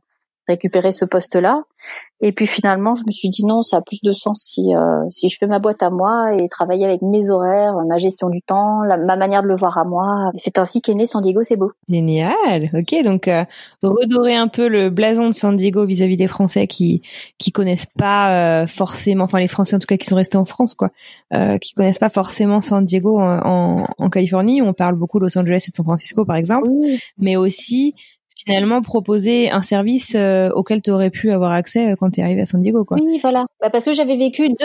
récupérer 0.48 0.92
ce 0.92 1.06
poste-là. 1.06 1.64
Et 2.20 2.32
puis 2.32 2.48
finalement, 2.48 2.96
je 2.96 3.04
me 3.06 3.12
suis 3.12 3.30
dit 3.30 3.46
non, 3.46 3.62
ça 3.62 3.78
a 3.78 3.82
plus 3.82 4.02
de 4.02 4.12
sens 4.12 4.42
si 4.42 4.76
euh, 4.76 5.04
si 5.12 5.30
je 5.30 5.38
fais 5.38 5.46
ma 5.46 5.60
boîte 5.60 5.84
à 5.84 5.92
moi 5.92 6.34
et 6.34 6.48
travailler 6.50 6.86
avec 6.86 7.02
mes 7.04 7.30
horaires, 7.30 7.76
ma 7.88 7.98
gestion 7.98 8.30
du 8.30 8.42
temps, 8.42 8.80
ma 9.06 9.16
manière 9.16 9.44
de 9.44 9.48
le 9.48 9.56
voir 9.56 9.78
à 9.78 9.84
moi. 9.84 10.32
C'est 10.38 10.58
ainsi 10.58 10.82
qu'est 10.82 10.96
né 10.96 11.06
San 11.06 11.22
Diego, 11.22 11.44
c'est 11.44 11.58
beau. 11.58 11.72
Génial. 11.88 12.70
Ok, 12.74 13.04
donc 13.04 13.28
euh, 13.28 13.46
redorer 13.84 14.36
un 14.36 14.48
peu 14.48 14.68
le 14.68 14.90
blason 14.90 15.28
de 15.28 15.34
San 15.34 15.56
Diego 15.56 15.86
vis-à-vis 15.86 16.18
des 16.18 16.28
Français 16.28 16.66
qui 16.66 17.02
qui 17.38 17.52
connaissent 17.52 17.86
pas 17.86 18.64
euh, 18.64 18.68
forcément, 18.68 19.26
enfin 19.26 19.40
les 19.40 19.48
Français 19.48 19.76
en 19.76 19.80
tout 19.80 19.88
cas 19.88 19.98
qui 19.98 20.08
sont 20.08 20.16
restés 20.16 20.38
en 20.38 20.46
France 20.46 20.74
quoi, 20.74 20.90
euh, 21.36 21.60
qui 21.60 21.74
connaissent 21.74 22.00
pas 22.00 22.10
forcément 22.10 22.62
San 22.62 22.84
Diego 22.84 23.20
en, 23.20 23.86
en, 23.98 24.10
Californie. 24.10 24.62
On 24.64 24.74
parle 24.74 24.96
beaucoup 24.96 25.20
de 25.20 25.26
Los 25.26 25.38
Angeles 25.38 25.66
et 25.68 25.72
de 25.72 25.76
San 25.76 25.86
Francisco 25.86 26.26
par 26.26 26.36
exemple, 26.36 26.68
mais 27.20 27.36
aussi 27.36 27.94
finalement 28.38 28.82
proposer 28.82 29.50
un 29.50 29.62
service 29.62 30.14
euh, 30.16 30.50
auquel 30.54 30.82
tu 30.82 30.92
aurais 30.92 31.10
pu 31.10 31.32
avoir 31.32 31.52
accès 31.52 31.92
euh, 31.92 31.96
quand 32.00 32.10
tu 32.10 32.20
es 32.20 32.24
arrivé 32.24 32.42
à 32.42 32.46
San 32.46 32.62
Diego 32.62 32.86
quoi. 32.86 32.98
Oui, 33.02 33.20
voilà. 33.22 33.46
Bah, 33.62 33.70
parce 33.70 33.86
que 33.86 33.94
j'avais 33.94 34.18
vécu 34.18 34.50
deux, 34.50 34.56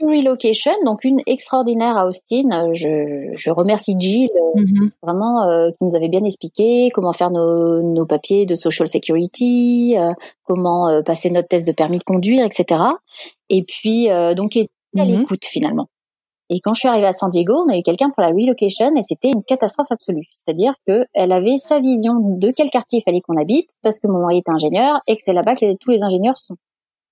deux 0.00 0.06
relocations, 0.06 0.72
donc 0.84 1.04
une 1.04 1.20
extraordinaire 1.26 1.96
à 1.96 2.06
Austin. 2.06 2.72
Je, 2.74 3.30
je 3.32 3.50
remercie 3.50 3.94
Jill 3.98 4.28
mm-hmm. 4.56 4.90
vraiment 5.02 5.48
euh, 5.48 5.70
qui 5.70 5.84
nous 5.84 5.96
avait 5.96 6.08
bien 6.08 6.24
expliqué 6.24 6.90
comment 6.92 7.12
faire 7.12 7.30
nos, 7.30 7.82
nos 7.82 8.06
papiers 8.06 8.46
de 8.46 8.54
social 8.54 8.88
security, 8.88 9.96
comment 10.44 11.02
passer 11.04 11.30
notre 11.30 11.48
test 11.48 11.66
de 11.66 11.72
permis 11.72 11.98
de 11.98 12.04
conduire, 12.04 12.44
etc. 12.44 12.80
Et 13.48 13.62
puis 13.62 14.08
donc 14.36 14.56
était 14.56 14.70
à 14.96 15.04
mm-hmm. 15.04 15.18
l'écoute 15.20 15.44
finalement. 15.44 15.88
Et 16.50 16.60
quand 16.60 16.72
je 16.74 16.80
suis 16.80 16.88
arrivée 16.88 17.06
à 17.06 17.12
San 17.12 17.28
Diego, 17.28 17.64
on 17.66 17.72
a 17.72 17.76
eu 17.76 17.82
quelqu'un 17.82 18.10
pour 18.10 18.22
la 18.22 18.28
relocation 18.28 18.94
et 18.96 19.02
c'était 19.02 19.28
une 19.28 19.42
catastrophe 19.42 19.90
absolue. 19.90 20.26
C'est-à-dire 20.34 20.74
qu'elle 20.86 21.32
avait 21.32 21.58
sa 21.58 21.78
vision 21.78 22.14
de 22.20 22.50
quel 22.50 22.70
quartier 22.70 23.00
il 23.00 23.02
fallait 23.02 23.20
qu'on 23.20 23.40
habite 23.40 23.70
parce 23.82 24.00
que 24.00 24.06
mon 24.08 24.20
mari 24.20 24.38
était 24.38 24.50
ingénieur 24.50 25.00
et 25.06 25.16
que 25.16 25.22
c'est 25.22 25.34
là-bas 25.34 25.54
que 25.54 25.76
tous 25.76 25.90
les 25.90 26.02
ingénieurs 26.02 26.38
sont. 26.38 26.56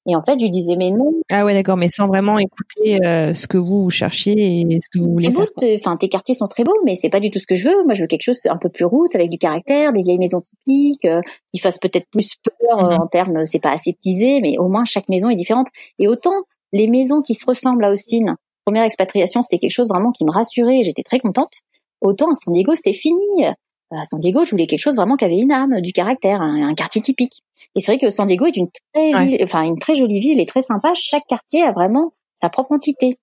Et 0.09 0.15
en 0.15 0.23
fait, 0.23 0.39
je 0.39 0.45
lui 0.45 0.51
disais 0.51 0.77
mais 0.77 0.91
non. 0.91 1.13
Ah 1.31 1.45
ouais, 1.45 1.53
d'accord, 1.53 1.77
mais 1.77 1.89
sans 1.89 2.07
vraiment 2.07 2.39
écouter 2.39 3.05
euh, 3.05 3.35
ce 3.35 3.49
que 3.49 3.59
vous 3.59 3.91
cherchiez 3.91 4.61
et 4.61 4.81
ce 4.81 4.89
que 4.89 5.05
vous 5.05 5.13
voulez 5.13 5.33
faire. 5.33 5.47
Enfin, 5.75 5.97
tes 5.97 6.09
quartiers 6.09 6.37
sont 6.37 6.47
très 6.47 6.63
beaux, 6.63 6.79
mais 6.85 6.95
c'est 6.95 7.09
pas 7.09 7.19
du 7.19 7.31
tout 7.31 7.41
ce 7.41 7.47
que 7.47 7.57
je 7.57 7.69
veux. 7.69 7.85
Moi, 7.85 7.95
je 7.95 8.03
veux 8.03 8.07
quelque 8.07 8.23
chose 8.23 8.41
un 8.47 8.57
peu 8.57 8.69
plus 8.69 8.85
route, 8.85 9.15
avec 9.17 9.31
du 9.31 9.39
caractère, 9.39 9.93
des 9.93 10.03
vieilles 10.03 10.19
maisons 10.19 10.41
typiques, 10.41 11.05
euh, 11.05 11.21
qui 11.53 11.59
fassent 11.59 11.79
peut-être 11.79 12.07
plus 12.11 12.37
peur 12.37 12.85
euh, 12.85 12.95
mhm. 12.95 13.01
en 13.01 13.07
termes, 13.09 13.45
c'est 13.45 13.59
pas 13.59 13.73
aseptisé, 13.73 14.41
mais 14.41 14.59
au 14.59 14.69
moins 14.69 14.85
chaque 14.85 15.09
maison 15.09 15.29
est 15.29 15.35
différente. 15.35 15.67
Et 15.99 16.07
autant 16.07 16.45
les 16.73 16.89
maisons 16.89 17.21
qui 17.23 17.35
se 17.35 17.45
ressemblent 17.45 17.85
à 17.85 17.91
Austin, 17.91 18.37
première 18.67 18.85
expatriation, 18.85 19.43
c'était 19.43 19.59
quelque 19.59 19.73
chose 19.73 19.89
vraiment 19.89 20.11
qui 20.11 20.25
me 20.25 20.31
rassurait, 20.31 20.83
j'étais 20.83 21.05
très 21.05 21.21
contente. 21.21 21.61
Autant 22.01 22.31
à 22.31 22.35
San 22.35 22.53
Diego, 22.53 22.75
c'était 22.75 22.93
fini. 22.93 23.45
À 23.93 24.05
San 24.05 24.19
Diego, 24.19 24.43
je 24.43 24.51
voulais 24.51 24.67
quelque 24.67 24.83
chose 24.83 24.97
vraiment 24.97 25.17
qui 25.17 25.25
avait 25.25 25.39
une 25.39 25.53
âme, 25.53 25.81
du 25.81 25.93
caractère, 25.93 26.41
un, 26.41 26.75
quartier 26.75 27.01
typique. 27.01 27.45
Et 27.77 27.81
c'est 27.81 27.93
vrai 27.93 27.99
que 27.99 28.11
San 28.11 28.27
Diego 28.27 28.45
est 28.47 28.57
une 28.57 28.67
très, 28.93 29.43
enfin 29.43 29.63
une 29.63 29.79
très 29.79 29.95
jolie 29.95 30.19
ville 30.19 30.41
et 30.41 30.47
très 30.47 30.63
sympa. 30.63 30.93
Chaque 30.95 31.25
quartier 31.29 31.63
a 31.63 31.71
vraiment 31.71 32.13
sa 32.35 32.49
propre 32.49 32.73
entité. 32.73 33.19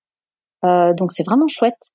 Euh, 0.64 0.94
donc 0.94 1.12
c'est 1.12 1.24
vraiment 1.24 1.46
chouette. 1.46 1.92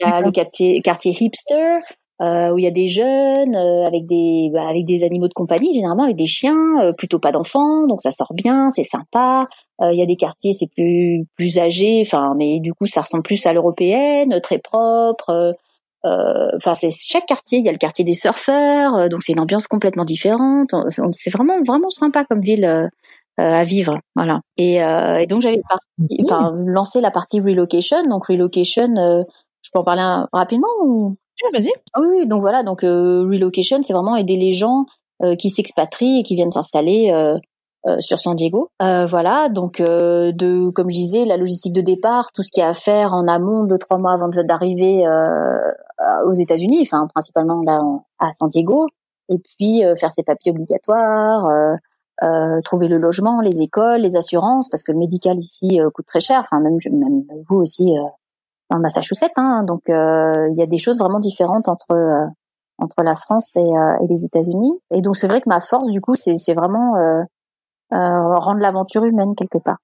Il 0.00 0.08
y 0.08 0.10
a 0.10 0.20
le 0.20 0.32
quartier, 0.32 0.82
quartier 0.82 1.12
hipster, 1.12 1.78
euh, 2.22 2.50
où 2.52 2.58
il 2.58 2.64
y 2.64 2.68
a 2.68 2.70
des 2.70 2.86
jeunes 2.86 3.56
euh, 3.56 3.86
avec 3.86 4.06
des 4.06 4.48
bah, 4.52 4.68
avec 4.68 4.84
des 4.84 5.02
animaux 5.02 5.26
de 5.26 5.32
compagnie 5.34 5.72
généralement 5.72 6.04
avec 6.04 6.14
des 6.14 6.28
chiens 6.28 6.80
euh, 6.80 6.92
plutôt 6.92 7.18
pas 7.18 7.32
d'enfants 7.32 7.88
donc 7.88 8.00
ça 8.00 8.12
sort 8.12 8.34
bien 8.34 8.70
c'est 8.70 8.84
sympa. 8.84 9.48
Euh, 9.80 9.92
il 9.92 9.98
y 9.98 10.02
a 10.02 10.06
des 10.06 10.14
quartiers 10.14 10.54
c'est 10.54 10.68
plus 10.68 11.26
plus 11.36 11.58
âgé 11.58 12.02
enfin 12.06 12.34
mais 12.36 12.60
du 12.60 12.72
coup 12.72 12.86
ça 12.86 13.00
ressemble 13.00 13.24
plus 13.24 13.44
à 13.46 13.52
l'européenne 13.52 14.38
très 14.42 14.58
propre 14.58 15.56
enfin 16.04 16.74
c'est 16.74 16.90
chaque 16.92 17.26
quartier 17.26 17.58
il 17.58 17.64
y 17.64 17.68
a 17.68 17.72
le 17.72 17.78
quartier 17.78 18.04
des 18.04 18.14
surfeurs 18.14 19.08
donc 19.08 19.22
c'est 19.24 19.32
une 19.32 19.40
ambiance 19.40 19.66
complètement 19.66 20.04
différente. 20.04 20.72
C'est 21.10 21.30
vraiment 21.30 21.62
vraiment 21.66 21.88
sympa 21.88 22.24
comme 22.24 22.40
ville 22.42 22.90
à 23.38 23.64
vivre 23.64 23.98
voilà. 24.14 24.40
Et, 24.58 24.74
et 24.76 25.26
donc 25.26 25.40
j'avais 25.40 25.62
enfin 26.22 26.54
lancé 26.66 27.00
la 27.00 27.10
partie 27.10 27.40
relocation 27.40 28.02
donc 28.02 28.26
relocation 28.26 29.24
je 29.62 29.70
peux 29.72 29.80
en 29.80 29.82
parler 29.82 30.24
rapidement 30.32 30.68
ou? 30.84 31.16
Vas-y. 31.52 31.72
Ah 31.92 32.00
oui, 32.00 32.26
donc 32.26 32.40
voilà, 32.40 32.62
donc 32.62 32.84
euh, 32.84 33.22
relocation, 33.22 33.82
c'est 33.82 33.92
vraiment 33.92 34.16
aider 34.16 34.36
les 34.36 34.52
gens 34.52 34.86
euh, 35.22 35.36
qui 35.36 35.50
s'expatrient 35.50 36.20
et 36.20 36.22
qui 36.22 36.34
viennent 36.34 36.50
s'installer 36.50 37.10
euh, 37.12 37.38
sur 38.00 38.18
San 38.18 38.34
Diego. 38.34 38.70
voilà, 38.80 39.48
donc 39.50 39.82
de, 39.82 40.70
comme 40.70 40.90
je 40.90 40.96
disais, 40.96 41.24
la 41.26 41.36
logistique 41.36 41.74
de 41.74 41.82
départ, 41.82 42.32
tout 42.32 42.42
ce 42.42 42.50
qu'il 42.50 42.62
y 42.62 42.64
a 42.64 42.70
à 42.70 42.74
faire 42.74 43.12
en 43.12 43.28
amont, 43.28 43.64
de 43.64 43.76
trois 43.76 43.98
mois 43.98 44.12
avant 44.12 44.28
d'arriver 44.28 45.04
aux 46.26 46.32
États-Unis, 46.32 46.78
enfin 46.80 47.06
principalement 47.08 47.60
là 47.60 47.78
à 48.18 48.32
San 48.32 48.48
Diego, 48.48 48.86
et 49.28 49.36
puis 49.38 49.82
faire 50.00 50.10
ses 50.12 50.22
papiers 50.22 50.50
obligatoires. 50.52 51.46
trouver 52.64 52.88
le 52.88 52.96
logement, 52.96 53.42
les 53.42 53.60
écoles, 53.60 54.00
les 54.00 54.16
assurances, 54.16 54.70
parce 54.70 54.82
que 54.82 54.92
le 54.92 54.98
médical 54.98 55.36
ici 55.36 55.78
coûte 55.92 56.06
très 56.06 56.20
cher. 56.20 56.40
Enfin, 56.40 56.60
même, 56.60 56.78
même 56.90 57.22
vous 57.50 57.56
aussi, 57.56 57.94
en 58.74 58.80
Massachusetts. 58.80 59.32
Hein, 59.36 59.64
donc 59.66 59.88
euh, 59.88 60.32
il 60.50 60.58
y 60.58 60.62
a 60.62 60.66
des 60.66 60.78
choses 60.78 60.98
vraiment 60.98 61.20
différentes 61.20 61.68
entre 61.68 61.92
euh, 61.92 62.26
entre 62.78 63.02
la 63.02 63.14
France 63.14 63.56
et, 63.56 63.60
euh, 63.60 63.96
et 64.02 64.06
les 64.08 64.24
États-Unis. 64.24 64.72
Et 64.92 65.00
donc 65.00 65.16
c'est 65.16 65.28
vrai 65.28 65.40
que 65.40 65.48
ma 65.48 65.60
force 65.60 65.88
du 65.88 66.00
coup 66.00 66.16
c'est 66.16 66.36
c'est 66.36 66.54
vraiment 66.54 66.94
rendre 67.90 68.58
l'aventure 68.58 69.04
humaine 69.04 69.34
quelque 69.36 69.58
part. 69.58 69.78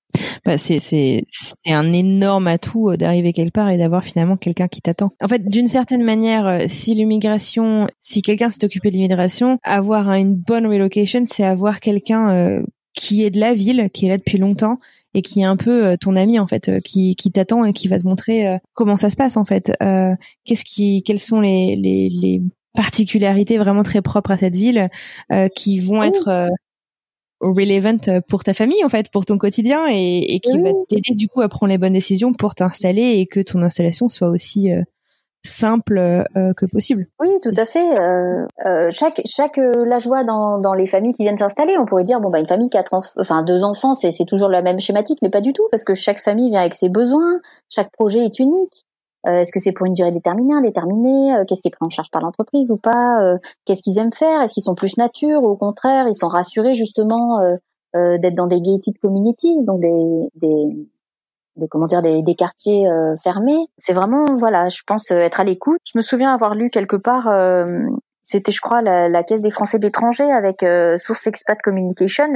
Bah, 0.45 0.59
c'est 0.59 0.81
c'est 0.81 1.25
c'est 1.29 1.73
un 1.73 1.93
énorme 1.93 2.49
atout 2.49 2.97
d'arriver 2.97 3.33
quelque 3.33 3.53
part 3.53 3.71
et 3.71 3.79
d'avoir 3.79 4.03
finalement 4.03 4.37
quelqu'un 4.37 4.67
qui 4.67 4.81
t'attend. 4.81 5.11
En 5.23 5.29
fait, 5.29 5.47
d'une 5.47 5.69
certaine 5.69 6.03
manière, 6.03 6.63
si 6.67 6.95
l'immigration, 6.95 7.87
si 8.01 8.23
quelqu'un 8.23 8.49
s'est 8.49 8.65
occupé 8.65 8.91
de 8.91 8.97
l'immigration, 8.97 9.59
avoir 9.63 10.13
une 10.15 10.35
bonne 10.35 10.67
relocation, 10.67 11.23
c'est 11.27 11.45
avoir 11.45 11.79
quelqu'un 11.79 12.63
qui 12.95 13.25
est 13.25 13.31
de 13.31 13.39
la 13.39 13.55
ville, 13.55 13.89
qui 13.93 14.07
est 14.07 14.09
là 14.09 14.19
depuis 14.19 14.39
longtemps 14.39 14.79
et 15.15 15.23
qui 15.23 15.41
est 15.41 15.45
un 15.45 15.57
peu 15.57 15.87
euh, 15.87 15.97
ton 15.97 16.17
ami 16.17 16.39
en 16.39 16.47
fait, 16.47 16.69
euh, 16.69 16.81
qui, 16.81 17.15
qui 17.17 17.33
t'attend 17.33 17.65
et 17.65 17.73
qui 17.73 17.89
va 17.89 17.99
te 17.99 18.07
montrer 18.07 18.47
euh, 18.47 18.59
comment 18.75 18.97
ça 18.97 19.11
se 19.11 19.17
passe 19.17 19.37
en 19.37 19.45
fait. 19.45 19.73
Qu'est-ce 20.45 20.65
qui, 20.65 21.03
quelles 21.03 21.19
sont 21.19 21.41
les, 21.41 21.77
les, 21.77 22.09
les, 22.09 22.43
particularités 22.73 23.59
vraiment 23.59 23.83
très 23.83 24.01
propres 24.01 24.31
à 24.31 24.37
cette 24.37 24.55
ville 24.55 24.89
qui 25.57 25.81
vont 25.81 26.05
être 26.05 26.49
relevant 27.41 28.23
pour 28.29 28.45
ta 28.45 28.55
famille 28.55 28.85
en 28.85 28.89
fait, 28.89 29.11
pour 29.11 29.27
ton 29.27 29.39
quotidien 29.39 29.89
et, 29.91 30.35
et 30.35 30.39
qui 30.39 30.57
va 30.57 30.71
t'aider 30.89 31.17
du 31.17 31.27
coup 31.27 31.41
à 31.41 31.49
prendre 31.49 31.73
les 31.73 31.79
bonnes 31.79 31.95
décisions 31.95 32.33
pour 32.33 32.55
t'installer 32.55 33.19
et 33.19 33.27
que 33.27 33.41
ton 33.41 33.63
installation 33.63 34.07
soit 34.07 34.29
aussi 34.29 34.69
simple 35.45 35.99
euh, 35.99 36.53
que 36.55 36.67
possible. 36.67 37.07
Oui, 37.21 37.29
tout 37.43 37.55
à 37.57 37.65
fait. 37.65 37.99
Euh, 37.99 38.47
euh, 38.67 38.91
chaque 38.91 39.21
chaque 39.27 39.59
euh, 39.59 39.85
là 39.87 39.99
je 39.99 40.09
vois 40.09 40.25
dans 40.25 40.59
dans 40.59 40.75
les 40.75 40.87
familles 40.87 41.15
qui 41.15 41.23
viennent 41.23 41.39
s'installer, 41.39 41.77
on 41.79 41.87
pourrait 41.87 42.05
dire 42.05 42.21
bon 42.21 42.31
bah 42.31 42.41
une 42.41 42.49
famille 42.49 42.69
quatre 42.69 42.95
enfants, 42.95 43.13
enfin 43.19 43.43
deux 43.43 43.65
enfants, 43.65 43.95
c'est 43.95 44.13
c'est 44.13 44.27
toujours 44.27 44.49
la 44.49 44.63
même 44.63 44.81
schématique, 44.81 45.19
mais 45.23 45.31
pas 45.31 45.41
du 45.41 45.53
tout 45.53 45.67
parce 45.71 45.85
que 45.85 45.95
chaque 45.95 46.21
famille 46.21 46.51
vient 46.51 46.61
avec 46.61 46.75
ses 46.75 46.89
besoins, 46.89 47.41
chaque 47.69 47.91
projet 47.93 48.25
est 48.25 48.39
unique. 48.39 48.87
Est-ce 49.27 49.53
que 49.53 49.61
c'est 49.61 49.73
pour 49.73 49.85
une 49.85 49.93
durée 49.93 50.13
déterminée, 50.13 50.55
indéterminée 50.55 51.45
Qu'est-ce 51.47 51.61
qui 51.61 51.69
est 51.69 51.71
pris 51.71 51.85
en 51.85 51.91
charge 51.91 52.11
par 52.11 52.23
l'entreprise 52.23 52.71
ou 52.71 52.79
pas 52.79 53.37
Qu'est-ce 53.67 53.83
qu'ils 53.83 53.99
aiment 53.99 54.15
faire 54.15 54.41
Est-ce 54.41 54.55
qu'ils 54.55 54.63
sont 54.63 54.75
plus 54.75 54.97
nature 54.97 55.43
ou 55.43 55.49
au 55.49 55.57
contraire 55.57 56.07
ils 56.09 56.15
sont 56.15 56.29
rassurés 56.29 56.73
justement 56.73 57.39
euh, 57.97 58.19
d'être 58.19 58.37
dans 58.37 58.47
des 58.47 58.61
gated 58.61 58.99
communities, 59.01 59.65
donc 59.65 59.81
des, 59.81 60.29
des, 60.37 60.89
des 61.61 61.69
comment 61.69 61.87
dire, 61.87 62.03
des, 62.03 62.23
des 62.23 62.35
quartiers 62.35 62.89
euh, 62.89 63.15
fermés. 63.23 63.67
C'est 63.79 63.93
vraiment, 63.93 64.25
voilà, 64.39 64.69
je 64.69 64.81
pense 64.87 65.11
être 65.11 65.41
à 65.41 65.45
l'écoute. 65.45 65.81
Je 65.85 65.97
me 65.97 66.03
souviens 66.03 66.35
avoir 66.35 66.55
lu 66.55 66.71
quelque 66.71 66.97
part, 66.97 67.29
c'était, 68.23 68.53
je 68.53 68.61
crois, 68.61 68.83
la, 68.83 69.09
la, 69.09 69.23
Caisse 69.23 69.43
des 69.43 69.51
Français 69.51 69.79
d'étrangers 69.79 70.31
avec 70.31 70.65
Source 70.97 71.27
Expat 71.27 71.61
Communication. 71.63 72.33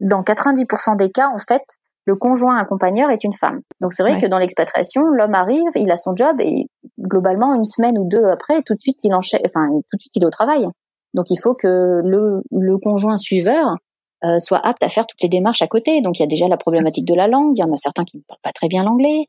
Dans 0.00 0.22
90% 0.22 0.96
des 0.96 1.10
cas, 1.10 1.28
en 1.28 1.38
fait, 1.38 1.64
le 2.08 2.16
conjoint 2.16 2.56
accompagneur 2.56 3.10
est 3.10 3.22
une 3.22 3.34
femme. 3.34 3.60
Donc 3.82 3.92
c'est 3.92 4.02
vrai 4.02 4.18
que 4.18 4.26
dans 4.26 4.38
l'expatriation, 4.38 5.02
l'homme 5.02 5.34
arrive, 5.34 5.68
il 5.74 5.90
a 5.90 5.96
son 5.96 6.16
job 6.16 6.40
et 6.40 6.66
globalement 6.98 7.54
une 7.54 7.66
semaine 7.66 7.98
ou 7.98 8.08
deux 8.08 8.24
après, 8.24 8.62
tout 8.62 8.74
de 8.74 8.80
suite 8.80 9.04
il 9.04 9.12
enchaîne, 9.12 9.42
enfin 9.44 9.68
tout 9.68 9.96
de 9.96 10.00
suite 10.00 10.16
il 10.16 10.22
est 10.22 10.26
au 10.26 10.30
travail. 10.30 10.66
Donc 11.12 11.26
il 11.28 11.36
faut 11.36 11.54
que 11.54 12.00
le, 12.02 12.42
le 12.50 12.78
conjoint 12.78 13.18
suiveur 13.18 13.76
euh, 14.24 14.38
soit 14.38 14.58
apte 14.66 14.82
à 14.82 14.88
faire 14.88 15.06
toutes 15.06 15.22
les 15.22 15.28
démarches 15.28 15.62
à 15.62 15.66
côté. 15.66 16.00
Donc 16.00 16.18
il 16.18 16.22
y 16.22 16.24
a 16.24 16.28
déjà 16.28 16.48
la 16.48 16.56
problématique 16.56 17.04
de 17.04 17.14
la 17.14 17.28
langue. 17.28 17.52
Il 17.56 17.60
y 17.60 17.64
en 17.64 17.72
a 17.72 17.76
certains 17.76 18.04
qui 18.04 18.18
ne 18.18 18.22
parlent 18.22 18.40
pas 18.42 18.52
très 18.52 18.68
bien 18.68 18.84
l'anglais. 18.84 19.26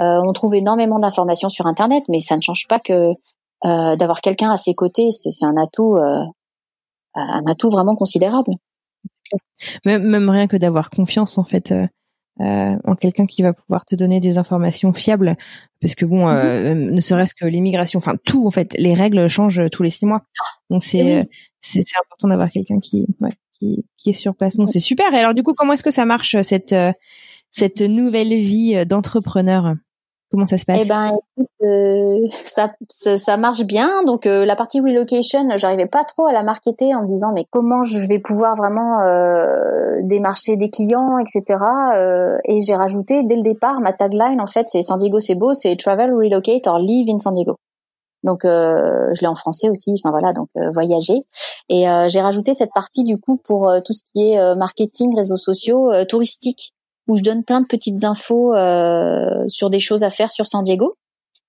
Euh, 0.00 0.20
on 0.26 0.32
trouve 0.32 0.54
énormément 0.54 0.98
d'informations 0.98 1.48
sur 1.48 1.66
Internet, 1.66 2.04
mais 2.08 2.18
ça 2.18 2.36
ne 2.36 2.42
change 2.42 2.66
pas 2.68 2.80
que 2.80 3.12
euh, 3.64 3.96
d'avoir 3.96 4.20
quelqu'un 4.20 4.50
à 4.50 4.56
ses 4.56 4.74
côtés, 4.74 5.10
c'est 5.12 5.44
un 5.44 5.56
atout, 5.56 5.96
euh, 5.96 6.24
un 7.14 7.46
atout 7.46 7.70
vraiment 7.70 7.94
considérable. 7.94 8.52
Même, 9.84 10.02
même 10.02 10.28
rien 10.28 10.46
que 10.46 10.56
d'avoir 10.56 10.90
confiance 10.90 11.38
en 11.38 11.44
fait 11.44 11.72
euh, 11.72 11.86
euh, 12.40 12.76
en 12.84 12.96
quelqu'un 12.96 13.26
qui 13.26 13.42
va 13.42 13.52
pouvoir 13.52 13.84
te 13.84 13.94
donner 13.94 14.18
des 14.18 14.38
informations 14.38 14.92
fiables 14.92 15.36
parce 15.80 15.94
que 15.94 16.04
bon 16.04 16.28
euh, 16.28 16.74
mhm. 16.74 16.94
ne 16.94 17.00
serait-ce 17.00 17.34
que 17.34 17.44
l'immigration 17.44 17.98
enfin 17.98 18.16
tout 18.24 18.46
en 18.46 18.50
fait 18.50 18.74
les 18.78 18.94
règles 18.94 19.28
changent 19.28 19.62
tous 19.70 19.82
les 19.82 19.90
six 19.90 20.06
mois 20.06 20.22
donc 20.70 20.82
c'est 20.82 20.98
eh 20.98 21.18
euh, 21.18 21.24
c'est 21.60 21.82
important 22.00 22.28
d'avoir 22.28 22.50
quelqu'un 22.50 22.80
qui 22.80 23.06
ouais, 23.20 23.32
qui 23.96 24.10
est 24.10 24.14
sur 24.14 24.34
place 24.34 24.56
c'est 24.66 24.80
super 24.80 25.12
et 25.14 25.18
alors 25.18 25.34
du 25.34 25.42
coup 25.42 25.54
comment 25.54 25.72
est-ce 25.72 25.82
que 25.82 25.90
ça 25.90 26.04
marche 26.04 26.36
cette 26.42 26.74
cette 27.50 27.82
nouvelle 27.82 28.34
vie 28.34 28.84
d'entrepreneur? 28.86 29.74
Comment 30.32 30.46
ça 30.46 30.56
se 30.56 30.64
passe? 30.64 30.86
Eh 30.86 30.88
ben, 30.88 31.12
euh, 31.62 32.26
ça, 32.46 32.72
ça, 32.88 33.36
marche 33.36 33.64
bien. 33.64 34.02
Donc 34.04 34.24
euh, 34.24 34.46
la 34.46 34.56
partie 34.56 34.80
relocation, 34.80 35.46
j'arrivais 35.56 35.86
pas 35.86 36.04
trop 36.04 36.26
à 36.26 36.32
la 36.32 36.42
marketer 36.42 36.94
en 36.94 37.02
me 37.02 37.06
disant 37.06 37.32
mais 37.34 37.44
comment 37.50 37.82
je 37.82 37.98
vais 38.06 38.18
pouvoir 38.18 38.56
vraiment 38.56 39.02
euh, 39.02 40.00
démarcher 40.00 40.56
des 40.56 40.70
clients, 40.70 41.18
etc. 41.18 41.60
Euh, 41.94 42.38
et 42.46 42.62
j'ai 42.62 42.74
rajouté 42.74 43.24
dès 43.24 43.36
le 43.36 43.42
départ 43.42 43.80
ma 43.80 43.92
tagline 43.92 44.40
en 44.40 44.46
fait, 44.46 44.68
c'est 44.68 44.82
San 44.82 44.96
Diego 44.96 45.20
c'est 45.20 45.34
beau, 45.34 45.52
c'est 45.52 45.76
travel, 45.76 46.14
relocate 46.14 46.66
or 46.66 46.78
live 46.78 47.10
in 47.10 47.18
San 47.18 47.34
Diego. 47.34 47.56
Donc 48.22 48.40
je 48.44 49.20
l'ai 49.20 49.26
en 49.26 49.34
français 49.34 49.68
aussi. 49.68 49.94
Enfin 49.98 50.10
voilà, 50.10 50.32
donc 50.32 50.48
voyager. 50.72 51.24
Et 51.68 51.86
j'ai 52.08 52.20
rajouté 52.20 52.54
cette 52.54 52.72
partie 52.74 53.04
du 53.04 53.18
coup 53.18 53.36
pour 53.36 53.72
tout 53.84 53.92
ce 53.92 54.02
qui 54.12 54.30
est 54.30 54.54
marketing, 54.54 55.16
réseaux 55.16 55.36
sociaux, 55.36 55.90
touristiques 56.08 56.72
où 57.08 57.16
je 57.16 57.22
donne 57.22 57.44
plein 57.44 57.60
de 57.60 57.66
petites 57.66 58.04
infos 58.04 58.54
euh, 58.54 59.44
sur 59.48 59.70
des 59.70 59.80
choses 59.80 60.02
à 60.02 60.10
faire 60.10 60.30
sur 60.30 60.46
San 60.46 60.62
Diego, 60.62 60.92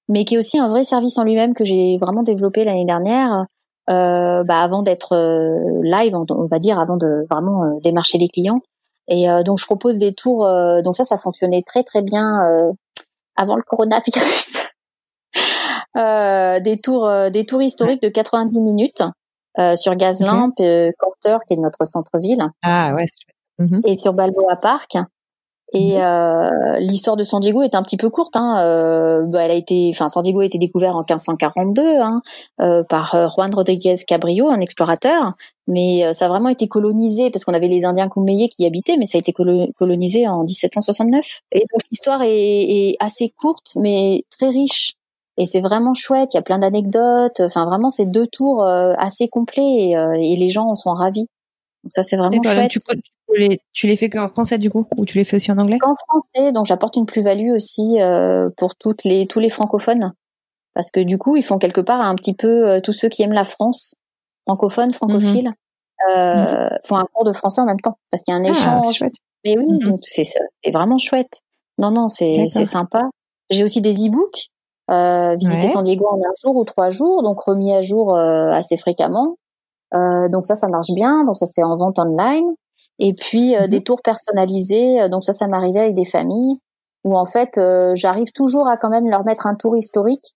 mais 0.09 0.26
qui 0.26 0.36
est 0.36 0.38
aussi 0.38 0.59
un 0.59 0.69
vrai 0.69 0.84
service 0.84 1.17
en 1.17 1.24
lui-même 1.24 1.53
que 1.53 1.63
j'ai 1.63 1.97
vraiment 1.97 2.24
développé 2.24 2.63
l'année 2.63 2.86
dernière, 2.86 3.45
euh, 3.89 4.43
bah, 4.43 4.61
avant 4.61 4.82
d'être 4.82 5.13
euh, 5.13 5.82
live, 5.84 6.15
on 6.15 6.47
va 6.47 6.59
dire, 6.59 6.80
avant 6.80 6.97
de 6.97 7.26
vraiment 7.30 7.63
euh, 7.63 7.80
démarcher 7.82 8.17
les 8.17 8.30
clients. 8.30 8.61
Et 9.07 9.30
euh, 9.30 9.43
donc 9.43 9.59
je 9.59 9.65
propose 9.65 9.97
des 9.97 10.13
tours. 10.13 10.47
donc 10.84 10.95
ça, 10.95 11.03
ça 11.03 11.17
fonctionnait 11.17 11.61
très 11.61 11.84
très 11.84 12.01
bien 12.01 12.39
avant 13.36 13.55
le 13.57 13.63
coronavirus. 13.63 14.59
Des 15.95 16.79
tours, 16.81 17.09
des 17.31 17.45
tours 17.45 17.61
historiques 17.61 18.01
de 18.01 18.09
90 18.09 18.59
minutes 18.59 19.03
sur 19.75 19.95
Gazlamp, 19.95 20.51
okay. 20.57 20.91
qui 21.47 21.53
est 21.53 21.57
notre 21.57 21.85
centre-ville. 21.85 22.43
Ah 22.63 22.93
ouais. 22.95 23.05
Mhm. 23.59 23.81
Et 23.85 23.97
sur 23.97 24.13
Balboa 24.13 24.55
Park. 24.55 24.97
Et 25.75 25.95
mhm. 25.95 26.01
euh, 26.01 26.79
l'histoire 26.79 27.15
de 27.15 27.23
San 27.23 27.41
Diego 27.41 27.63
est 27.63 27.73
un 27.73 27.81
petit 27.81 27.97
peu 27.97 28.09
courte. 28.11 28.35
Hein. 28.35 28.57
Euh, 28.59 29.25
bah, 29.25 29.41
elle 29.41 29.51
a 29.51 29.55
été, 29.55 29.89
enfin, 29.91 30.07
San 30.07 30.21
Diego 30.21 30.41
a 30.41 30.45
été 30.45 30.59
découvert 30.59 30.95
en 30.95 30.99
1542 30.99 31.81
hein, 31.99 32.21
euh, 32.61 32.83
par 32.83 33.15
euh, 33.15 33.27
Juan 33.27 33.53
Rodriguez 33.53 33.95
Cabrillo, 34.05 34.49
un 34.49 34.59
explorateur. 34.59 35.33
Mais 35.65 36.05
euh, 36.05 36.13
ça 36.13 36.25
a 36.25 36.29
vraiment 36.29 36.49
été 36.49 36.67
colonisé 36.67 37.31
parce 37.31 37.43
qu'on 37.43 37.55
avait 37.55 37.67
les 37.67 37.85
Indiens 37.85 38.07
Kumeyaay 38.07 38.49
qui 38.49 38.63
y 38.63 38.65
habitaient, 38.67 38.97
mais 38.97 39.05
ça 39.05 39.17
a 39.17 39.19
été 39.19 39.33
colonisé 39.33 40.27
en 40.27 40.43
1769. 40.43 41.25
Et 41.53 41.59
donc 41.61 41.81
l'histoire 41.89 42.21
est, 42.21 42.29
est, 42.29 42.95
assez 42.99 43.33
courte, 43.35 43.71
mais 43.75 44.25
très 44.29 44.49
riche. 44.49 44.93
Et 45.38 45.45
c'est 45.45 45.61
vraiment 45.61 45.93
chouette. 45.93 46.34
Il 46.34 46.38
y 46.38 46.39
a 46.39 46.43
plein 46.43 46.59
d'anecdotes. 46.59 47.39
Enfin, 47.39 47.65
vraiment, 47.65 47.89
c'est 47.89 48.05
deux 48.05 48.27
tours 48.27 48.63
assez 48.63 49.27
complets 49.27 49.63
et, 49.63 49.91
et 49.91 50.36
les 50.36 50.49
gens 50.49 50.67
en 50.67 50.75
sont 50.75 50.93
ravis. 50.93 51.27
Donc 51.84 51.91
ça, 51.91 52.03
c'est 52.03 52.17
vraiment 52.17 52.41
chouette. 52.43 52.71
Tu, 52.71 52.79
les, 53.38 53.61
tu 53.73 53.88
les 53.88 53.95
fais 53.95 54.09
qu'en 54.09 54.29
français 54.29 54.57
du 54.57 54.69
coup 54.69 54.86
ou 54.97 55.05
tu 55.05 55.17
les 55.17 55.23
fais 55.23 55.38
aussi 55.38 55.51
en 55.51 55.57
anglais? 55.57 55.77
En 55.81 55.95
français, 55.95 56.51
donc 56.51 56.65
j'apporte 56.65 56.95
une 56.97 57.05
plus-value 57.05 57.51
aussi 57.51 57.99
euh, 57.99 58.49
pour 58.57 58.75
toutes 58.75 59.03
les 59.03 59.27
tous 59.27 59.39
les 59.39 59.49
francophones 59.49 60.13
parce 60.73 60.91
que 60.91 60.99
du 60.99 61.17
coup 61.17 61.36
ils 61.36 61.43
font 61.43 61.57
quelque 61.57 61.81
part 61.81 62.01
un 62.01 62.15
petit 62.15 62.36
peu 62.36 62.69
euh, 62.69 62.79
tous 62.81 62.93
ceux 62.93 63.09
qui 63.09 63.23
aiment 63.23 63.34
la 63.34 63.43
France, 63.43 63.95
francophones, 64.45 64.91
francophiles, 64.91 65.51
mhm. 66.07 66.15
euh, 66.15 66.69
font 66.86 66.97
un 66.97 67.05
cours 67.11 67.23
de 67.23 67.34
français 67.34 67.61
en 67.61 67.65
même 67.65 67.79
temps 67.79 67.97
parce 68.11 68.23
qu'il 68.23 68.34
y 68.34 68.38
a 68.38 68.39
un 68.39 68.45
ah, 68.45 68.49
échange. 68.49 68.95
Chouette. 68.95 69.15
Mais 69.45 69.57
oui, 69.57 69.79
c'est 70.03 70.23
c'est 70.23 70.71
vraiment 70.71 70.97
chouette. 70.97 71.41
Non 71.79 71.91
non, 71.91 72.07
c'est 72.07 72.47
c'est 72.49 72.65
sympa. 72.65 73.09
J'ai 73.49 73.63
aussi 73.63 73.81
des 73.81 73.95
e-books. 74.07 74.49
Euh, 74.93 75.35
visiter 75.35 75.67
San 75.67 75.83
Diego 75.83 76.05
en 76.07 76.17
un 76.17 76.33
jour 76.41 76.55
ou 76.55 76.63
trois 76.63 76.89
jours, 76.89 77.23
donc 77.23 77.41
remis 77.41 77.73
à 77.73 77.81
jour 77.81 78.15
euh, 78.15 78.49
assez 78.49 78.77
fréquemment. 78.77 79.37
Euh, 79.93 80.27
donc 80.29 80.45
ça, 80.45 80.55
ça 80.55 80.67
marche 80.67 80.91
bien. 80.93 81.23
Donc 81.25 81.37
ça, 81.37 81.45
c'est 81.45 81.63
en 81.63 81.75
vente 81.75 81.99
online. 81.99 82.53
Et 82.99 83.13
puis 83.13 83.55
euh, 83.55 83.67
des 83.67 83.77
mhm. 83.77 83.83
tours 83.83 84.01
personnalisés. 84.01 85.01
Euh, 85.01 85.09
donc 85.09 85.23
ça, 85.23 85.33
ça 85.33 85.47
m'arrivait 85.47 85.81
avec 85.81 85.95
des 85.95 86.05
familles 86.05 86.57
où 87.05 87.17
en 87.17 87.25
fait, 87.25 87.59
j'arrive 87.95 88.31
toujours 88.31 88.65
à 88.65 88.77
quand 88.77 88.89
même 88.89 89.09
leur 89.09 89.25
mettre 89.25 89.45
un 89.45 89.55
tour 89.55 89.75
historique. 89.75 90.35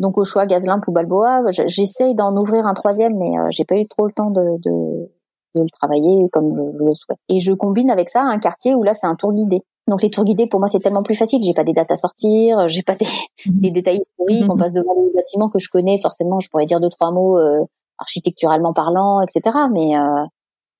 Donc 0.00 0.18
au 0.18 0.24
choix 0.24 0.46
Gazlimp 0.46 0.82
ou 0.88 0.90
Balboa, 0.90 1.42
j'essaye 1.66 2.16
d'en 2.16 2.36
ouvrir 2.36 2.66
un 2.66 2.74
troisième, 2.74 3.16
mais 3.16 3.30
j'ai 3.50 3.64
pas 3.64 3.76
eu 3.76 3.86
trop 3.86 4.04
le 4.04 4.12
temps 4.12 4.30
de, 4.30 4.42
de, 4.58 5.08
de 5.54 5.62
le 5.62 5.70
travailler 5.70 6.28
comme 6.32 6.56
je, 6.56 6.84
le 6.84 6.94
souhaite. 6.94 7.18
Et 7.28 7.38
je 7.38 7.52
combine 7.52 7.88
avec 7.88 8.08
ça 8.08 8.22
un 8.22 8.40
quartier 8.40 8.74
où 8.74 8.82
là 8.82 8.94
c'est 8.94 9.06
un 9.06 9.14
tour 9.14 9.32
guidé. 9.32 9.60
Donc 9.88 10.02
les 10.02 10.10
tours 10.10 10.24
guidés 10.24 10.46
pour 10.46 10.60
moi 10.60 10.68
c'est 10.68 10.80
tellement 10.80 11.02
plus 11.02 11.14
facile. 11.14 11.42
J'ai 11.42 11.54
pas 11.54 11.64
des 11.64 11.72
dates 11.72 11.90
à 11.90 11.96
sortir, 11.96 12.68
j'ai 12.68 12.82
pas 12.82 12.94
des, 12.94 13.06
mhm. 13.46 13.60
des 13.60 13.70
détails 13.70 14.00
historiques. 14.00 14.50
On 14.50 14.56
passe 14.56 14.72
devant 14.72 14.94
des 14.94 15.10
bâtiments 15.14 15.48
que 15.48 15.58
je 15.58 15.68
connais 15.68 15.98
forcément. 16.00 16.38
Je 16.40 16.48
pourrais 16.48 16.66
dire 16.66 16.80
deux 16.80 16.90
trois 16.90 17.10
mots 17.10 17.38
euh, 17.38 17.64
architecturalement 17.98 18.72
parlant, 18.72 19.20
etc. 19.22 19.56
Mais 19.72 19.96
euh, 19.96 20.24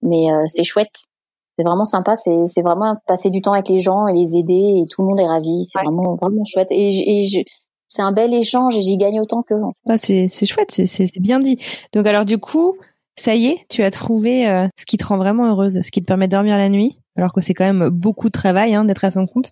mais 0.03 0.31
euh, 0.31 0.45
c'est 0.47 0.65
chouette. 0.65 1.05
C'est 1.59 1.65
vraiment 1.65 1.87
sympa. 1.87 2.15
C'est 2.15 2.47
c'est 2.47 2.63
vraiment 2.63 2.97
passer 3.07 3.31
du 3.31 3.41
temps 3.41 3.53
avec 3.53 3.69
les 3.69 3.81
gens 3.81 4.07
et 4.07 4.13
les 4.13 4.37
aider 4.37 4.83
et 4.83 4.87
tout 4.89 5.03
le 5.03 5.09
monde 5.09 5.21
est 5.21 5.27
ravi. 5.27 5.65
C'est 5.65 5.83
vraiment 5.83 6.17
vraiment 6.17 6.45
chouette. 6.45 6.71
Et, 6.71 7.23
et 7.23 7.45
c'est 7.89 8.03
un 8.03 8.13
bel 8.13 8.35
échange 8.35 8.77
et 8.77 8.83
j'y 8.83 8.99
gagne 8.99 9.21
autant 9.21 9.43
que. 9.43 9.55
Ah, 9.89 9.97
c'est 9.97 10.29
c'est 10.29 10.47
chouette. 10.47 10.71
C'est 10.71 10.87
c'est 10.87 11.21
bien 11.21 11.41
dit. 11.41 11.59
Donc 11.93 12.07
alors 12.07 12.27
du 12.27 12.39
coup, 12.39 12.77
ça 13.19 13.35
y 13.35 13.47
est, 13.47 13.67
tu 13.69 13.83
as 13.83 13.91
trouvé 13.91 14.49
euh, 14.49 14.69
ce 14.79 14.87
qui 14.87 14.97
te 14.97 15.05
rend 15.05 15.17
vraiment 15.17 15.47
heureuse, 15.47 15.81
ce 15.83 15.91
qui 15.91 16.01
te 16.01 16.07
permet 16.07 16.27
de 16.27 16.33
dormir 16.33 16.57
la 16.57 16.69
nuit, 16.69 17.01
alors 17.19 17.33
que 17.33 17.41
c'est 17.41 17.55
quand 17.55 17.65
même 17.65 17.89
beaucoup 17.91 18.29
de 18.29 18.33
travail 18.33 18.75
hein, 18.75 18.85
d'être 18.85 19.05
à 19.05 19.11
son 19.11 19.27
compte. 19.27 19.51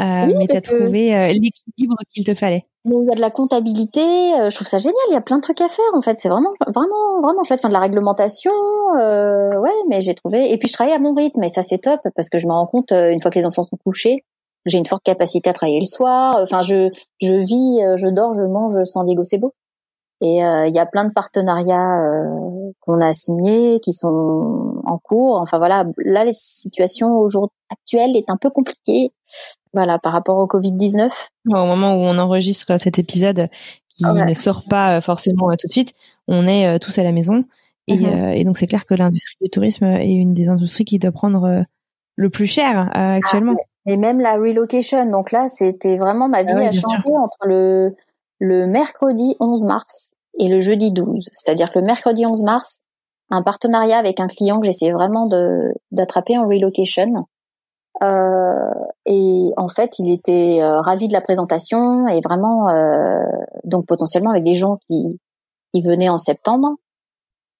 Euh, 0.00 0.26
mais 0.36 0.48
tu 0.48 0.56
as 0.56 0.60
trouvé 0.60 1.14
euh, 1.14 1.28
l'équilibre 1.28 1.96
qu'il 2.12 2.24
te 2.24 2.34
fallait. 2.34 2.64
il 2.84 3.06
y 3.08 3.12
a 3.12 3.14
de 3.14 3.20
la 3.20 3.30
comptabilité, 3.30 4.00
euh, 4.00 4.50
je 4.50 4.54
trouve 4.56 4.66
ça 4.66 4.78
génial, 4.78 4.96
il 5.08 5.14
y 5.14 5.16
a 5.16 5.20
plein 5.20 5.36
de 5.36 5.42
trucs 5.42 5.60
à 5.60 5.68
faire 5.68 5.84
en 5.94 6.00
fait, 6.00 6.18
c'est 6.18 6.28
vraiment 6.28 6.52
vraiment 6.66 7.20
vraiment 7.22 7.44
chouette, 7.44 7.60
enfin 7.60 7.68
de 7.68 7.74
la 7.74 7.80
réglementation, 7.80 8.52
euh, 8.98 9.56
ouais, 9.60 9.70
mais 9.88 10.00
j'ai 10.00 10.14
trouvé 10.14 10.52
et 10.52 10.58
puis 10.58 10.68
je 10.68 10.72
travaille 10.72 10.94
à 10.94 10.98
mon 10.98 11.14
rythme 11.14 11.44
et 11.44 11.48
ça 11.48 11.62
c'est 11.62 11.78
top 11.78 12.00
parce 12.16 12.28
que 12.28 12.38
je 12.38 12.46
me 12.48 12.52
rends 12.52 12.66
compte 12.66 12.90
une 12.90 13.20
fois 13.20 13.30
que 13.30 13.38
les 13.38 13.46
enfants 13.46 13.62
sont 13.62 13.76
couchés, 13.76 14.24
j'ai 14.66 14.78
une 14.78 14.86
forte 14.86 15.04
capacité 15.04 15.48
à 15.48 15.52
travailler 15.52 15.78
le 15.78 15.86
soir, 15.86 16.38
enfin 16.42 16.60
je 16.60 16.90
je 17.22 17.34
vis, 17.34 17.96
je 17.96 18.08
dors, 18.08 18.34
je 18.34 18.42
mange 18.42 18.82
San 18.84 19.04
Diego 19.04 19.22
c'est 19.22 19.38
beau. 19.38 19.54
Et 20.20 20.38
il 20.38 20.72
y 20.74 20.78
a 20.78 20.86
plein 20.86 21.04
de 21.04 21.12
partenariats 21.12 22.00
qu'on 22.80 23.00
a 23.00 23.12
signés, 23.12 23.80
qui 23.80 23.92
sont 23.92 24.80
en 24.84 24.98
cours. 24.98 25.36
Enfin 25.36 25.58
voilà, 25.58 25.84
là 25.98 26.24
la 26.24 26.32
situation 26.32 27.18
aujourd'hui 27.18 27.56
actuelle 27.70 28.16
est 28.16 28.30
un 28.30 28.36
peu 28.36 28.48
compliquée 28.48 29.12
voilà, 29.74 29.98
par 29.98 30.12
rapport 30.12 30.38
au 30.38 30.46
Covid-19. 30.46 31.10
Au 31.48 31.66
moment 31.66 31.94
où 31.96 31.98
on 31.98 32.16
enregistre 32.18 32.78
cet 32.78 32.98
épisode 32.98 33.48
qui 33.88 34.04
ne 34.04 34.34
sort 34.34 34.62
pas 34.68 34.96
euh, 34.96 35.00
forcément 35.00 35.50
euh, 35.50 35.56
tout 35.58 35.66
de 35.66 35.72
suite, 35.72 35.92
on 36.26 36.46
est 36.46 36.66
euh, 36.66 36.78
tous 36.78 36.98
à 36.98 37.02
la 37.02 37.12
maison. 37.12 37.44
Et, 37.86 37.96
mm-hmm. 37.96 38.34
et 38.36 38.44
donc 38.44 38.56
c'est 38.56 38.66
clair 38.66 38.86
que 38.86 38.94
l'industrie 38.94 39.36
du 39.42 39.50
tourisme 39.50 39.84
est 39.84 40.10
une 40.10 40.32
des 40.32 40.48
industries 40.48 40.86
qui 40.86 40.98
doit 40.98 41.12
prendre 41.12 41.64
le 42.16 42.30
plus 42.30 42.46
cher 42.46 42.88
actuellement. 42.94 43.56
Ah, 43.58 43.92
et 43.92 43.98
même 43.98 44.22
la 44.22 44.36
relocation. 44.36 45.04
Donc 45.10 45.32
là, 45.32 45.48
c'était 45.48 45.98
vraiment 45.98 46.26
ma 46.26 46.38
ah 46.38 46.42
vie 46.44 46.64
a 46.64 46.72
changé 46.72 47.14
entre 47.14 47.36
le, 47.44 47.94
le 48.38 48.66
mercredi 48.66 49.36
11 49.40 49.64
mars 49.64 50.14
et 50.38 50.48
le 50.48 50.60
jeudi 50.60 50.92
12. 50.92 51.28
C'est-à-dire 51.32 51.72
que 51.72 51.78
le 51.78 51.84
mercredi 51.84 52.26
11 52.26 52.42
mars, 52.42 52.82
un 53.30 53.42
partenariat 53.42 53.98
avec 53.98 54.20
un 54.20 54.26
client 54.26 54.60
que 54.60 54.66
j'essayais 54.66 54.92
vraiment 54.92 55.26
de 55.26 55.72
d'attraper 55.90 56.38
en 56.38 56.46
relocation. 56.46 57.26
Euh, 58.02 58.70
et 59.06 59.50
en 59.56 59.68
fait, 59.68 59.98
il 59.98 60.12
était 60.12 60.58
euh, 60.60 60.80
ravi 60.80 61.08
de 61.08 61.12
la 61.12 61.20
présentation 61.20 62.08
et 62.08 62.20
vraiment, 62.20 62.68
euh, 62.68 63.24
donc 63.64 63.86
potentiellement 63.86 64.30
avec 64.30 64.42
des 64.42 64.56
gens 64.56 64.78
qui, 64.88 65.20
qui 65.72 65.82
venaient 65.82 66.08
en 66.08 66.18
septembre. 66.18 66.76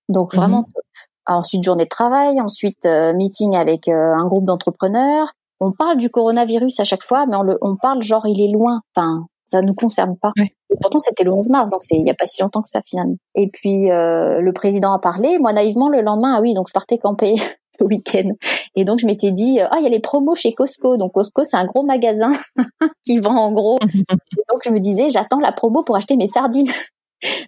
Donc 0.09 0.33
mhm. 0.33 0.41
vraiment 0.41 0.63
top. 0.65 0.85
Ensuite, 1.27 1.63
journée 1.63 1.85
de 1.85 1.89
travail. 1.89 2.41
Ensuite, 2.41 2.87
meeting 3.15 3.57
avec 3.57 3.89
un 3.89 4.27
groupe 4.27 4.45
d'entrepreneurs. 4.45 5.33
On 5.59 5.73
parle 5.73 5.97
du 5.97 6.11
coronavirus 6.11 6.81
à 6.81 6.85
chaque 6.85 7.03
fois, 7.03 7.25
mais 7.25 7.37
on, 7.37 7.43
le, 7.43 7.57
on 7.63 7.77
parle 7.77 8.03
genre 8.03 8.27
il 8.27 8.43
est 8.43 8.53
loin. 8.53 8.83
Enfin, 8.95 9.25
ça 9.45 9.61
nous 9.61 9.75
concerne 9.75 10.17
pas. 10.17 10.33
Et 10.39 10.77
pourtant, 10.81 10.99
c'était 10.99 11.25
le 11.25 11.33
11 11.33 11.51
mars, 11.51 11.71
donc 11.71 11.83
c'est 11.83 11.97
il 11.97 12.07
y 12.07 12.11
a 12.11 12.15
pas 12.15 12.27
si 12.27 12.43
longtemps 12.43 12.63
que 12.63 12.69
ça 12.69 12.81
finalement. 12.85 13.17
Et 13.35 13.49
puis 13.49 13.89
le 13.89 14.53
président 14.53 14.93
a 14.93 14.99
parlé. 14.99 15.39
Moi, 15.39 15.53
naïvement, 15.53 15.89
le 15.89 16.01
lendemain, 16.01 16.35
ah 16.37 16.41
oui, 16.41 16.55
donc 16.55 16.69
je 16.69 16.73
partais 16.73 16.99
camper 16.99 17.35
le 17.81 17.87
week-end. 17.87 18.31
Et 18.77 18.85
donc 18.85 18.99
je 18.99 19.07
m'étais 19.07 19.31
dit, 19.31 19.61
ah 19.61 19.77
il 19.79 19.85
y 19.85 19.87
a 19.87 19.91
les 19.91 20.01
promos 20.01 20.35
chez 20.35 20.53
Costco. 20.53 20.97
Donc 20.97 21.13
Costco 21.13 21.45
c'est 21.45 21.57
un 21.57 21.65
gros 21.65 21.85
magasin 21.85 22.31
qui 23.07 23.19
vend 23.19 23.37
en 23.37 23.53
gros. 23.53 23.79
donc 24.51 24.63
je 24.65 24.71
me 24.71 24.81
disais, 24.81 25.11
j'attends 25.11 25.41
la 25.41 25.53
promo 25.53 25.83
pour 25.83 25.97
acheter 25.97 26.17
mes 26.17 26.27
sardines. 26.27 26.71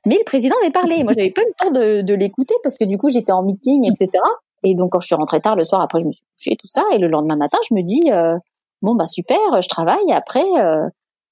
Mais 0.07 0.17
le 0.17 0.25
président 0.25 0.55
avait 0.63 0.73
parlé. 0.73 1.05
Moi 1.05 1.13
j'avais 1.15 1.31
pas 1.31 1.43
eu 1.43 1.47
le 1.47 1.65
temps 1.65 1.71
de, 1.71 2.03
de 2.03 2.15
l'écouter 2.15 2.55
parce 2.63 2.79
que 2.79 2.85
du 2.85 2.99
coup 2.99 3.11
j'étais 3.11 3.33
en 3.33 3.43
meeting, 3.43 3.91
etc. 3.91 4.23
Et 4.63 4.75
donc 4.75 4.93
quand 4.93 5.01
je 5.01 5.07
suis 5.07 5.15
rentrée 5.15 5.41
tard 5.41 5.57
le 5.57 5.65
soir, 5.65 5.81
après 5.81 6.01
je 6.01 6.07
me 6.07 6.13
suis 6.13 6.25
couchée 6.37 6.57
tout 6.59 6.69
ça. 6.69 6.83
Et 6.93 6.99
le 6.99 7.09
lendemain 7.09 7.37
matin 7.37 7.59
je 7.69 7.75
me 7.75 7.83
dis, 7.83 8.11
euh, 8.11 8.37
bon 8.83 8.95
bah 8.95 9.07
super, 9.07 9.39
je 9.61 9.69
travaille. 9.69 10.13
Après 10.13 10.45
euh, 10.59 10.89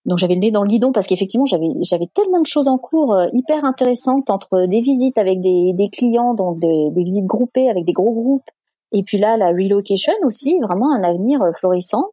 donc 0.06 0.18
j'avais 0.18 0.34
le 0.34 0.40
nez 0.40 0.50
dans 0.50 0.62
le 0.62 0.68
guidon 0.68 0.92
parce 0.92 1.06
qu'effectivement 1.06 1.46
j'avais 1.46 1.68
j'avais 1.82 2.08
tellement 2.14 2.40
de 2.40 2.46
choses 2.46 2.68
en 2.68 2.78
cours 2.78 3.14
euh, 3.14 3.26
hyper 3.32 3.64
intéressantes 3.64 4.30
entre 4.30 4.66
des 4.66 4.80
visites 4.80 5.18
avec 5.18 5.40
des, 5.40 5.72
des 5.74 5.88
clients, 5.88 6.34
donc 6.34 6.58
des, 6.58 6.90
des 6.90 7.04
visites 7.04 7.26
groupées 7.26 7.70
avec 7.70 7.84
des 7.84 7.92
gros 7.92 8.12
groupes, 8.12 8.50
et 8.94 9.02
puis 9.02 9.18
là, 9.18 9.36
la 9.36 9.48
relocation 9.48 10.12
aussi, 10.22 10.58
vraiment 10.60 10.94
un 10.94 11.02
avenir 11.02 11.42
euh, 11.42 11.50
florissant. 11.52 12.10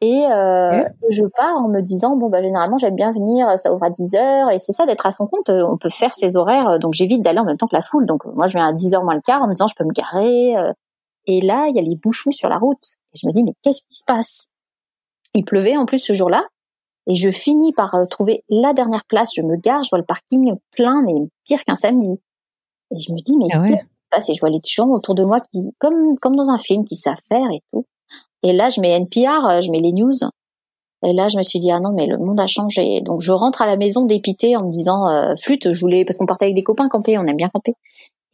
Et 0.00 0.24
euh, 0.26 0.82
je 1.10 1.24
pars 1.36 1.54
en 1.58 1.68
me 1.68 1.80
disant 1.80 2.16
bon 2.16 2.28
bah 2.28 2.40
généralement 2.40 2.76
j'aime 2.76 2.96
bien 2.96 3.12
venir, 3.12 3.56
ça 3.56 3.72
ouvre 3.72 3.84
à 3.84 3.90
10 3.90 4.16
heures 4.16 4.50
et 4.50 4.58
c'est 4.58 4.72
ça 4.72 4.84
d'être 4.84 5.06
à 5.06 5.12
son 5.12 5.28
compte. 5.28 5.48
Euh, 5.48 5.62
on 5.64 5.78
peut 5.78 5.90
faire 5.90 6.12
ses 6.12 6.36
horaires, 6.36 6.80
donc 6.80 6.94
j'évite 6.94 7.22
d'aller 7.22 7.38
en 7.38 7.44
même 7.44 7.56
temps 7.56 7.68
que 7.68 7.76
la 7.76 7.82
foule. 7.82 8.04
Donc 8.04 8.24
moi 8.24 8.48
je 8.48 8.54
viens 8.54 8.66
à 8.66 8.72
10 8.72 8.94
heures 8.94 9.04
moins 9.04 9.14
le 9.14 9.20
quart 9.20 9.42
en 9.42 9.46
me 9.46 9.52
disant 9.52 9.68
je 9.68 9.76
peux 9.76 9.84
me 9.84 9.92
garer. 9.92 10.54
Et 11.26 11.40
là 11.40 11.66
il 11.68 11.76
y 11.76 11.78
a 11.78 11.82
les 11.82 11.94
bouchons 11.94 12.32
sur 12.32 12.48
la 12.48 12.58
route. 12.58 12.82
Et 13.14 13.18
je 13.22 13.28
me 13.28 13.32
dis 13.32 13.44
mais 13.44 13.52
qu'est-ce 13.62 13.82
qui 13.82 13.94
se 13.94 14.04
passe? 14.04 14.48
Il 15.34 15.44
pleuvait 15.44 15.76
en 15.76 15.86
plus 15.86 16.00
ce 16.00 16.14
jour-là 16.14 16.42
et 17.08 17.14
je 17.14 17.30
finis 17.30 17.72
par 17.72 17.94
trouver 18.08 18.44
la 18.48 18.72
dernière 18.74 19.04
place. 19.04 19.30
Je 19.36 19.42
me 19.42 19.56
gare, 19.56 19.82
je 19.82 19.90
vois 19.90 19.98
le 19.98 20.04
parking 20.04 20.54
plein 20.72 21.02
mais 21.02 21.14
pire 21.44 21.62
qu'un 21.64 21.76
samedi. 21.76 22.20
Et 22.94 22.98
je 22.98 23.12
me 23.12 23.20
dis 23.20 23.36
mais 23.36 23.48
ah 23.52 24.18
et 24.18 24.34
je 24.34 24.40
vois 24.40 24.50
les 24.50 24.60
gens 24.66 24.88
autour 24.88 25.14
de 25.14 25.24
moi 25.24 25.40
qui, 25.52 25.70
comme, 25.78 26.18
comme 26.18 26.36
dans 26.36 26.50
un 26.50 26.58
film, 26.58 26.84
qui 26.84 26.96
savent 26.96 27.20
faire 27.28 27.50
et 27.50 27.62
tout. 27.72 27.86
Et 28.42 28.52
là, 28.52 28.70
je 28.70 28.80
mets 28.80 28.90
NPR, 28.90 29.46
euh, 29.48 29.60
je 29.60 29.70
mets 29.70 29.80
les 29.80 29.92
news. 29.92 30.14
Et 31.04 31.12
là, 31.12 31.28
je 31.28 31.36
me 31.36 31.42
suis 31.42 31.60
dit, 31.60 31.70
ah 31.70 31.80
non, 31.80 31.92
mais 31.92 32.06
le 32.06 32.18
monde 32.18 32.38
a 32.38 32.46
changé. 32.46 33.00
Donc, 33.00 33.22
je 33.22 33.32
rentre 33.32 33.62
à 33.62 33.66
la 33.66 33.76
maison 33.76 34.04
dépité 34.04 34.56
en 34.56 34.66
me 34.66 34.72
disant, 34.72 35.08
euh, 35.08 35.34
flûte, 35.40 35.72
je 35.72 35.80
voulais, 35.80 36.04
parce 36.04 36.18
qu'on 36.18 36.26
partait 36.26 36.44
avec 36.44 36.54
des 36.54 36.62
copains 36.62 36.88
camper, 36.88 37.18
on 37.18 37.24
aime 37.24 37.36
bien 37.36 37.48
camper. 37.48 37.74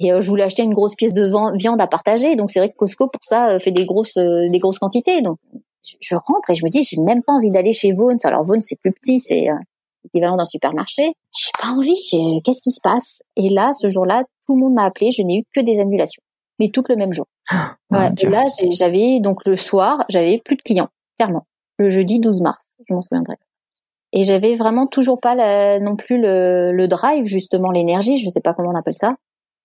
Et 0.00 0.12
euh, 0.12 0.20
je 0.20 0.28
voulais 0.28 0.44
acheter 0.44 0.62
une 0.62 0.74
grosse 0.74 0.94
pièce 0.94 1.14
de 1.14 1.30
viande 1.56 1.80
à 1.80 1.86
partager. 1.86 2.36
Donc, 2.36 2.50
c'est 2.50 2.58
vrai 2.58 2.70
que 2.70 2.76
Costco, 2.76 3.08
pour 3.08 3.22
ça, 3.22 3.58
fait 3.58 3.70
des 3.70 3.86
grosses, 3.86 4.18
des 4.18 4.58
grosses 4.58 4.78
quantités. 4.78 5.22
Donc, 5.22 5.38
je 5.82 6.14
rentre 6.14 6.50
et 6.50 6.54
je 6.54 6.64
me 6.64 6.70
dis, 6.70 6.82
j'ai 6.82 7.00
même 7.00 7.22
pas 7.22 7.32
envie 7.32 7.50
d'aller 7.50 7.72
chez 7.72 7.92
Vaughn. 7.92 8.16
Alors, 8.24 8.44
Vaughn, 8.44 8.60
c'est 8.60 8.78
plus 8.80 8.92
petit, 8.92 9.20
c'est 9.20 9.46
l'équivalent 10.04 10.36
d'un 10.36 10.44
supermarché. 10.44 11.12
J'ai 11.36 11.50
pas 11.60 11.68
envie, 11.68 11.96
qu'est-ce 12.44 12.62
qui 12.62 12.70
se 12.70 12.80
passe? 12.82 13.22
Et 13.36 13.50
là, 13.50 13.72
ce 13.72 13.88
jour-là, 13.88 14.24
tout 14.46 14.54
le 14.54 14.60
monde 14.60 14.74
m'a 14.74 14.84
appelé, 14.84 15.10
je 15.10 15.22
n'ai 15.22 15.38
eu 15.38 15.42
que 15.54 15.60
des 15.60 15.80
annulations, 15.80 16.22
mais 16.58 16.70
toutes 16.70 16.88
le 16.88 16.96
même 16.96 17.12
jour. 17.12 17.26
Ah, 17.90 18.10
et 18.18 18.26
là, 18.26 18.44
j'avais 18.70 19.18
donc 19.20 19.46
le 19.46 19.56
soir, 19.56 20.04
j'avais 20.10 20.42
plus 20.44 20.56
de 20.56 20.62
clients, 20.62 20.90
clairement. 21.18 21.46
Le 21.78 21.88
jeudi 21.88 22.20
12 22.20 22.42
mars, 22.42 22.74
je 22.86 22.92
m'en 22.92 23.00
souviendrai. 23.00 23.36
Et 24.12 24.24
j'avais 24.24 24.54
vraiment 24.56 24.86
toujours 24.86 25.18
pas 25.18 25.80
non 25.80 25.96
plus 25.96 26.20
le, 26.20 26.86
drive, 26.86 27.24
justement 27.24 27.70
l'énergie, 27.70 28.18
je 28.18 28.28
sais 28.28 28.42
pas 28.42 28.52
comment 28.52 28.70
on 28.70 28.78
appelle 28.78 28.94
ça, 28.94 29.16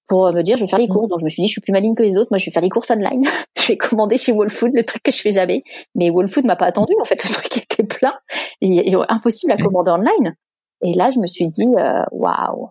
pour 0.07 0.31
me 0.33 0.41
dire 0.41 0.57
je 0.57 0.63
vais 0.63 0.69
faire 0.69 0.79
les 0.79 0.87
courses. 0.87 1.09
Donc 1.09 1.19
je 1.19 1.25
me 1.25 1.29
suis 1.29 1.41
dit 1.41 1.47
je 1.47 1.53
suis 1.53 1.61
plus 1.61 1.73
maligne 1.73 1.95
que 1.95 2.03
les 2.03 2.17
autres, 2.17 2.29
moi 2.31 2.37
je 2.37 2.45
vais 2.45 2.51
faire 2.51 2.63
les 2.63 2.69
courses 2.69 2.91
online. 2.91 3.23
je 3.57 3.67
vais 3.67 3.77
commander 3.77 4.17
chez 4.17 4.33
Food, 4.49 4.71
le 4.73 4.83
truc 4.83 5.03
que 5.03 5.11
je 5.11 5.21
fais 5.21 5.31
jamais. 5.31 5.63
Mais 5.95 6.11
Food 6.27 6.45
m'a 6.45 6.55
pas 6.55 6.65
attendu 6.65 6.93
en 6.99 7.05
fait, 7.05 7.23
le 7.23 7.33
truc 7.33 7.57
était 7.63 7.83
plein 7.83 8.13
et, 8.61 8.93
impossible 9.09 9.51
à 9.51 9.57
commander 9.57 9.91
online. 9.91 10.35
Et 10.81 10.93
là 10.93 11.09
je 11.09 11.19
me 11.19 11.27
suis 11.27 11.47
dit 11.47 11.67
euh, 11.77 12.03
waouh, 12.11 12.69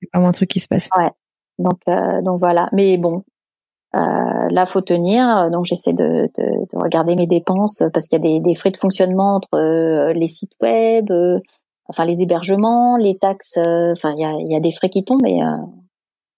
c'est 0.00 0.08
vraiment 0.12 0.28
un 0.28 0.32
truc 0.32 0.50
qui 0.50 0.60
se 0.60 0.68
passe. 0.68 0.88
Ouais. 0.96 1.10
Donc 1.58 1.80
euh, 1.88 2.22
donc 2.22 2.38
voilà. 2.38 2.68
Mais 2.72 2.96
bon, 2.96 3.24
euh, 3.94 4.48
là 4.50 4.66
faut 4.66 4.80
tenir. 4.80 5.50
Donc 5.50 5.64
j'essaie 5.64 5.92
de, 5.92 6.28
de, 6.36 6.44
de, 6.72 6.78
regarder 6.78 7.16
mes 7.16 7.26
dépenses 7.26 7.82
parce 7.92 8.06
qu'il 8.06 8.22
y 8.22 8.26
a 8.26 8.38
des, 8.38 8.40
des, 8.40 8.54
frais 8.54 8.70
de 8.70 8.76
fonctionnement 8.76 9.36
entre 9.36 9.54
euh, 9.54 10.12
les 10.12 10.26
sites 10.26 10.54
web, 10.62 11.10
euh, 11.10 11.40
enfin 11.88 12.04
les 12.04 12.22
hébergements, 12.22 12.96
les 12.96 13.16
taxes. 13.18 13.58
Enfin 13.58 14.12
il 14.16 14.20
y 14.20 14.24
a, 14.24 14.34
y 14.40 14.56
a 14.56 14.60
des 14.60 14.72
frais 14.72 14.88
qui 14.88 15.04
tombent. 15.04 15.26
Et, 15.26 15.40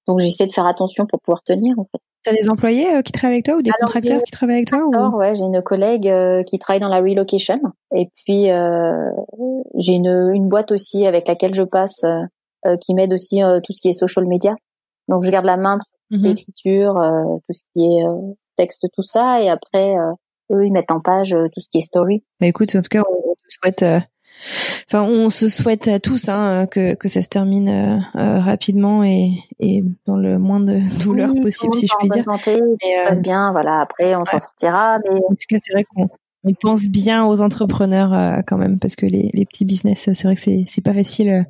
donc 0.07 0.20
j'essaie 0.20 0.46
de 0.46 0.53
faire 0.53 0.66
attention 0.66 1.07
pour 1.07 1.20
pouvoir 1.20 1.42
tenir 1.42 1.78
en 1.78 1.84
fait. 1.84 2.01
T'as 2.22 2.32
des 2.34 2.51
employés 2.51 3.03
qui 3.03 3.12
travaillent 3.12 3.36
avec 3.36 3.46
toi 3.46 3.57
ou 3.57 3.62
des 3.62 3.70
contracteurs 3.70 4.22
qui 4.22 4.30
travaillent 4.30 4.57
avec 4.57 4.68
toi 4.68 4.84
ou... 4.84 5.16
ouais, 5.16 5.34
j'ai 5.34 5.44
une 5.44 5.62
collègue 5.62 6.12
qui 6.44 6.59
travaille 6.59 6.80
dans 6.80 6.88
la 6.88 7.01
relocation 7.01 7.59
et 7.96 8.11
puis 8.14 8.51
euh, 8.51 9.11
j'ai 9.78 9.94
une, 9.94 10.30
une 10.34 10.46
boîte 10.46 10.70
aussi 10.70 11.07
avec 11.07 11.28
laquelle 11.28 11.55
je 11.55 11.62
passe 11.62 12.05
euh, 12.66 12.76
qui 12.76 12.94
m'aide 12.94 13.14
aussi 13.14 13.42
euh, 13.42 13.59
tout 13.64 13.72
ce 13.72 13.80
qui 13.80 13.88
est 13.88 13.94
social 13.94 14.26
media. 14.26 14.55
Donc 15.09 15.24
je 15.24 15.30
garde 15.30 15.46
la 15.46 15.57
main 15.57 15.78
sur 15.80 15.92
tout 15.92 16.14
ce 16.14 16.18
qui 16.18 16.26
est 16.26 16.28
mhm. 16.28 16.36
écriture, 16.36 16.96
euh, 16.98 17.38
tout 17.48 17.55
ce 17.55 17.62
qui 17.72 17.86
est 17.86 18.05
texte, 18.57 18.86
tout 18.92 19.03
ça, 19.03 19.42
et 19.42 19.48
après 19.48 19.96
eux 20.53 20.66
ils 20.66 20.70
mettent 20.70 20.90
en 20.90 21.01
page 21.01 21.30
tout 21.30 21.61
ce 21.61 21.68
qui 21.70 21.78
est 21.78 21.82
story. 21.82 22.22
Mais 22.38 22.48
écoute, 22.51 22.76
en 22.76 22.82
tout 22.82 22.90
cas, 22.90 23.03
on 23.09 23.32
te 23.32 23.40
souhaite, 23.48 23.84
enfin 24.86 25.03
on 25.03 25.30
se 25.30 25.49
souhaite 25.49 25.88
à 25.88 26.01
tous 26.01 26.28
hein, 26.28 26.66
que 26.66 26.95
que 26.95 27.09
ça 27.09 27.22
se 27.22 27.28
termine 27.28 27.68
euh, 27.68 28.38
rapidement 28.41 29.05
et 29.05 29.32
et 29.59 29.84
dans 30.07 30.16
le 30.16 30.38
moins 30.38 30.61
de 30.61 30.78
douleur 31.03 31.32
possible, 31.34 31.74
si 31.74 31.86
je 31.86 31.93
puis 31.99 32.09
dire. 32.09 32.24
Santé, 32.24 32.61
mais, 32.61 33.01
euh, 33.01 33.09
passe 33.09 33.22
bien, 33.22 33.53
voilà. 33.53 33.80
Après, 33.80 34.14
on 34.14 34.24
s'en 34.24 34.38
sortira. 34.38 34.99
Mais 35.05 35.16
en 35.16 35.30
tout 35.30 35.47
cas, 35.49 35.57
c'est 35.62 35.72
vrai 35.72 35.84
qu'on 35.84 36.09
on 36.43 36.55
pense 36.55 36.88
bien 36.88 37.26
aux 37.26 37.41
entrepreneurs 37.43 38.43
quand 38.47 38.57
même 38.57 38.78
parce 38.78 38.97
que 38.97 39.07
les 39.07 39.30
les 39.32 39.45
petits 39.45 39.64
business, 39.64 40.11
c'est 40.12 40.24
vrai 40.24 40.34
que 40.34 40.41
c'est 40.41 40.64
c'est 40.66 40.84
pas 40.84 40.95
facile 40.95 41.47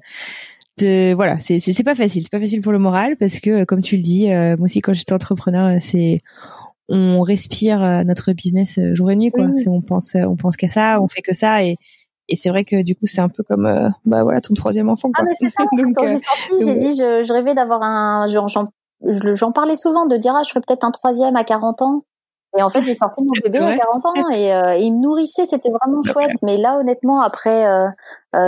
voilà, 1.15 1.39
c'est 1.41 1.59
c'est 1.61 1.85
pas 1.85 1.95
facile, 1.95 2.23
c'est 2.23 2.31
pas 2.33 2.41
facile 2.41 2.61
pour 2.61 2.73
le 2.73 2.79
moral 2.79 3.17
parce 3.17 3.41
que 3.41 3.65
comme 3.65 3.83
tu 3.83 3.97
le 3.97 4.03
dis, 4.03 4.33
euh, 4.33 4.57
moi 4.57 4.65
aussi 4.65 4.81
quand 4.81 4.93
j'étais 4.93 5.13
entrepreneur, 5.13 5.67
euh, 5.67 5.79
c'est 5.81 6.21
on 6.89 7.21
respire 7.23 7.83
euh, 7.83 8.03
notre 8.05 8.33
business 8.33 8.81
jour 8.95 9.11
et 9.11 9.17
nuit 9.17 9.31
quoi. 9.31 9.49
On 9.67 9.83
pense 9.83 10.15
on 10.15 10.37
pense 10.37 10.57
qu'à 10.57 10.69
ça, 10.69 11.01
on 11.01 11.09
fait 11.09 11.23
que 11.23 11.35
ça 11.35 11.63
et 11.65 11.77
et 12.31 12.37
c'est 12.37 12.51
vrai 12.51 12.65
que 12.65 12.83
du 12.83 12.95
coup 12.95 13.07
c'est 13.07 13.21
un 13.21 13.29
peu 13.29 13.43
comme 13.43 13.93
bah 14.05 14.23
voilà 14.23 14.41
ton 14.41 14.55
troisième 14.55 14.89
enfant 14.89 15.11
quoi. 15.13 15.25
Ah 15.25 15.29
mais 15.29 15.35
c'est 15.39 15.51
ça. 15.51 15.65
Donc, 15.77 15.97
quand 15.97 16.17
j'ai 16.59 16.77
dit 16.77 16.95
je, 16.95 17.23
je 17.23 17.33
rêvais 17.33 17.55
d'avoir 17.55 17.83
un 17.83 18.27
j'en 18.27 19.53
parlais 19.53 19.77
souvent 19.77 20.07
de 20.07 20.17
dire 20.17 20.35
ah 20.37 20.43
je 20.45 20.51
ferais 20.51 20.63
peut-être 20.67 20.85
un 20.85 20.91
troisième 20.91 21.37
à 21.37 21.45
40 21.45 21.83
ans. 21.83 22.05
Et 22.59 22.63
en 22.63 22.69
fait, 22.69 22.83
j'ai 22.83 22.95
sorti 22.95 23.23
mon 23.23 23.33
bébé 23.45 23.59
à 23.65 23.77
40 23.77 24.07
ans 24.07 24.31
et, 24.33 24.47
et 24.47 24.85
il 24.85 24.97
me 24.97 25.03
nourrissait, 25.03 25.47
c'était 25.47 25.71
vraiment 25.71 26.03
chouette. 26.03 26.33
Mais 26.43 26.57
là, 26.57 26.79
honnêtement, 26.79 27.21
après 27.23 27.65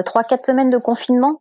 trois, 0.04 0.24
quatre 0.24 0.44
semaines 0.44 0.70
de 0.70 0.78
confinement, 0.78 1.40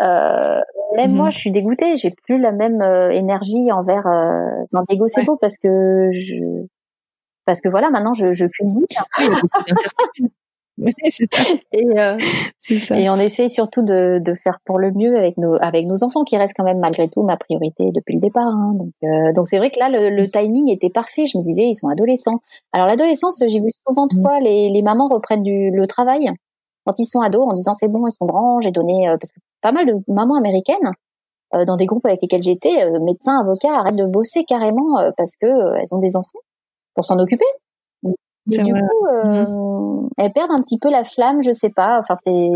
euh, 0.00 0.60
même 0.96 1.12
moi, 1.12 1.26
mhm. 1.26 1.32
je 1.32 1.38
suis 1.38 1.50
dégoûtée. 1.50 1.96
J'ai 1.96 2.10
plus 2.24 2.38
la 2.38 2.52
même 2.52 2.80
euh, 2.82 3.10
énergie 3.10 3.70
envers 3.72 4.06
euh, 4.06 4.64
San 4.66 4.84
Diego 4.88 5.06
parce 5.40 5.58
que 5.58 6.10
je, 6.12 6.66
parce 7.44 7.60
que 7.60 7.68
voilà, 7.68 7.90
maintenant 7.90 8.12
je, 8.12 8.32
je 8.32 8.46
cuisine. 8.46 8.86
et, 11.72 11.86
euh, 11.98 12.18
ça. 12.60 12.98
et 12.98 13.10
on 13.10 13.16
essaie 13.16 13.48
surtout 13.48 13.82
de, 13.82 14.18
de 14.18 14.34
faire 14.34 14.58
pour 14.64 14.78
le 14.78 14.92
mieux 14.92 15.16
avec 15.16 15.36
nos 15.36 15.54
avec 15.60 15.86
nos 15.86 16.02
enfants 16.02 16.24
qui 16.24 16.36
restent 16.36 16.56
quand 16.56 16.64
même 16.64 16.78
malgré 16.78 17.08
tout 17.08 17.22
ma 17.22 17.36
priorité 17.36 17.90
depuis 17.94 18.14
le 18.14 18.20
départ. 18.20 18.46
Hein. 18.46 18.74
Donc 18.74 18.92
euh, 19.04 19.32
donc 19.34 19.46
c'est 19.46 19.58
vrai 19.58 19.70
que 19.70 19.78
là 19.78 19.88
le, 19.88 20.10
le, 20.10 20.30
timing 20.30 20.70
était 20.70 20.90
parfait. 20.90 21.26
Je 21.26 21.38
me 21.38 21.42
disais 21.42 21.64
ils 21.64 21.74
sont 21.74 21.88
adolescents. 21.88 22.40
Alors 22.72 22.86
l'adolescence 22.86 23.42
j'ai 23.46 23.60
vu 23.60 23.70
souvent 23.86 24.06
de 24.06 24.14
fois 24.14 24.40
les, 24.40 24.70
les 24.70 24.82
mamans 24.82 25.08
reprennent 25.08 25.42
du, 25.42 25.70
le 25.70 25.86
travail 25.86 26.30
quand 26.84 26.98
ils 26.98 27.06
sont 27.06 27.20
ados 27.20 27.46
en 27.46 27.52
disant 27.52 27.72
c'est 27.72 27.88
bon, 27.88 28.06
ils 28.06 28.12
sont 28.12 28.26
grands, 28.26 28.60
j'ai 28.60 28.70
donné 28.70 29.08
euh, 29.08 29.16
parce 29.20 29.32
que 29.32 29.40
pas 29.60 29.72
mal 29.72 29.86
de 29.86 29.94
mamans 30.08 30.36
américaines 30.36 30.90
euh, 31.54 31.64
dans 31.64 31.76
des 31.76 31.86
groupes 31.86 32.06
avec 32.06 32.22
lesquels 32.22 32.42
j'étais, 32.42 32.84
euh, 32.84 32.98
médecins, 33.00 33.40
avocats, 33.40 33.72
arrêtent 33.74 33.96
de 33.96 34.06
bosser 34.06 34.44
carrément 34.44 34.96
parce 35.16 35.36
que 35.36 35.46
elles 35.46 35.92
ont 35.94 35.98
des 35.98 36.16
enfants 36.16 36.40
pour 36.94 37.04
s'en 37.04 37.18
occuper. 37.18 37.44
Du 38.46 38.62
coup, 38.62 38.70
mm-hmm. 38.70 40.08
elles 40.16 40.32
perdent 40.32 40.52
un 40.52 40.62
petit 40.62 40.78
peu 40.78 40.90
la 40.90 41.04
flamme, 41.04 41.42
je 41.42 41.52
sais 41.52 41.70
pas. 41.70 41.98
Enfin, 42.00 42.14
c'est 42.14 42.50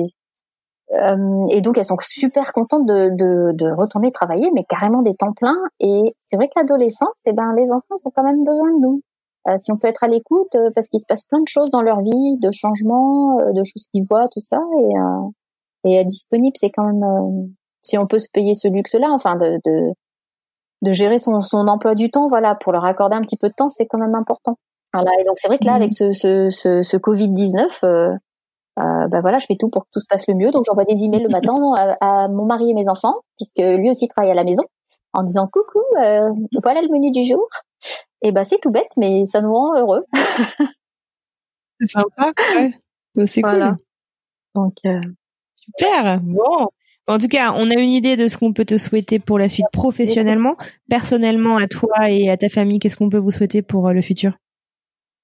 et 1.51 1.61
donc 1.61 1.79
elles 1.79 1.85
sont 1.85 1.97
super 2.01 2.53
contentes 2.53 2.87
de, 2.87 3.09
de, 3.17 3.53
de, 3.55 3.73
retourner 3.75 4.13
travailler, 4.13 4.51
mais 4.55 4.65
carrément 4.65 5.03
des 5.03 5.15
temps 5.15 5.33
pleins. 5.33 5.59
Et 5.81 6.15
c'est 6.27 6.37
vrai 6.37 6.49
que 6.49 6.59
l'adolescence, 6.61 7.19
eh 7.27 7.33
ben 7.33 7.55
les 7.57 7.73
enfants 7.73 7.97
ont 8.05 8.11
quand 8.15 8.23
même 8.23 8.45
besoin 8.45 8.71
de 8.71 8.81
nous. 8.81 9.01
Euh, 9.49 9.57
si 9.59 9.71
on 9.73 9.77
peut 9.77 9.89
être 9.89 10.05
à 10.05 10.09
l'écoute, 10.09 10.55
euh, 10.55 10.71
parce 10.75 10.89
qu'il 10.89 11.01
se 11.01 11.07
passe 11.07 11.25
plein 11.25 11.41
de 11.41 11.49
choses 11.49 11.71
dans 11.71 11.83
leur 11.83 12.01
vie, 12.01 12.37
de 12.39 12.51
changements, 12.51 13.41
euh, 13.41 13.53
de 13.53 13.63
choses 13.63 13.87
qu'ils 13.93 14.07
voient, 14.09 14.29
tout 14.29 14.41
ça, 14.41 14.59
et, 14.79 15.91
et 15.91 15.97
être 15.97 16.09
disponible, 16.09 16.57
c'est 16.57 16.71
quand 16.71 16.85
même, 16.85 17.55
si 17.83 17.99
on 17.99 18.07
peut 18.07 18.19
se 18.19 18.31
payer 18.33 18.55
ce 18.55 18.69
luxe-là, 18.69 19.09
enfin 19.11 19.37
de, 19.37 19.59
de, 19.65 19.93
de 20.81 20.93
gérer 20.93 21.19
son, 21.19 21.43
son 21.43 21.69
emploi 21.69 21.95
du 21.95 22.11
temps, 22.11 22.29
voilà, 22.29 22.55
pour 22.55 22.73
leur 22.73 22.87
accorder 22.87 23.17
un 23.17 23.21
petit 23.21 23.37
peu 23.37 23.49
de 23.51 23.55
temps, 23.55 23.69
c'est 23.69 23.87
quand 23.87 23.99
même 23.99 24.15
important. 24.15 24.57
Voilà, 24.95 25.11
et 25.21 25.25
donc 25.25 25.35
c'est 25.37 25.49
vrai 25.49 25.59
que 25.59 25.65
là, 25.65 25.73
mmh. 25.73 25.83
avec 25.83 25.91
ce, 25.91 26.13
ce, 26.13 26.51
ce, 26.51 26.85
ce 26.85 26.97
Covid 26.97 27.29
19, 27.29 27.81
euh, 27.83 28.11
euh, 28.79 29.09
bah 29.09 29.21
voilà, 29.21 29.39
je 29.39 29.47
fais 29.47 29.57
tout 29.59 29.69
pour 29.69 29.83
que 29.83 29.89
tout 29.93 29.99
se 29.99 30.07
passe 30.09 30.29
le 30.29 30.35
mieux. 30.35 30.53
Donc 30.53 30.65
j'envoie 30.67 30.85
des 30.85 31.03
emails 31.03 31.25
le 31.25 31.29
matin 31.33 31.55
à, 31.77 31.97
à, 32.25 32.29
mon 32.29 32.47
mari 32.47 32.71
et 32.71 32.75
mes 32.75 32.89
enfants, 32.89 33.17
puisque 33.37 33.59
lui 33.59 33.91
aussi 33.91 34.07
travaille 34.07 34.31
à 34.31 34.35
la 34.35 34.45
maison. 34.45 34.63
en 35.13 35.25
disant 35.25 35.49
coucou, 35.53 35.81
voilà 35.95 36.81
le 36.81 36.89
menu 36.93 37.11
du 37.11 37.25
jour. 37.25 37.49
Et 38.23 38.31
ben 38.31 38.45
c'est 38.45 38.61
tout 38.61 38.71
bête, 38.71 38.93
mais 38.97 39.27
ça 39.27 39.41
nous 39.41 39.53
rend 39.53 39.77
heureux. 39.77 40.05
c'est 41.81 41.91
sympa. 41.91 42.33
Ouais. 42.57 43.27
C'est 43.27 43.43
cool. 43.43 43.77
Donc 44.55 44.75
super. 45.57 46.21
Bon. 46.23 46.69
En 47.07 47.19
tout 47.19 47.29
cas, 47.29 47.53
on 47.53 47.69
a 47.69 47.75
une 47.75 47.91
idée 47.91 48.17
de 48.17 48.29
ce 48.29 48.39
qu'on 48.39 48.53
peut 48.53 48.65
te 48.65 48.79
souhaiter 48.79 49.19
pour 49.19 49.39
la 49.39 49.49
suite 49.49 49.67
professionnellement, 49.73 50.57
personnellement 50.89 51.57
à 51.57 51.67
toi 51.67 52.09
et 52.09 52.31
à 52.31 52.37
ta 52.37 52.49
famille. 52.49 52.79
Qu'est-ce 52.79 52.97
qu'on 52.97 53.11
peut 53.11 53.19
vous 53.19 53.33
souhaiter 53.33 53.61
pour 53.61 53.91
le 53.91 54.01
futur? 54.01 54.33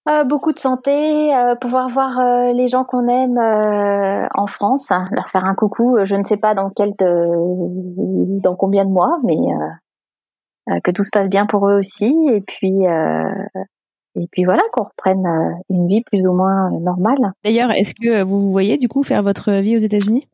Euh, 0.08 0.24
beaucoup 0.24 0.52
de 0.52 0.58
santé, 0.58 1.34
euh, 1.36 1.54
pouvoir 1.56 1.88
voir 1.88 2.18
euh, 2.18 2.52
les 2.54 2.68
gens 2.68 2.84
qu'on 2.84 3.06
aime 3.06 3.38
en 4.34 4.46
France, 4.46 4.90
hein, 4.90 5.04
leur 5.12 5.28
faire 5.28 5.44
un 5.44 5.54
coucou. 5.54 5.98
Je 6.02 6.16
ne 6.16 6.24
sais 6.24 6.38
pas 6.38 6.54
dans 6.54 6.70
quel, 6.70 6.90
dans 6.98 8.56
combien 8.56 8.84
de 8.86 8.90
mois, 8.90 9.18
mais 9.24 9.36
que 10.82 10.90
tout 10.90 11.02
se 11.02 11.10
passe 11.12 11.28
bien 11.28 11.46
pour 11.46 11.68
eux 11.68 11.78
aussi. 11.78 12.14
Et 12.32 12.40
puis, 12.40 12.84
et 14.16 14.26
puis 14.32 14.44
voilà, 14.44 14.62
qu'on 14.72 14.84
reprenne 14.84 15.26
une 15.68 15.86
vie 15.86 16.02
plus 16.02 16.26
ou 16.26 16.32
moins 16.32 16.70
normale. 16.80 17.32
D'ailleurs, 17.44 17.70
est-ce 17.72 17.94
que 17.94 18.22
vous 18.22 18.40
vous 18.40 18.50
voyez 18.50 18.78
du 18.78 18.88
coup 18.88 19.02
faire 19.02 19.22
votre 19.22 19.52
vie 19.52 19.76
aux 19.76 19.80
États-Unis? 19.80 20.26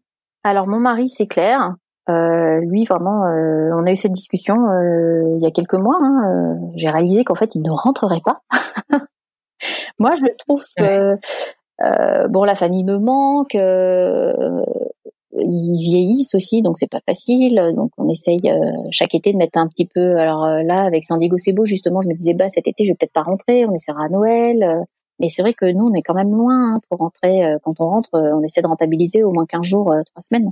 Alors 0.45 0.69
mon 0.69 0.79
mari, 0.79 1.09
c'est 1.09 1.27
clair. 1.27 1.75
lui, 2.09 2.85
vraiment, 2.85 3.23
on 3.25 3.85
a 3.85 3.91
eu 3.91 3.97
cette 3.97 4.12
discussion 4.12 4.55
il 4.55 5.43
y 5.43 5.47
a 5.47 5.51
quelques 5.51 5.75
mois. 5.75 5.99
Hein, 6.01 6.57
J'ai 6.77 6.89
réalisé 6.89 7.25
qu'en 7.25 7.35
fait, 7.35 7.57
il 7.57 7.62
ne 7.62 7.71
rentrerait 7.71 8.23
pas. 8.25 8.43
Moi, 9.99 10.15
je 10.15 10.27
trouve 10.39 10.65
que 10.77 11.17
euh, 11.83 12.29
bon, 12.29 12.45
la 12.45 12.55
famille 12.55 12.85
me 12.85 12.99
manque. 12.99 13.55
Euh, 13.55 14.33
ils 15.39 15.83
vieillissent 15.83 16.35
aussi, 16.35 16.63
donc 16.63 16.79
c'est 16.79 16.91
pas 16.91 17.01
facile. 17.07 17.73
Donc 17.77 17.91
on 17.99 18.09
essaye 18.09 18.41
euh, 18.47 18.89
chaque 18.91 19.15
été 19.15 19.33
de 19.33 19.39
mettre 19.39 19.59
un 19.59 19.69
petit 19.69 19.87
peu. 19.87 20.19
Alors 20.19 20.45
euh, 20.45 20.63
là, 20.63 20.83
avec 20.83 21.05
San 21.05 21.19
Diego, 21.19 21.37
c'est 21.37 21.53
beau. 21.53 21.65
Justement, 21.65 22.01
je 22.01 22.09
me 22.09 22.15
disais 22.15 22.35
bah 22.35 22.49
cet 22.49 22.69
été, 22.69 22.85
je 22.85 22.91
vais 22.91 22.97
peut-être 22.99 23.13
pas 23.13 23.23
rentrer. 23.23 23.67
On 23.67 23.75
essaiera 23.75 24.05
à 24.05 24.09
Noël. 24.09 24.85
Mais 25.19 25.29
c'est 25.29 25.43
vrai 25.43 25.55
que 25.55 25.65
nous, 25.65 25.87
on 25.87 25.95
est 25.95 26.03
quand 26.03 26.15
même 26.15 26.31
loin 26.31 26.75
hein, 26.75 26.81
pour 26.89 26.99
rentrer. 26.99 27.43
Quand 27.63 27.75
on 27.81 27.87
rentre, 27.89 28.11
on 28.13 28.43
essaie 28.43 28.61
de 28.61 28.67
rentabiliser 28.67 29.25
au 29.25 29.33
moins 29.33 29.47
15 29.47 29.63
jours, 29.65 29.87
3 29.87 30.05
semaines 30.21 30.51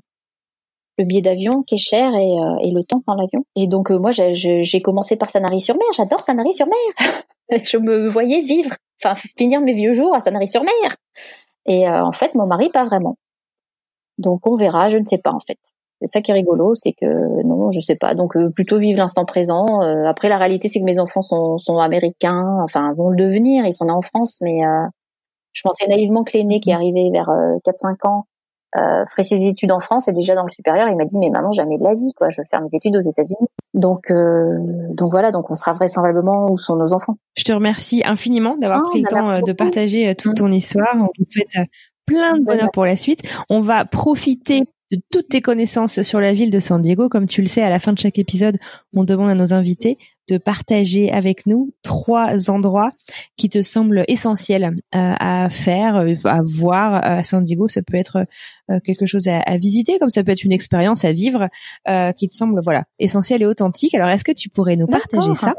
le 0.99 1.05
billet 1.05 1.23
d'avion 1.23 1.63
qui 1.63 1.75
est 1.75 1.79
cher 1.79 2.15
et, 2.15 2.39
euh, 2.39 2.57
et 2.63 2.71
le 2.71 2.85
temps 2.85 3.03
dans 3.07 3.15
l'avion. 3.15 3.45
Et 3.57 3.67
donc 3.67 3.91
euh, 3.91 3.99
moi 3.99 4.11
j'ai 4.11 4.83
commencé 4.83 5.17
par 5.17 5.31
Sanary-sur-Mer, 5.31 5.87
j'adore 5.97 6.21
Sanary-sur-Mer. 6.21 6.77
je 7.65 7.79
me 7.79 8.09
voyais 8.09 8.43
vivre, 8.43 8.71
enfin 9.03 9.15
finir 9.15 9.61
mes 9.61 9.75
vieux 9.75 9.95
jours 9.95 10.15
à 10.15 10.21
Sanary-sur-Mer. 10.21 10.97
Et 11.67 11.89
euh, 11.89 12.05
en 12.05 12.13
fait 12.13 12.35
mon 12.35 12.47
mari 12.47 12.71
pas 12.71 12.85
vraiment. 12.85 13.17
Donc 14.19 14.47
on 14.47 14.55
verra, 14.55 14.89
je 14.89 14.99
ne 14.99 15.05
sais 15.05 15.19
pas 15.19 15.33
en 15.33 15.41
fait. 15.41 15.59
C'est 16.01 16.19
ça 16.19 16.21
qui 16.21 16.31
est 16.31 16.35
rigolo, 16.35 16.75
c'est 16.75 16.93
que 16.93 17.43
non, 17.45 17.71
je 17.71 17.81
sais 17.81 17.97
pas. 17.97 18.15
Donc 18.15 18.37
plutôt 18.55 18.79
vivre 18.79 18.99
l'instant 18.99 19.25
présent. 19.25 19.81
après 20.07 20.29
la 20.29 20.39
réalité 20.39 20.69
c'est 20.69 20.81
que 20.81 20.85
mes 20.85 20.99
enfants 20.99 21.23
sont, 21.23 21.59
sont 21.59 21.79
américains, 21.79 22.59
enfin 22.63 22.93
vont 22.95 23.09
le 23.09 23.17
devenir, 23.17 23.65
ils 23.65 23.73
sont 23.73 23.87
nés 23.87 23.93
en 23.93 24.03
France, 24.03 24.39
mais 24.43 24.61
je 25.53 25.63
pensais 25.63 25.87
naïvement 25.89 26.23
que 26.23 26.37
l'aîné 26.37 26.61
qui 26.61 26.71
est 26.71 26.75
arrivé 26.75 27.11
vers 27.11 27.31
4-5 27.65 28.07
ans 28.07 28.27
euh, 28.77 29.05
ferait 29.07 29.23
ses 29.23 29.47
études 29.47 29.73
en 29.73 29.81
France 29.81 30.09
et 30.09 30.13
déjà 30.13 30.35
dans 30.35 30.43
le 30.43 30.51
supérieur, 30.51 30.89
il 30.89 30.97
m'a 30.97 31.05
dit 31.05 31.19
mais 31.19 31.31
maman 31.31 31.53
jamais 31.53 31.79
de 31.79 31.85
la 31.85 31.95
vie 31.95 32.13
quoi, 32.17 32.29
je 32.31 32.41
veux 32.41 32.47
faire 32.51 32.61
mes 32.61 32.75
études 32.75 32.97
aux 32.97 33.01
États-Unis. 33.01 33.47
Donc 33.75 34.11
euh, 34.11 34.59
donc 34.91 35.11
voilà, 35.11 35.31
donc 35.31 35.51
on 35.51 35.55
sera 35.55 35.73
vraisemblablement 35.73 36.51
où 36.51 36.59
sont 36.59 36.77
nos 36.77 36.93
enfants. 36.93 37.17
Je 37.37 37.45
te 37.45 37.53
remercie 37.53 38.03
infiniment 38.05 38.57
d'avoir 38.57 38.83
oh, 38.85 38.91
pris 38.91 39.03
le 39.03 39.09
temps 39.09 39.31
euh, 39.31 39.41
de 39.41 39.53
partager 39.53 40.09
euh, 40.09 40.15
toute 40.17 40.37
ton 40.37 40.51
histoire. 40.51 40.95
On 40.95 41.09
vous 41.19 41.25
souhaite 41.31 41.69
plein 42.07 42.37
de 42.37 42.45
bonheur 42.45 42.71
pour 42.73 42.85
la 42.85 42.97
suite. 42.97 43.23
On 43.49 43.61
va 43.61 43.85
profiter 43.85 44.65
de 44.91 45.01
toutes 45.11 45.29
tes 45.29 45.41
connaissances 45.41 46.03
sur 46.03 46.21
la 46.21 46.33
ville 46.33 46.51
de 46.51 46.59
San 46.59 46.81
Diego. 46.81 47.09
Comme 47.09 47.27
tu 47.27 47.41
le 47.41 47.47
sais, 47.47 47.63
à 47.63 47.71
la 47.71 47.79
fin 47.79 47.93
de 47.93 47.99
chaque 47.99 48.19
épisode, 48.19 48.59
on 48.95 49.05
demande 49.05 49.31
à 49.31 49.35
nos 49.35 49.53
invités 49.55 49.99
de 50.29 50.39
partager 50.39 51.13
avec 51.13 51.47
nous 51.47 51.73
trois 51.83 52.51
endroits 52.51 52.91
qui 53.37 53.51
te 53.51 53.61
semblent 53.61 54.05
essentiels 54.09 54.77
euh, 54.95 55.13
à 55.21 55.49
faire, 55.51 55.97
euh, 55.97 56.15
à 56.25 56.41
voir 56.43 56.95
à 56.95 57.23
San 57.25 57.45
Diego. 57.45 57.69
Ça 57.69 57.83
peut 57.83 57.97
être 57.97 58.25
euh, 58.71 58.81
quelque 58.83 59.05
chose 59.05 59.29
à, 59.29 59.57
visiter, 59.59 59.99
comme 59.99 60.09
ça 60.09 60.25
peut 60.25 60.33
être 60.33 60.45
une 60.45 60.53
expérience 60.53 61.05
à 61.05 61.13
vivre 61.13 61.49
qui 62.17 62.29
te 62.29 62.35
semble 62.35 62.61
voilà 62.63 62.85
essentielle 62.99 63.43
et 63.43 63.47
authentique. 63.47 63.95
Alors, 63.95 64.09
est-ce 64.09 64.25
que 64.25 64.33
tu 64.33 64.49
pourrais 64.49 64.77
nous 64.77 64.87
partager 64.87 65.35
ça? 65.35 65.55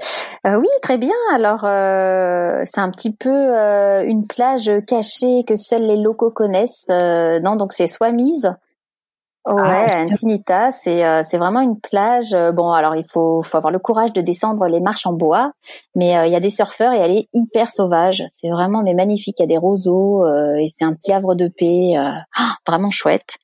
Oui, 0.46 0.68
très 0.82 0.98
bien. 0.98 1.14
Alors, 1.34 1.62
c'est 1.62 2.82
un 2.82 2.92
petit 2.92 3.14
peu 3.14 3.30
une 3.30 4.26
plage 4.26 4.72
cachée 4.88 5.44
que 5.48 5.56
seuls 5.56 5.86
les 5.86 5.98
locaux 5.98 6.32
connaissent. 6.32 6.86
non, 6.90 7.56
donc 7.56 7.74
c'est 7.74 7.88
mise 8.12 8.50
Ouais, 9.46 9.86
ah, 9.88 10.04
Encinitas, 10.04 10.72
c'est 10.72 11.06
euh, 11.06 11.22
c'est 11.24 11.38
vraiment 11.38 11.62
une 11.62 11.80
plage. 11.80 12.34
Euh, 12.34 12.52
bon, 12.52 12.72
alors 12.72 12.96
il 12.96 13.06
faut 13.08 13.44
faut 13.44 13.58
avoir 13.58 13.72
le 13.72 13.78
courage 13.78 14.12
de 14.12 14.22
descendre 14.22 14.66
les 14.66 14.80
marches 14.80 15.06
en 15.06 15.14
bois, 15.14 15.52
mais 15.94 16.18
euh, 16.18 16.26
il 16.26 16.34
y 16.34 16.36
a 16.36 16.40
des 16.40 16.50
surfeurs 16.50 16.94
et 16.94 16.98
elle 16.98 17.12
est 17.12 17.30
hyper 17.32 17.70
sauvage. 17.70 18.24
C'est 18.28 18.50
vraiment 18.50 18.82
mais 18.82 18.96
magnifique. 18.96 19.36
Il 19.38 19.44
y 19.44 19.46
a 19.46 19.48
des 19.48 19.60
roseaux 19.60 20.26
et 20.58 20.66
c'est 20.68 20.84
un 20.84 20.94
petit 20.94 21.14
havre 21.14 21.36
de 21.36 21.48
paix, 21.48 21.94
vraiment 22.68 22.90
chouette. 22.90 23.38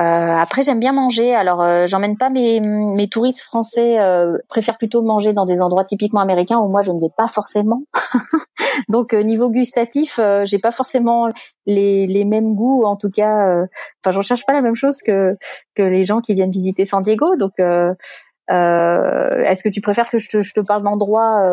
Euh, 0.00 0.36
après, 0.36 0.62
j'aime 0.62 0.80
bien 0.80 0.92
manger. 0.92 1.34
Alors, 1.34 1.62
euh, 1.62 1.86
j'emmène 1.86 2.16
pas 2.16 2.30
mes, 2.30 2.60
mes 2.60 3.08
touristes 3.08 3.42
français. 3.42 4.00
Euh, 4.00 4.38
préfèrent 4.48 4.78
plutôt 4.78 5.02
manger 5.02 5.34
dans 5.34 5.44
des 5.44 5.60
endroits 5.60 5.84
typiquement 5.84 6.20
américains 6.20 6.58
où 6.58 6.68
moi 6.68 6.80
je 6.80 6.90
ne 6.90 7.00
vais 7.00 7.12
pas 7.14 7.26
forcément. 7.26 7.82
Donc, 8.88 9.12
niveau 9.12 9.50
gustatif, 9.50 10.18
j'ai 10.44 10.58
pas 10.58 10.72
forcément 10.72 11.28
les, 11.66 12.06
les 12.06 12.24
mêmes 12.24 12.54
goûts. 12.54 12.84
En 12.84 12.96
tout 12.96 13.10
cas, 13.10 13.66
enfin, 14.02 14.10
je 14.10 14.16
recherche 14.16 14.46
pas 14.46 14.52
la 14.52 14.62
même 14.62 14.74
chose 14.74 14.98
que 15.04 15.36
que 15.74 15.82
les 15.82 16.04
gens 16.04 16.20
qui 16.20 16.34
viennent 16.34 16.50
visiter 16.50 16.84
San 16.84 17.02
Diego. 17.02 17.36
Donc, 17.36 17.52
est-ce 17.58 19.62
que 19.62 19.68
tu 19.68 19.80
préfères 19.80 20.08
que 20.08 20.18
je 20.18 20.28
te, 20.28 20.40
je 20.40 20.54
te 20.54 20.60
parle 20.60 20.82
d'endroits 20.82 21.44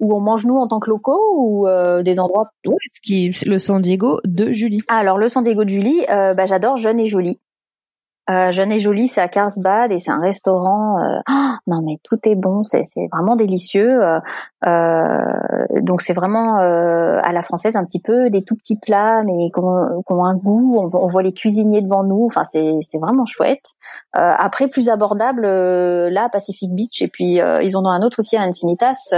où 0.00 0.14
on 0.14 0.20
mange 0.20 0.46
nous 0.46 0.56
en 0.56 0.68
tant 0.68 0.80
que 0.80 0.90
locaux 0.90 1.20
ou 1.36 1.66
des 2.02 2.18
endroits 2.18 2.50
oui, 2.66 2.76
qui 3.02 3.36
le 3.46 3.58
San 3.58 3.82
Diego 3.82 4.20
de 4.24 4.52
Julie. 4.52 4.78
Alors 4.88 5.18
le 5.18 5.28
San 5.28 5.42
Diego 5.42 5.64
de 5.64 5.70
Julie, 5.70 6.04
bah, 6.08 6.46
j'adore 6.46 6.76
jeune 6.76 7.00
et 7.00 7.06
jolie. 7.06 7.40
Euh, 8.30 8.52
Jeune 8.52 8.72
et 8.72 8.80
jolie, 8.80 9.06
c'est 9.06 9.20
à 9.20 9.28
Carlsbad 9.28 9.92
et 9.92 9.98
c'est 9.98 10.10
un 10.10 10.20
restaurant. 10.20 10.98
Euh, 10.98 11.20
oh, 11.30 11.54
non 11.66 11.82
mais 11.84 11.98
tout 12.02 12.18
est 12.26 12.36
bon, 12.36 12.62
c'est 12.62 12.82
vraiment 13.12 13.36
délicieux. 13.36 13.90
Euh, 14.02 14.18
euh, 14.66 15.18
donc 15.82 16.00
c'est 16.00 16.14
vraiment 16.14 16.56
à 16.56 17.32
la 17.32 17.42
française 17.42 17.76
un 17.76 17.84
petit 17.84 18.00
peu 18.00 18.30
des 18.30 18.42
tout 18.42 18.56
petits 18.56 18.78
plats 18.78 19.22
mais 19.24 19.50
qui 19.52 19.60
ont, 19.60 20.24
un 20.24 20.36
goût. 20.36 20.76
On, 20.78 21.06
voit 21.06 21.22
les 21.22 21.32
cuisiniers 21.32 21.82
devant 21.82 22.02
nous. 22.02 22.24
Enfin 22.24 22.44
c'est 22.44 22.98
vraiment 22.98 23.26
chouette. 23.26 23.64
après 24.12 24.68
plus 24.68 24.88
abordable 24.88 25.46
là 25.46 26.28
Pacific 26.30 26.74
Beach 26.74 27.02
et 27.02 27.08
puis 27.08 27.40
ils 27.62 27.76
en 27.76 27.84
ont 27.84 27.90
un 27.90 28.02
autre 28.02 28.20
aussi 28.20 28.36
à 28.36 28.42
Encinitas. 28.42 29.12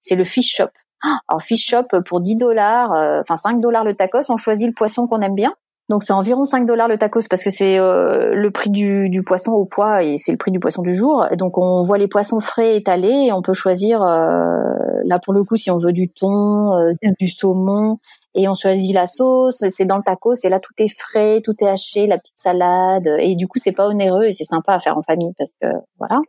c'est 0.00 0.16
le 0.16 0.24
Fish 0.24 0.56
Shop. 0.56 0.70
Oh, 1.04 1.08
alors 1.28 1.42
Fish 1.42 1.64
Shop 1.64 2.00
pour 2.04 2.20
10 2.20 2.36
dollars, 2.36 2.90
enfin 3.20 3.36
5 3.36 3.60
dollars 3.60 3.84
le 3.84 3.94
tacos. 3.94 4.30
On 4.30 4.36
choisit 4.36 4.66
le 4.66 4.74
poisson 4.74 5.06
qu'on 5.06 5.20
aime 5.20 5.36
bien. 5.36 5.54
Donc 5.88 6.02
c'est 6.02 6.12
environ 6.12 6.44
5 6.44 6.66
dollars 6.66 6.86
le 6.86 6.98
tacos 6.98 7.28
parce 7.30 7.42
que 7.42 7.48
c'est 7.48 7.78
euh, 7.78 8.34
le 8.34 8.50
prix 8.50 8.68
du, 8.68 9.08
du, 9.08 9.22
poisson 9.22 9.52
au 9.52 9.64
poids 9.64 10.02
et 10.02 10.18
c'est 10.18 10.32
le 10.32 10.36
prix 10.36 10.50
du 10.50 10.60
poisson 10.60 10.82
du 10.82 10.92
jour. 10.92 11.26
Donc 11.32 11.56
on 11.56 11.82
voit 11.82 11.96
les 11.96 12.08
poissons 12.08 12.40
frais 12.40 12.76
étalés 12.76 13.26
et 13.28 13.32
on 13.32 13.40
peut 13.40 13.54
choisir 13.54 14.02
euh, 14.02 14.58
là 15.04 15.18
pour 15.18 15.32
le 15.32 15.44
coup 15.44 15.56
si 15.56 15.70
on 15.70 15.78
veut 15.78 15.92
du 15.92 16.10
thon, 16.10 16.74
euh, 16.76 16.92
du 17.18 17.28
saumon 17.28 17.98
et 18.34 18.48
on 18.48 18.54
choisit 18.54 18.92
la 18.94 19.06
sauce. 19.06 19.64
C'est 19.68 19.86
dans 19.86 19.96
le 19.96 20.02
tacos 20.02 20.34
et 20.44 20.50
là 20.50 20.60
tout 20.60 20.74
est 20.78 20.94
frais, 20.94 21.40
tout 21.42 21.54
est 21.62 21.68
haché, 21.68 22.06
la 22.06 22.18
petite 22.18 22.38
salade 22.38 23.08
et 23.18 23.34
du 23.34 23.48
coup 23.48 23.58
c'est 23.58 23.72
pas 23.72 23.88
onéreux 23.88 24.24
et 24.24 24.32
c'est 24.32 24.44
sympa 24.44 24.74
à 24.74 24.78
faire 24.80 24.98
en 24.98 25.02
famille 25.02 25.32
parce 25.38 25.52
que 25.60 25.68
voilà. 25.98 26.20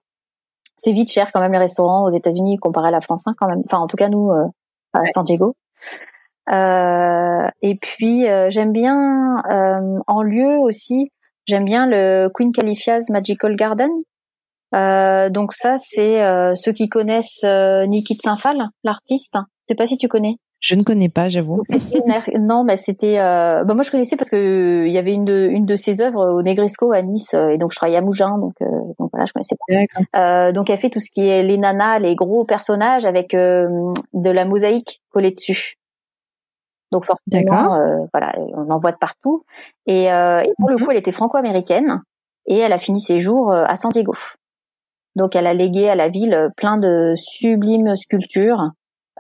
C'est 0.78 0.94
vite 0.94 1.12
cher 1.12 1.34
quand 1.34 1.42
même 1.42 1.52
les 1.52 1.58
restaurants 1.58 2.06
aux 2.06 2.12
États-Unis 2.12 2.58
comparé 2.58 2.88
à 2.88 2.92
la 2.92 3.02
France 3.02 3.28
hein, 3.28 3.34
quand 3.38 3.48
même. 3.48 3.62
Enfin 3.66 3.80
en 3.80 3.88
tout 3.88 3.98
cas 3.98 4.08
nous 4.08 4.32
à 4.94 5.06
San 5.14 5.26
Diego. 5.26 5.48
Euh, 5.48 6.19
et 6.52 7.76
puis 7.76 8.28
euh, 8.28 8.50
j'aime 8.50 8.72
bien 8.72 9.38
euh, 9.50 9.98
en 10.08 10.22
lieu 10.22 10.58
aussi, 10.60 11.12
j'aime 11.46 11.66
bien 11.66 11.88
le 11.88 12.30
Queen 12.34 12.52
Califia's 12.52 13.10
Magical 13.10 13.56
Garden. 13.56 13.90
donc 15.32 15.54
ça 15.54 15.76
c'est 15.78 16.22
ceux 16.56 16.74
qui 16.74 16.90
connaissent 16.90 17.44
Niki 17.88 18.16
Saint-Phal, 18.16 18.58
l'artiste. 18.84 19.36
Je 19.36 19.74
sais 19.74 19.76
pas 19.76 19.88
si 19.88 19.98
tu 19.98 20.08
connais. 20.08 20.36
Je 20.62 20.76
ne 20.76 20.84
connais 20.84 21.08
pas, 21.08 21.30
j'avoue. 21.30 21.62
non, 22.38 22.66
mais 22.66 22.76
c'était. 22.76 23.16
bah 23.18 23.74
moi, 23.74 23.82
je 23.84 23.92
connaissais 23.92 24.18
parce 24.18 24.30
que 24.30 24.86
il 24.86 24.92
y 24.92 24.98
avait 24.98 25.14
une 25.14 25.24
de 25.24 25.48
une 25.50 25.66
de 25.66 25.76
ses 25.78 26.02
œuvres 26.02 26.34
au 26.34 26.42
Negresco 26.42 26.92
à 26.92 27.02
Nice, 27.02 27.34
et 27.34 27.58
donc 27.58 27.72
je 27.72 27.78
travaillais 27.78 28.00
à 28.00 28.02
Mougins, 28.02 28.38
donc 28.40 28.56
donc 29.00 29.10
voilà, 29.14 29.26
je 29.26 29.32
connaissais 29.32 29.56
pas. 30.12 30.52
donc 30.52 30.70
elle 30.70 30.78
fait 30.78 30.90
tout 30.90 31.00
ce 31.00 31.12
qui 31.12 31.30
est 31.30 31.44
les 31.44 31.58
nanas, 31.58 32.00
les 32.00 32.16
gros 32.16 32.44
personnages 32.44 33.06
avec 33.06 33.32
de 33.34 34.30
la 34.30 34.44
mosaïque 34.44 35.02
collée 35.12 35.32
dessus. 35.32 35.79
Donc 36.92 37.06
forcément, 37.06 37.76
euh, 37.76 38.06
voilà, 38.14 38.34
on 38.56 38.70
en 38.70 38.80
voit 38.80 38.92
de 38.92 38.98
partout. 38.98 39.42
Et, 39.86 40.12
euh, 40.12 40.42
et 40.42 40.54
pour 40.58 40.70
le 40.70 40.78
mhm. 40.78 40.84
coup, 40.84 40.92
elle 40.92 40.98
était 40.98 41.12
franco-américaine 41.12 42.02
et 42.48 42.58
elle 42.58 42.74
a 42.74 42.78
fini 42.78 43.00
ses 43.00 43.20
jours 43.20 43.52
euh, 43.52 43.64
à 43.68 43.76
San 43.76 43.92
Diego. 43.92 44.14
Donc 45.16 45.36
elle 45.36 45.48
a 45.48 45.54
légué 45.54 45.90
à 45.90 45.96
la 45.96 46.10
ville 46.10 46.50
plein 46.56 46.78
de 46.78 47.14
sublimes 47.16 47.96
sculptures, 47.96 48.72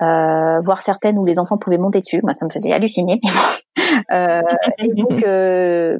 euh, 0.01 0.61
voire 0.61 0.81
certaines 0.81 1.17
où 1.17 1.25
les 1.25 1.39
enfants 1.39 1.57
pouvaient 1.57 1.77
monter 1.77 1.99
dessus. 1.99 2.21
Moi, 2.23 2.33
ça 2.33 2.45
me 2.45 2.49
faisait 2.49 2.71
halluciner. 2.71 3.19
euh, 4.11 4.41
et 4.77 4.93
donc, 4.93 5.23
euh, 5.27 5.97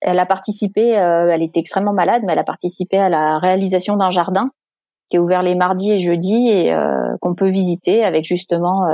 elle 0.00 0.18
a 0.18 0.26
participé. 0.26 0.90
elle 0.90 1.42
était 1.42 1.60
extrêmement 1.60 1.92
malade, 1.92 2.22
mais 2.24 2.32
elle 2.32 2.38
a 2.38 2.44
participé 2.44 2.98
à 2.98 3.08
la 3.08 3.38
réalisation 3.38 3.96
d'un 3.96 4.10
jardin 4.10 4.50
qui 5.08 5.16
est 5.16 5.20
ouvert 5.20 5.42
les 5.42 5.54
mardis 5.54 5.92
et 5.92 5.98
jeudis 6.00 6.48
et 6.48 6.76
qu'on 7.20 7.34
peut 7.34 7.48
visiter 7.48 8.04
avec 8.04 8.24
justement 8.24 8.86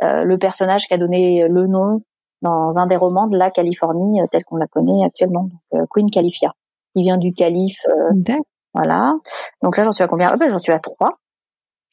le 0.00 0.36
personnage 0.36 0.86
qui 0.86 0.94
a 0.94 0.98
donné 0.98 1.46
le 1.48 1.66
nom 1.66 2.02
dans 2.42 2.78
un 2.78 2.86
des 2.86 2.96
romans 2.96 3.26
de 3.26 3.36
la 3.36 3.50
Californie 3.50 4.20
telle 4.30 4.44
qu'on 4.44 4.56
la 4.56 4.66
connaît 4.66 5.04
actuellement, 5.04 5.48
donc, 5.72 5.88
Queen 5.90 6.10
Califia, 6.10 6.52
qui 6.94 7.02
vient 7.02 7.18
du 7.18 7.32
calife. 7.32 7.84
voilà. 8.74 9.14
Donc 9.62 9.76
là, 9.76 9.84
j'en 9.84 9.92
suis 9.92 10.04
à 10.04 10.08
combien? 10.08 10.30
Ah 10.32 10.36
ben, 10.36 10.48
J'en 10.48 10.58
suis 10.58 10.72
à 10.72 10.78
trois. 10.78 11.18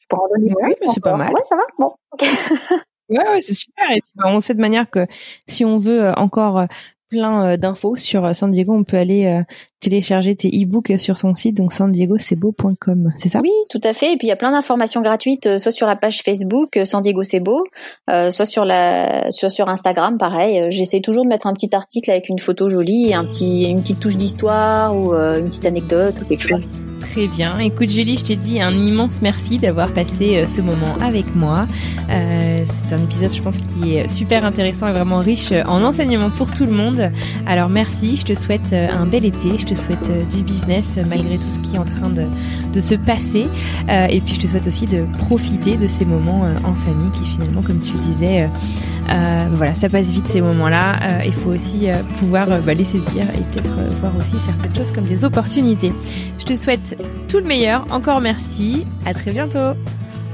Je 0.00 0.06
pourrais 0.08 0.22
en 0.22 0.38
donner 0.38 0.54
plus. 0.58 0.74
C'est 0.92 1.02
pas 1.02 1.16
mal. 1.16 1.32
Ouais, 1.34 1.42
ça 1.44 1.56
va. 1.56 1.62
Bon. 1.78 1.92
ouais, 3.10 3.28
ouais, 3.30 3.40
c'est 3.40 3.54
super. 3.54 3.90
Et 3.90 4.00
puis, 4.00 4.12
on 4.24 4.40
sait 4.40 4.54
de 4.54 4.60
manière 4.60 4.88
que 4.88 5.06
si 5.46 5.64
on 5.64 5.78
veut 5.78 6.12
encore 6.16 6.66
plein 7.08 7.44
euh, 7.44 7.56
d'infos 7.56 7.96
sur 7.96 8.24
euh, 8.24 8.32
San 8.32 8.50
Diego. 8.50 8.74
On 8.74 8.84
peut 8.84 8.96
aller 8.96 9.26
euh, 9.26 9.42
télécharger 9.80 10.34
tes 10.36 10.48
e-books 10.48 10.98
sur 10.98 11.18
son 11.18 11.34
site, 11.34 11.56
donc 11.56 11.72
sandiegocebo.com. 11.72 13.12
C'est 13.16 13.28
ça? 13.28 13.40
Oui, 13.42 13.50
tout 13.70 13.80
à 13.84 13.92
fait. 13.92 14.12
Et 14.12 14.16
puis 14.16 14.26
il 14.26 14.30
y 14.30 14.32
a 14.32 14.36
plein 14.36 14.52
d'informations 14.52 15.02
gratuites, 15.02 15.58
soit 15.58 15.72
sur 15.72 15.86
la 15.86 15.96
page 15.96 16.22
Facebook 16.22 16.78
San 16.84 17.00
Diego 17.00 17.22
C'est 17.22 17.40
Beau, 17.40 17.64
soit 18.08 18.44
sur 18.44 18.64
la, 18.64 19.30
soit 19.30 19.50
sur 19.50 19.68
Instagram, 19.68 20.18
pareil. 20.18 20.64
J'essaie 20.70 21.00
toujours 21.00 21.24
de 21.24 21.28
mettre 21.28 21.46
un 21.46 21.54
petit 21.54 21.74
article 21.74 22.10
avec 22.10 22.28
une 22.28 22.38
photo 22.38 22.68
jolie 22.68 23.10
et 23.10 23.14
un 23.14 23.24
petit, 23.24 23.64
une 23.64 23.80
petite 23.80 24.00
touche 24.00 24.16
d'histoire 24.16 24.96
ou 24.96 25.14
une 25.14 25.46
petite 25.46 25.66
anecdote 25.66 26.14
ou 26.20 26.24
quelque 26.24 26.42
chose. 26.42 26.64
Très 27.00 27.28
bien. 27.28 27.58
Écoute 27.58 27.90
Julie, 27.90 28.18
je 28.18 28.24
t'ai 28.24 28.36
dit 28.36 28.60
un 28.60 28.72
immense 28.72 29.22
merci 29.22 29.58
d'avoir 29.58 29.92
passé 29.92 30.46
ce 30.46 30.60
moment 30.60 30.96
avec 31.00 31.34
moi. 31.36 31.66
Euh, 32.10 32.64
c'est 32.64 32.94
un 32.94 32.98
épisode, 32.98 33.32
je 33.32 33.42
pense, 33.42 33.56
qui 33.58 33.96
est 33.96 34.08
super 34.08 34.44
intéressant 34.44 34.88
et 34.88 34.92
vraiment 34.92 35.18
riche 35.18 35.52
en 35.66 35.82
enseignements 35.82 36.30
pour 36.30 36.52
tout 36.52 36.64
le 36.64 36.72
monde. 36.72 36.97
Alors 37.46 37.68
merci, 37.68 38.16
je 38.16 38.24
te 38.24 38.34
souhaite 38.34 38.72
euh, 38.72 38.88
un 38.90 39.06
bel 39.06 39.24
été, 39.24 39.58
je 39.58 39.66
te 39.66 39.74
souhaite 39.74 40.10
du 40.28 40.42
business 40.42 40.98
malgré 41.08 41.38
tout 41.38 41.48
ce 41.48 41.60
qui 41.60 41.76
est 41.76 41.78
en 41.78 41.84
train 41.84 42.10
de, 42.10 42.24
se 42.78 42.94
passer. 42.94 43.48
et 43.88 44.20
puis 44.20 44.34
je 44.34 44.40
te 44.40 44.46
souhaite 44.46 44.68
aussi 44.68 44.86
de 44.86 45.04
profiter 45.18 45.76
de 45.76 45.88
ces 45.88 46.04
moments 46.04 46.42
en 46.62 46.76
famille 46.76 47.10
qui 47.10 47.24
finalement, 47.24 47.60
comme 47.60 47.80
tu 47.80 47.90
disais, 47.94 48.48
voilà, 49.50 49.74
ça 49.74 49.88
passe 49.88 50.10
vite 50.10 50.28
ces 50.28 50.40
moments-là. 50.40 51.24
Il 51.26 51.32
faut 51.32 51.50
aussi 51.50 51.88
pouvoir 52.20 52.46
bah, 52.46 52.74
les 52.74 52.84
saisir 52.84 53.24
et 53.34 53.42
peut-être 53.50 53.72
voir 54.00 54.16
aussi 54.16 54.38
certaines 54.38 54.72
choses 54.76 54.92
comme 54.92 55.02
des 55.02 55.24
opportunités. 55.24 55.92
Je 56.38 56.44
te 56.44 56.54
souhaite 56.54 57.02
tout 57.26 57.38
le 57.38 57.46
meilleur. 57.46 57.84
Encore 57.90 58.20
merci. 58.20 58.84
À 59.04 59.12
très 59.12 59.32
bientôt. 59.32 59.74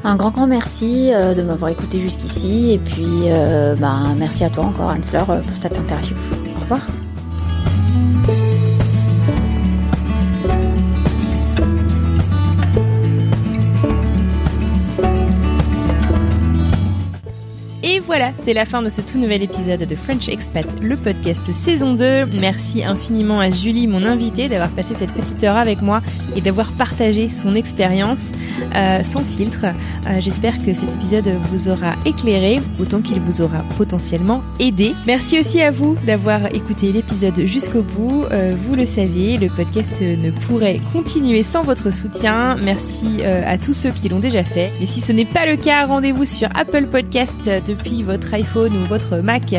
Un 0.07 0.17
grand 0.17 0.31
grand 0.31 0.47
merci 0.47 1.11
euh, 1.15 1.35
de 1.35 1.41
m'avoir 1.41 1.71
écouté 1.71 1.99
jusqu'ici 1.99 2.73
et 2.73 2.79
puis 2.79 3.23
euh, 3.25 3.75
ben, 3.75 4.15
merci 4.19 4.45
à 4.45 4.51
toi 4.51 4.65
encore 4.65 4.91
Anne-Fleur 4.91 5.31
euh, 5.31 5.41
pour 5.41 5.57
cette 5.57 5.79
interview. 5.79 6.15
Au 6.65 6.77
revoir. 6.77 7.04
Voilà, 18.17 18.31
c'est 18.45 18.53
la 18.53 18.65
fin 18.65 18.81
de 18.81 18.91
ce 18.91 19.01
tout 19.01 19.19
nouvel 19.19 19.43
épisode 19.43 19.83
de 19.83 19.97
French 19.97 20.29
Expat, 20.29 20.65
le 20.81 20.97
podcast 20.97 21.53
saison 21.53 21.95
2. 21.95 22.27
Merci 22.27 22.85
infiniment 22.85 23.41
à 23.41 23.51
Julie, 23.51 23.89
mon 23.89 24.05
invitée, 24.05 24.49
d'avoir 24.49 24.71
passé 24.71 24.95
cette 24.97 25.11
petite 25.11 25.43
heure 25.43 25.57
avec 25.57 25.83
moi 25.83 26.01
et 26.37 26.41
d'avoir 26.41 26.71
partagé 26.71 27.29
son 27.29 27.57
expérience 27.57 28.31
euh, 28.77 29.03
sans 29.03 29.25
filtre. 29.25 29.65
Euh, 29.65 30.21
j'espère 30.21 30.59
que 30.59 30.73
cet 30.75 30.95
épisode 30.95 31.29
vous 31.51 31.69
aura 31.69 31.95
éclairé 32.05 32.61
autant 32.79 33.01
qu'il 33.01 33.19
vous 33.19 33.43
aura 33.43 33.65
potentiellement 33.77 34.43
aidé. 34.61 34.95
Merci 35.09 35.41
aussi 35.41 35.61
à 35.61 35.73
vous 35.73 35.97
d'avoir 36.07 36.55
écouté 36.55 36.93
l'épisode 36.93 37.47
jusqu'au 37.47 37.83
bout. 37.83 38.27
Euh, 38.31 38.55
vous 38.57 38.77
le 38.77 38.87
savez, 38.87 39.39
le 39.39 39.49
podcast 39.49 40.01
ne 40.01 40.31
pourrait 40.31 40.79
continuer 40.93 41.43
sans 41.43 41.63
votre 41.63 41.93
soutien. 41.93 42.55
Merci 42.63 43.25
à 43.25 43.59
tous 43.59 43.73
ceux 43.73 43.91
qui 43.91 44.09
l'ont 44.09 44.21
déjà 44.21 44.45
fait. 44.45 44.71
Et 44.81 44.87
si 44.87 45.01
ce 45.01 45.11
n'est 45.11 45.25
pas 45.25 45.47
le 45.47 45.57
cas, 45.57 45.87
rendez-vous 45.87 46.27
sur 46.27 46.49
Apple 46.55 46.87
Podcast 46.87 47.51
depuis 47.67 48.04
votre 48.05 48.33
iPhone 48.35 48.73
ou 48.77 48.87
votre 48.87 49.19
Mac 49.19 49.55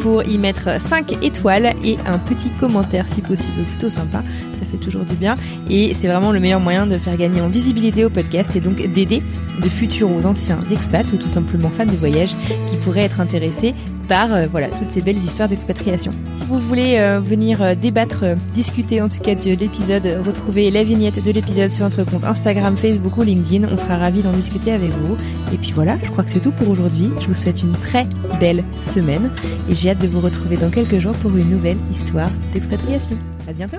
pour 0.00 0.24
y 0.24 0.36
mettre 0.38 0.80
5 0.80 1.22
étoiles 1.22 1.74
et 1.84 1.96
un 2.06 2.18
petit 2.18 2.50
commentaire 2.60 3.06
si 3.10 3.20
possible, 3.20 3.62
plutôt 3.62 3.90
sympa, 3.90 4.22
ça 4.54 4.64
fait 4.64 4.78
toujours 4.78 5.04
du 5.04 5.14
bien. 5.14 5.36
Et 5.70 5.94
c'est 5.94 6.08
vraiment 6.08 6.32
le 6.32 6.40
meilleur 6.40 6.60
moyen 6.60 6.86
de 6.86 6.98
faire 6.98 7.16
gagner 7.16 7.40
en 7.40 7.48
visibilité 7.48 8.04
au 8.04 8.10
podcast 8.10 8.56
et 8.56 8.60
donc 8.60 8.76
d'aider 8.92 9.22
de 9.62 9.68
futurs 9.68 10.10
aux 10.10 10.26
anciens 10.26 10.58
expats 10.72 11.12
ou 11.12 11.16
tout 11.16 11.28
simplement 11.28 11.70
fans 11.70 11.86
de 11.86 11.92
voyage 11.92 12.34
qui 12.70 12.76
pourraient 12.84 13.04
être 13.04 13.20
intéressés 13.20 13.74
euh, 14.12 14.46
voilà 14.50 14.68
toutes 14.68 14.90
ces 14.90 15.00
belles 15.00 15.16
histoires 15.16 15.48
d'expatriation. 15.48 16.12
Si 16.36 16.44
vous 16.44 16.58
voulez 16.58 16.98
euh, 16.98 17.20
venir 17.20 17.62
euh, 17.62 17.74
débattre, 17.74 18.24
discuter 18.52 19.00
en 19.00 19.08
tout 19.08 19.20
cas 19.20 19.34
de 19.34 19.50
l'épisode, 19.54 20.06
retrouver 20.24 20.70
la 20.70 20.84
vignette 20.84 21.22
de 21.22 21.30
l'épisode 21.30 21.72
sur 21.72 21.84
notre 21.84 22.04
compte 22.04 22.24
Instagram, 22.24 22.76
Facebook 22.76 23.16
ou 23.16 23.22
LinkedIn, 23.22 23.68
on 23.70 23.76
sera 23.76 23.96
ravis 23.96 24.22
d'en 24.22 24.32
discuter 24.32 24.72
avec 24.72 24.90
vous. 24.90 25.16
Et 25.52 25.56
puis 25.56 25.72
voilà, 25.74 25.96
je 26.02 26.10
crois 26.10 26.24
que 26.24 26.30
c'est 26.30 26.40
tout 26.40 26.52
pour 26.52 26.68
aujourd'hui. 26.68 27.10
Je 27.20 27.26
vous 27.26 27.34
souhaite 27.34 27.62
une 27.62 27.72
très 27.72 28.06
belle 28.38 28.64
semaine 28.82 29.30
et 29.68 29.74
j'ai 29.74 29.90
hâte 29.90 30.00
de 30.00 30.08
vous 30.08 30.20
retrouver 30.20 30.56
dans 30.56 30.70
quelques 30.70 30.98
jours 30.98 31.14
pour 31.14 31.34
une 31.36 31.50
nouvelle 31.50 31.78
histoire 31.90 32.30
d'expatriation. 32.52 33.18
À 33.48 33.52
bientôt. 33.52 33.78